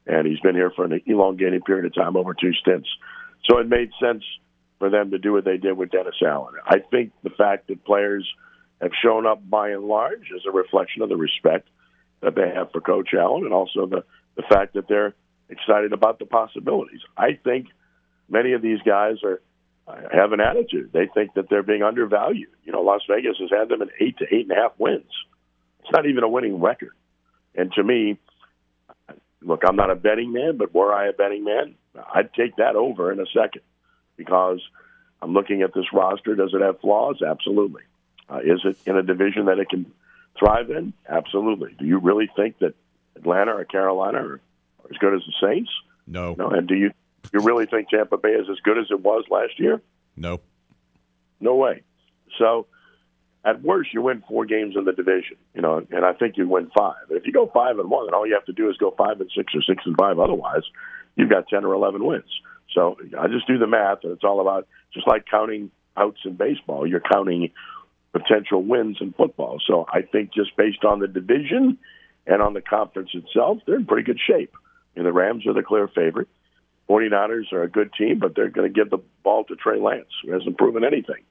And 0.06 0.26
he's 0.26 0.40
been 0.40 0.54
here 0.54 0.70
for 0.74 0.84
an 0.84 1.00
elongated 1.06 1.64
period 1.64 1.86
of 1.86 1.94
time, 1.94 2.16
over 2.16 2.34
two 2.34 2.52
stints. 2.54 2.88
So 3.48 3.58
it 3.58 3.68
made 3.68 3.90
sense 4.00 4.24
for 4.78 4.90
them 4.90 5.10
to 5.12 5.18
do 5.18 5.32
what 5.32 5.44
they 5.44 5.58
did 5.58 5.76
with 5.76 5.90
Dennis 5.90 6.16
Allen. 6.26 6.54
I 6.66 6.78
think 6.90 7.12
the 7.22 7.30
fact 7.30 7.68
that 7.68 7.84
players 7.84 8.26
have 8.80 8.92
shown 9.02 9.26
up 9.26 9.48
by 9.48 9.70
and 9.70 9.84
large 9.84 10.30
is 10.34 10.42
a 10.46 10.50
reflection 10.50 11.02
of 11.02 11.08
the 11.08 11.16
respect 11.16 11.68
that 12.20 12.34
they 12.34 12.50
have 12.54 12.72
for 12.72 12.80
Coach 12.80 13.10
Allen 13.14 13.44
and 13.44 13.52
also 13.52 13.86
the, 13.86 14.04
the 14.36 14.42
fact 14.42 14.74
that 14.74 14.88
they're 14.88 15.14
excited 15.48 15.92
about 15.92 16.18
the 16.18 16.26
possibilities. 16.26 17.00
I 17.16 17.38
think 17.44 17.68
many 18.28 18.52
of 18.52 18.62
these 18.62 18.80
guys 18.84 19.16
are 19.22 19.40
have 19.86 20.32
an 20.32 20.40
attitude. 20.40 20.90
They 20.92 21.08
think 21.12 21.34
that 21.34 21.48
they're 21.48 21.62
being 21.62 21.82
undervalued. 21.82 22.50
You 22.64 22.72
know, 22.72 22.82
Las 22.82 23.02
Vegas 23.08 23.36
has 23.38 23.50
had 23.50 23.68
them 23.68 23.82
in 23.82 23.90
eight 24.00 24.18
to 24.18 24.24
eight 24.24 24.48
and 24.48 24.52
a 24.52 24.54
half 24.54 24.72
wins. 24.78 25.10
It's 25.80 25.92
not 25.92 26.06
even 26.06 26.24
a 26.24 26.28
winning 26.28 26.60
record. 26.60 26.92
And 27.54 27.72
to 27.72 27.82
me, 27.82 28.18
look, 29.42 29.62
I'm 29.66 29.76
not 29.76 29.90
a 29.90 29.96
betting 29.96 30.32
man, 30.32 30.56
but 30.56 30.74
were 30.74 30.92
I 30.92 31.08
a 31.08 31.12
betting 31.12 31.44
man, 31.44 31.74
I'd 32.14 32.32
take 32.34 32.56
that 32.56 32.76
over 32.76 33.10
in 33.10 33.20
a 33.20 33.26
second 33.26 33.62
because 34.16 34.60
I'm 35.20 35.32
looking 35.32 35.62
at 35.62 35.74
this 35.74 35.86
roster. 35.92 36.34
Does 36.34 36.52
it 36.54 36.60
have 36.60 36.80
flaws? 36.80 37.22
Absolutely. 37.26 37.82
Uh, 38.28 38.38
is 38.38 38.60
it 38.64 38.78
in 38.86 38.96
a 38.96 39.02
division 39.02 39.46
that 39.46 39.58
it 39.58 39.68
can 39.68 39.90
thrive 40.38 40.70
in? 40.70 40.92
Absolutely. 41.08 41.74
Do 41.78 41.84
you 41.84 41.98
really 41.98 42.30
think 42.36 42.58
that 42.58 42.74
Atlanta 43.16 43.52
or 43.52 43.64
Carolina 43.64 44.18
are, 44.18 44.34
are 44.34 44.90
as 44.90 44.96
good 44.98 45.14
as 45.14 45.22
the 45.26 45.46
Saints? 45.46 45.70
No. 46.06 46.34
No. 46.34 46.50
And 46.50 46.68
do 46.68 46.74
you 46.74 46.92
you 47.32 47.40
really 47.40 47.66
think 47.66 47.88
Tampa 47.88 48.16
Bay 48.16 48.30
is 48.30 48.46
as 48.50 48.58
good 48.60 48.78
as 48.78 48.86
it 48.90 49.00
was 49.00 49.24
last 49.30 49.58
year? 49.58 49.80
No. 50.16 50.40
No 51.40 51.54
way. 51.54 51.82
So, 52.38 52.66
at 53.44 53.62
worst, 53.62 53.94
you 53.94 54.02
win 54.02 54.22
four 54.28 54.44
games 54.44 54.74
in 54.76 54.84
the 54.84 54.92
division, 54.92 55.36
you 55.54 55.62
know, 55.62 55.84
and 55.90 56.04
I 56.04 56.12
think 56.12 56.36
you 56.36 56.46
win 56.46 56.70
five. 56.76 57.08
If 57.08 57.26
you 57.26 57.32
go 57.32 57.50
five 57.52 57.78
and 57.78 57.88
one, 57.88 58.06
then 58.06 58.14
all 58.14 58.26
you 58.26 58.34
have 58.34 58.44
to 58.46 58.52
do 58.52 58.68
is 58.68 58.76
go 58.76 58.94
five 58.96 59.20
and 59.20 59.30
six 59.34 59.54
or 59.54 59.62
six 59.62 59.82
and 59.86 59.96
five. 59.96 60.18
Otherwise, 60.18 60.62
you've 61.16 61.30
got 61.30 61.48
ten 61.48 61.64
or 61.64 61.72
eleven 61.72 62.04
wins. 62.04 62.30
So 62.74 62.96
I 63.18 63.28
just 63.28 63.46
do 63.46 63.58
the 63.58 63.66
math, 63.66 64.04
and 64.04 64.12
it's 64.12 64.24
all 64.24 64.40
about 64.40 64.68
just 64.92 65.08
like 65.08 65.24
counting 65.30 65.70
outs 65.96 66.20
in 66.24 66.36
baseball. 66.36 66.86
You're 66.86 67.00
counting 67.00 67.50
potential 68.12 68.62
wins 68.62 68.98
in 69.00 69.12
football. 69.12 69.58
So 69.66 69.86
I 69.88 70.02
think 70.02 70.34
just 70.34 70.56
based 70.56 70.84
on 70.84 71.00
the 71.00 71.08
division 71.08 71.78
and 72.26 72.42
on 72.42 72.54
the 72.54 72.60
conference 72.60 73.10
itself, 73.14 73.58
they're 73.66 73.76
in 73.76 73.86
pretty 73.86 74.04
good 74.04 74.20
shape. 74.24 74.52
And 74.96 75.06
the 75.06 75.12
Rams 75.12 75.46
are 75.46 75.54
the 75.54 75.62
clear 75.62 75.88
favorite. 75.88 76.28
49ers 76.90 77.52
are 77.52 77.62
a 77.62 77.70
good 77.70 77.92
team, 77.96 78.18
but 78.18 78.34
they're 78.34 78.50
going 78.50 78.68
to 78.68 78.74
give 78.74 78.90
the 78.90 78.98
ball 79.22 79.44
to 79.44 79.54
Trey 79.54 79.78
Lance, 79.78 80.08
who 80.24 80.32
hasn't 80.32 80.58
proven 80.58 80.82
anything. 80.82 81.22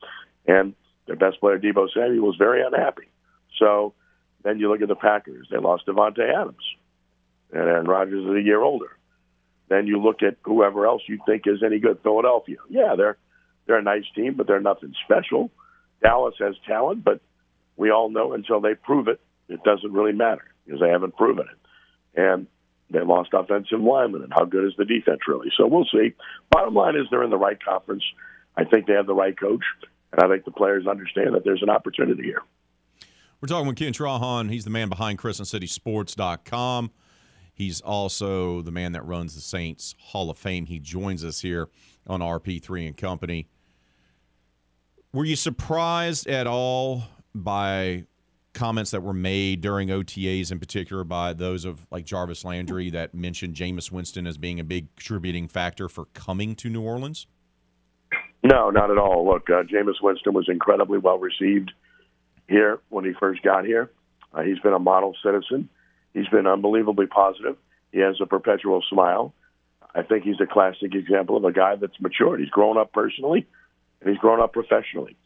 And 0.48 0.74
their 1.06 1.18
best 1.18 1.42
player, 1.42 1.60
Deebo 1.60 1.90
Samuel, 1.94 2.26
was 2.26 2.38
very 2.38 2.66
unhappy. 2.66 3.10
So 3.60 3.94
then 4.44 4.60
you 4.60 4.72
look 4.72 4.82
at 4.82 4.88
the 4.88 4.96
Packers. 4.96 5.48
They 5.52 5.58
lost 5.58 5.86
Davante 5.86 6.22
Adams, 6.34 6.64
and 7.52 7.64
Aaron 7.64 7.88
Rodgers 7.88 8.24
is 8.24 8.38
a 8.38 8.42
year 8.42 8.62
older. 8.62 8.98
Then 9.68 9.86
you 9.86 10.02
look 10.02 10.24
at 10.24 10.38
whoever 10.44 10.86
else 10.86 11.02
you 11.08 11.20
think 11.26 11.44
is 11.46 11.62
any 11.64 11.80
good. 11.80 12.00
Philadelphia, 12.04 12.58
yeah, 12.70 12.96
they're 12.96 13.18
they're 13.68 13.78
a 13.78 13.84
nice 13.84 14.06
team, 14.16 14.36
but 14.36 14.48
they're 14.48 14.62
nothing 14.62 14.94
special. 15.06 15.52
Dallas 16.02 16.36
has 16.40 16.56
talent, 16.66 17.04
but 17.04 17.20
we 17.76 17.92
all 17.92 18.10
know 18.10 18.34
until 18.34 18.62
they 18.62 18.74
prove 18.74 19.08
it, 19.10 19.20
it 19.48 19.64
doesn't 19.64 19.92
really 19.92 20.14
matter 20.14 20.46
because 20.66 20.80
they 20.80 20.90
haven't 20.90 21.18
proven 21.18 21.46
it. 21.52 22.20
And 22.20 22.48
they 22.92 23.02
lost 23.02 23.30
offensive 23.34 23.82
linemen, 23.82 24.24
and 24.24 24.34
how 24.34 24.46
good 24.46 24.66
is 24.66 24.74
the 24.78 24.86
defense 24.86 25.20
really? 25.28 25.50
So 25.58 25.68
we'll 25.68 25.88
see. 25.92 26.14
Bottom 26.52 26.74
line 26.74 26.96
is 26.96 27.08
they're 27.12 27.24
in 27.24 27.30
the 27.30 27.38
right 27.38 27.58
conference. 27.64 28.04
I 28.58 28.64
think 28.66 28.88
they 28.88 28.94
have 28.94 29.08
the 29.08 29.14
right 29.14 29.38
coach, 29.40 29.64
and 30.12 30.22
I 30.22 30.28
think 30.28 30.46
the 30.46 30.52
players 30.52 30.88
understand 30.88 31.36
that 31.36 31.44
there's 31.44 31.64
an 31.64 31.70
opportunity 31.70 32.24
here. 32.24 32.42
We're 33.42 33.48
talking 33.48 33.68
with 33.68 33.78
Ken 33.78 33.94
Trahan. 33.94 34.52
He's 34.52 34.66
the 34.66 34.70
man 34.70 34.90
behind 34.90 35.18
CrescentCitySports.com. 35.20 36.92
He's 37.54 37.80
also 37.82 38.62
the 38.62 38.72
man 38.72 38.94
that 38.94 39.06
runs 39.06 39.36
the 39.36 39.42
Saints 39.42 39.96
Hall 40.00 40.30
of 40.30 40.38
Fame. 40.38 40.66
He 40.66 40.80
joins 40.80 41.24
us 41.24 41.42
here 41.42 41.70
on 42.08 42.22
RP3 42.22 42.88
and 42.88 42.98
Company. 42.98 43.48
Were 45.14 45.26
you 45.26 45.36
surprised 45.36 46.28
at 46.28 46.48
all 46.48 47.04
by 47.34 48.06
comments 48.54 48.92
that 48.92 49.02
were 49.02 49.14
made 49.14 49.62
during 49.62 49.90
OTAs, 49.90 50.52
in 50.52 50.60
particular 50.60 51.04
by 51.04 51.34
those 51.34 51.66
of 51.66 51.86
like 51.92 52.06
Jarvis 52.06 52.44
Landry 52.44 52.90
that 52.90 53.14
mentioned 53.14 53.56
Jameis 53.56 53.92
Winston 53.92 54.28
as 54.28 54.38
being 54.38 54.60
a 54.60 54.64
big 54.64 54.96
contributing 54.96 55.48
factor 55.48 55.88
for 55.88 56.06
coming 56.14 56.56
to 56.56 56.70
New 56.70 56.82
Orleans? 56.82 57.28
No, 58.44 58.70
not 58.70 58.90
at 58.90 58.98
all. 58.98 59.28
Look, 59.28 59.50
uh, 59.50 59.64
Jameis 59.64 60.02
Winston 60.02 60.34
was 60.34 60.48
incredibly 60.50 60.98
well 60.98 61.20
received 61.20 61.72
here 62.48 62.80
when 62.90 63.06
he 63.06 63.12
first 63.20 63.44
got 63.44 63.66
here. 63.66 63.92
Uh, 64.34 64.42
he's 64.42 64.60
been 64.60 64.74
a 64.74 64.80
model 64.80 65.16
citizen. 65.24 65.70
He's 66.14 66.28
been 66.28 66.48
unbelievably 66.48 67.08
positive. 67.08 67.58
He 67.92 68.00
has 68.00 68.16
a 68.22 68.26
perpetual 68.26 68.84
smile. 68.90 69.34
I 69.94 70.04
think 70.04 70.24
he's 70.24 70.40
a 70.42 70.46
classic 70.46 70.94
example 70.94 71.38
of 71.38 71.46
a 71.46 71.52
guy 71.52 71.76
that's 71.76 72.00
matured. 72.00 72.40
He's 72.40 72.50
grown 72.50 72.78
up 72.78 72.94
personally, 72.94 73.48
and 74.02 74.10
he's 74.10 74.20
grown 74.20 74.40
up 74.40 74.54
professionally. 74.54 75.18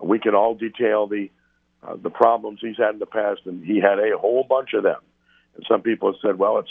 We 0.00 0.18
can 0.18 0.34
all 0.34 0.54
detail 0.54 1.06
the 1.06 1.30
uh, 1.82 1.96
the 1.96 2.10
problems 2.10 2.60
he's 2.60 2.76
had 2.78 2.94
in 2.94 2.98
the 2.98 3.06
past, 3.06 3.40
and 3.44 3.64
he 3.64 3.80
had 3.80 3.98
a 3.98 4.16
whole 4.16 4.44
bunch 4.48 4.70
of 4.74 4.82
them. 4.82 5.00
And 5.54 5.64
some 5.70 5.82
people 5.82 6.12
have 6.12 6.20
said, 6.22 6.38
well, 6.38 6.58
it's 6.58 6.70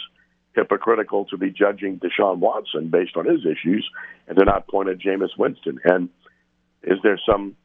hypocritical 0.56 1.26
to 1.26 1.38
be 1.38 1.50
judging 1.50 2.00
Deshaun 2.00 2.38
Watson 2.38 2.90
based 2.90 3.16
on 3.16 3.26
his 3.26 3.46
issues, 3.46 3.88
and 4.28 4.38
to 4.38 4.46
not 4.46 4.68
point 4.68 4.90
at 4.90 5.00
Jameis 5.00 5.38
Winston. 5.38 5.80
And 5.84 6.10
is 6.84 6.98
there 7.04 7.20
some 7.26 7.56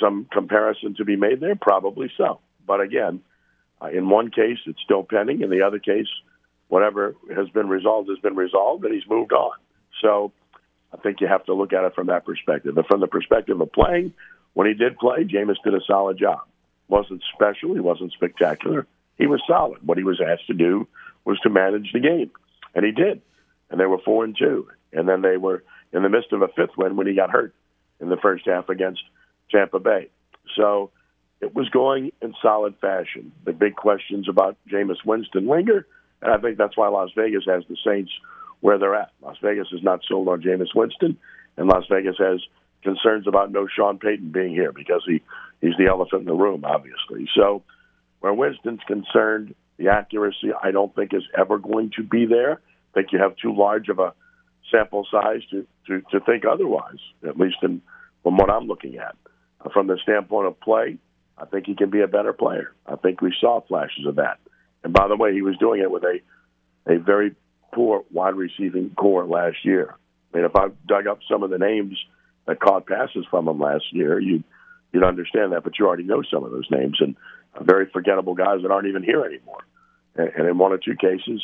some 0.00 0.26
comparison 0.30 0.94
to 0.96 1.04
be 1.04 1.16
made 1.16 1.40
there? 1.40 1.56
Probably 1.56 2.10
so. 2.16 2.40
But 2.66 2.80
again, 2.80 3.20
uh, 3.80 3.86
in 3.86 4.08
one 4.08 4.30
case, 4.30 4.58
it's 4.66 4.80
still 4.84 5.02
pending. 5.02 5.40
In 5.40 5.50
the 5.50 5.62
other 5.62 5.78
case, 5.78 6.08
whatever 6.68 7.16
has 7.34 7.48
been 7.48 7.68
resolved 7.68 8.08
has 8.08 8.18
been 8.18 8.36
resolved, 8.36 8.84
and 8.84 8.94
he's 8.94 9.08
moved 9.08 9.32
on. 9.32 9.52
So 10.02 10.32
I 10.92 10.98
think 10.98 11.20
you 11.20 11.26
have 11.26 11.44
to 11.46 11.54
look 11.54 11.72
at 11.72 11.84
it 11.84 11.94
from 11.94 12.08
that 12.08 12.24
perspective. 12.24 12.76
And 12.76 12.86
from 12.86 13.00
the 13.00 13.06
perspective 13.06 13.60
of 13.60 13.72
playing, 13.72 14.12
when 14.58 14.66
he 14.66 14.74
did 14.74 14.98
play, 14.98 15.22
Jameis 15.22 15.62
did 15.62 15.72
a 15.72 15.80
solid 15.86 16.18
job. 16.18 16.40
wasn't 16.88 17.22
special. 17.32 17.74
He 17.74 17.80
wasn't 17.80 18.10
spectacular. 18.10 18.88
He 19.16 19.28
was 19.28 19.40
solid. 19.46 19.86
What 19.86 19.98
he 19.98 20.02
was 20.02 20.20
asked 20.20 20.48
to 20.48 20.52
do 20.52 20.88
was 21.24 21.38
to 21.44 21.48
manage 21.48 21.92
the 21.92 22.00
game, 22.00 22.32
and 22.74 22.84
he 22.84 22.90
did. 22.90 23.22
And 23.70 23.78
they 23.78 23.86
were 23.86 24.00
four 24.04 24.24
and 24.24 24.36
two, 24.36 24.66
and 24.92 25.08
then 25.08 25.22
they 25.22 25.36
were 25.36 25.62
in 25.92 26.02
the 26.02 26.08
midst 26.08 26.32
of 26.32 26.42
a 26.42 26.48
fifth 26.48 26.76
win 26.76 26.96
when 26.96 27.06
he 27.06 27.14
got 27.14 27.30
hurt 27.30 27.54
in 28.00 28.08
the 28.08 28.16
first 28.16 28.46
half 28.46 28.68
against 28.68 29.00
Tampa 29.52 29.78
Bay. 29.78 30.08
So 30.56 30.90
it 31.40 31.54
was 31.54 31.68
going 31.68 32.10
in 32.20 32.34
solid 32.42 32.74
fashion. 32.80 33.30
The 33.44 33.52
big 33.52 33.76
questions 33.76 34.28
about 34.28 34.56
Jameis 34.68 35.04
Winston 35.04 35.46
linger, 35.46 35.86
and 36.20 36.32
I 36.32 36.38
think 36.38 36.58
that's 36.58 36.76
why 36.76 36.88
Las 36.88 37.10
Vegas 37.14 37.44
has 37.46 37.62
the 37.68 37.76
Saints 37.86 38.10
where 38.58 38.76
they're 38.76 38.96
at. 38.96 39.12
Las 39.22 39.36
Vegas 39.40 39.68
is 39.70 39.84
not 39.84 40.00
sold 40.08 40.26
on 40.26 40.42
Jameis 40.42 40.74
Winston, 40.74 41.16
and 41.56 41.68
Las 41.68 41.84
Vegas 41.88 42.16
has 42.18 42.40
concerns 42.82 43.26
about 43.26 43.50
no 43.52 43.66
Sean 43.66 43.98
Payton 43.98 44.30
being 44.32 44.52
here 44.52 44.72
because 44.72 45.02
he 45.06 45.22
he's 45.60 45.76
the 45.78 45.86
elephant 45.86 46.22
in 46.22 46.26
the 46.26 46.34
room, 46.34 46.64
obviously. 46.64 47.28
So 47.34 47.62
where 48.20 48.34
Winston's 48.34 48.80
concerned, 48.86 49.54
the 49.76 49.88
accuracy 49.88 50.50
I 50.62 50.70
don't 50.70 50.94
think 50.94 51.14
is 51.14 51.22
ever 51.36 51.58
going 51.58 51.92
to 51.96 52.02
be 52.02 52.26
there. 52.26 52.52
I 52.52 52.94
think 52.94 53.12
you 53.12 53.18
have 53.18 53.36
too 53.36 53.54
large 53.54 53.88
of 53.88 53.98
a 53.98 54.14
sample 54.70 55.06
size 55.10 55.42
to 55.50 55.66
to, 55.86 56.02
to 56.10 56.20
think 56.20 56.44
otherwise, 56.44 56.98
at 57.26 57.38
least 57.38 57.56
in 57.62 57.82
from 58.22 58.36
what 58.36 58.50
I'm 58.50 58.66
looking 58.66 58.96
at. 58.96 59.16
From 59.72 59.86
the 59.86 59.98
standpoint 60.02 60.46
of 60.46 60.60
play, 60.60 60.98
I 61.36 61.44
think 61.46 61.66
he 61.66 61.74
can 61.74 61.90
be 61.90 62.00
a 62.00 62.08
better 62.08 62.32
player. 62.32 62.72
I 62.86 62.96
think 62.96 63.20
we 63.20 63.34
saw 63.40 63.60
flashes 63.60 64.06
of 64.06 64.16
that. 64.16 64.38
And 64.84 64.92
by 64.92 65.08
the 65.08 65.16
way, 65.16 65.32
he 65.32 65.42
was 65.42 65.56
doing 65.58 65.80
it 65.80 65.90
with 65.90 66.04
a 66.04 66.20
a 66.86 66.98
very 66.98 67.34
poor 67.72 68.04
wide 68.10 68.34
receiving 68.34 68.90
corps 68.90 69.26
last 69.26 69.64
year. 69.64 69.94
I 70.32 70.36
mean, 70.36 70.46
if 70.46 70.56
I 70.56 70.68
dug 70.86 71.06
up 71.06 71.20
some 71.30 71.42
of 71.42 71.50
the 71.50 71.58
names 71.58 71.98
that 72.48 72.60
caught 72.60 72.86
passes 72.86 73.26
from 73.30 73.46
him 73.46 73.60
last 73.60 73.84
year, 73.92 74.18
you 74.18 74.42
you'd 74.90 75.04
understand 75.04 75.52
that. 75.52 75.62
But 75.62 75.78
you 75.78 75.86
already 75.86 76.02
know 76.02 76.22
some 76.22 76.44
of 76.44 76.50
those 76.50 76.66
names 76.70 76.96
and 77.00 77.14
very 77.60 77.86
forgettable 77.92 78.34
guys 78.34 78.62
that 78.62 78.70
aren't 78.70 78.88
even 78.88 79.02
here 79.02 79.24
anymore. 79.24 79.62
And, 80.16 80.30
and 80.34 80.48
in 80.48 80.58
one 80.58 80.72
or 80.72 80.78
two 80.78 80.96
cases, 80.96 81.42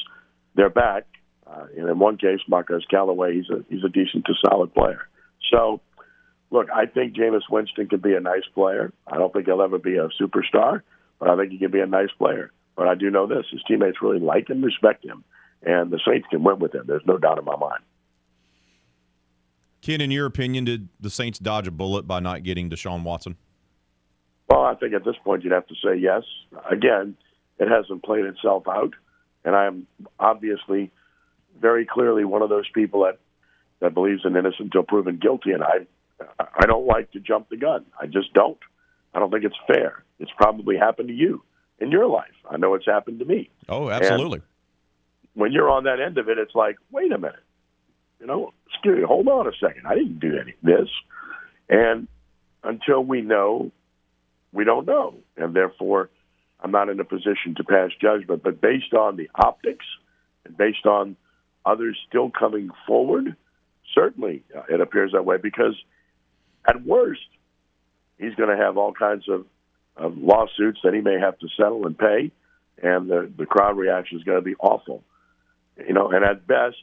they're 0.56 0.70
back. 0.70 1.04
Uh, 1.46 1.66
and 1.76 1.88
in 1.88 1.98
one 1.98 2.16
case, 2.16 2.40
Marquez 2.48 2.84
Callaway, 2.90 3.34
he's 3.34 3.50
a 3.50 3.62
he's 3.68 3.84
a 3.84 3.88
decent 3.90 4.24
to 4.24 4.32
solid 4.48 4.72
player. 4.72 5.06
So, 5.52 5.82
look, 6.50 6.68
I 6.74 6.86
think 6.86 7.14
Jameis 7.14 7.42
Winston 7.50 7.86
could 7.86 8.02
be 8.02 8.14
a 8.14 8.20
nice 8.20 8.46
player. 8.54 8.90
I 9.06 9.18
don't 9.18 9.30
think 9.30 9.44
he'll 9.44 9.60
ever 9.60 9.78
be 9.78 9.96
a 9.96 10.08
superstar, 10.20 10.80
but 11.20 11.28
I 11.28 11.36
think 11.36 11.52
he 11.52 11.58
can 11.58 11.70
be 11.70 11.80
a 11.80 11.86
nice 11.86 12.10
player. 12.16 12.50
But 12.76 12.88
I 12.88 12.94
do 12.94 13.10
know 13.10 13.26
this: 13.26 13.44
his 13.52 13.62
teammates 13.68 13.98
really 14.00 14.20
like 14.20 14.48
and 14.48 14.64
respect 14.64 15.04
him, 15.04 15.22
and 15.62 15.90
the 15.90 16.00
Saints 16.08 16.26
can 16.30 16.42
win 16.42 16.60
with 16.60 16.74
him. 16.74 16.84
There's 16.86 17.06
no 17.06 17.18
doubt 17.18 17.38
in 17.38 17.44
my 17.44 17.56
mind. 17.56 17.82
Ken, 19.84 20.00
in 20.00 20.10
your 20.10 20.24
opinion, 20.24 20.64
did 20.64 20.88
the 20.98 21.10
Saints 21.10 21.38
dodge 21.38 21.68
a 21.68 21.70
bullet 21.70 22.06
by 22.06 22.18
not 22.18 22.42
getting 22.42 22.70
Deshaun 22.70 23.02
Watson? 23.02 23.36
Well, 24.48 24.62
I 24.62 24.74
think 24.76 24.94
at 24.94 25.04
this 25.04 25.16
point 25.22 25.44
you'd 25.44 25.52
have 25.52 25.66
to 25.66 25.74
say 25.74 25.96
yes. 25.96 26.22
Again, 26.70 27.18
it 27.58 27.68
hasn't 27.68 28.02
played 28.02 28.24
itself 28.24 28.66
out, 28.66 28.94
and 29.44 29.54
I'm 29.54 29.86
obviously 30.18 30.90
very 31.60 31.84
clearly 31.84 32.24
one 32.24 32.40
of 32.40 32.48
those 32.48 32.68
people 32.74 33.04
that 33.04 33.18
that 33.80 33.92
believes 33.92 34.22
in 34.24 34.36
innocent 34.36 34.72
until 34.72 34.84
proven 34.84 35.18
guilty, 35.18 35.52
and 35.52 35.62
I 35.62 35.86
I 36.38 36.64
don't 36.64 36.86
like 36.86 37.10
to 37.12 37.20
jump 37.20 37.50
the 37.50 37.58
gun. 37.58 37.84
I 38.00 38.06
just 38.06 38.32
don't. 38.32 38.58
I 39.12 39.18
don't 39.18 39.30
think 39.30 39.44
it's 39.44 39.54
fair. 39.66 40.02
It's 40.18 40.32
probably 40.34 40.78
happened 40.78 41.08
to 41.08 41.14
you 41.14 41.42
in 41.78 41.90
your 41.90 42.06
life. 42.06 42.32
I 42.50 42.56
know 42.56 42.72
it's 42.72 42.86
happened 42.86 43.18
to 43.18 43.26
me. 43.26 43.50
Oh, 43.68 43.90
absolutely. 43.90 44.38
And 44.38 45.42
when 45.42 45.52
you're 45.52 45.68
on 45.68 45.84
that 45.84 46.00
end 46.00 46.16
of 46.16 46.30
it, 46.30 46.38
it's 46.38 46.54
like, 46.54 46.76
wait 46.90 47.12
a 47.12 47.18
minute 47.18 47.44
you 48.24 48.28
know, 48.28 48.54
me, 48.86 49.02
hold 49.06 49.28
on 49.28 49.46
a 49.46 49.52
second. 49.60 49.86
I 49.86 49.94
didn't 49.94 50.18
do 50.18 50.38
any 50.40 50.52
of 50.52 50.62
this. 50.62 50.88
And 51.68 52.08
until 52.62 53.04
we 53.04 53.20
know, 53.20 53.70
we 54.50 54.64
don't 54.64 54.86
know. 54.86 55.16
And 55.36 55.54
therefore, 55.54 56.08
I'm 56.58 56.70
not 56.70 56.88
in 56.88 56.98
a 57.00 57.04
position 57.04 57.54
to 57.56 57.64
pass 57.64 57.90
judgment. 58.00 58.42
But 58.42 58.62
based 58.62 58.94
on 58.94 59.16
the 59.16 59.28
optics 59.34 59.84
and 60.46 60.56
based 60.56 60.86
on 60.86 61.16
others 61.66 61.98
still 62.08 62.30
coming 62.30 62.70
forward, 62.86 63.36
certainly 63.94 64.42
uh, 64.56 64.62
it 64.70 64.80
appears 64.80 65.12
that 65.12 65.26
way 65.26 65.36
because 65.36 65.76
at 66.66 66.82
worst, 66.82 67.28
he's 68.18 68.34
going 68.36 68.56
to 68.56 68.62
have 68.62 68.78
all 68.78 68.94
kinds 68.94 69.28
of, 69.28 69.44
of 69.98 70.16
lawsuits 70.16 70.80
that 70.82 70.94
he 70.94 71.02
may 71.02 71.20
have 71.20 71.38
to 71.40 71.48
settle 71.58 71.86
and 71.86 71.98
pay. 71.98 72.32
And 72.82 73.10
the, 73.10 73.30
the 73.36 73.44
crowd 73.44 73.76
reaction 73.76 74.16
is 74.16 74.24
going 74.24 74.38
to 74.38 74.42
be 74.42 74.54
awful. 74.58 75.02
You 75.76 75.92
know, 75.92 76.10
and 76.10 76.24
at 76.24 76.46
best, 76.46 76.76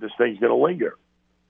this 0.00 0.10
thing's 0.18 0.38
going 0.38 0.50
to 0.50 0.56
linger, 0.56 0.94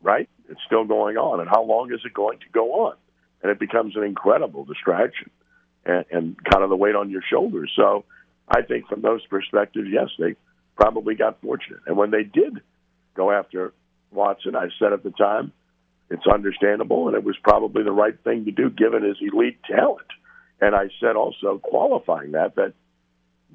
right? 0.02 0.28
It's 0.48 0.60
still 0.66 0.84
going 0.84 1.16
on. 1.16 1.40
And 1.40 1.48
how 1.48 1.62
long 1.62 1.92
is 1.92 2.00
it 2.04 2.14
going 2.14 2.38
to 2.38 2.46
go 2.52 2.86
on? 2.86 2.96
And 3.42 3.50
it 3.50 3.58
becomes 3.58 3.96
an 3.96 4.02
incredible 4.02 4.64
distraction 4.64 5.30
and, 5.84 6.04
and 6.10 6.36
kind 6.44 6.64
of 6.64 6.70
the 6.70 6.76
weight 6.76 6.96
on 6.96 7.10
your 7.10 7.22
shoulders. 7.28 7.72
So 7.76 8.04
I 8.48 8.62
think 8.62 8.88
from 8.88 9.02
those 9.02 9.24
perspectives, 9.26 9.88
yes, 9.90 10.08
they 10.18 10.34
probably 10.76 11.14
got 11.14 11.40
fortunate. 11.40 11.80
And 11.86 11.96
when 11.96 12.10
they 12.10 12.22
did 12.22 12.60
go 13.14 13.30
after 13.30 13.72
Watson, 14.10 14.56
I 14.56 14.68
said 14.78 14.92
at 14.92 15.02
the 15.02 15.10
time, 15.10 15.52
it's 16.10 16.26
understandable, 16.26 17.08
and 17.08 17.16
it 17.16 17.22
was 17.22 17.36
probably 17.42 17.82
the 17.82 17.92
right 17.92 18.18
thing 18.24 18.46
to 18.46 18.50
do 18.50 18.70
given 18.70 19.02
his 19.02 19.18
elite 19.20 19.58
talent. 19.64 20.06
And 20.60 20.74
I 20.74 20.88
said 21.00 21.16
also, 21.16 21.58
qualifying 21.58 22.32
that, 22.32 22.56
that 22.56 22.72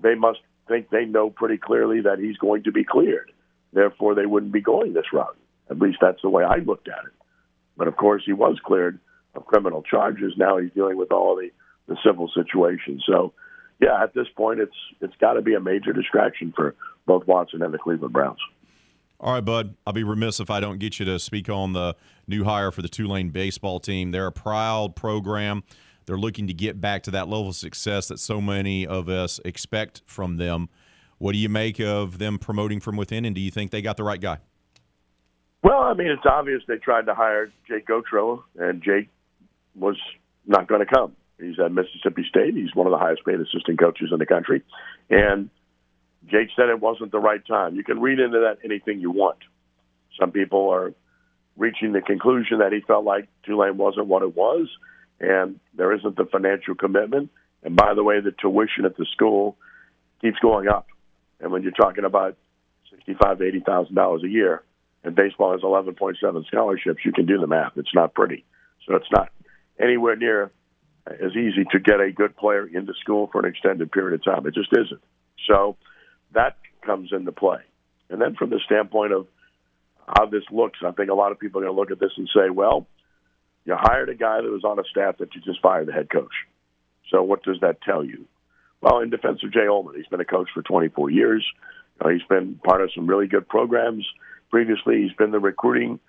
they 0.02 0.16
must 0.16 0.40
think 0.68 0.90
they 0.90 1.06
know 1.06 1.30
pretty 1.30 1.58
clearly 1.58 2.02
that 2.02 2.20
he's 2.20 2.38
going 2.38 2.64
to 2.64 2.72
be 2.72 2.84
cleared. 2.84 3.32
Therefore, 3.74 4.16
they 4.16 4.26
wouldn't 4.26 4.52
be 4.52 4.62
going 4.62 4.94
this 4.94 5.12
route. 5.12 5.38
At 5.70 5.80
least 5.80 5.98
that's 6.02 6.22
the 6.22 6.30
way 6.30 6.44
I 6.44 6.58
looked 6.58 6.88
at 6.88 7.06
it. 7.06 7.14
But 7.78 7.88
of 7.88 7.98
course, 7.98 8.24
he 8.26 8.34
was 8.34 8.58
cleared 8.64 9.00
of 9.36 9.46
criminal 9.46 9.82
charges. 9.82 10.34
Now 10.38 10.58
he's 10.58 10.72
dealing 10.72 10.98
with 10.98 11.12
all 11.12 11.36
the, 11.36 11.50
the 11.88 11.98
civil 12.06 12.30
situation. 12.34 13.02
So, 13.06 13.34
yeah, 13.82 14.02
at 14.02 14.14
this 14.14 14.28
point, 14.36 14.60
it's 14.60 14.76
it's 15.02 15.16
got 15.20 15.34
to 15.34 15.42
be 15.42 15.56
a 15.56 15.60
major 15.60 15.92
distraction 15.94 16.54
for 16.56 16.76
both 17.06 17.26
Watson 17.28 17.64
and 17.64 17.74
the 17.74 17.80
Cleveland 17.80 18.14
Browns. 18.14 18.40
All 19.20 19.34
right, 19.34 19.44
bud. 19.44 19.76
I'll 19.88 19.94
be 19.94 20.04
remiss 20.04 20.40
if 20.40 20.50
I 20.50 20.60
don't 20.60 20.80
get 20.80 21.00
you 21.00 21.06
to 21.06 21.18
speak 21.18 21.50
on 21.50 21.74
the 21.74 21.96
new 22.28 22.44
hire 22.44 22.72
for 22.72 22.82
the 22.82 22.90
Tulane 22.90 23.30
baseball 23.30 23.80
team. 23.80 24.12
They're 24.12 24.28
a 24.28 24.32
proud 24.32 24.96
program. 24.96 25.64
They're 26.06 26.18
looking 26.18 26.48
to 26.48 26.54
get 26.54 26.82
back 26.82 27.04
to 27.04 27.12
that 27.12 27.30
level 27.30 27.50
of 27.50 27.56
success 27.56 28.10
that 28.10 28.20
so 28.20 28.42
many 28.42 28.86
of 28.86 29.08
us 29.08 29.40
expect 29.46 30.02
from 30.06 30.38
them. 30.38 30.70
What 31.24 31.32
do 31.32 31.38
you 31.38 31.48
make 31.48 31.80
of 31.80 32.18
them 32.18 32.38
promoting 32.38 32.82
from 32.82 32.98
within, 32.98 33.24
and 33.24 33.34
do 33.34 33.40
you 33.40 33.50
think 33.50 33.72
they 33.72 33.82
got 33.82 33.96
the 33.96 34.04
right 34.04 34.20
guy? 34.20 34.40
Well, 35.64 35.80
I 35.80 35.94
mean, 35.94 36.08
it's 36.08 36.26
obvious 36.26 36.62
they 36.68 36.76
tried 36.76 37.06
to 37.06 37.14
hire 37.14 37.50
Jake 37.66 37.88
Gautreau, 37.88 38.44
and 38.60 38.84
Jake 38.84 39.08
was 39.74 39.96
not 40.46 40.68
going 40.68 40.86
to 40.86 40.86
come. 40.86 41.16
He's 41.40 41.58
at 41.64 41.72
Mississippi 41.72 42.26
State. 42.28 42.56
He's 42.56 42.76
one 42.76 42.88
of 42.88 42.92
the 42.92 42.98
highest 42.98 43.24
paid 43.26 43.40
assistant 43.40 43.80
coaches 43.80 44.10
in 44.12 44.20
the 44.20 44.26
country. 44.26 44.64
And 45.10 45.50
Jake 46.28 46.50
said 46.58 46.68
it 46.68 46.82
wasn't 46.82 47.14
the 47.14 47.20
right 47.20 47.46
time. 47.48 47.78
You 47.78 47.86
can 47.86 48.02
read 48.02 48.20
into 48.20 48.40
that 48.40 48.58
anything 48.66 49.00
you 49.00 49.12
want. 49.12 49.38
Some 50.20 50.32
people 50.32 50.72
are 50.72 50.94
reaching 51.56 51.94
the 51.94 52.02
conclusion 52.02 52.60
that 52.60 52.74
he 52.74 52.82
felt 52.82 53.06
like 53.06 53.30
Tulane 53.46 53.78
wasn't 53.78 54.08
what 54.08 54.24
it 54.24 54.36
was, 54.36 54.68
and 55.22 55.62
there 55.74 55.94
isn't 55.94 56.18
the 56.18 56.26
financial 56.26 56.76
commitment. 56.76 57.32
And 57.64 57.78
by 57.78 57.94
the 57.94 58.04
way, 58.04 58.20
the 58.20 58.34
tuition 58.34 58.84
at 58.84 58.98
the 58.98 59.06
school 59.14 59.56
keeps 60.20 60.40
going 60.40 60.68
up. 60.68 60.88
And 61.40 61.52
when 61.52 61.64
you're 61.64 61.72
talking 61.72 62.06
about 62.06 62.38
sixty-five 62.92 63.40
to 63.40 63.44
eighty 63.46 63.60
thousand 63.60 63.96
dollars 63.96 64.24
a 64.24 64.30
year, 64.30 64.64
and 65.04 65.16
baseball 65.16 65.52
has 65.52 65.62
eleven 65.64 65.96
point 65.96 66.18
seven 66.22 66.46
scholarships, 66.48 67.00
you 67.06 67.12
can 67.12 67.26
do 67.26 67.38
the 67.38 67.48
math. 67.48 67.74
It's 67.76 67.94
not 67.94 68.14
pretty. 68.14 68.46
So 68.88 68.96
it's 68.96 69.12
not 69.12 69.30
anywhere 69.80 70.16
near 70.16 70.52
as 71.08 71.32
easy 71.32 71.66
to 71.72 71.80
get 71.80 72.00
a 72.00 72.12
good 72.12 72.36
player 72.38 72.66
into 72.66 72.94
school 73.02 73.28
for 73.32 73.40
an 73.40 73.46
extended 73.46 73.92
period 73.92 74.20
of 74.20 74.24
time. 74.24 74.48
It 74.48 74.54
just 74.54 74.72
isn't. 74.72 75.02
So 75.48 75.76
that 76.34 76.58
comes 76.86 77.12
into 77.12 77.32
play. 77.32 77.60
And 78.10 78.22
then 78.22 78.36
from 78.36 78.50
the 78.50 78.60
standpoint 78.66 79.12
of 79.14 79.28
how 80.08 80.28
this 80.28 80.44
looks, 80.52 80.80
I 80.86 80.92
think 80.92 81.10
a 81.10 81.14
lot 81.14 81.32
of 81.32 81.40
people 81.40 81.60
are 81.62 81.66
going 81.66 81.76
to 81.76 81.80
look 81.80 81.92
at 81.92 82.00
this 82.00 82.12
and 82.18 82.30
say, 82.34 82.50
well, 82.50 82.88
you 83.66 83.76
hired 83.78 84.10
a 84.10 84.16
guy 84.16 84.42
that 84.42 84.50
was 84.50 84.64
on 84.64 84.80
a 84.80 84.84
staff 84.90 85.18
that 85.18 85.34
you 85.36 85.42
just 85.42 85.62
fired 85.62 85.88
the 85.88 85.94
head 85.94 86.10
coach. 86.10 86.34
So 87.10 87.24
what 87.24 87.44
does 87.44 87.60
that 87.62 87.82
tell 87.82 88.04
you? 88.04 88.26
Well, 88.84 89.00
in 89.00 89.10
defense 89.10 89.42
of 89.46 89.54
Jay 89.54 89.62
Uhlman, 89.62 89.96
he's 89.96 90.08
been 90.08 90.20
a 90.20 90.26
coach 90.26 90.50
for 90.54 90.62
24 90.62 91.10
years. 91.10 91.46
Uh, 92.02 92.10
he's 92.10 92.28
been 92.28 92.60
part 92.66 92.82
of 92.82 92.92
some 92.94 93.08
really 93.08 93.28
good 93.28 93.48
programs. 93.48 94.06
Previously, 94.52 95.04
he's 95.04 95.14
been 95.14 95.32
the 95.32 95.40
recruiting 95.40 96.02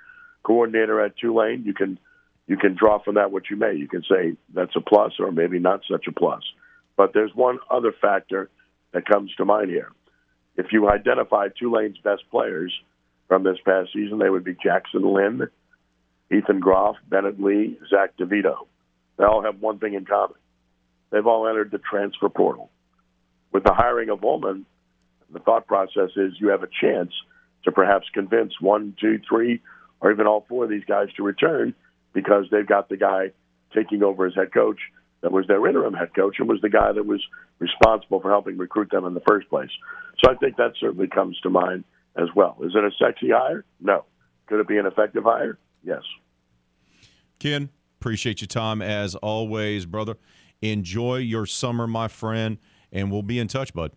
coordinator 0.42 1.00
at 1.00 1.16
Tulane. 1.16 1.62
You 1.64 1.72
can 1.72 2.00
you 2.48 2.56
can 2.56 2.74
draw 2.74 2.98
from 2.98 3.14
that 3.14 3.30
what 3.30 3.44
you 3.48 3.56
may. 3.56 3.74
You 3.74 3.86
can 3.86 4.02
say 4.02 4.36
that's 4.52 4.74
a 4.74 4.80
plus 4.80 5.12
or 5.20 5.30
maybe 5.30 5.60
not 5.60 5.82
such 5.88 6.06
a 6.08 6.12
plus. 6.12 6.42
But 6.96 7.12
there's 7.14 7.30
one 7.32 7.60
other 7.70 7.92
factor 7.92 8.50
that 8.92 9.06
comes 9.06 9.32
to 9.36 9.44
mind 9.44 9.70
here. 9.70 9.92
If 10.56 10.72
you 10.72 10.90
identify 10.90 11.48
Tulane's 11.56 11.98
best 11.98 12.24
players 12.28 12.74
from 13.28 13.44
this 13.44 13.58
past 13.64 13.90
season, 13.92 14.18
they 14.18 14.30
would 14.30 14.44
be 14.44 14.56
Jackson 14.60 15.02
Lynn, 15.02 15.48
Ethan 16.32 16.58
Groff, 16.58 16.96
Bennett 17.08 17.40
Lee, 17.40 17.78
Zach 17.88 18.16
DeVito. 18.18 18.66
They 19.16 19.24
all 19.24 19.44
have 19.44 19.60
one 19.60 19.78
thing 19.78 19.94
in 19.94 20.04
common. 20.04 20.36
They've 21.14 21.28
all 21.28 21.46
entered 21.46 21.70
the 21.70 21.78
transfer 21.78 22.28
portal. 22.28 22.72
With 23.52 23.62
the 23.62 23.72
hiring 23.72 24.10
of 24.10 24.18
Uhlman, 24.22 24.64
the 25.32 25.38
thought 25.38 25.68
process 25.68 26.10
is 26.16 26.32
you 26.40 26.48
have 26.48 26.64
a 26.64 26.68
chance 26.80 27.12
to 27.62 27.70
perhaps 27.70 28.08
convince 28.12 28.60
one, 28.60 28.96
two, 29.00 29.20
three, 29.28 29.62
or 30.00 30.10
even 30.10 30.26
all 30.26 30.44
four 30.48 30.64
of 30.64 30.70
these 30.70 30.82
guys 30.88 31.06
to 31.16 31.22
return 31.22 31.72
because 32.12 32.46
they've 32.50 32.66
got 32.66 32.88
the 32.88 32.96
guy 32.96 33.30
taking 33.72 34.02
over 34.02 34.26
as 34.26 34.34
head 34.34 34.52
coach 34.52 34.80
that 35.20 35.30
was 35.30 35.46
their 35.46 35.64
interim 35.68 35.94
head 35.94 36.12
coach 36.16 36.40
and 36.40 36.48
was 36.48 36.60
the 36.62 36.68
guy 36.68 36.90
that 36.90 37.06
was 37.06 37.22
responsible 37.60 38.20
for 38.20 38.28
helping 38.28 38.58
recruit 38.58 38.90
them 38.90 39.04
in 39.04 39.14
the 39.14 39.22
first 39.24 39.48
place. 39.48 39.70
So 40.18 40.32
I 40.32 40.34
think 40.34 40.56
that 40.56 40.72
certainly 40.80 41.06
comes 41.06 41.38
to 41.44 41.48
mind 41.48 41.84
as 42.16 42.26
well. 42.34 42.56
Is 42.60 42.72
it 42.74 42.82
a 42.82 42.90
sexy 42.98 43.30
hire? 43.30 43.64
No. 43.80 44.04
Could 44.46 44.58
it 44.58 44.66
be 44.66 44.78
an 44.78 44.86
effective 44.86 45.22
hire? 45.22 45.58
Yes. 45.84 46.02
Ken, 47.38 47.70
appreciate 48.00 48.40
your 48.40 48.48
time 48.48 48.82
as 48.82 49.14
always, 49.14 49.86
brother. 49.86 50.16
Enjoy 50.64 51.16
your 51.16 51.44
summer, 51.44 51.86
my 51.86 52.08
friend, 52.08 52.58
and 52.90 53.10
we'll 53.12 53.22
be 53.22 53.38
in 53.38 53.48
touch, 53.48 53.74
bud. 53.74 53.92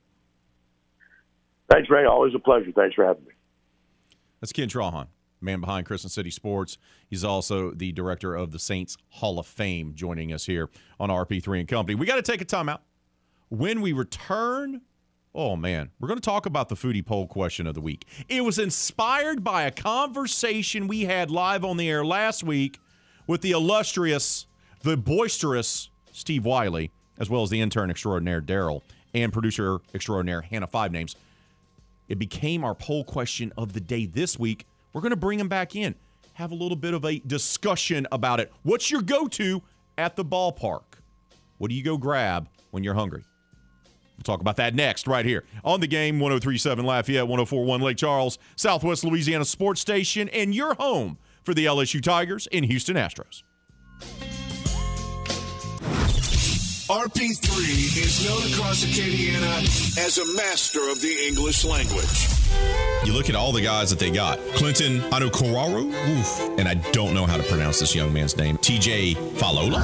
Thanks, 1.72 1.90
Ray. 1.90 2.06
Always 2.06 2.34
a 2.36 2.40
pleasure. 2.40 2.72
Thanks 2.76 2.96
for 2.96 3.06
having 3.06 3.24
me. 3.24 3.32
That's 4.42 4.52
Ken 4.52 4.68
Trahan 4.68 5.08
man 5.42 5.62
behind 5.62 5.86
Crescent 5.86 6.12
City 6.12 6.32
Sports. 6.32 6.78
He's 7.08 7.24
also 7.24 7.72
the 7.72 7.92
director 7.92 8.36
of 8.36 8.52
the 8.52 8.60
Saints 8.60 8.98
Hall 9.10 9.40
of 9.40 9.46
Fame, 9.46 9.94
joining 9.94 10.34
us 10.34 10.46
here 10.46 10.70
on 11.00 11.10
RP3 11.10 11.60
and 11.60 11.68
Company. 11.68 11.96
We 11.96 12.06
got 12.06 12.16
to 12.16 12.22
take 12.22 12.42
a 12.42 12.46
timeout. 12.46 12.80
When 13.50 13.82
we 13.82 13.94
return, 13.94 14.82
oh 15.34 15.56
man, 15.56 15.92
we're 16.00 16.08
going 16.08 16.20
to 16.20 16.26
talk 16.26 16.46
about 16.46 16.70
the 16.70 16.76
foodie 16.76 17.06
poll 17.06 17.28
question 17.28 17.68
of 17.68 17.76
the 17.76 17.82
week. 17.82 18.06
It 18.28 18.44
was 18.44 18.60
inspired 18.60 19.44
by 19.44 19.64
a 19.64 19.72
conversation 19.72 20.88
we 20.88 21.04
had 21.04 21.32
live 21.32 21.64
on 21.64 21.78
the 21.78 21.90
air 21.90 22.04
last 22.04 22.44
week 22.44 22.80
with 23.28 23.42
the 23.42 23.52
illustrious, 23.52 24.48
the 24.82 24.98
boisterous 24.98 25.90
Steve 26.18 26.46
Wiley, 26.46 26.92
as 27.20 27.30
well 27.30 27.44
as 27.44 27.50
the 27.50 27.62
intern 27.62 27.92
extraordinaire 27.92 28.42
Daryl 28.42 28.82
and 29.14 29.32
producer 29.32 29.80
extraordinaire 29.94 30.42
Hannah 30.42 30.68
Five 30.68 30.92
Names. 30.92 31.16
It 32.10 32.18
became 32.18 32.64
our 32.64 32.74
poll 32.74 33.04
question 33.04 33.54
of 33.58 33.74
the 33.74 33.80
day 33.80 34.06
this 34.06 34.40
week 34.40 34.66
we're 34.94 35.02
going 35.02 35.12
to 35.12 35.16
bring 35.16 35.38
them 35.38 35.50
back 35.50 35.76
in, 35.76 35.94
have 36.34 36.52
a 36.52 36.56
little 36.56 36.76
bit 36.76 36.96
of 36.96 37.06
a 37.06 37.20
discussion 37.20 38.08
about 38.12 38.40
it. 38.40 38.52
What's 38.64 38.90
your 38.90 39.04
go 39.04 39.28
to 39.28 39.62
at 39.98 40.16
the 40.16 40.26
ballpark? 40.26 40.84
What 41.60 41.70
do 41.70 41.76
you 41.76 41.84
go 41.84 41.98
grab 41.98 42.50
when 42.72 42.84
you're 42.84 42.96
hungry? 42.96 43.24
We'll 44.18 44.24
talk 44.24 44.42
about 44.42 44.56
that 44.56 44.74
next, 44.74 45.06
right 45.06 45.24
here 45.26 45.44
on 45.64 45.82
the 45.82 45.88
game 45.88 46.20
1037 46.20 46.84
Lafayette, 46.84 47.28
1041 47.28 47.82
Lake 47.82 47.98
Charles, 47.98 48.40
Southwest 48.56 49.04
Louisiana 49.04 49.46
Sports 49.46 49.82
Station, 49.82 50.30
and 50.30 50.56
your 50.56 50.74
home 50.74 51.20
for 51.44 51.54
the 51.54 51.68
LSU 51.68 52.02
Tigers 52.02 52.48
and 52.52 52.66
Houston 52.66 52.96
Astros. 52.96 53.44
RP3 56.90 57.98
is 57.98 58.24
known 58.26 58.42
across 58.50 58.86
Acadiana 58.86 59.60
as 59.98 60.20
a 60.20 60.26
master 60.38 60.80
of 60.90 61.02
the 61.02 61.14
English 61.28 61.66
language. 61.66 62.30
You 63.04 63.12
look 63.12 63.28
at 63.28 63.36
all 63.36 63.52
the 63.52 63.60
guys 63.60 63.90
that 63.90 64.00
they 64.00 64.10
got. 64.10 64.40
Clinton 64.56 65.02
Anukoraru, 65.12 65.92
oof, 65.92 66.40
and 66.58 66.66
I 66.66 66.76
don't 66.94 67.14
know 67.14 67.26
how 67.26 67.36
to 67.36 67.44
pronounce 67.44 67.82
this 67.82 67.94
young 67.94 68.14
man's 68.14 68.38
name. 68.38 68.58
TJ 68.60 69.16
Falola. 69.36 69.84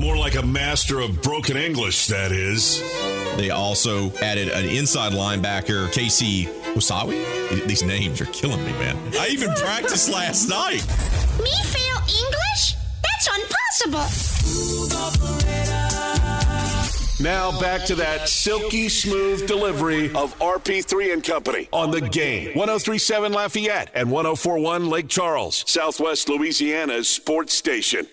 More 0.00 0.16
like 0.16 0.34
a 0.34 0.42
master 0.42 0.98
of 0.98 1.22
broken 1.22 1.56
English, 1.56 2.08
that 2.08 2.32
is. 2.32 2.80
They 3.36 3.50
also 3.50 4.10
added 4.16 4.48
an 4.48 4.64
inside 4.64 5.12
linebacker, 5.12 5.92
Casey 5.92 6.46
Usawi. 6.74 7.22
These 7.68 7.84
names 7.84 8.20
are 8.20 8.26
killing 8.26 8.64
me, 8.64 8.72
man. 8.72 8.96
I 9.14 9.28
even 9.28 9.52
practiced 9.54 10.10
last 10.10 10.48
night. 10.48 10.84
Me 11.40 11.52
fail 11.66 11.98
English? 12.08 12.74
That's 13.00 13.28
impossible. 13.86 15.91
Now 17.22 17.56
back 17.60 17.84
to 17.84 17.94
that 17.94 18.28
silky 18.28 18.88
smooth 18.88 19.46
delivery 19.46 20.06
of 20.12 20.36
RP3 20.40 21.12
and 21.12 21.22
Company 21.22 21.68
on 21.72 21.92
the 21.92 22.00
game. 22.00 22.48
1037 22.56 23.32
Lafayette 23.32 23.90
and 23.94 24.10
1041 24.10 24.88
Lake 24.88 25.08
Charles, 25.08 25.62
Southwest 25.68 26.28
Louisiana's 26.28 27.08
sports 27.08 27.54
station. 27.54 28.08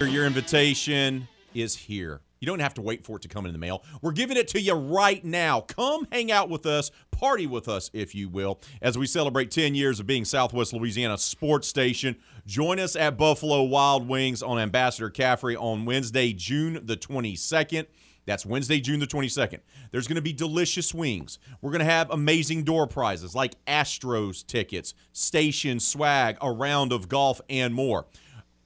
Your 0.00 0.24
invitation 0.24 1.28
is 1.54 1.76
here. 1.76 2.20
You 2.40 2.46
don't 2.46 2.60
have 2.60 2.74
to 2.74 2.82
wait 2.82 3.04
for 3.04 3.16
it 3.16 3.22
to 3.22 3.28
come 3.28 3.46
in 3.46 3.52
the 3.52 3.58
mail. 3.58 3.84
We're 4.00 4.12
giving 4.12 4.36
it 4.36 4.48
to 4.48 4.60
you 4.60 4.74
right 4.74 5.24
now. 5.24 5.62
Come 5.62 6.06
hang 6.12 6.30
out 6.30 6.48
with 6.48 6.66
us, 6.66 6.90
party 7.10 7.46
with 7.46 7.68
us, 7.68 7.90
if 7.92 8.14
you 8.14 8.28
will, 8.28 8.60
as 8.80 8.96
we 8.96 9.06
celebrate 9.06 9.50
10 9.50 9.74
years 9.74 9.98
of 10.00 10.06
being 10.06 10.24
Southwest 10.24 10.72
Louisiana 10.72 11.18
sports 11.18 11.68
station. 11.68 12.16
Join 12.46 12.78
us 12.78 12.96
at 12.96 13.16
Buffalo 13.18 13.62
Wild 13.62 14.08
Wings 14.08 14.42
on 14.42 14.58
Ambassador 14.58 15.10
Caffrey 15.10 15.56
on 15.56 15.84
Wednesday, 15.84 16.32
June 16.32 16.80
the 16.84 16.96
22nd. 16.96 17.86
That's 18.24 18.44
Wednesday, 18.44 18.78
June 18.78 19.00
the 19.00 19.06
22nd. 19.06 19.60
There's 19.90 20.06
going 20.06 20.16
to 20.16 20.22
be 20.22 20.34
delicious 20.34 20.92
wings. 20.92 21.38
We're 21.62 21.70
going 21.70 21.78
to 21.78 21.86
have 21.86 22.10
amazing 22.10 22.64
door 22.64 22.86
prizes 22.86 23.34
like 23.34 23.64
Astros 23.64 24.46
tickets, 24.46 24.92
station 25.12 25.80
swag, 25.80 26.36
a 26.42 26.52
round 26.52 26.92
of 26.92 27.08
golf, 27.08 27.40
and 27.48 27.72
more. 27.72 28.06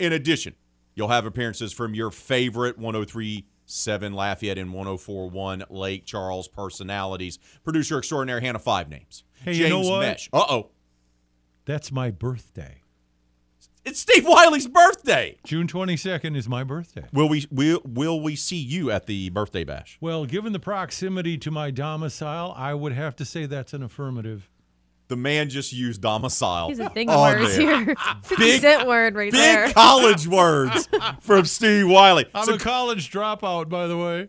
In 0.01 0.13
addition, 0.13 0.57
you'll 0.97 1.09
have 1.09 1.27
appearances 1.27 1.73
from 1.73 1.95
your 1.95 2.11
favorite 2.11 2.77
103 2.77 3.47
7 3.73 4.13
Lafayette 4.13 4.59
and 4.59 4.73
1041 4.73 5.65
Lake 5.71 6.05
Charles 6.05 6.47
personalities. 6.47 7.39
Producer 7.65 7.99
extraordinaire 7.99 8.41
Hannah 8.41 8.59
Five 8.59 8.89
Names. 8.89 9.25
Hey, 9.45 9.55
James 9.55 9.59
you 9.59 9.69
know 9.69 9.81
what? 9.81 10.01
Mesh. 10.01 10.29
Uh 10.33 10.45
oh. 10.49 10.71
That's 11.65 11.91
my 11.91 12.11
birthday. 12.11 12.83
It's 13.85 13.99
Steve 13.99 14.25
Wiley's 14.27 14.69
birthday. 14.69 15.39
June 15.45 15.67
22nd 15.67 16.37
is 16.37 16.49
my 16.49 16.63
birthday. 16.63 17.05
Will 17.13 17.29
we 17.29 17.47
will 17.51 17.81
will 17.85 18.21
we 18.21 18.37
see 18.37 18.59
you 18.59 18.93
at 18.93 19.07
the 19.07 19.31
birthday 19.31 19.65
bash? 19.65 19.99
Well, 20.01 20.25
given 20.25 20.53
the 20.53 20.61
proximity 20.61 21.37
to 21.39 21.51
my 21.51 21.73
domicile, 21.73 22.55
I 22.57 22.75
would 22.75 22.93
have 22.93 23.17
to 23.17 23.25
say 23.25 23.47
that's 23.47 23.73
an 23.73 23.83
affirmative. 23.83 24.49
The 25.13 25.17
man 25.19 25.51
just 25.51 25.75
used 25.75 26.01
domicile. 26.01 26.69
He's 26.69 26.79
a 26.79 26.89
big 26.89 27.11
oh, 27.11 27.21
on 27.21 27.39
words 27.39 27.55
there. 27.55 27.85
here. 27.85 27.95
50 28.23 28.37
Big- 28.43 28.61
cent 28.63 28.89
word 28.89 29.15
right 29.15 29.31
Big 29.31 29.43
there. 29.43 29.71
college 29.71 30.27
words 30.27 30.89
from 31.21 31.45
Steve 31.45 31.87
Wiley. 31.87 32.25
I'm 32.35 32.47
So 32.47 32.55
a 32.55 32.59
college 32.59 33.13
dropout, 33.13 33.69
by 33.69 33.89
the 33.89 33.99
way. 33.99 34.29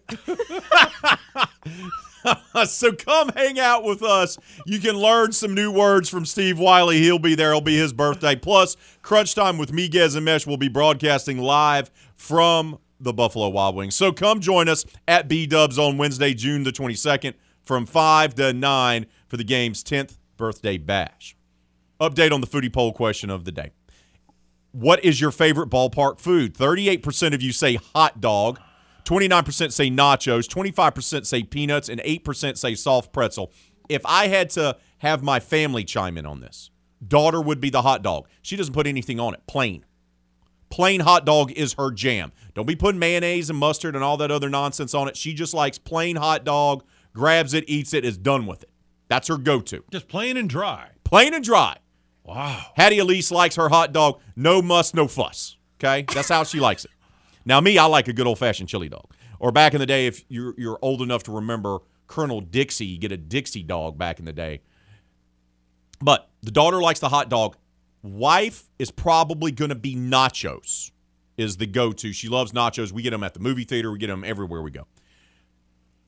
so 2.66 2.92
come 2.92 3.30
hang 3.30 3.62
out 3.62 3.86
with 3.86 4.04
us. 4.04 4.38
You 4.66 4.82
can 4.82 4.98
learn 4.98 5.32
some 5.32 5.54
new 5.54 5.72
words 5.72 6.10
from 6.10 6.26
Steve 6.26 6.60
Wiley. 6.60 7.00
He'll 7.00 7.18
be 7.18 7.34
there. 7.34 7.52
It'll 7.52 7.62
be 7.62 7.78
his 7.78 7.94
birthday. 7.94 8.36
Plus, 8.36 8.76
Crunch 9.02 9.36
Time 9.36 9.58
with 9.58 9.72
Miguez 9.72 10.18
and 10.18 10.26
Mesh 10.26 10.46
will 10.46 10.58
be 10.58 10.68
broadcasting 10.68 11.38
live 11.38 11.90
from 12.18 12.78
the 13.00 13.14
Buffalo 13.14 13.48
Wild 13.48 13.78
Wings. 13.78 13.96
So 13.96 14.12
come 14.12 14.42
join 14.42 14.68
us 14.68 14.84
at 15.08 15.30
B 15.30 15.48
Dubs 15.48 15.80
on 15.80 15.98
Wednesday, 15.98 16.34
June 16.34 16.64
the 16.64 16.74
22nd 16.74 17.36
from 17.62 17.86
5 17.86 18.36
to 18.36 18.52
9 18.52 19.06
for 19.30 19.38
the 19.38 19.46
game's 19.46 19.82
10th 19.82 20.18
birthday 20.38 20.78
bash. 20.78 21.36
Update 22.00 22.32
on 22.32 22.42
the 22.42 22.48
foodie 22.48 22.72
poll 22.72 22.92
question 22.94 23.30
of 23.30 23.46
the 23.46 23.52
day. 23.52 23.72
What 24.72 25.04
is 25.06 25.22
your 25.22 25.32
favorite 25.32 25.70
ballpark 25.70 26.20
food? 26.20 26.56
38% 26.56 27.34
of 27.34 27.42
you 27.42 27.52
say 27.52 27.76
hot 27.76 28.20
dog. 28.20 28.60
29% 29.06 29.72
say 29.72 29.90
nachos, 29.90 30.48
25% 30.48 31.26
say 31.26 31.44
peanuts, 31.44 31.90
and 31.90 32.02
8% 32.02 32.58
say 32.58 32.74
soft 32.74 33.12
pretzel. 33.12 33.52
If 33.90 34.02
I 34.06 34.28
had 34.28 34.50
to 34.52 34.78
have 35.00 35.22
my 35.22 35.40
family 35.40 35.84
chime 35.84 36.18
in 36.18 36.26
on 36.26 36.40
this, 36.40 36.72
daughter 37.06 37.42
would 37.42 37.60
be 37.60 37.70
the 37.70 37.82
hot 37.82 38.02
dog. 38.02 38.28
She 38.42 38.56
doesn't 38.56 38.74
put 38.74 38.88
anything 38.88 39.20
on 39.20 39.34
it, 39.34 39.46
plain. 39.46 39.86
Plain 40.70 41.02
hot 41.02 41.26
dog 41.26 41.52
is 41.52 41.74
her 41.74 41.92
jam. 41.92 42.32
Don't 42.56 42.66
be 42.66 42.76
putting 42.76 42.98
mayonnaise 42.98 43.50
and 43.50 43.60
mustard 43.60 43.94
and 43.94 44.04
all 44.04 44.18
that 44.18 44.32
other 44.32 44.50
nonsense 44.50 44.96
on 44.96 45.08
it. 45.08 45.16
She 45.16 45.34
just 45.34 45.54
likes 45.54 45.78
plain 45.78 46.16
hot 46.16 46.44
dog, 46.44 46.84
grabs 47.14 47.54
it, 47.54 47.66
eats 47.68 47.94
it, 47.94 48.04
is 48.04 48.18
done 48.18 48.48
with 48.48 48.64
it. 48.64 48.70
That's 49.14 49.27
her 49.27 49.38
go 49.38 49.61
to. 49.61 49.84
Just 49.91 50.07
plain 50.07 50.38
and 50.38 50.49
dry. 50.49 50.90
Plain 51.03 51.35
and 51.35 51.44
dry. 51.44 51.77
Wow. 52.23 52.65
Hattie 52.76 52.98
Elise 52.98 53.30
likes 53.30 53.57
her 53.57 53.69
hot 53.69 53.94
dog, 53.94 54.19
no 54.35 54.60
muss, 54.60 54.95
no 54.95 55.07
fuss. 55.07 55.56
Okay? 55.77 56.03
That's 56.11 56.30
how 56.30 56.44
she 56.44 56.60
likes 56.60 56.84
it. 56.84 56.90
Now, 57.45 57.61
me, 57.61 57.77
I 57.77 57.85
like 57.85 58.07
a 58.07 58.14
good 58.14 58.26
old 58.26 58.40
fashioned 58.40 58.69
chili 58.69 58.90
dog. 58.90 59.06
Or 59.38 59.52
back 59.52 59.76
in 59.76 59.80
the 59.80 59.85
day, 59.85 60.07
if 60.07 60.26
you're, 60.30 60.56
you're 60.57 60.80
old 60.81 61.03
enough 61.03 61.22
to 61.23 61.31
remember 61.31 61.77
Colonel 62.07 62.41
Dixie, 62.41 62.88
you 62.88 62.98
get 62.98 63.11
a 63.11 63.18
Dixie 63.18 63.61
dog 63.61 63.99
back 63.99 64.18
in 64.18 64.26
the 64.26 64.34
day. 64.34 64.61
But 66.02 66.31
the 66.41 66.49
daughter 66.49 66.81
likes 66.81 66.99
the 66.99 67.10
hot 67.10 67.30
dog. 67.30 67.56
Wife 68.02 68.64
is 68.80 68.90
probably 68.90 69.52
going 69.52 69.69
to 69.69 69.76
be 69.76 69.95
nachos, 69.95 70.90
is 71.38 71.57
the 71.57 71.68
go 71.68 71.91
to. 71.91 72.11
She 72.14 72.30
loves 72.30 72.52
nachos. 72.52 72.91
We 72.91 73.03
get 73.03 73.11
them 73.11 73.23
at 73.23 73.35
the 73.35 73.41
movie 73.41 73.64
theater, 73.64 73.91
we 73.91 73.99
get 73.99 74.07
them 74.07 74.23
everywhere 74.23 74.64
we 74.64 74.72
go. 74.72 74.88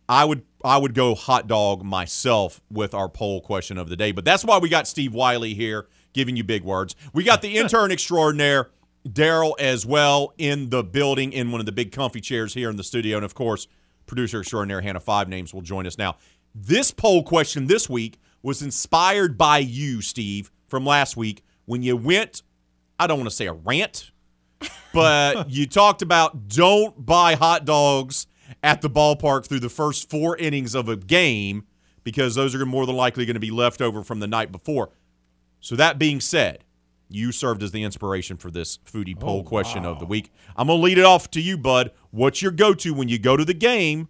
I 0.09 0.25
would 0.25 0.43
I 0.65 0.77
would 0.77 0.93
go 0.93 1.15
hot 1.15 1.47
dog 1.47 1.83
myself 1.83 2.59
with 2.71 2.93
our 2.93 3.07
poll 3.07 3.39
question 3.39 3.77
of 3.77 3.87
the 3.87 3.95
day, 3.95 4.11
but 4.11 4.25
that's 4.25 4.43
why 4.43 4.57
we 4.57 4.67
got 4.67 4.87
Steve 4.87 5.13
Wiley 5.13 5.53
here 5.53 5.87
giving 6.13 6.35
you 6.35 6.43
big 6.43 6.63
words. 6.63 6.95
We 7.13 7.23
got 7.23 7.41
the 7.41 7.57
intern 7.57 7.91
extraordinaire 7.91 8.71
Daryl 9.07 9.53
as 9.59 9.85
well 9.85 10.33
in 10.37 10.71
the 10.71 10.83
building 10.83 11.31
in 11.31 11.51
one 11.51 11.59
of 11.59 11.65
the 11.65 11.71
big 11.71 11.91
comfy 11.91 12.19
chairs 12.19 12.53
here 12.55 12.69
in 12.69 12.77
the 12.77 12.83
studio, 12.83 13.17
and 13.17 13.25
of 13.25 13.35
course, 13.35 13.67
producer 14.07 14.39
extraordinaire 14.39 14.81
Hannah 14.81 14.99
Five 14.99 15.29
Names 15.29 15.53
will 15.53 15.61
join 15.61 15.85
us 15.85 15.97
now. 15.97 16.17
This 16.55 16.89
poll 16.91 17.23
question 17.23 17.67
this 17.67 17.87
week 17.87 18.17
was 18.41 18.61
inspired 18.61 19.37
by 19.37 19.59
you, 19.59 20.01
Steve, 20.01 20.51
from 20.67 20.85
last 20.85 21.15
week 21.15 21.43
when 21.65 21.83
you 21.83 21.95
went. 21.95 22.41
I 22.99 23.07
don't 23.07 23.19
want 23.19 23.29
to 23.29 23.35
say 23.35 23.47
a 23.47 23.53
rant, 23.53 24.11
but 24.93 25.49
you 25.49 25.67
talked 25.67 26.01
about 26.01 26.47
don't 26.47 27.05
buy 27.05 27.35
hot 27.35 27.65
dogs 27.65 28.25
at 28.63 28.81
the 28.81 28.89
ballpark 28.89 29.47
through 29.47 29.59
the 29.59 29.69
first 29.69 30.09
four 30.09 30.37
innings 30.37 30.75
of 30.75 30.89
a 30.89 30.95
game 30.95 31.65
because 32.03 32.35
those 32.35 32.55
are 32.55 32.65
more 32.65 32.85
than 32.85 32.95
likely 32.95 33.25
going 33.25 33.35
to 33.35 33.39
be 33.39 33.51
left 33.51 33.81
over 33.81 34.03
from 34.03 34.19
the 34.19 34.27
night 34.27 34.51
before. 34.51 34.91
So 35.59 35.75
that 35.75 35.97
being 35.97 36.21
said, 36.21 36.63
you 37.09 37.31
served 37.31 37.63
as 37.63 37.71
the 37.71 37.83
inspiration 37.83 38.37
for 38.37 38.51
this 38.51 38.77
foodie 38.77 39.15
oh, 39.17 39.19
poll 39.19 39.43
question 39.43 39.85
of 39.85 39.99
the 39.99 40.05
week. 40.05 40.31
I'm 40.55 40.67
going 40.67 40.79
to 40.79 40.83
lead 40.83 40.97
it 40.97 41.05
off 41.05 41.29
to 41.31 41.41
you, 41.41 41.57
bud. 41.57 41.91
What's 42.11 42.41
your 42.41 42.51
go-to 42.51 42.93
when 42.93 43.09
you 43.09 43.19
go 43.19 43.35
to 43.37 43.45
the 43.45 43.53
game? 43.53 44.07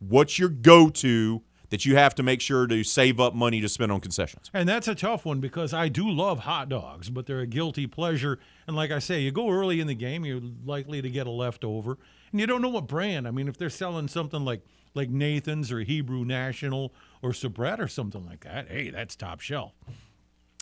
What's 0.00 0.38
your 0.38 0.48
go-to 0.48 1.42
that 1.70 1.84
you 1.84 1.96
have 1.96 2.14
to 2.14 2.22
make 2.22 2.40
sure 2.40 2.66
to 2.66 2.82
save 2.82 3.20
up 3.20 3.34
money 3.34 3.60
to 3.60 3.68
spend 3.68 3.92
on 3.92 4.00
concessions? 4.00 4.50
And 4.54 4.68
that's 4.68 4.88
a 4.88 4.94
tough 4.94 5.24
one 5.24 5.40
because 5.40 5.74
I 5.74 5.88
do 5.88 6.08
love 6.08 6.40
hot 6.40 6.68
dogs, 6.68 7.10
but 7.10 7.26
they're 7.26 7.40
a 7.40 7.46
guilty 7.46 7.86
pleasure. 7.86 8.38
And 8.66 8.76
like 8.76 8.90
I 8.90 8.98
say, 8.98 9.20
you 9.20 9.30
go 9.30 9.50
early 9.50 9.80
in 9.80 9.86
the 9.86 9.94
game, 9.94 10.24
you're 10.24 10.40
likely 10.64 11.02
to 11.02 11.10
get 11.10 11.26
a 11.26 11.30
leftover. 11.30 11.98
And 12.30 12.40
you 12.40 12.46
don't 12.46 12.62
know 12.62 12.68
what 12.68 12.86
brand. 12.86 13.26
I 13.26 13.30
mean, 13.30 13.48
if 13.48 13.56
they're 13.56 13.70
selling 13.70 14.08
something 14.08 14.44
like 14.44 14.62
like 14.94 15.10
Nathan's 15.10 15.70
or 15.72 15.80
Hebrew 15.80 16.24
National 16.24 16.92
or 17.22 17.30
Sabrett 17.30 17.78
or 17.78 17.88
something 17.88 18.26
like 18.26 18.44
that, 18.44 18.68
hey, 18.68 18.90
that's 18.90 19.16
top 19.16 19.40
shelf. 19.40 19.72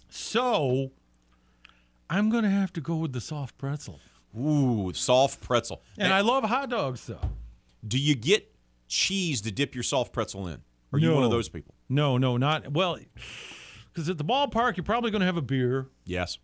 So 0.09 0.93
I'm 2.09 2.31
going 2.31 2.45
to 2.45 2.51
have 2.51 2.73
to 2.75 2.81
go 2.81 2.97
with 2.97 3.13
the 3.13 3.21
soft 3.21 3.59
pretzel. 3.59 4.01
Ooh, 4.39 4.93
soft 4.95 5.41
pretzel. 5.41 5.83
And 5.99 6.13
I 6.13 6.21
love 6.21 6.45
hot 6.45 6.71
dogs, 6.71 7.07
though. 7.07 7.31
Do 7.87 7.99
you 7.99 8.15
get 8.15 8.55
cheese 8.89 9.41
to 9.43 9.51
dip 9.51 9.75
your 9.75 9.85
soft 9.85 10.13
pretzel 10.13 10.47
in? 10.49 10.63
Are 10.93 10.99
you 10.99 11.13
one 11.13 11.25
of 11.25 11.31
those 11.31 11.49
people? 11.49 11.75
No, 11.89 12.17
no, 12.17 12.37
not 12.37 12.73
well. 12.73 12.99
Because 13.93 14.09
at 14.09 14.19
the 14.19 14.25
ballpark, 14.25 14.77
you're 14.77 14.85
probably 14.85 15.11
going 15.11 15.21
to 15.21 15.27
have 15.27 15.37
a 15.37 15.43
beer. 15.43 15.89
Yes. 16.05 16.39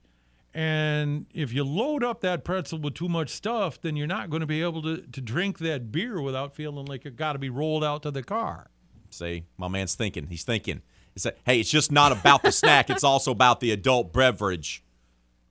And 0.55 1.27
if 1.33 1.53
you 1.53 1.65
load 1.65 2.05
up 2.05 2.21
that 2.21 2.45
pretzel 2.45 2.79
with 2.79 2.95
too 2.95 3.09
much 3.09 3.31
stuff, 3.31 3.81
then 3.81 3.97
you're 3.97 4.07
not 4.07 4.29
going 4.29 4.41
to 4.41 4.47
be 4.47 4.63
able 4.63 4.83
to, 4.83 4.99
to 4.99 5.21
drink 5.21 5.59
that 5.61 5.91
beer 5.91 6.21
without 6.21 6.55
feeling 6.55 6.85
like 6.85 7.07
it 7.07 7.17
got 7.17 7.33
to 7.33 7.39
be 7.39 7.49
rolled 7.49 7.83
out 7.83 8.03
to 8.03 8.11
the 8.11 8.23
car. 8.23 8.71
See, 9.11 9.45
my 9.57 9.69
man's 9.69 9.95
thinking. 9.95 10.27
He's 10.27 10.45
thinking. 10.45 10.83
It's 11.15 11.25
that, 11.25 11.39
hey, 11.45 11.61
it's 11.61 11.71
just 11.71 11.91
not 11.91 12.13
about 12.13 12.43
the 12.43 12.53
snack. 12.53 12.91
It's 12.91 13.05
also 13.05 13.31
about 13.31 13.61
the 13.61 13.71
adult 13.71 14.13
beverage. 14.13 14.83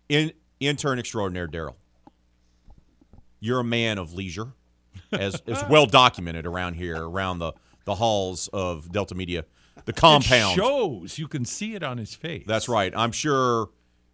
In 0.10 0.34
intern 0.60 0.99
extraordinaire 0.99 1.48
Daryl, 1.48 1.76
you're 3.40 3.61
a 3.61 3.64
man 3.64 3.98
of 3.98 4.14
leisure, 4.14 4.53
as 5.11 5.41
as 5.48 5.64
well 5.69 5.86
documented 5.86 6.45
around 6.45 6.73
here, 6.73 6.98
around 6.98 7.40
the 7.40 7.53
the 7.86 7.95
halls 7.95 8.49
of 8.52 8.91
Delta 8.91 9.15
Media, 9.15 9.45
the 9.86 9.94
compound. 9.94 10.57
It 10.57 10.61
shows. 10.61 11.18
You 11.18 11.28
can 11.28 11.45
see 11.45 11.76
it 11.76 11.84
on 11.84 11.98
his 11.98 12.14
face. 12.14 12.44
That's 12.45 12.68
right. 12.68 12.91
I'm 12.95 13.11
sure 13.11 13.69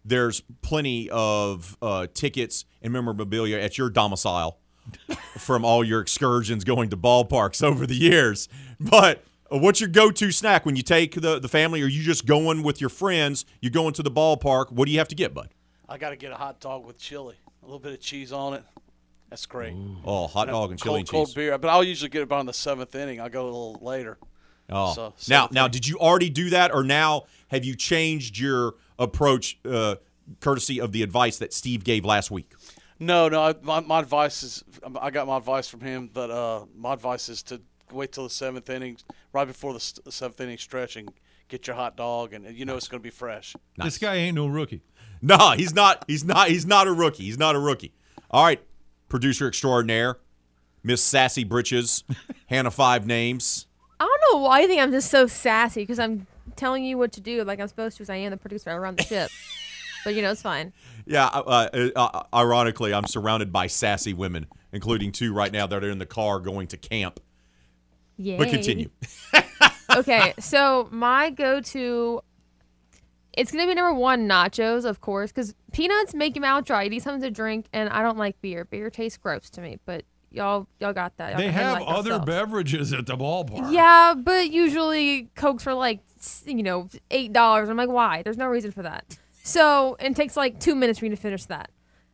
there's 0.08 0.42
plenty 0.62 1.08
of 1.10 1.76
uh, 1.82 2.06
tickets 2.12 2.64
and 2.82 2.92
memorabilia 2.92 3.58
at 3.58 3.78
your 3.78 3.90
domicile 3.90 4.58
from 5.38 5.64
all 5.64 5.84
your 5.84 6.00
excursions 6.00 6.64
going 6.64 6.90
to 6.90 6.96
ballparks 6.96 7.62
over 7.62 7.86
the 7.86 7.94
years. 7.94 8.48
But 8.80 9.24
uh, 9.52 9.58
what's 9.58 9.80
your 9.80 9.88
go-to 9.88 10.30
snack 10.32 10.64
when 10.66 10.76
you 10.76 10.82
take 10.82 11.14
the, 11.14 11.38
the 11.38 11.48
family? 11.48 11.82
Or 11.82 11.86
you 11.86 12.02
just 12.02 12.26
going 12.26 12.62
with 12.62 12.80
your 12.80 12.90
friends? 12.90 13.44
You're 13.60 13.72
going 13.72 13.94
to 13.94 14.02
the 14.02 14.10
ballpark. 14.10 14.72
What 14.72 14.86
do 14.86 14.92
you 14.92 14.98
have 14.98 15.08
to 15.08 15.14
get, 15.14 15.34
bud? 15.34 15.50
I 15.88 15.98
got 15.98 16.10
to 16.10 16.16
get 16.16 16.32
a 16.32 16.36
hot 16.36 16.60
dog 16.60 16.84
with 16.84 16.98
chili, 16.98 17.36
a 17.62 17.64
little 17.64 17.78
bit 17.78 17.92
of 17.92 18.00
cheese 18.00 18.32
on 18.32 18.54
it. 18.54 18.62
That's 19.30 19.46
great. 19.46 19.74
Oh, 20.04 20.26
hot 20.26 20.48
dog 20.48 20.70
and 20.70 20.78
chili 20.80 20.90
cold, 20.90 20.98
and 21.00 21.08
cold 21.08 21.34
beer, 21.34 21.58
but 21.58 21.68
I'll 21.68 21.84
usually 21.84 22.08
get 22.08 22.20
it 22.20 22.24
about 22.24 22.40
in 22.40 22.46
the 22.46 22.52
seventh 22.54 22.94
inning. 22.94 23.20
I'll 23.20 23.28
go 23.28 23.42
a 23.42 23.44
little 23.44 23.78
later. 23.82 24.18
Oh, 24.70 24.92
So, 24.94 25.14
now 25.28 25.48
now, 25.50 25.68
did 25.68 25.86
you 25.86 25.98
already 25.98 26.28
do 26.30 26.50
that, 26.50 26.74
or 26.74 26.82
now 26.82 27.24
have 27.48 27.64
you 27.64 27.74
changed 27.74 28.38
your 28.38 28.74
approach, 28.98 29.58
uh, 29.64 29.96
courtesy 30.40 30.80
of 30.80 30.92
the 30.92 31.02
advice 31.02 31.38
that 31.38 31.52
Steve 31.52 31.84
gave 31.84 32.04
last 32.04 32.30
week? 32.30 32.52
No, 32.98 33.28
no. 33.28 33.42
I, 33.42 33.54
my, 33.62 33.80
my 33.80 34.00
advice 34.00 34.42
is 34.42 34.64
I 35.00 35.10
got 35.10 35.26
my 35.26 35.36
advice 35.36 35.68
from 35.68 35.80
him, 35.80 36.10
but 36.12 36.30
uh, 36.30 36.64
my 36.76 36.92
advice 36.94 37.28
is 37.28 37.42
to 37.44 37.60
wait 37.92 38.12
till 38.12 38.24
the 38.24 38.30
seventh 38.30 38.68
inning, 38.68 38.96
right 39.32 39.46
before 39.46 39.72
the, 39.72 39.78
s- 39.78 40.00
the 40.04 40.12
seventh 40.12 40.40
inning 40.40 40.58
stretch, 40.58 40.96
and 40.96 41.08
get 41.48 41.66
your 41.66 41.76
hot 41.76 41.96
dog, 41.96 42.32
and 42.32 42.44
you 42.56 42.64
know 42.64 42.76
it's 42.76 42.88
going 42.88 43.00
to 43.00 43.02
be 43.02 43.10
fresh. 43.10 43.54
This 43.76 43.98
guy 43.98 44.16
ain't 44.16 44.34
no 44.34 44.46
rookie. 44.46 44.82
No, 45.20 45.50
he's 45.56 45.74
not. 45.74 46.04
He's 46.06 46.24
not. 46.24 46.46
He's 46.48 46.64
not 46.64 46.86
a 46.86 46.92
rookie. 46.92 47.24
He's 47.24 47.38
not 47.38 47.56
a 47.56 47.58
rookie. 47.58 47.92
All 48.30 48.44
right, 48.44 48.62
producer 49.08 49.48
extraordinaire, 49.48 50.18
Miss 50.84 51.02
Sassy 51.02 51.42
Britches, 51.42 52.04
Hannah 52.46 52.70
Five 52.70 53.04
Names. 53.04 53.66
I 53.98 54.04
don't 54.04 54.20
know 54.32 54.44
why 54.44 54.60
you 54.60 54.68
think 54.68 54.80
I'm 54.80 54.92
just 54.92 55.10
so 55.10 55.26
sassy 55.26 55.82
because 55.82 55.98
I'm 55.98 56.28
telling 56.58 56.84
you 56.84 56.98
what 56.98 57.12
to 57.12 57.20
do 57.20 57.42
like 57.44 57.60
I'm 57.60 57.68
supposed 57.68 57.96
to 57.96 58.02
because 58.02 58.10
I 58.10 58.16
am 58.16 58.30
the 58.30 58.36
producer. 58.36 58.70
I 58.70 58.76
run 58.76 58.96
the 58.96 59.04
ship. 59.04 59.30
but 60.04 60.14
you 60.14 60.22
know, 60.22 60.30
it's 60.30 60.42
fine. 60.42 60.72
Yeah, 61.06 61.26
uh, 61.26 61.68
uh, 61.72 61.88
uh, 61.96 62.22
ironically, 62.34 62.92
I'm 62.92 63.06
surrounded 63.06 63.52
by 63.52 63.66
sassy 63.66 64.12
women, 64.12 64.46
including 64.72 65.12
two 65.12 65.32
right 65.32 65.52
now 65.52 65.66
that 65.66 65.82
are 65.82 65.90
in 65.90 65.98
the 65.98 66.06
car 66.06 66.40
going 66.40 66.66
to 66.68 66.76
camp. 66.76 67.20
Yeah. 68.16 68.36
But 68.36 68.48
continue. 68.48 68.90
okay, 69.96 70.34
so 70.38 70.88
my 70.90 71.30
go-to, 71.30 72.20
it's 73.32 73.52
gonna 73.52 73.66
be 73.66 73.74
number 73.74 73.98
one, 73.98 74.28
nachos, 74.28 74.84
of 74.84 75.00
course, 75.00 75.30
because 75.30 75.54
peanuts 75.72 76.14
make 76.14 76.34
your 76.34 76.42
mouth 76.42 76.64
dry. 76.64 76.82
You 76.82 76.90
need 76.90 77.02
something 77.02 77.22
to 77.22 77.30
drink, 77.30 77.66
and 77.72 77.88
I 77.88 78.02
don't 78.02 78.18
like 78.18 78.40
beer. 78.40 78.64
Beer 78.64 78.90
tastes 78.90 79.18
gross 79.18 79.50
to 79.50 79.60
me, 79.60 79.78
but 79.84 80.04
y'all, 80.30 80.66
y'all 80.80 80.92
got 80.92 81.16
that. 81.16 81.30
Y'all 81.30 81.38
They 81.38 81.50
have 81.50 81.82
other 81.82 82.10
yourselves. 82.10 82.26
beverages 82.26 82.92
at 82.92 83.06
the 83.06 83.16
ballpark. 83.16 83.72
Yeah, 83.72 84.14
but 84.16 84.50
usually 84.50 85.28
Cokes 85.34 85.62
for 85.64 85.74
like 85.74 86.00
you 86.46 86.62
know 86.62 86.88
eight 87.10 87.32
dollars. 87.32 87.68
I'm 87.68 87.76
like, 87.76 87.88
why? 87.88 88.22
There's 88.22 88.36
no 88.38 88.46
reason 88.46 88.70
for 88.70 88.82
that. 88.82 89.18
So 89.42 89.96
and 90.00 90.14
it 90.14 90.16
takes 90.16 90.36
like 90.36 90.60
two 90.60 90.74
minutes 90.74 90.98
for 90.98 91.04
me 91.04 91.10
to 91.10 91.16
finish 91.16 91.44
that. 91.46 91.70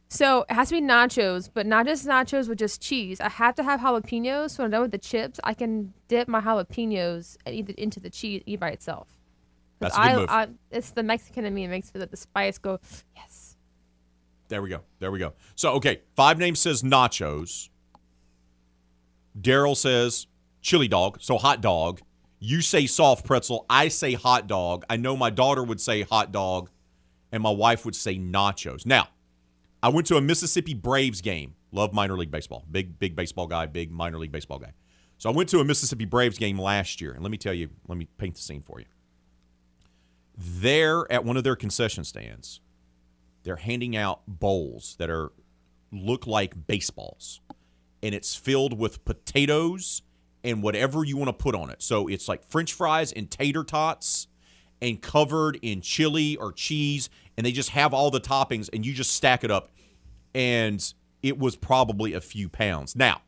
So 0.08 0.44
it 0.48 0.54
has 0.54 0.68
to 0.68 0.74
be 0.76 0.80
nachos, 0.80 1.48
but 1.52 1.66
not 1.66 1.86
just 1.86 2.06
nachos 2.06 2.48
with 2.48 2.58
just 2.58 2.80
cheese. 2.80 3.20
I 3.20 3.28
have 3.28 3.54
to 3.56 3.64
have 3.64 3.80
jalapenos. 3.80 4.50
So 4.50 4.62
when 4.62 4.66
I'm 4.66 4.70
done 4.70 4.82
with 4.82 4.92
the 4.92 4.98
chips, 4.98 5.40
I 5.42 5.54
can 5.54 5.92
dip 6.08 6.28
my 6.28 6.40
jalapenos 6.40 7.36
and 7.44 7.54
eat 7.54 7.70
it 7.70 7.76
into 7.76 7.98
the 7.98 8.10
cheese, 8.10 8.42
eat 8.46 8.60
by 8.60 8.68
itself. 8.70 9.08
That's 9.80 9.96
a 9.96 10.00
good 10.00 10.08
I, 10.08 10.16
move. 10.16 10.26
I, 10.30 10.48
it's 10.70 10.90
the 10.90 11.02
Mexican 11.02 11.44
in 11.44 11.52
me 11.54 11.66
that 11.66 11.70
makes 11.70 11.90
the, 11.90 12.06
the 12.06 12.16
spice 12.16 12.58
go. 12.58 12.78
Yes. 13.16 13.56
There 14.48 14.62
we 14.62 14.68
go. 14.68 14.82
There 15.00 15.10
we 15.10 15.18
go. 15.18 15.32
So, 15.56 15.72
okay, 15.72 16.02
five 16.14 16.38
names 16.38 16.60
says 16.60 16.82
nachos. 16.82 17.70
Daryl 19.38 19.76
says 19.76 20.26
chili 20.60 20.88
dog, 20.88 21.18
so 21.20 21.38
hot 21.38 21.60
dog. 21.60 22.00
You 22.38 22.60
say 22.60 22.86
soft 22.86 23.24
pretzel. 23.24 23.64
I 23.70 23.88
say 23.88 24.14
hot 24.14 24.46
dog. 24.46 24.84
I 24.90 24.96
know 24.96 25.16
my 25.16 25.30
daughter 25.30 25.62
would 25.62 25.80
say 25.80 26.02
hot 26.02 26.32
dog, 26.32 26.70
and 27.32 27.42
my 27.42 27.50
wife 27.50 27.84
would 27.84 27.96
say 27.96 28.16
nachos. 28.16 28.84
Now, 28.84 29.08
I 29.82 29.88
went 29.88 30.06
to 30.08 30.16
a 30.16 30.20
Mississippi 30.20 30.74
Braves 30.74 31.20
game. 31.20 31.54
Love 31.72 31.92
minor 31.92 32.16
league 32.16 32.30
baseball. 32.30 32.64
Big, 32.70 32.98
big 32.98 33.16
baseball 33.16 33.46
guy, 33.46 33.66
big 33.66 33.90
minor 33.90 34.18
league 34.18 34.32
baseball 34.32 34.58
guy. 34.58 34.72
So 35.18 35.30
I 35.30 35.32
went 35.32 35.48
to 35.50 35.60
a 35.60 35.64
Mississippi 35.64 36.04
Braves 36.04 36.38
game 36.38 36.58
last 36.58 37.00
year, 37.00 37.12
and 37.12 37.22
let 37.22 37.30
me 37.30 37.38
tell 37.38 37.54
you, 37.54 37.70
let 37.88 37.98
me 37.98 38.08
paint 38.18 38.34
the 38.34 38.40
scene 38.40 38.62
for 38.62 38.78
you. 38.78 38.86
There 40.36 41.10
at 41.10 41.24
one 41.24 41.36
of 41.36 41.44
their 41.44 41.56
concession 41.56 42.04
stands, 42.04 42.60
they're 43.42 43.56
handing 43.56 43.96
out 43.96 44.22
bowls 44.26 44.96
that 44.98 45.10
are 45.10 45.32
look 45.92 46.26
like 46.26 46.66
baseballs 46.66 47.40
and 48.04 48.14
it's 48.14 48.36
filled 48.36 48.78
with 48.78 49.04
potatoes 49.04 50.02
and 50.44 50.62
whatever 50.62 51.02
you 51.04 51.16
want 51.16 51.28
to 51.28 51.32
put 51.32 51.54
on 51.54 51.70
it 51.70 51.82
so 51.82 52.06
it's 52.06 52.28
like 52.28 52.44
french 52.44 52.72
fries 52.72 53.10
and 53.12 53.30
tater 53.30 53.64
tots 53.64 54.26
and 54.82 55.00
covered 55.02 55.58
in 55.62 55.80
chili 55.80 56.36
or 56.36 56.52
cheese 56.52 57.08
and 57.36 57.44
they 57.44 57.52
just 57.52 57.70
have 57.70 57.92
all 57.94 58.10
the 58.10 58.20
toppings 58.20 58.68
and 58.72 58.84
you 58.86 58.92
just 58.92 59.12
stack 59.12 59.42
it 59.42 59.50
up 59.50 59.70
and 60.34 60.94
it 61.22 61.38
was 61.38 61.56
probably 61.56 62.12
a 62.12 62.20
few 62.20 62.48
pounds 62.48 62.94
now 62.94 63.20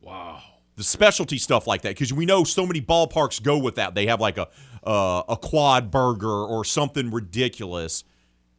Wow. 0.00 0.42
the 0.76 0.82
specialty 0.84 1.38
stuff 1.38 1.66
like 1.66 1.82
that 1.82 1.90
because 1.90 2.12
we 2.12 2.26
know 2.26 2.44
so 2.44 2.66
many 2.66 2.80
ballparks 2.80 3.40
go 3.42 3.56
with 3.56 3.76
that. 3.76 3.94
They 3.94 4.06
have 4.06 4.20
like 4.20 4.36
a 4.36 4.48
uh, 4.84 5.22
a 5.28 5.36
quad 5.36 5.92
burger 5.92 6.28
or 6.28 6.64
something 6.64 7.12
ridiculous. 7.12 8.02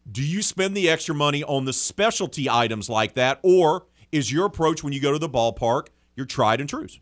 Do 0.09 0.23
you 0.23 0.41
spend 0.41 0.75
the 0.77 0.89
extra 0.89 1.13
money 1.13 1.43
on 1.43 1.65
the 1.65 1.73
specialty 1.73 2.49
items 2.49 2.89
like 2.89 3.15
that, 3.15 3.39
or 3.43 3.87
is 4.13 4.31
your 4.31 4.45
approach 4.45 4.83
when 4.83 4.93
you 4.93 5.01
go 5.01 5.11
to 5.11 5.19
the 5.19 5.27
ballpark 5.27 5.87
your 6.15 6.27
tried 6.27 6.59
and 6.59 6.69
trues? 6.69 6.99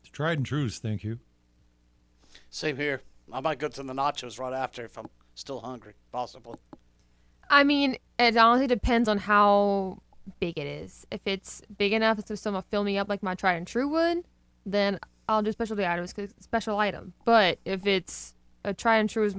It's 0.00 0.10
tried 0.10 0.38
and 0.38 0.46
trues. 0.46 0.78
Thank 0.78 1.02
you. 1.02 1.18
Same 2.50 2.76
here. 2.76 3.02
I 3.32 3.40
might 3.40 3.58
go 3.58 3.68
to 3.68 3.82
the 3.82 3.92
nachos 3.92 4.38
right 4.38 4.52
after 4.52 4.84
if 4.84 4.96
I'm 4.96 5.08
still 5.34 5.60
hungry, 5.60 5.94
possibly. 6.12 6.58
I 7.50 7.64
mean, 7.64 7.96
it 8.18 8.36
honestly 8.36 8.68
depends 8.68 9.08
on 9.08 9.18
how 9.18 10.02
big 10.38 10.56
it 10.56 10.66
is. 10.66 11.04
If 11.10 11.20
it's 11.24 11.62
big 11.76 11.92
enough 11.92 12.24
to 12.24 12.36
still 12.36 12.62
fill 12.70 12.84
me 12.84 12.96
up 12.96 13.08
like 13.08 13.22
my 13.22 13.34
tried 13.34 13.54
and 13.54 13.66
true 13.66 13.88
would, 13.88 14.24
then 14.64 15.00
I'll 15.28 15.42
do 15.42 15.50
specialty 15.50 15.84
items 15.84 16.12
'cause 16.12 16.30
it's 16.30 16.40
a 16.40 16.42
special 16.44 16.78
item. 16.78 17.14
But 17.24 17.58
if 17.64 17.86
it's 17.86 18.34
a 18.64 18.72
tried 18.72 18.98
and 18.98 19.10
true 19.10 19.24
is, 19.24 19.34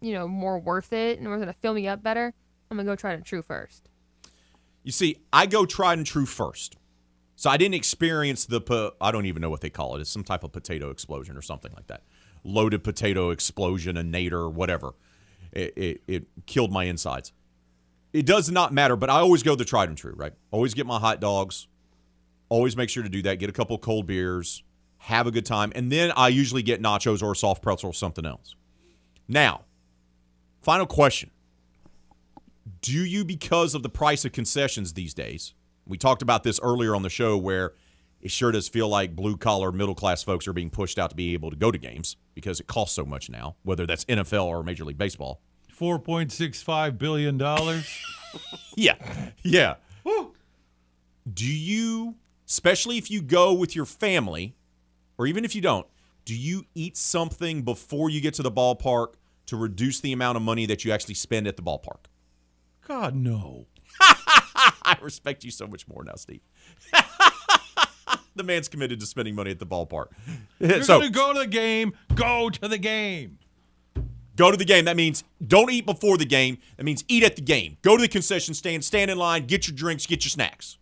you 0.00 0.12
know, 0.12 0.26
more 0.26 0.58
worth 0.58 0.92
it 0.92 1.18
and 1.18 1.28
it's 1.28 1.38
gonna 1.38 1.52
fill 1.52 1.74
me 1.74 1.86
up 1.86 2.02
better, 2.02 2.32
I'm 2.70 2.78
gonna 2.78 2.86
go 2.86 2.96
tried 2.96 3.14
and 3.14 3.24
true 3.24 3.42
first. 3.42 3.90
You 4.82 4.92
see, 4.92 5.18
I 5.32 5.46
go 5.46 5.64
tried 5.64 5.98
and 5.98 6.06
true 6.06 6.26
first. 6.26 6.76
So 7.36 7.50
I 7.50 7.56
didn't 7.56 7.74
experience 7.74 8.46
the, 8.46 8.60
po- 8.60 8.92
I 9.00 9.10
don't 9.10 9.26
even 9.26 9.42
know 9.42 9.50
what 9.50 9.60
they 9.60 9.70
call 9.70 9.96
it. 9.96 10.00
It's 10.00 10.10
some 10.10 10.24
type 10.24 10.44
of 10.44 10.52
potato 10.52 10.90
explosion 10.90 11.36
or 11.36 11.42
something 11.42 11.72
like 11.74 11.86
that. 11.88 12.02
Loaded 12.44 12.84
potato 12.84 13.30
explosion, 13.30 13.96
a 13.96 14.02
nader, 14.02 14.52
whatever. 14.52 14.94
It, 15.52 15.72
it, 15.76 16.02
it 16.06 16.24
killed 16.46 16.72
my 16.72 16.84
insides. 16.84 17.32
It 18.12 18.26
does 18.26 18.50
not 18.50 18.72
matter, 18.72 18.96
but 18.96 19.10
I 19.10 19.20
always 19.20 19.42
go 19.42 19.54
the 19.54 19.64
tried 19.64 19.88
and 19.88 19.96
true, 19.96 20.14
right? 20.16 20.32
Always 20.50 20.74
get 20.74 20.86
my 20.86 20.98
hot 20.98 21.20
dogs. 21.20 21.66
Always 22.48 22.76
make 22.76 22.90
sure 22.90 23.02
to 23.02 23.08
do 23.08 23.22
that. 23.22 23.38
Get 23.38 23.48
a 23.48 23.52
couple 23.52 23.78
cold 23.78 24.06
beers. 24.06 24.62
Have 24.98 25.26
a 25.26 25.30
good 25.30 25.46
time. 25.46 25.72
And 25.74 25.90
then 25.90 26.12
I 26.16 26.28
usually 26.28 26.62
get 26.62 26.82
nachos 26.82 27.22
or 27.22 27.32
a 27.32 27.36
soft 27.36 27.62
pretzel 27.62 27.90
or 27.90 27.94
something 27.94 28.26
else. 28.26 28.54
Now, 29.26 29.62
final 30.60 30.86
question 30.86 31.30
do 32.80 33.04
you 33.04 33.24
because 33.24 33.74
of 33.74 33.82
the 33.82 33.88
price 33.88 34.24
of 34.24 34.32
concessions 34.32 34.92
these 34.92 35.14
days 35.14 35.54
we 35.86 35.98
talked 35.98 36.22
about 36.22 36.44
this 36.44 36.60
earlier 36.62 36.94
on 36.94 37.02
the 37.02 37.10
show 37.10 37.36
where 37.36 37.72
it 38.20 38.30
sure 38.30 38.52
does 38.52 38.68
feel 38.68 38.88
like 38.88 39.16
blue 39.16 39.36
collar 39.36 39.72
middle 39.72 39.94
class 39.94 40.22
folks 40.22 40.46
are 40.46 40.52
being 40.52 40.70
pushed 40.70 40.98
out 40.98 41.10
to 41.10 41.16
be 41.16 41.34
able 41.34 41.50
to 41.50 41.56
go 41.56 41.70
to 41.70 41.78
games 41.78 42.16
because 42.34 42.60
it 42.60 42.66
costs 42.66 42.94
so 42.94 43.04
much 43.04 43.28
now 43.28 43.56
whether 43.62 43.86
that's 43.86 44.04
nfl 44.06 44.44
or 44.44 44.62
major 44.62 44.84
league 44.84 44.98
baseball. 44.98 45.40
Four 45.72 45.98
point 45.98 46.30
six 46.30 46.62
five 46.62 46.98
billion 46.98 47.38
dollars. 47.38 47.88
yeah. 48.76 48.94
Yeah. 49.42 49.74
Do 51.32 51.46
you 51.46 52.16
especially 52.46 52.98
if 52.98 53.10
you 53.10 53.22
go 53.22 53.52
with 53.52 53.74
your 53.74 53.86
family 53.86 54.54
or 55.18 55.26
even 55.26 55.44
if 55.44 55.54
you 55.54 55.60
don't 55.60 55.86
do 56.24 56.34
you 56.34 56.64
eat 56.74 56.96
something 56.96 57.62
before 57.62 58.10
you 58.10 58.20
get 58.20 58.34
to 58.34 58.42
the 58.42 58.50
ballpark 58.50 59.14
to 59.46 59.56
reduce 59.56 60.00
the 60.00 60.12
amount 60.12 60.36
of 60.36 60.42
money 60.42 60.66
that 60.66 60.84
you 60.84 60.92
actually 60.92 61.14
spend 61.14 61.46
at 61.46 61.56
the 61.56 61.62
ballpark 61.62 62.06
God 62.86 63.14
no. 63.14 63.66
I 64.00 64.96
respect 65.00 65.44
you 65.44 65.50
so 65.50 65.66
much 65.66 65.86
more 65.88 66.04
now, 66.04 66.14
Steve. 66.16 66.40
the 68.36 68.42
man's 68.42 68.68
committed 68.68 69.00
to 69.00 69.06
spending 69.06 69.34
money 69.34 69.50
at 69.50 69.58
the 69.58 69.66
ballpark. 69.66 70.08
You're 70.58 70.82
so 70.82 71.00
gonna 71.00 71.10
go 71.10 71.32
to 71.32 71.40
the 71.40 71.46
game. 71.46 71.94
Go 72.14 72.50
to 72.50 72.68
the 72.68 72.78
game. 72.78 73.38
go 74.36 74.50
to 74.50 74.56
the 74.56 74.64
game. 74.64 74.84
That 74.84 74.96
means 74.96 75.24
don't 75.46 75.70
eat 75.70 75.86
before 75.86 76.16
the 76.16 76.24
game. 76.24 76.58
That 76.76 76.84
means 76.84 77.04
eat 77.08 77.22
at 77.22 77.36
the 77.36 77.42
game. 77.42 77.76
Go 77.82 77.96
to 77.96 78.02
the 78.02 78.08
concession 78.08 78.54
stand, 78.54 78.84
stand 78.84 79.10
in 79.10 79.18
line, 79.18 79.46
get 79.46 79.68
your 79.68 79.76
drinks, 79.76 80.06
get 80.06 80.24
your 80.24 80.30
snacks. 80.30 80.78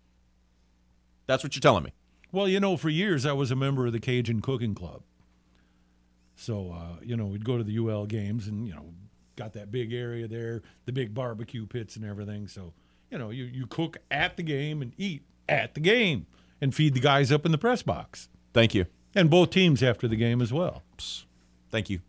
That's 1.27 1.43
what 1.43 1.55
you're 1.55 1.61
telling 1.61 1.85
me. 1.85 1.93
Well, 2.33 2.49
you 2.49 2.61
know, 2.61 2.77
for 2.77 2.89
years 2.89 3.27
I 3.27 3.33
was 3.33 3.51
a 3.51 3.57
member 3.57 3.87
of 3.87 3.93
the 3.93 4.01
Cajun 4.01 4.41
Cooking 4.41 4.75
Club. 4.75 5.03
So, 6.37 6.73
uh, 6.73 6.97
you 7.03 7.17
know, 7.17 7.27
we'd 7.27 7.45
go 7.45 7.59
to 7.59 7.65
the 7.65 7.77
UL 7.79 8.07
games 8.07 8.47
and, 8.47 8.67
you 8.67 8.75
know, 8.75 8.95
got 9.41 9.55
that 9.55 9.73
big 9.73 9.93
area 9.93 10.29
there, 10.29 10.63
the 10.85 10.93
big 10.93 11.15
barbecue 11.15 11.67
pits 11.67 11.97
and 11.97 12.05
everything. 12.05 12.47
So, 12.47 12.75
you 13.11 13.17
know, 13.17 13.31
you, 13.31 13.45
you 13.45 13.67
cook 13.67 13.97
at 14.11 14.37
the 14.37 14.43
game 14.43 14.83
and 14.83 14.93
eat 14.99 15.23
at 15.49 15.75
the 15.75 15.81
game 15.81 16.27
and 16.61 16.75
feed 16.75 16.93
the 16.93 17.01
guys 17.01 17.33
up 17.33 17.47
in 17.47 17.53
the 17.53 17.59
press 17.59 17.83
box. 17.83 18.29
Thank 18.53 18.75
you. 18.75 18.85
And 19.15 19.31
both 19.31 19.51
teams 19.51 19.83
after 19.83 20.07
the 20.07 20.17
game 20.17 20.43
as 20.43 20.53
well. 20.53 20.83
Thank 21.71 21.89
you. 21.89 22.01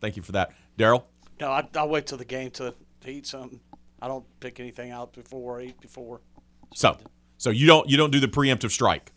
Thank 0.00 0.16
you 0.16 0.22
for 0.22 0.32
that. 0.32 0.50
Daryl? 0.76 1.04
No, 1.40 1.50
I, 1.50 1.68
I'll 1.76 1.88
wait 1.88 2.06
till 2.06 2.18
the 2.18 2.24
game 2.24 2.50
to, 2.52 2.74
to 3.02 3.10
eat 3.10 3.26
something. 3.26 3.60
I 4.00 4.08
don't 4.08 4.24
pick 4.40 4.58
anything 4.58 4.90
out 4.90 5.12
before 5.12 5.58
or 5.58 5.60
eat 5.60 5.80
before. 5.80 6.20
So 6.74 6.96
so 7.38 7.50
you 7.50 7.66
don't 7.66 7.88
you 7.88 7.96
don't 7.96 8.10
do 8.10 8.18
the 8.18 8.28
preemptive 8.28 8.70
strike, 8.70 9.12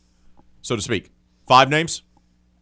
so 0.62 0.76
to 0.76 0.82
speak. 0.82 1.12
Five 1.48 1.70
names? 1.70 2.04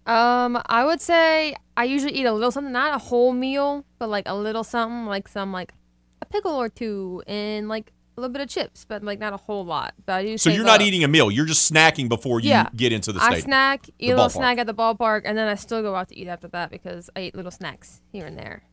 Um, 0.05 0.61
I 0.65 0.83
would 0.85 1.01
say 1.01 1.55
I 1.77 1.85
usually 1.85 2.13
eat 2.13 2.25
a 2.25 2.33
little 2.33 2.51
something, 2.51 2.73
not 2.73 2.95
a 2.95 2.97
whole 2.99 3.31
meal, 3.33 3.85
but 3.99 4.09
like 4.09 4.23
a 4.27 4.35
little 4.35 4.63
something, 4.63 5.05
like 5.05 5.27
some 5.27 5.51
like 5.53 5.73
a 6.21 6.25
pickle 6.25 6.51
or 6.53 6.69
two, 6.69 7.23
and 7.27 7.69
like 7.69 7.91
a 8.17 8.21
little 8.21 8.31
bit 8.33 8.41
of 8.41 8.49
chips, 8.49 8.85
but 8.85 9.03
like 9.03 9.19
not 9.19 9.33
a 9.33 9.37
whole 9.37 9.65
lot. 9.65 9.93
But 10.05 10.13
I 10.13 10.23
do. 10.23 10.37
So 10.37 10.49
you're 10.49 10.65
not 10.65 10.81
eating 10.81 11.03
a 11.03 11.07
meal. 11.07 11.31
You're 11.31 11.45
just 11.45 11.71
snacking 11.71 12.09
before 12.09 12.39
you 12.39 12.49
yeah. 12.49 12.69
get 12.75 12.91
into 12.91 13.11
the 13.13 13.19
I 13.21 13.25
stadium. 13.27 13.45
snack, 13.45 13.89
eat 13.97 14.11
a 14.11 14.15
little 14.15 14.29
ballpark. 14.29 14.31
snack 14.33 14.57
at 14.57 14.67
the 14.67 14.73
ballpark, 14.73 15.21
and 15.25 15.37
then 15.37 15.47
I 15.47 15.55
still 15.55 15.81
go 15.81 15.95
out 15.95 16.09
to 16.09 16.17
eat 16.17 16.27
after 16.27 16.47
that 16.49 16.69
because 16.69 17.09
I 17.15 17.21
eat 17.21 17.35
little 17.35 17.51
snacks 17.51 18.01
here 18.11 18.25
and 18.25 18.37
there. 18.37 18.63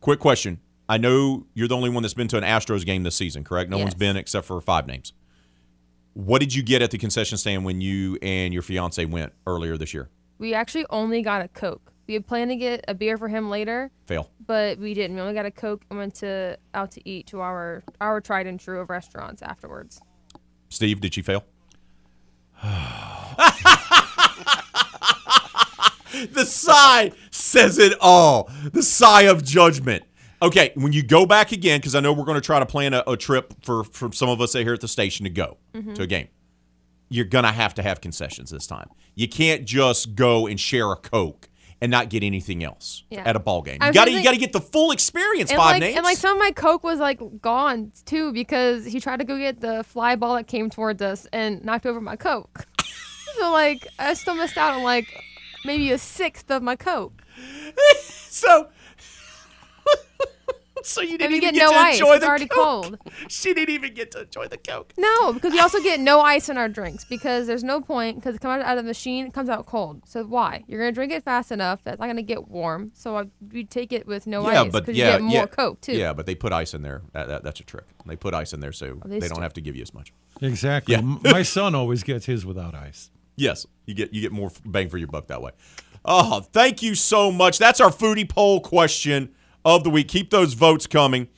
Quick 0.00 0.20
question. 0.20 0.60
I 0.88 0.96
know 0.96 1.46
you're 1.52 1.68
the 1.68 1.76
only 1.76 1.90
one 1.90 2.02
that's 2.02 2.14
been 2.14 2.28
to 2.28 2.38
an 2.38 2.44
Astros 2.44 2.86
game 2.86 3.02
this 3.02 3.14
season, 3.14 3.44
correct? 3.44 3.68
No 3.68 3.76
one's 3.76 3.88
Yes. 3.90 3.98
been 3.98 4.16
except 4.16 4.46
for 4.46 4.58
five 4.62 4.86
names. 4.86 5.12
What 6.14 6.40
did 6.40 6.54
you 6.54 6.62
get 6.62 6.80
at 6.80 6.90
the 6.90 6.98
concession 6.98 7.36
stand 7.36 7.64
when 7.64 7.80
you 7.82 8.18
and 8.22 8.52
your 8.54 8.62
fiance 8.62 9.04
went 9.04 9.34
earlier 9.46 9.76
this 9.76 9.92
year? 9.92 10.08
We 10.38 10.54
actually 10.54 10.86
only 10.90 11.22
got 11.22 11.42
a 11.44 11.48
Coke. 11.48 11.92
We 12.06 12.14
had 12.14 12.26
planned 12.26 12.50
to 12.50 12.56
get 12.56 12.84
a 12.88 12.94
beer 12.94 13.18
for 13.18 13.28
him 13.28 13.50
later, 13.50 13.90
Fail. 14.06 14.30
but 14.46 14.78
we 14.78 14.94
didn't. 14.94 15.16
We 15.16 15.20
only 15.22 15.34
got 15.34 15.44
a 15.46 15.50
Coke 15.50 15.84
and 15.90 15.98
went 15.98 16.14
to 16.16 16.58
out 16.72 16.90
to 16.92 17.06
eat 17.08 17.26
to 17.28 17.40
our 17.40 17.82
our 18.00 18.20
tried 18.20 18.46
and 18.46 18.58
true 18.58 18.80
of 18.80 18.88
restaurants 18.88 19.42
afterwards. 19.42 20.00
Steve, 20.70 21.00
did 21.00 21.12
she 21.14 21.22
fail? 21.22 21.44
the 26.32 26.44
sigh 26.46 27.12
says 27.30 27.78
it 27.78 27.94
all. 28.00 28.50
The 28.72 28.82
sigh 28.82 29.22
of 29.22 29.44
judgment. 29.44 30.04
Okay, 30.40 30.70
when 30.76 30.92
you 30.92 31.02
go 31.02 31.26
back 31.26 31.52
again, 31.52 31.80
because 31.80 31.94
I 31.94 32.00
know 32.00 32.12
we're 32.12 32.24
going 32.24 32.36
to 32.36 32.40
try 32.40 32.60
to 32.60 32.66
plan 32.66 32.94
a, 32.94 33.02
a 33.06 33.16
trip 33.16 33.54
for 33.62 33.84
for 33.84 34.12
some 34.12 34.28
of 34.28 34.40
us 34.40 34.52
here 34.52 34.72
at 34.72 34.80
the 34.80 34.88
station 34.88 35.24
to 35.24 35.30
go 35.30 35.58
Mhm. 35.74 35.94
to 35.96 36.02
a 36.02 36.06
game. 36.06 36.28
You're 37.08 37.24
gonna 37.24 37.52
have 37.52 37.74
to 37.74 37.82
have 37.82 38.00
concessions 38.00 38.50
this 38.50 38.66
time. 38.66 38.90
You 39.14 39.28
can't 39.28 39.64
just 39.64 40.14
go 40.14 40.46
and 40.46 40.58
share 40.58 40.92
a 40.92 40.96
coke 40.96 41.48
and 41.80 41.90
not 41.90 42.08
get 42.08 42.22
anything 42.22 42.64
else 42.64 43.04
Yeah. 43.10 43.22
at 43.24 43.36
a 43.36 43.38
ball 43.38 43.62
game. 43.62 43.78
You 43.82 43.92
got 43.92 44.06
to 44.06 44.12
you 44.12 44.22
got 44.22 44.32
to 44.32 44.38
get 44.38 44.52
the 44.52 44.60
full 44.60 44.90
experience. 44.90 45.50
And 45.50 45.58
five 45.58 45.74
like, 45.74 45.80
names. 45.80 45.96
and 45.96 46.04
like 46.04 46.16
some 46.16 46.36
of 46.36 46.38
my 46.38 46.50
Coke 46.50 46.82
was 46.82 46.98
like 46.98 47.20
gone 47.40 47.92
too 48.04 48.32
because 48.32 48.84
he 48.84 49.00
tried 49.00 49.18
to 49.18 49.24
go 49.24 49.38
get 49.38 49.60
the 49.60 49.84
fly 49.84 50.16
ball 50.16 50.34
that 50.36 50.46
came 50.46 50.70
towards 50.70 51.02
us 51.02 51.26
and 51.32 51.64
knocked 51.64 51.86
over 51.86 52.00
my 52.00 52.16
Coke. 52.16 52.66
so 53.38 53.50
like 53.52 53.86
I 53.98 54.14
still 54.14 54.34
missed 54.34 54.56
out 54.56 54.74
on 54.74 54.82
like 54.82 55.06
maybe 55.64 55.90
a 55.92 55.98
sixth 55.98 56.50
of 56.50 56.62
my 56.62 56.76
Coke. 56.76 57.22
so 58.00 58.68
so 60.94 61.00
you 61.00 61.18
didn't 61.18 61.32
we 61.32 61.36
even 61.38 61.52
get 61.52 61.54
get 61.54 61.66
no 61.66 61.72
to 61.72 61.78
ice. 61.78 61.98
enjoy 61.98 62.14
It's 62.14 62.24
the 62.24 62.28
already 62.28 62.46
Coke. 62.48 62.82
cold. 62.84 62.98
She 63.28 63.54
didn't 63.54 63.74
even 63.74 63.94
get 63.94 64.10
to 64.12 64.22
enjoy 64.22 64.48
the 64.48 64.56
Coke. 64.58 64.92
No, 64.96 65.32
because 65.32 65.52
we 65.52 65.60
also 65.60 65.80
get 65.82 66.00
no 66.00 66.20
ice 66.20 66.48
in 66.48 66.56
our 66.56 66.68
drinks 66.68 67.04
because 67.04 67.46
there's 67.46 67.64
no 67.64 67.80
point 67.80 68.16
because 68.16 68.34
it 68.36 68.40
comes 68.40 68.62
out 68.64 68.76
of 68.78 68.84
the 68.84 68.88
machine, 68.88 69.26
it 69.26 69.34
comes 69.34 69.48
out 69.48 69.66
cold. 69.66 70.02
So 70.06 70.24
why? 70.24 70.64
You're 70.66 70.80
gonna 70.80 70.92
drink 70.92 71.12
it 71.12 71.24
fast 71.24 71.52
enough 71.52 71.80
that's 71.84 71.98
not 72.00 72.06
gonna 72.06 72.22
get 72.22 72.48
warm. 72.48 72.90
So 72.94 73.16
I, 73.16 73.24
we 73.52 73.64
take 73.64 73.92
it 73.92 74.06
with 74.06 74.26
no 74.26 74.48
yeah, 74.50 74.62
ice 74.62 74.72
but 74.72 74.86
because 74.86 74.96
yeah, 74.98 75.06
you 75.06 75.12
get 75.12 75.22
more 75.22 75.32
yeah, 75.32 75.46
Coke 75.46 75.80
too. 75.80 75.92
Yeah, 75.92 76.12
but 76.12 76.26
they 76.26 76.34
put 76.34 76.52
ice 76.52 76.74
in 76.74 76.82
there. 76.82 77.02
That, 77.12 77.28
that- 77.28 77.44
that's 77.44 77.60
a 77.60 77.64
trick. 77.64 77.84
They 78.06 78.16
put 78.16 78.32
ice 78.34 78.52
in 78.52 78.60
there 78.60 78.72
so 78.72 79.00
they 79.04 79.20
they, 79.20 79.28
don't 79.28 79.42
have 79.42 79.52
to 79.54 79.60
give 79.60 79.76
you 79.76 79.82
as 79.82 79.92
much. 79.92 80.12
Exactly. 80.40 80.94
Yeah. 80.94 81.00
My 81.02 81.42
son 81.42 81.74
always 81.74 82.02
gets 82.02 82.24
his 82.26 82.46
without 82.46 82.74
ice. 82.74 83.10
Yes, 83.36 83.66
you 83.86 83.94
get 83.94 84.12
you 84.14 84.20
get 84.22 84.32
more 84.32 84.50
bang 84.64 84.88
for 84.88 84.96
your 84.98 85.08
buck 85.08 85.26
that 85.28 85.42
way. 85.42 85.52
Oh, 86.04 86.40
thank 86.40 86.82
you 86.82 86.94
so 86.94 87.30
much. 87.30 87.58
That's 87.58 87.80
our 87.80 87.90
foodie 87.90 88.28
poll 88.28 88.60
question 88.60 89.34
of 89.68 89.84
the 89.84 89.90
week. 89.90 90.08
Keep 90.08 90.30
those 90.30 90.54
votes 90.54 90.86
coming 90.86 91.28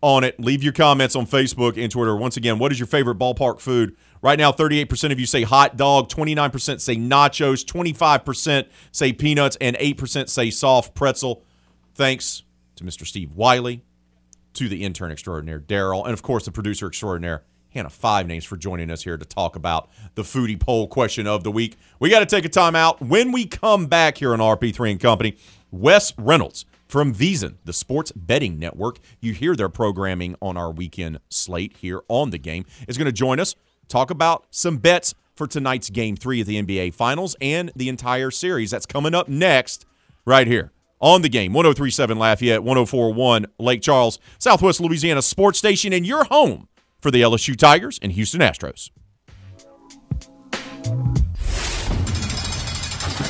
on 0.00 0.24
it. 0.24 0.38
Leave 0.40 0.62
your 0.62 0.72
comments 0.72 1.14
on 1.14 1.26
Facebook 1.26 1.80
and 1.80 1.90
Twitter. 1.90 2.16
Once 2.16 2.36
again, 2.36 2.58
what 2.58 2.72
is 2.72 2.78
your 2.78 2.86
favorite 2.86 3.18
ballpark 3.18 3.60
food? 3.60 3.96
Right 4.22 4.38
now, 4.38 4.50
38% 4.50 5.12
of 5.12 5.20
you 5.20 5.26
say 5.26 5.42
hot 5.42 5.76
dog, 5.76 6.08
29% 6.08 6.80
say 6.80 6.96
nachos, 6.96 7.64
25% 7.64 8.66
say 8.92 9.12
peanuts, 9.12 9.56
and 9.60 9.76
8% 9.76 10.28
say 10.28 10.50
soft 10.50 10.94
pretzel. 10.94 11.42
Thanks 11.94 12.42
to 12.76 12.84
Mr. 12.84 13.06
Steve 13.06 13.32
Wiley, 13.32 13.82
to 14.54 14.68
the 14.68 14.82
intern 14.82 15.10
extraordinaire, 15.10 15.60
Daryl, 15.60 16.04
and 16.04 16.12
of 16.12 16.22
course, 16.22 16.46
the 16.46 16.52
producer 16.52 16.86
extraordinaire, 16.86 17.44
Hannah 17.70 17.90
Five 17.90 18.26
Names, 18.26 18.44
for 18.44 18.56
joining 18.56 18.90
us 18.90 19.04
here 19.04 19.18
to 19.18 19.24
talk 19.24 19.54
about 19.54 19.90
the 20.14 20.22
foodie 20.22 20.58
poll 20.58 20.88
question 20.88 21.26
of 21.26 21.44
the 21.44 21.50
week. 21.50 21.76
We 22.00 22.08
got 22.08 22.20
to 22.20 22.26
take 22.26 22.46
a 22.46 22.48
time 22.48 22.74
out. 22.74 23.02
When 23.02 23.32
we 23.32 23.44
come 23.44 23.86
back 23.86 24.18
here 24.18 24.32
on 24.32 24.38
RP3 24.38 24.92
and 24.92 25.00
Company, 25.00 25.36
Wes 25.70 26.12
Reynolds 26.18 26.64
from 26.86 27.14
VSiN, 27.14 27.56
the 27.64 27.72
sports 27.72 28.12
betting 28.12 28.58
network, 28.58 28.98
you 29.20 29.32
hear 29.32 29.56
their 29.56 29.68
programming 29.68 30.36
on 30.40 30.56
our 30.56 30.70
weekend 30.70 31.18
slate 31.28 31.76
here 31.78 32.02
on 32.08 32.30
the 32.30 32.38
game, 32.38 32.64
is 32.86 32.96
going 32.96 33.06
to 33.06 33.12
join 33.12 33.40
us, 33.40 33.54
talk 33.88 34.10
about 34.10 34.46
some 34.50 34.78
bets 34.78 35.14
for 35.34 35.46
tonight's 35.46 35.90
game 35.90 36.16
three 36.16 36.40
of 36.40 36.46
the 36.46 36.62
NBA 36.62 36.94
Finals 36.94 37.36
and 37.40 37.70
the 37.76 37.88
entire 37.88 38.30
series. 38.30 38.70
That's 38.70 38.86
coming 38.86 39.14
up 39.14 39.28
next, 39.28 39.84
right 40.24 40.46
here 40.46 40.72
on 41.00 41.22
the 41.22 41.28
game 41.28 41.52
1037 41.52 42.18
Lafayette, 42.18 42.62
1041 42.62 43.46
Lake 43.58 43.82
Charles, 43.82 44.18
Southwest 44.38 44.80
Louisiana 44.80 45.22
Sports 45.22 45.58
Station, 45.58 45.92
and 45.92 46.06
your 46.06 46.24
home 46.24 46.68
for 47.00 47.10
the 47.10 47.22
LSU 47.22 47.56
Tigers 47.56 47.98
and 48.02 48.12
Houston 48.12 48.40
Astros. 48.40 48.90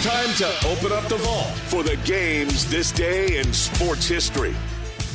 Time 0.07 0.33
to 0.35 0.47
open 0.69 0.93
up 0.93 1.09
the 1.09 1.17
vault 1.17 1.51
for 1.67 1.83
the 1.83 1.97
games 2.05 2.71
this 2.71 2.93
day 2.93 3.39
in 3.39 3.53
sports 3.53 4.07
history. 4.07 4.55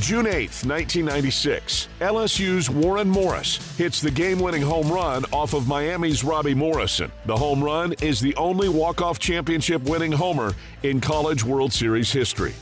June 0.01 0.25
8th, 0.25 0.65
1996, 0.67 1.87
LSU's 2.01 2.69
Warren 2.69 3.07
Morris 3.07 3.77
hits 3.77 4.01
the 4.01 4.11
game 4.11 4.37
winning 4.37 4.61
home 4.61 4.91
run 4.91 5.23
off 5.31 5.53
of 5.53 5.65
Miami's 5.65 6.25
Robbie 6.25 6.53
Morrison. 6.53 7.09
The 7.25 7.37
home 7.37 7.63
run 7.63 7.93
is 8.01 8.19
the 8.19 8.35
only 8.35 8.67
walk 8.67 9.01
off 9.01 9.17
championship 9.17 9.81
winning 9.83 10.11
homer 10.11 10.53
in 10.83 10.99
college 10.99 11.45
World 11.45 11.71
Series 11.71 12.11
history. 12.11 12.53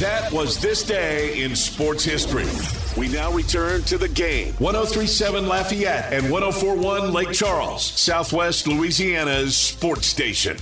That 0.00 0.28
was 0.32 0.60
this 0.60 0.82
day 0.82 1.40
in 1.40 1.54
sports 1.54 2.02
history. 2.02 2.46
We 3.00 3.06
now 3.06 3.30
return 3.30 3.82
to 3.82 3.96
the 3.96 4.08
game. 4.08 4.54
1037 4.54 5.46
Lafayette 5.46 6.12
and 6.12 6.32
1041 6.32 7.12
Lake 7.12 7.30
Charles, 7.30 7.86
Southwest 7.86 8.66
Louisiana's 8.66 9.54
sports 9.54 10.08
station. 10.08 10.56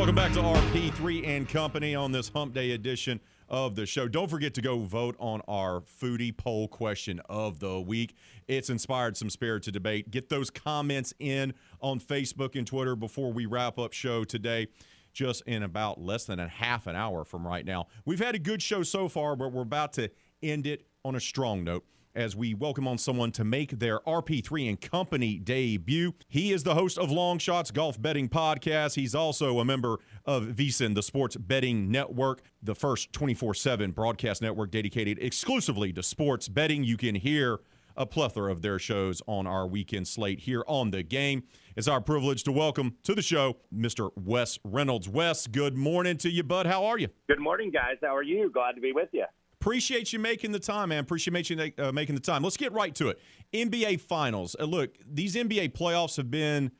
Welcome 0.00 0.14
back 0.14 0.32
to 0.32 0.40
RP3 0.40 1.26
and 1.26 1.48
Company 1.48 1.94
on 1.94 2.12
this 2.12 2.28
Hump 2.28 2.54
Day 2.54 2.70
edition 2.70 3.20
of 3.48 3.74
the 3.74 3.84
show. 3.84 4.08
Don't 4.08 4.30
forget 4.30 4.54
to 4.54 4.62
go 4.62 4.78
vote 4.78 5.16
on 5.18 5.42
our 5.48 5.80
foodie 5.80 6.34
poll 6.34 6.68
question 6.68 7.20
of 7.28 7.58
the 7.58 7.80
week. 7.80 8.14
It's 8.46 8.70
inspired 8.70 9.16
some 9.16 9.28
spirited 9.28 9.74
debate. 9.74 10.10
Get 10.10 10.28
those 10.28 10.48
comments 10.48 11.12
in 11.18 11.52
on 11.80 12.00
Facebook 12.00 12.56
and 12.56 12.66
Twitter 12.66 12.96
before 12.96 13.32
we 13.32 13.46
wrap 13.46 13.78
up 13.78 13.92
show 13.92 14.24
today. 14.24 14.68
Just 15.12 15.42
in 15.46 15.64
about 15.64 16.00
less 16.00 16.24
than 16.24 16.38
a 16.38 16.46
half 16.46 16.86
an 16.86 16.94
hour 16.94 17.24
from 17.24 17.44
right 17.44 17.66
now. 17.66 17.88
We've 18.04 18.20
had 18.20 18.36
a 18.36 18.38
good 18.38 18.62
show 18.62 18.84
so 18.84 19.08
far, 19.08 19.34
but 19.34 19.52
we're 19.52 19.62
about 19.62 19.92
to 19.94 20.08
end 20.40 20.68
it 20.68 20.86
on 21.04 21.16
a 21.16 21.20
strong 21.20 21.64
note 21.64 21.84
as 22.14 22.34
we 22.34 22.54
welcome 22.54 22.88
on 22.88 22.98
someone 22.98 23.30
to 23.32 23.44
make 23.44 23.78
their 23.78 24.00
RP3 24.00 24.68
and 24.68 24.80
Company 24.80 25.38
debut. 25.38 26.14
He 26.28 26.52
is 26.52 26.62
the 26.62 26.74
host 26.74 26.98
of 26.98 27.10
Long 27.10 27.38
Shots 27.38 27.70
Golf 27.70 28.00
Betting 28.00 28.28
Podcast. 28.28 28.94
He's 28.94 29.14
also 29.14 29.58
a 29.60 29.64
member 29.64 29.98
of 30.24 30.44
VSiN, 30.44 30.94
the 30.94 31.02
Sports 31.02 31.36
Betting 31.36 31.90
Network, 31.90 32.42
the 32.62 32.74
first 32.74 33.12
24 33.12 33.54
7 33.54 33.92
broadcast 33.92 34.42
network 34.42 34.70
dedicated 34.70 35.18
exclusively 35.20 35.92
to 35.92 36.02
sports 36.02 36.48
betting. 36.48 36.84
You 36.84 36.96
can 36.96 37.14
hear 37.14 37.60
a 37.96 38.06
plethora 38.06 38.50
of 38.50 38.62
their 38.62 38.78
shows 38.78 39.22
on 39.26 39.46
our 39.46 39.66
weekend 39.66 40.08
slate 40.08 40.40
here 40.40 40.64
on 40.66 40.90
the 40.90 41.02
game. 41.02 41.44
It's 41.76 41.88
our 41.88 42.00
privilege 42.00 42.44
to 42.44 42.52
welcome 42.52 42.96
to 43.04 43.14
the 43.14 43.22
show 43.22 43.58
Mr. 43.74 44.10
Wes 44.16 44.58
Reynolds. 44.64 45.08
Wes, 45.08 45.46
good 45.46 45.76
morning 45.76 46.16
to 46.18 46.30
you, 46.30 46.42
bud. 46.42 46.66
How 46.66 46.84
are 46.86 46.98
you? 46.98 47.08
Good 47.28 47.40
morning, 47.40 47.70
guys. 47.70 47.96
How 48.02 48.16
are 48.16 48.22
you? 48.22 48.50
Glad 48.50 48.72
to 48.72 48.80
be 48.80 48.92
with 48.92 49.10
you. 49.12 49.24
Appreciate 49.60 50.10
you 50.12 50.18
making 50.18 50.52
the 50.52 50.58
time, 50.58 50.88
man. 50.88 51.00
Appreciate 51.00 51.50
you 51.50 51.72
uh, 51.78 51.92
making 51.92 52.14
the 52.14 52.20
time. 52.20 52.42
Let's 52.42 52.56
get 52.56 52.72
right 52.72 52.94
to 52.94 53.08
it. 53.08 53.20
NBA 53.52 54.00
Finals. 54.00 54.56
Uh, 54.58 54.64
look, 54.64 54.96
these 55.06 55.34
NBA 55.34 55.74
playoffs 55.74 56.16
have 56.16 56.30
been, 56.30 56.70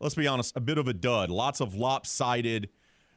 let's 0.00 0.16
be 0.16 0.26
honest, 0.26 0.56
a 0.56 0.60
bit 0.60 0.76
of 0.76 0.88
a 0.88 0.92
dud. 0.92 1.30
Lots 1.30 1.60
of 1.60 1.76
lopsided 1.76 2.70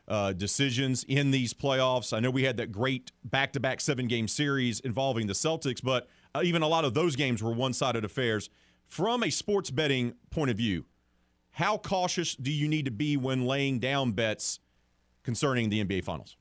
uh, 0.08 0.34
decisions 0.34 1.04
in 1.06 1.32
these 1.32 1.52
playoffs. 1.52 2.16
I 2.16 2.20
know 2.20 2.30
we 2.30 2.44
had 2.44 2.58
that 2.58 2.72
great 2.72 3.12
back 3.24 3.54
to 3.54 3.60
back 3.60 3.82
seven 3.82 4.08
game 4.08 4.28
series 4.28 4.82
involving 4.82 5.26
the 5.26 5.34
Celtics, 5.34 5.82
but 5.84 6.08
uh, 6.36 6.42
even 6.44 6.62
a 6.62 6.68
lot 6.68 6.86
of 6.86 6.94
those 6.94 7.16
games 7.16 7.42
were 7.42 7.52
one 7.52 7.74
sided 7.74 8.06
affairs. 8.06 8.52
From 8.88 9.24
a 9.24 9.32
sports 9.32 9.72
betting 9.72 10.14
point 10.30 10.52
of 10.52 10.58
view, 10.58 10.86
how 11.50 11.80
cautious 11.80 12.36
do 12.36 12.52
you 12.52 12.68
need 12.68 12.86
to 12.86 12.92
be 12.92 13.18
when 13.18 13.48
laying 13.48 13.80
down 13.80 14.12
bets 14.12 14.60
concerning 15.24 15.70
the 15.70 15.84
NBA 15.84 16.04
Finals? 16.04 16.38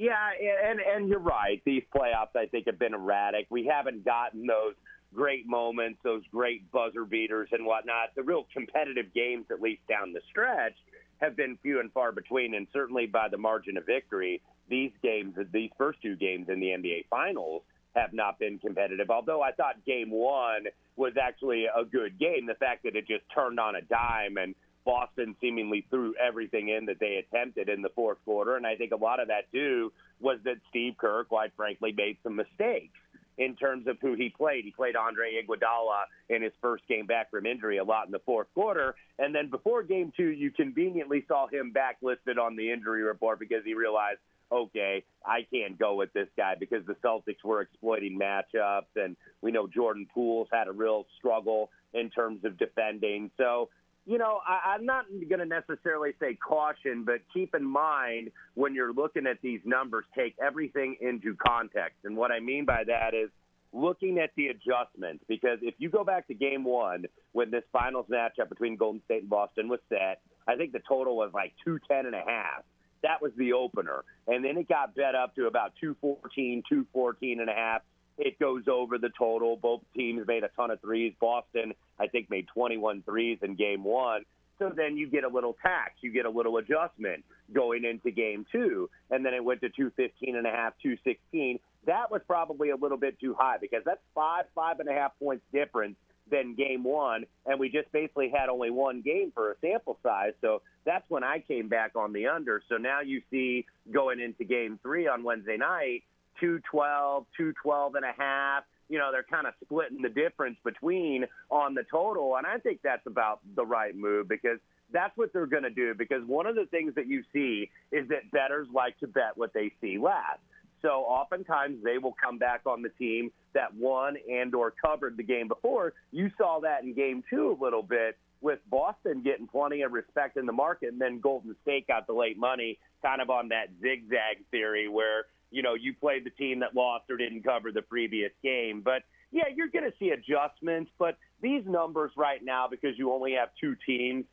Yeah, 0.00 0.30
and 0.70 0.80
and 0.80 1.10
you're 1.10 1.18
right. 1.18 1.60
These 1.66 1.82
playoffs, 1.94 2.34
I 2.34 2.46
think, 2.46 2.64
have 2.64 2.78
been 2.78 2.94
erratic. 2.94 3.48
We 3.50 3.66
haven't 3.66 4.02
gotten 4.02 4.46
those 4.46 4.72
great 5.12 5.46
moments, 5.46 5.98
those 6.02 6.22
great 6.32 6.72
buzzer 6.72 7.04
beaters 7.04 7.50
and 7.52 7.66
whatnot. 7.66 8.14
The 8.16 8.22
real 8.22 8.46
competitive 8.50 9.12
games, 9.14 9.44
at 9.50 9.60
least 9.60 9.82
down 9.90 10.14
the 10.14 10.22
stretch, 10.30 10.72
have 11.20 11.36
been 11.36 11.58
few 11.62 11.80
and 11.80 11.92
far 11.92 12.12
between. 12.12 12.54
And 12.54 12.66
certainly 12.72 13.04
by 13.04 13.28
the 13.28 13.36
margin 13.36 13.76
of 13.76 13.84
victory, 13.84 14.40
these 14.70 14.92
games, 15.02 15.34
these 15.52 15.70
first 15.76 16.00
two 16.00 16.16
games 16.16 16.48
in 16.48 16.60
the 16.60 16.68
NBA 16.68 17.04
Finals, 17.10 17.60
have 17.94 18.14
not 18.14 18.38
been 18.38 18.58
competitive. 18.58 19.10
Although 19.10 19.42
I 19.42 19.52
thought 19.52 19.84
Game 19.84 20.10
One 20.10 20.64
was 20.96 21.12
actually 21.22 21.66
a 21.66 21.84
good 21.84 22.18
game, 22.18 22.46
the 22.46 22.54
fact 22.54 22.84
that 22.84 22.96
it 22.96 23.06
just 23.06 23.24
turned 23.34 23.60
on 23.60 23.74
a 23.76 23.82
dime 23.82 24.38
and 24.38 24.54
Boston 24.90 25.36
seemingly 25.40 25.86
threw 25.88 26.14
everything 26.20 26.68
in 26.68 26.86
that 26.86 26.98
they 26.98 27.24
attempted 27.24 27.68
in 27.68 27.80
the 27.80 27.90
fourth 27.90 28.18
quarter. 28.24 28.56
And 28.56 28.66
I 28.66 28.74
think 28.74 28.90
a 28.90 28.96
lot 28.96 29.20
of 29.20 29.28
that, 29.28 29.44
too, 29.52 29.92
was 30.18 30.38
that 30.42 30.56
Steve 30.68 30.94
Kerr, 30.98 31.22
quite 31.22 31.52
frankly, 31.56 31.94
made 31.96 32.16
some 32.24 32.34
mistakes 32.34 32.98
in 33.38 33.54
terms 33.54 33.86
of 33.86 33.98
who 34.00 34.14
he 34.14 34.30
played. 34.30 34.64
He 34.64 34.72
played 34.72 34.96
Andre 34.96 35.40
Iguodala 35.40 36.06
in 36.28 36.42
his 36.42 36.52
first 36.60 36.88
game 36.88 37.06
back 37.06 37.30
from 37.30 37.46
injury 37.46 37.78
a 37.78 37.84
lot 37.84 38.06
in 38.06 38.10
the 38.10 38.18
fourth 38.26 38.48
quarter. 38.52 38.96
And 39.20 39.32
then 39.32 39.48
before 39.48 39.84
game 39.84 40.12
two, 40.16 40.30
you 40.30 40.50
conveniently 40.50 41.24
saw 41.28 41.46
him 41.46 41.72
backlisted 41.72 42.36
on 42.42 42.56
the 42.56 42.72
injury 42.72 43.04
report 43.04 43.38
because 43.38 43.62
he 43.64 43.74
realized, 43.74 44.18
okay, 44.50 45.04
I 45.24 45.46
can't 45.54 45.78
go 45.78 45.94
with 45.94 46.12
this 46.12 46.28
guy 46.36 46.56
because 46.58 46.84
the 46.86 46.96
Celtics 46.96 47.44
were 47.44 47.60
exploiting 47.60 48.18
matchups. 48.18 48.96
And 48.96 49.16
we 49.40 49.52
know 49.52 49.68
Jordan 49.68 50.08
Poole's 50.12 50.48
had 50.52 50.66
a 50.66 50.72
real 50.72 51.06
struggle 51.16 51.70
in 51.94 52.10
terms 52.10 52.44
of 52.44 52.58
defending. 52.58 53.30
So, 53.36 53.68
you 54.06 54.18
know, 54.18 54.40
I, 54.46 54.74
I'm 54.74 54.86
not 54.86 55.06
going 55.28 55.40
to 55.40 55.46
necessarily 55.46 56.12
say 56.20 56.34
caution, 56.34 57.04
but 57.04 57.20
keep 57.32 57.54
in 57.54 57.64
mind 57.64 58.30
when 58.54 58.74
you're 58.74 58.92
looking 58.92 59.26
at 59.26 59.38
these 59.42 59.60
numbers, 59.64 60.04
take 60.16 60.34
everything 60.44 60.96
into 61.00 61.36
context. 61.36 61.98
And 62.04 62.16
what 62.16 62.30
I 62.30 62.40
mean 62.40 62.64
by 62.64 62.84
that 62.86 63.14
is 63.14 63.30
looking 63.72 64.18
at 64.18 64.30
the 64.36 64.48
adjustments. 64.48 65.24
Because 65.28 65.58
if 65.62 65.74
you 65.78 65.90
go 65.90 66.04
back 66.04 66.26
to 66.28 66.34
game 66.34 66.64
one, 66.64 67.04
when 67.32 67.50
this 67.50 67.64
finals 67.72 68.06
matchup 68.10 68.48
between 68.48 68.76
Golden 68.76 69.02
State 69.04 69.22
and 69.22 69.30
Boston 69.30 69.68
was 69.68 69.80
set, 69.88 70.20
I 70.48 70.56
think 70.56 70.72
the 70.72 70.80
total 70.88 71.16
was 71.16 71.30
like 71.34 71.52
210 71.64 72.06
and 72.06 72.14
a 72.14 72.24
half. 72.26 72.64
That 73.02 73.22
was 73.22 73.32
the 73.36 73.52
opener. 73.52 74.04
And 74.26 74.44
then 74.44 74.56
it 74.58 74.68
got 74.68 74.94
bet 74.94 75.14
up 75.14 75.34
to 75.36 75.46
about 75.46 75.72
214, 75.80 76.62
214 76.68 77.40
and 77.40 77.48
a 77.48 77.52
half 77.52 77.82
it 78.20 78.38
goes 78.38 78.64
over 78.68 78.98
the 78.98 79.10
total. 79.18 79.56
Both 79.56 79.82
teams 79.94 80.26
made 80.26 80.44
a 80.44 80.48
ton 80.48 80.70
of 80.70 80.80
threes. 80.80 81.14
Boston, 81.20 81.74
I 81.98 82.06
think, 82.06 82.30
made 82.30 82.46
21 82.48 83.02
threes 83.02 83.38
in 83.42 83.56
game 83.56 83.84
one. 83.84 84.24
So 84.58 84.70
then 84.74 84.98
you 84.98 85.08
get 85.08 85.24
a 85.24 85.28
little 85.28 85.56
tax, 85.62 85.94
you 86.02 86.12
get 86.12 86.26
a 86.26 86.30
little 86.30 86.58
adjustment 86.58 87.24
going 87.52 87.84
into 87.84 88.10
game 88.10 88.44
two. 88.52 88.90
And 89.10 89.24
then 89.24 89.32
it 89.32 89.42
went 89.42 89.62
to 89.62 89.70
215 89.70 90.36
and 90.36 90.46
a 90.46 90.50
half, 90.50 90.74
216. 90.82 91.58
That 91.86 92.10
was 92.10 92.20
probably 92.26 92.68
a 92.68 92.76
little 92.76 92.98
bit 92.98 93.18
too 93.18 93.34
high 93.38 93.56
because 93.58 93.82
that's 93.86 94.02
five, 94.14 94.44
five 94.54 94.80
and 94.80 94.88
a 94.88 94.92
half 94.92 95.18
points 95.18 95.44
difference 95.50 95.96
than 96.30 96.54
game 96.54 96.84
one, 96.84 97.24
and 97.46 97.58
we 97.58 97.68
just 97.68 97.90
basically 97.92 98.30
had 98.30 98.48
only 98.48 98.70
one 98.70 99.02
game 99.02 99.32
for 99.34 99.52
a 99.52 99.54
sample 99.60 99.98
size. 100.02 100.32
So 100.40 100.62
that's 100.84 101.04
when 101.08 101.24
I 101.24 101.40
came 101.40 101.68
back 101.68 101.96
on 101.96 102.12
the 102.12 102.28
under. 102.28 102.62
So 102.68 102.76
now 102.76 103.00
you 103.00 103.22
see 103.30 103.66
going 103.90 104.20
into 104.20 104.44
game 104.44 104.78
three 104.82 105.08
on 105.08 105.24
Wednesday 105.24 105.56
night, 105.56 106.04
212, 106.40 107.26
212 107.36 107.94
and 107.94 108.04
a 108.04 108.12
half. 108.16 108.64
You 108.88 108.98
know, 108.98 109.10
they're 109.12 109.22
kind 109.22 109.46
of 109.46 109.54
splitting 109.64 110.02
the 110.02 110.08
difference 110.08 110.56
between 110.64 111.26
on 111.48 111.74
the 111.74 111.84
total. 111.90 112.36
And 112.36 112.46
I 112.46 112.58
think 112.58 112.80
that's 112.82 113.06
about 113.06 113.40
the 113.54 113.64
right 113.64 113.96
move 113.96 114.28
because 114.28 114.58
that's 114.92 115.16
what 115.16 115.32
they're 115.32 115.46
going 115.46 115.62
to 115.62 115.70
do. 115.70 115.94
Because 115.94 116.24
one 116.26 116.46
of 116.46 116.56
the 116.56 116.66
things 116.66 116.94
that 116.96 117.06
you 117.06 117.22
see 117.32 117.70
is 117.92 118.08
that 118.08 118.30
bettors 118.32 118.66
like 118.74 118.98
to 118.98 119.06
bet 119.06 119.36
what 119.36 119.52
they 119.54 119.72
see 119.80 119.98
last. 119.98 120.40
So 120.82 120.88
oftentimes 120.88 121.84
they 121.84 121.98
will 121.98 122.14
come 122.22 122.38
back 122.38 122.62
on 122.66 122.82
the 122.82 122.88
team 122.88 123.30
that 123.54 123.74
won 123.74 124.16
and 124.30 124.54
or 124.54 124.72
covered 124.84 125.16
the 125.16 125.22
game 125.22 125.46
before. 125.46 125.92
You 126.10 126.30
saw 126.38 126.60
that 126.60 126.82
in 126.82 126.94
game 126.94 127.22
two 127.28 127.56
a 127.58 127.62
little 127.62 127.82
bit 127.82 128.16
with 128.40 128.58
Boston 128.70 129.22
getting 129.22 129.46
plenty 129.46 129.82
of 129.82 129.92
respect 129.92 130.36
in 130.36 130.46
the 130.46 130.52
market, 130.52 130.92
and 130.92 131.00
then 131.00 131.20
Golden 131.20 131.54
State 131.62 131.86
got 131.86 132.06
the 132.06 132.14
late 132.14 132.38
money, 132.38 132.78
kind 133.02 133.20
of 133.20 133.28
on 133.28 133.48
that 133.48 133.66
zigzag 133.82 134.44
theory 134.50 134.88
where 134.88 135.26
you 135.50 135.62
know 135.62 135.74
you 135.74 135.94
played 135.94 136.24
the 136.24 136.30
team 136.30 136.60
that 136.60 136.74
lost 136.74 137.10
or 137.10 137.16
didn't 137.16 137.42
cover 137.42 137.72
the 137.72 137.82
previous 137.82 138.32
game. 138.42 138.82
But 138.84 139.02
yeah, 139.30 139.44
you're 139.54 139.68
going 139.68 139.84
to 139.84 139.96
see 139.98 140.10
adjustments, 140.10 140.90
but 140.98 141.16
these 141.40 141.62
numbers 141.66 142.10
right 142.16 142.44
now 142.44 142.66
because 142.68 142.98
you 142.98 143.12
only 143.12 143.32
have 143.32 143.50
two 143.60 143.76
teams 143.86 144.24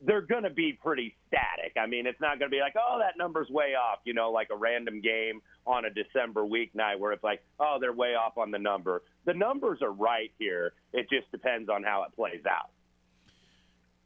they're 0.00 0.22
going 0.22 0.42
to 0.42 0.50
be 0.50 0.72
pretty 0.72 1.16
static. 1.28 1.72
I 1.80 1.86
mean, 1.86 2.06
it's 2.06 2.20
not 2.20 2.38
going 2.38 2.50
to 2.50 2.54
be 2.54 2.60
like, 2.60 2.74
oh, 2.76 2.98
that 2.98 3.16
number's 3.16 3.48
way 3.48 3.74
off, 3.74 4.00
you 4.04 4.12
know, 4.12 4.30
like 4.30 4.48
a 4.52 4.56
random 4.56 5.00
game 5.00 5.40
on 5.66 5.84
a 5.84 5.90
December 5.90 6.42
weeknight 6.42 6.98
where 6.98 7.12
it's 7.12 7.24
like, 7.24 7.42
oh, 7.58 7.78
they're 7.80 7.92
way 7.92 8.14
off 8.14 8.36
on 8.36 8.50
the 8.50 8.58
number. 8.58 9.02
The 9.24 9.34
numbers 9.34 9.80
are 9.82 9.92
right 9.92 10.30
here. 10.38 10.72
It 10.92 11.08
just 11.10 11.30
depends 11.30 11.68
on 11.68 11.82
how 11.82 12.04
it 12.04 12.14
plays 12.14 12.42
out. 12.48 12.70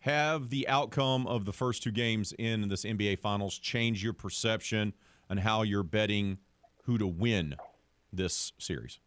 Have 0.00 0.50
the 0.50 0.68
outcome 0.68 1.26
of 1.26 1.44
the 1.44 1.52
first 1.52 1.82
two 1.82 1.90
games 1.90 2.32
in 2.38 2.68
this 2.68 2.84
NBA 2.84 3.18
Finals 3.18 3.58
changed 3.58 4.02
your 4.02 4.12
perception 4.12 4.92
on 5.30 5.38
how 5.38 5.62
you're 5.62 5.82
betting 5.82 6.38
who 6.84 6.98
to 6.98 7.06
win 7.06 7.56
this 8.12 8.52
series? 8.58 9.00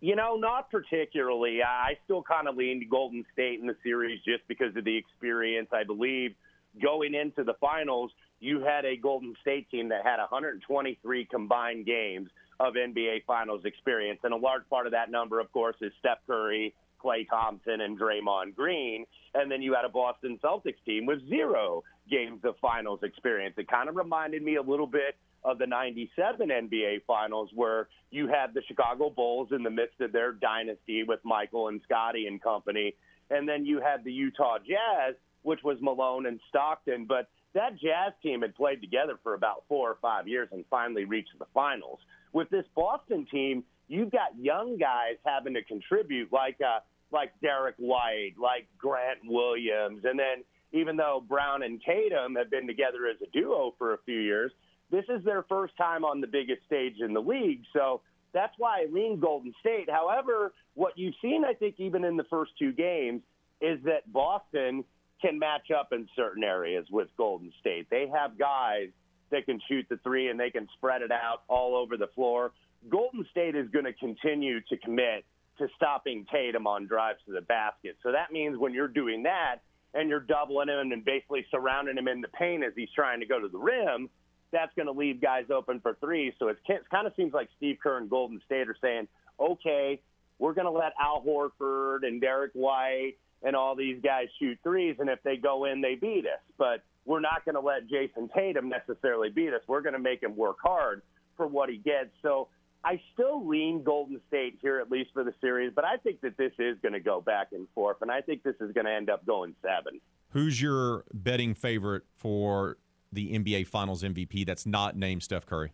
You 0.00 0.16
know, 0.16 0.36
not 0.36 0.70
particularly. 0.70 1.62
I 1.62 1.96
still 2.04 2.22
kind 2.22 2.46
of 2.46 2.56
lean 2.56 2.80
to 2.80 2.86
Golden 2.86 3.24
State 3.32 3.60
in 3.60 3.66
the 3.66 3.76
series 3.82 4.20
just 4.24 4.46
because 4.48 4.76
of 4.76 4.84
the 4.84 4.96
experience. 4.96 5.68
I 5.72 5.84
believe 5.84 6.34
going 6.82 7.14
into 7.14 7.44
the 7.44 7.54
finals, 7.60 8.10
you 8.40 8.60
had 8.60 8.84
a 8.84 8.96
Golden 8.96 9.34
State 9.40 9.70
team 9.70 9.88
that 9.88 10.04
had 10.04 10.18
123 10.18 11.24
combined 11.30 11.86
games 11.86 12.28
of 12.60 12.74
NBA 12.74 13.24
Finals 13.26 13.62
experience. 13.64 14.20
And 14.24 14.34
a 14.34 14.36
large 14.36 14.68
part 14.68 14.86
of 14.86 14.92
that 14.92 15.10
number, 15.10 15.40
of 15.40 15.50
course, 15.52 15.76
is 15.80 15.92
Steph 16.00 16.18
Curry, 16.26 16.74
Klay 17.02 17.26
Thompson, 17.28 17.80
and 17.80 17.98
Draymond 17.98 18.54
Green. 18.54 19.06
And 19.34 19.50
then 19.50 19.62
you 19.62 19.74
had 19.74 19.84
a 19.84 19.88
Boston 19.88 20.38
Celtics 20.44 20.82
team 20.84 21.06
with 21.06 21.26
zero 21.28 21.82
games 22.10 22.40
of 22.44 22.56
finals 22.60 23.00
experience. 23.02 23.54
It 23.56 23.68
kind 23.68 23.88
of 23.88 23.96
reminded 23.96 24.42
me 24.42 24.56
a 24.56 24.62
little 24.62 24.86
bit 24.86 25.16
of 25.44 25.58
the 25.58 25.66
97 25.66 26.48
NBA 26.48 27.04
Finals 27.06 27.50
where 27.54 27.88
you 28.10 28.26
had 28.28 28.54
the 28.54 28.62
Chicago 28.66 29.10
Bulls 29.10 29.48
in 29.52 29.62
the 29.62 29.70
midst 29.70 30.00
of 30.00 30.12
their 30.12 30.32
dynasty 30.32 31.02
with 31.02 31.20
Michael 31.24 31.68
and 31.68 31.80
Scottie 31.84 32.26
and 32.26 32.42
company. 32.42 32.94
And 33.30 33.48
then 33.48 33.64
you 33.64 33.80
had 33.80 34.04
the 34.04 34.12
Utah 34.12 34.58
Jazz, 34.58 35.14
which 35.42 35.60
was 35.62 35.76
Malone 35.80 36.26
and 36.26 36.40
Stockton. 36.48 37.04
But 37.06 37.28
that 37.54 37.72
Jazz 37.72 38.12
team 38.22 38.42
had 38.42 38.54
played 38.54 38.80
together 38.80 39.18
for 39.22 39.34
about 39.34 39.64
four 39.68 39.90
or 39.90 39.98
five 40.00 40.26
years 40.26 40.48
and 40.52 40.64
finally 40.70 41.04
reached 41.04 41.38
the 41.38 41.46
finals. 41.52 41.98
With 42.32 42.50
this 42.50 42.64
Boston 42.74 43.26
team, 43.30 43.64
you've 43.88 44.10
got 44.10 44.36
young 44.38 44.78
guys 44.78 45.16
having 45.24 45.54
to 45.54 45.62
contribute, 45.62 46.32
like 46.32 46.56
uh, 46.60 46.80
like 47.12 47.32
Derrick 47.40 47.76
White, 47.78 48.34
like 48.40 48.66
Grant 48.78 49.20
Williams, 49.24 50.04
and 50.04 50.18
then 50.18 50.42
even 50.72 50.96
though 50.96 51.24
Brown 51.26 51.62
and 51.62 51.80
Tatum 51.80 52.34
have 52.34 52.50
been 52.50 52.66
together 52.66 53.06
as 53.06 53.16
a 53.22 53.30
duo 53.30 53.74
for 53.78 53.94
a 53.94 53.98
few 54.04 54.18
years, 54.18 54.50
this 54.90 55.04
is 55.08 55.24
their 55.24 55.42
first 55.44 55.76
time 55.76 56.04
on 56.04 56.20
the 56.20 56.26
biggest 56.26 56.64
stage 56.66 56.96
in 57.00 57.14
the 57.14 57.20
league. 57.20 57.62
So 57.72 58.02
that's 58.32 58.52
why 58.58 58.82
I 58.82 58.86
lean 58.92 59.20
Golden 59.20 59.54
State. 59.60 59.88
However, 59.90 60.52
what 60.74 60.92
you've 60.96 61.14
seen, 61.22 61.44
I 61.44 61.54
think, 61.54 61.76
even 61.78 62.04
in 62.04 62.16
the 62.16 62.24
first 62.24 62.52
two 62.58 62.72
games, 62.72 63.22
is 63.60 63.78
that 63.84 64.12
Boston 64.12 64.84
can 65.22 65.38
match 65.38 65.70
up 65.70 65.92
in 65.92 66.08
certain 66.14 66.44
areas 66.44 66.86
with 66.90 67.08
Golden 67.16 67.52
State. 67.60 67.88
They 67.90 68.08
have 68.12 68.38
guys 68.38 68.88
that 69.30 69.46
can 69.46 69.60
shoot 69.68 69.86
the 69.88 69.96
three 69.98 70.28
and 70.28 70.38
they 70.38 70.50
can 70.50 70.68
spread 70.76 71.00
it 71.00 71.10
out 71.10 71.42
all 71.48 71.76
over 71.76 71.96
the 71.96 72.08
floor. 72.08 72.52
Golden 72.90 73.24
State 73.30 73.56
is 73.56 73.68
going 73.70 73.86
to 73.86 73.94
continue 73.94 74.60
to 74.68 74.76
commit 74.76 75.24
to 75.58 75.68
stopping 75.76 76.26
Tatum 76.30 76.66
on 76.66 76.86
drives 76.86 77.20
to 77.26 77.32
the 77.32 77.40
basket. 77.40 77.96
So 78.02 78.12
that 78.12 78.32
means 78.32 78.58
when 78.58 78.74
you're 78.74 78.88
doing 78.88 79.22
that 79.22 79.60
and 79.94 80.10
you're 80.10 80.20
doubling 80.20 80.68
him 80.68 80.92
and 80.92 81.04
basically 81.04 81.46
surrounding 81.50 81.96
him 81.96 82.08
in 82.08 82.20
the 82.20 82.28
paint 82.28 82.64
as 82.64 82.72
he's 82.76 82.90
trying 82.94 83.20
to 83.20 83.26
go 83.26 83.40
to 83.40 83.48
the 83.48 83.58
rim– 83.58 84.10
that's 84.54 84.74
going 84.74 84.86
to 84.86 84.92
leave 84.92 85.20
guys 85.20 85.44
open 85.54 85.80
for 85.80 85.96
three. 86.00 86.32
So 86.38 86.48
it 86.48 86.58
kind 86.90 87.06
of 87.06 87.12
seems 87.16 87.32
like 87.32 87.48
Steve 87.56 87.78
Kerr 87.82 87.98
and 87.98 88.08
Golden 88.08 88.40
State 88.46 88.68
are 88.68 88.76
saying, 88.80 89.08
okay, 89.38 90.00
we're 90.38 90.54
going 90.54 90.66
to 90.66 90.70
let 90.70 90.92
Al 91.00 91.22
Horford 91.22 92.06
and 92.06 92.20
Derrick 92.20 92.52
White 92.54 93.14
and 93.42 93.54
all 93.54 93.76
these 93.76 94.00
guys 94.02 94.28
shoot 94.38 94.58
threes, 94.62 94.96
and 94.98 95.10
if 95.10 95.22
they 95.22 95.36
go 95.36 95.66
in, 95.66 95.82
they 95.82 95.96
beat 95.96 96.24
us. 96.24 96.40
But 96.56 96.82
we're 97.04 97.20
not 97.20 97.44
going 97.44 97.56
to 97.56 97.60
let 97.60 97.86
Jayson 97.88 98.30
Tatum 98.34 98.70
necessarily 98.70 99.28
beat 99.28 99.52
us. 99.52 99.60
We're 99.66 99.82
going 99.82 99.92
to 99.92 99.98
make 99.98 100.22
him 100.22 100.34
work 100.34 100.56
hard 100.62 101.02
for 101.36 101.46
what 101.46 101.68
he 101.68 101.76
gets. 101.76 102.08
So 102.22 102.48
I 102.82 103.00
still 103.12 103.46
lean 103.46 103.82
Golden 103.82 104.20
State 104.28 104.58
here, 104.62 104.78
at 104.80 104.90
least 104.90 105.10
for 105.12 105.24
the 105.24 105.34
series, 105.40 105.72
but 105.74 105.84
I 105.84 105.98
think 105.98 106.22
that 106.22 106.36
this 106.38 106.52
is 106.58 106.78
going 106.80 106.94
to 106.94 107.00
go 107.00 107.20
back 107.20 107.48
and 107.52 107.66
forth, 107.74 107.98
and 108.00 108.10
I 108.10 108.22
think 108.22 108.42
this 108.42 108.56
is 108.60 108.72
going 108.72 108.86
to 108.86 108.92
end 108.92 109.10
up 109.10 109.26
going 109.26 109.54
seven. 109.62 110.00
Who's 110.30 110.60
your 110.60 111.04
betting 111.12 111.54
favorite 111.54 112.04
for 112.16 112.78
the 113.14 113.38
NBA 113.38 113.66
Finals 113.66 114.02
MVP 114.02 114.46
that's 114.46 114.66
not 114.66 114.96
named 114.96 115.22
Steph 115.22 115.46
Curry? 115.46 115.72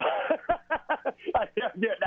now 0.00 0.08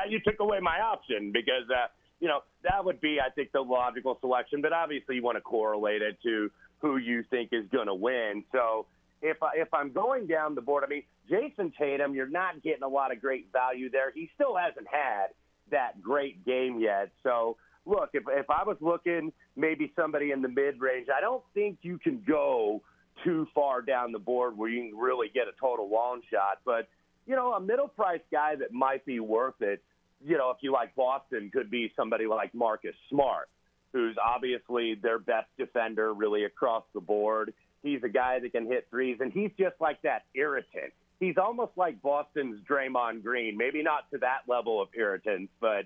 you 0.09 0.19
took 0.19 0.39
away 0.39 0.59
my 0.61 0.79
option 0.79 1.31
because 1.31 1.69
uh, 1.69 1.87
you 2.19 2.27
know 2.27 2.39
that 2.63 2.83
would 2.83 3.01
be, 3.01 3.19
I 3.25 3.29
think, 3.29 3.51
the 3.51 3.61
logical 3.61 4.17
selection. 4.21 4.61
But 4.61 4.73
obviously, 4.73 5.15
you 5.15 5.23
want 5.23 5.37
to 5.37 5.41
correlate 5.41 6.01
it 6.01 6.17
to 6.23 6.49
who 6.79 6.97
you 6.97 7.23
think 7.29 7.49
is 7.51 7.65
going 7.71 7.87
to 7.87 7.95
win. 7.95 8.43
So 8.51 8.85
if 9.21 9.41
I, 9.41 9.51
if 9.55 9.73
I'm 9.73 9.91
going 9.91 10.27
down 10.27 10.55
the 10.55 10.61
board, 10.61 10.83
I 10.83 10.87
mean, 10.87 11.03
Jayson 11.29 11.73
Tatum, 11.77 12.13
you're 12.13 12.29
not 12.29 12.61
getting 12.61 12.83
a 12.83 12.87
lot 12.87 13.11
of 13.11 13.21
great 13.21 13.51
value 13.51 13.89
there. 13.89 14.11
He 14.13 14.29
still 14.35 14.55
hasn't 14.55 14.87
had 14.87 15.27
that 15.71 16.01
great 16.01 16.45
game 16.45 16.79
yet. 16.79 17.11
So 17.23 17.57
look, 17.85 18.09
if 18.13 18.23
if 18.27 18.49
I 18.49 18.63
was 18.63 18.77
looking 18.81 19.31
maybe 19.55 19.91
somebody 19.95 20.31
in 20.31 20.41
the 20.41 20.49
mid 20.49 20.79
range, 20.79 21.07
I 21.15 21.21
don't 21.21 21.43
think 21.53 21.79
you 21.81 21.97
can 21.97 22.23
go 22.27 22.81
too 23.25 23.47
far 23.53 23.81
down 23.81 24.13
the 24.13 24.19
board 24.19 24.57
where 24.57 24.69
you 24.69 24.89
can 24.89 24.97
really 24.97 25.27
get 25.33 25.47
a 25.47 25.59
total 25.59 25.89
long 25.89 26.21
shot. 26.31 26.59
But, 26.63 26.87
you 27.25 27.35
know, 27.35 27.53
a 27.53 27.59
middle 27.59 27.89
price 27.89 28.21
guy 28.31 28.55
that 28.55 28.71
might 28.71 29.05
be 29.05 29.19
worth 29.19 29.61
it, 29.61 29.83
you 30.23 30.37
know, 30.37 30.51
if 30.51 30.57
you 30.61 30.71
like 30.71 30.95
Boston, 30.95 31.49
could 31.51 31.69
be 31.69 31.91
somebody 31.95 32.25
like 32.27 32.53
Marcus 32.55 32.95
Smart, 33.09 33.49
who's 33.91 34.15
obviously 34.23 34.95
their 34.95 35.19
best 35.19 35.47
defender 35.57 36.13
really 36.13 36.45
across 36.45 36.83
the 36.93 37.01
board. 37.01 37.53
He's 37.83 38.01
a 38.03 38.09
guy 38.09 38.39
that 38.39 38.51
can 38.51 38.65
hit 38.65 38.87
threes, 38.89 39.17
and 39.19 39.31
he's 39.31 39.51
just 39.59 39.75
like 39.81 40.01
that 40.03 40.23
irritant. 40.33 40.93
He's 41.19 41.35
almost 41.37 41.71
like 41.75 42.01
Boston's 42.01 42.61
Draymond 42.69 43.23
Green, 43.23 43.57
maybe 43.57 43.83
not 43.83 44.09
to 44.11 44.17
that 44.19 44.41
level 44.47 44.81
of 44.81 44.89
irritance, 44.97 45.49
but 45.59 45.85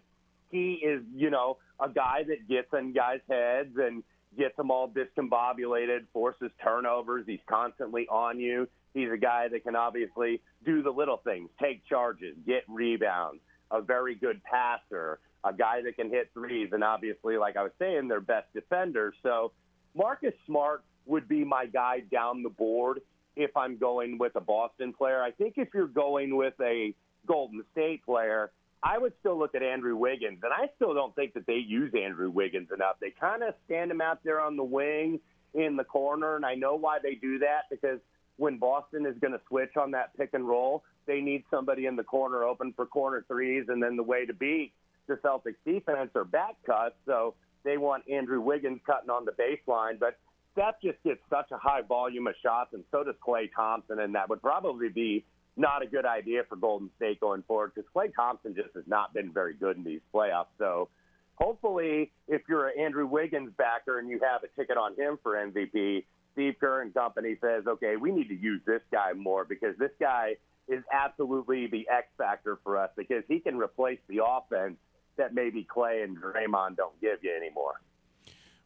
he 0.51 0.73
is, 0.73 1.03
you 1.15 1.29
know, 1.29 1.57
a 1.79 1.89
guy 1.89 2.23
that 2.27 2.47
gets 2.47 2.67
in 2.73 2.93
guys' 2.93 3.19
heads 3.29 3.77
and 3.77 4.03
gets 4.38 4.56
them 4.57 4.72
all 4.72 4.89
discombobulated, 4.89 6.07
forces 6.14 6.51
turnovers. 6.64 7.26
He's 7.27 7.39
constantly 7.49 8.07
on 8.10 8.39
you. 8.39 8.68
He's 8.93 9.11
a 9.11 9.18
guy 9.18 9.47
that 9.49 9.64
can 9.64 9.76
obviously 9.76 10.41
do 10.65 10.81
the 10.81 10.89
little 10.89 11.18
things, 11.18 11.49
take 11.61 11.85
charges, 11.85 12.35
get 12.45 12.64
rebounds, 12.68 13.41
a 13.72 13.81
very 13.81 14.15
good 14.15 14.41
passer, 14.43 15.19
a 15.43 15.53
guy 15.53 15.81
that 15.84 15.95
can 15.95 16.10
hit 16.10 16.30
threes, 16.34 16.69
and 16.72 16.84
obviously, 16.84 17.38
like 17.38 17.56
I 17.56 17.64
was 17.64 17.72
saying, 17.80 18.07
their 18.07 18.22
best 18.22 18.47
defender. 18.53 19.14
So 19.23 19.51
Marcus 19.95 20.34
Smart 20.45 20.84
would 21.06 21.27
be 21.27 21.43
my 21.43 21.65
guy 21.65 22.01
down 22.11 22.43
the 22.43 22.49
board 22.49 23.01
if 23.35 23.56
I'm 23.56 23.77
going 23.77 24.18
with 24.18 24.35
a 24.35 24.41
Boston 24.41 24.91
player. 24.93 25.22
I 25.22 25.31
think 25.31 25.53
if 25.57 25.69
you're 25.73 25.88
going 25.88 26.35
with 26.35 26.56
a 26.61 26.93
Golden 27.26 27.64
State 27.72 28.03
player, 28.03 28.51
I 28.81 28.97
would 28.97 29.14
still 29.19 29.38
look 29.38 29.56
at 29.56 29.64
Andrew 29.64 29.95
Wiggins, 29.95 30.39
and 30.41 30.53
I 30.53 30.69
still 30.76 30.93
don't 30.93 31.14
think 31.15 31.34
that 31.34 31.45
they 31.45 31.57
use 31.57 31.93
Andrew 31.93 32.30
Wiggins 32.30 32.69
enough. 32.73 32.95
They 33.01 33.11
kind 33.11 33.43
of 33.43 33.53
stand 33.65 33.91
him 33.91 33.99
out 33.99 34.23
there 34.23 34.39
on 34.39 34.56
the 34.56 34.64
wing 34.64 35.19
in 35.53 35.76
the 35.76 35.84
corner, 35.84 36.35
and 36.35 36.45
I 36.45 36.56
know 36.56 36.76
why 36.76 36.99
they 37.01 37.15
do 37.15 37.39
that 37.39 37.64
because 37.69 37.99
when 38.38 38.57
Boston 38.57 39.06
is 39.06 39.15
going 39.19 39.34
to 39.34 39.41
switch 39.49 39.76
on 39.76 39.91
that 39.91 40.15
pick 40.18 40.34
and 40.34 40.47
roll, 40.47 40.84
they 41.07 41.19
need 41.19 41.43
somebody 41.51 41.88
in 41.88 41.97
the 41.97 42.03
corner 42.03 42.43
open 42.43 42.72
for 42.73 42.85
corner 42.85 43.26
threes, 43.27 43.65
and 43.68 43.84
then 43.84 43.97
the 43.97 44.03
way 44.03 44.26
to 44.26 44.34
beat 44.34 44.72
the 45.07 45.15
Celtics 45.15 45.56
defense 45.65 46.11
are 46.15 46.23
back 46.23 46.56
cuts. 46.65 46.95
So 47.06 47.34
they 47.65 47.77
want 47.77 48.10
Andrew 48.10 48.39
Wiggins 48.39 48.80
cutting 48.85 49.10
on 49.10 49.26
the 49.26 49.31
baseline, 49.31 49.99
but 49.99 50.18
Steph 50.53 50.76
just 50.81 51.01
gets 51.03 51.19
such 51.30 51.51
a 51.51 51.57
high 51.57 51.81
volume 51.81 52.27
of 52.27 52.35
shots, 52.41 52.73
and 52.73 52.84
so 52.91 53.03
does 53.03 53.15
Klay 53.26 53.49
Thompson, 53.53 53.99
and 53.99 54.15
that 54.15 54.30
would 54.30 54.41
probably 54.41 54.89
be 54.89 55.26
not 55.60 55.84
a 55.84 55.88
good 55.88 56.06
idea 56.06 56.44
for 56.48 56.56
Golden 56.56 56.90
State 56.95 57.19
going 57.19 57.44
forward 57.44 57.73
because 57.76 57.90
Klay 57.95 58.14
Thompson 58.14 58.56
just 58.56 58.69
has 58.76 58.86
not 58.88 59.14
been 59.14 59.31
very 59.31 59.53
good 59.53 59.77
in 59.77 59.84
these 59.84 60.02
playoffs. 60.14 60.48
So 60.57 60.90
hopefully, 61.36 62.11
if 62.27 62.41
you're 62.48 62.69
an 62.69 62.80
Andrew 62.80 63.06
Wiggins 63.06 63.52
backer 63.57 63.99
and 63.99 64.10
you 64.10 64.19
have 64.19 64.44
a 64.44 64.60
ticket 64.60 64.77
on 64.77 64.95
him 64.95 65.19
for 65.22 65.34
MVP, 65.34 66.06
Steve 66.34 66.56
Kerr 66.60 66.81
and 66.81 66.94
company 66.94 67.36
says, 67.41 67.65
okay, 67.68 67.95
we 67.98 68.11
need 68.11 68.30
to 68.30 68.36
use 68.36 68.61
this 68.65 68.81
guy 68.91 69.14
more 69.14 69.44
because 69.44 69.76
this 69.77 69.91
guy 69.99 70.36
is 70.68 70.84
absolutely 70.91 71.68
the 71.68 71.88
X 71.90 72.07
factor 72.18 72.60
for 72.64 72.77
us 72.77 72.91
because 72.95 73.23
he 73.27 73.40
can 73.40 73.57
replace 73.57 73.99
the 74.07 74.23
offense 74.23 74.77
that 75.18 75.34
maybe 75.34 75.64
Clay 75.64 76.03
and 76.03 76.15
Draymond 76.18 76.77
don't 76.77 76.99
give 77.02 77.19
you 77.22 77.36
anymore. 77.36 77.81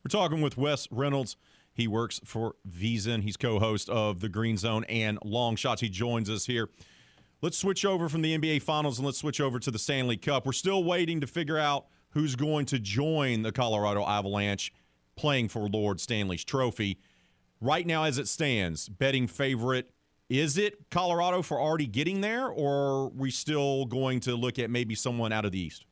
We're 0.03 0.09
talking 0.09 0.41
with 0.41 0.57
Wes 0.57 0.87
Reynolds. 0.91 1.37
He 1.73 1.87
works 1.87 2.19
for 2.23 2.55
VSiN. 2.69 3.23
He's 3.23 3.37
co-host 3.37 3.89
of 3.89 4.19
the 4.19 4.29
Green 4.29 4.57
Zone 4.57 4.83
and 4.85 5.17
Long 5.23 5.55
Shots. 5.55 5.81
He 5.81 5.89
joins 5.89 6.29
us 6.29 6.45
here. 6.45 6.69
Let's 7.41 7.57
switch 7.57 7.83
over 7.83 8.07
from 8.07 8.21
the 8.21 8.37
NBA 8.37 8.61
Finals 8.61 8.99
and 8.99 9.05
let's 9.05 9.17
switch 9.17 9.41
over 9.41 9.59
to 9.59 9.71
the 9.71 9.79
Stanley 9.79 10.17
Cup. 10.17 10.45
We're 10.45 10.53
still 10.53 10.83
waiting 10.83 11.19
to 11.21 11.27
figure 11.27 11.57
out 11.57 11.87
who's 12.11 12.35
going 12.35 12.67
to 12.67 12.79
join 12.79 13.41
the 13.41 13.51
Colorado 13.51 14.05
Avalanche 14.05 14.71
playing 15.15 15.49
for 15.49 15.67
Lord 15.67 15.99
Stanley's 15.99 16.43
Trophy. 16.43 16.99
Right 17.59 17.85
now, 17.85 18.03
as 18.03 18.17
it 18.17 18.27
stands, 18.27 18.87
betting 18.87 19.27
favorite 19.27 19.89
is 20.29 20.57
it 20.57 20.89
Colorado 20.89 21.41
for 21.41 21.59
already 21.59 21.85
getting 21.85 22.21
there, 22.21 22.47
or 22.47 22.71
are 22.71 23.07
we 23.09 23.29
still 23.29 23.85
going 23.85 24.19
to 24.21 24.35
look 24.35 24.57
at 24.57 24.69
maybe 24.69 24.95
someone 24.95 25.31
out 25.31 25.45
of 25.45 25.51
the 25.51 25.59
East? 25.59 25.85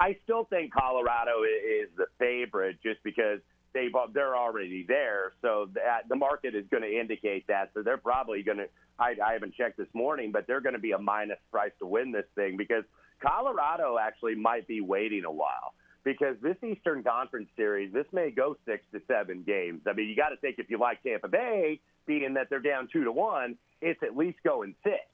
I 0.00 0.16
still 0.22 0.44
think 0.44 0.72
Colorado 0.72 1.42
is 1.42 1.88
the 1.96 2.06
favorite 2.18 2.76
just 2.82 3.02
because 3.02 3.40
they've 3.78 3.92
they're 4.12 4.36
already 4.36 4.84
there. 4.86 5.32
So 5.42 5.68
that 5.74 6.08
the 6.08 6.16
market 6.16 6.54
is 6.54 6.64
going 6.70 6.82
to 6.82 7.00
indicate 7.00 7.46
that. 7.48 7.70
So 7.74 7.82
they're 7.82 7.96
probably 7.96 8.42
going 8.42 8.58
to. 8.58 8.68
I, 8.98 9.14
I 9.24 9.32
haven't 9.32 9.54
checked 9.54 9.76
this 9.76 9.88
morning, 9.94 10.32
but 10.32 10.46
they're 10.46 10.60
going 10.60 10.74
to 10.74 10.80
be 10.80 10.92
a 10.92 10.98
minus 10.98 11.38
price 11.52 11.70
to 11.78 11.86
win 11.86 12.10
this 12.10 12.26
thing 12.34 12.56
because 12.56 12.84
Colorado 13.20 13.96
actually 13.98 14.34
might 14.34 14.66
be 14.66 14.80
waiting 14.80 15.24
a 15.24 15.30
while 15.30 15.74
because 16.02 16.36
this 16.42 16.56
Eastern 16.64 17.04
Conference 17.04 17.48
series, 17.56 17.92
this 17.92 18.06
may 18.12 18.30
go 18.30 18.56
six 18.66 18.82
to 18.92 19.00
seven 19.06 19.44
games. 19.46 19.82
I 19.86 19.92
mean, 19.92 20.08
you 20.08 20.16
got 20.16 20.30
to 20.30 20.36
think 20.36 20.56
if 20.58 20.68
you 20.68 20.78
like 20.78 21.02
Tampa 21.02 21.28
Bay, 21.28 21.80
being 22.06 22.34
that 22.34 22.48
they're 22.50 22.60
down 22.60 22.88
two 22.92 23.04
to 23.04 23.12
one, 23.12 23.56
it's 23.80 24.02
at 24.02 24.16
least 24.16 24.38
going 24.44 24.74
six. 24.82 25.04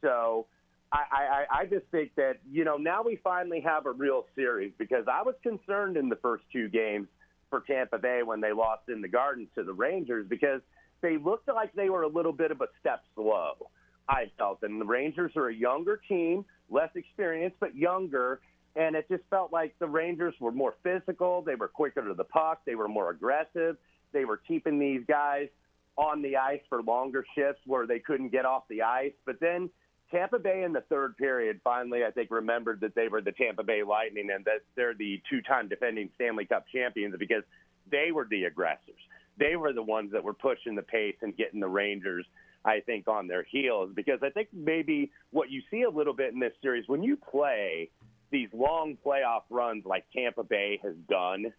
So 0.00 0.46
I, 0.90 1.04
I, 1.12 1.60
I 1.60 1.66
just 1.66 1.86
think 1.92 2.14
that, 2.16 2.38
you 2.50 2.64
know, 2.64 2.76
now 2.76 3.02
we 3.02 3.16
finally 3.22 3.60
have 3.60 3.86
a 3.86 3.92
real 3.92 4.26
series 4.34 4.72
because 4.78 5.04
I 5.06 5.22
was 5.22 5.34
concerned 5.42 5.96
in 5.96 6.08
the 6.08 6.16
first 6.16 6.42
two 6.52 6.68
games 6.68 7.06
for 7.50 7.60
Tampa 7.60 7.98
Bay 7.98 8.22
when 8.24 8.40
they 8.40 8.52
lost 8.52 8.88
in 8.88 9.02
the 9.02 9.08
Garden 9.08 9.48
to 9.56 9.64
the 9.64 9.72
Rangers 9.72 10.26
because 10.28 10.60
they 11.02 11.18
looked 11.18 11.48
like 11.48 11.72
they 11.74 11.90
were 11.90 12.02
a 12.02 12.08
little 12.08 12.32
bit 12.32 12.50
of 12.50 12.60
a 12.60 12.68
step 12.80 13.02
slow. 13.14 13.70
I 14.08 14.30
felt, 14.38 14.62
and 14.62 14.80
the 14.80 14.84
Rangers 14.84 15.32
are 15.36 15.48
a 15.48 15.54
younger 15.54 16.00
team, 16.08 16.44
less 16.68 16.90
experienced, 16.94 17.56
but 17.60 17.76
younger. 17.76 18.40
And 18.76 18.96
it 18.96 19.06
just 19.08 19.24
felt 19.30 19.52
like 19.52 19.74
the 19.78 19.86
Rangers 19.86 20.34
were 20.40 20.52
more 20.52 20.74
physical. 20.82 21.42
They 21.42 21.54
were 21.54 21.68
quicker 21.68 22.06
to 22.06 22.14
the 22.14 22.24
puck. 22.24 22.62
They 22.64 22.74
were 22.74 22.88
more 22.88 23.10
aggressive. 23.10 23.76
They 24.12 24.24
were 24.24 24.36
keeping 24.36 24.78
these 24.78 25.02
guys 25.06 25.48
on 25.96 26.22
the 26.22 26.36
ice 26.36 26.60
for 26.68 26.82
longer 26.82 27.24
shifts 27.36 27.62
where 27.66 27.86
they 27.86 27.98
couldn't 27.98 28.30
get 28.30 28.44
off 28.44 28.64
the 28.68 28.82
ice. 28.82 29.12
But 29.26 29.40
then 29.40 29.70
Tampa 30.10 30.38
Bay 30.38 30.62
in 30.64 30.72
the 30.72 30.80
third 30.82 31.16
period 31.16 31.60
finally, 31.62 32.04
I 32.04 32.10
think, 32.10 32.30
remembered 32.30 32.80
that 32.80 32.94
they 32.94 33.08
were 33.08 33.20
the 33.20 33.32
Tampa 33.32 33.62
Bay 33.62 33.82
Lightning 33.82 34.30
and 34.34 34.44
that 34.44 34.62
they're 34.74 34.94
the 34.94 35.20
two 35.30 35.40
time 35.42 35.68
defending 35.68 36.10
Stanley 36.16 36.46
Cup 36.46 36.64
champions 36.72 37.14
because 37.18 37.44
they 37.90 38.10
were 38.12 38.26
the 38.28 38.44
aggressors. 38.44 39.00
They 39.38 39.56
were 39.56 39.72
the 39.72 39.82
ones 39.82 40.12
that 40.12 40.22
were 40.22 40.34
pushing 40.34 40.74
the 40.74 40.82
pace 40.82 41.16
and 41.22 41.36
getting 41.36 41.60
the 41.60 41.68
Rangers, 41.68 42.26
I 42.64 42.80
think, 42.80 43.08
on 43.08 43.26
their 43.26 43.44
heels. 43.44 43.90
Because 43.94 44.18
I 44.22 44.30
think 44.30 44.48
maybe 44.52 45.12
what 45.30 45.50
you 45.50 45.62
see 45.70 45.82
a 45.82 45.90
little 45.90 46.14
bit 46.14 46.32
in 46.32 46.40
this 46.40 46.52
series, 46.60 46.84
when 46.88 47.02
you 47.02 47.16
play 47.16 47.90
these 48.30 48.48
long 48.52 48.96
playoff 49.04 49.42
runs 49.48 49.84
like 49.84 50.04
Tampa 50.14 50.44
Bay 50.44 50.78
has 50.82 50.94
done, 51.08 51.52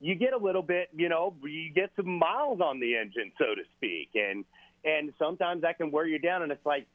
you 0.00 0.14
get 0.14 0.34
a 0.34 0.38
little 0.38 0.62
bit, 0.62 0.88
you 0.94 1.08
know, 1.08 1.34
you 1.42 1.72
get 1.74 1.90
some 1.96 2.18
miles 2.18 2.60
on 2.60 2.78
the 2.78 2.96
engine, 2.96 3.32
so 3.38 3.54
to 3.54 3.62
speak. 3.76 4.10
And 4.14 4.44
and 4.84 5.14
sometimes 5.18 5.62
that 5.62 5.78
can 5.78 5.90
wear 5.90 6.06
you 6.06 6.18
down. 6.18 6.42
And 6.42 6.52
it's 6.52 6.66
like, 6.66 6.86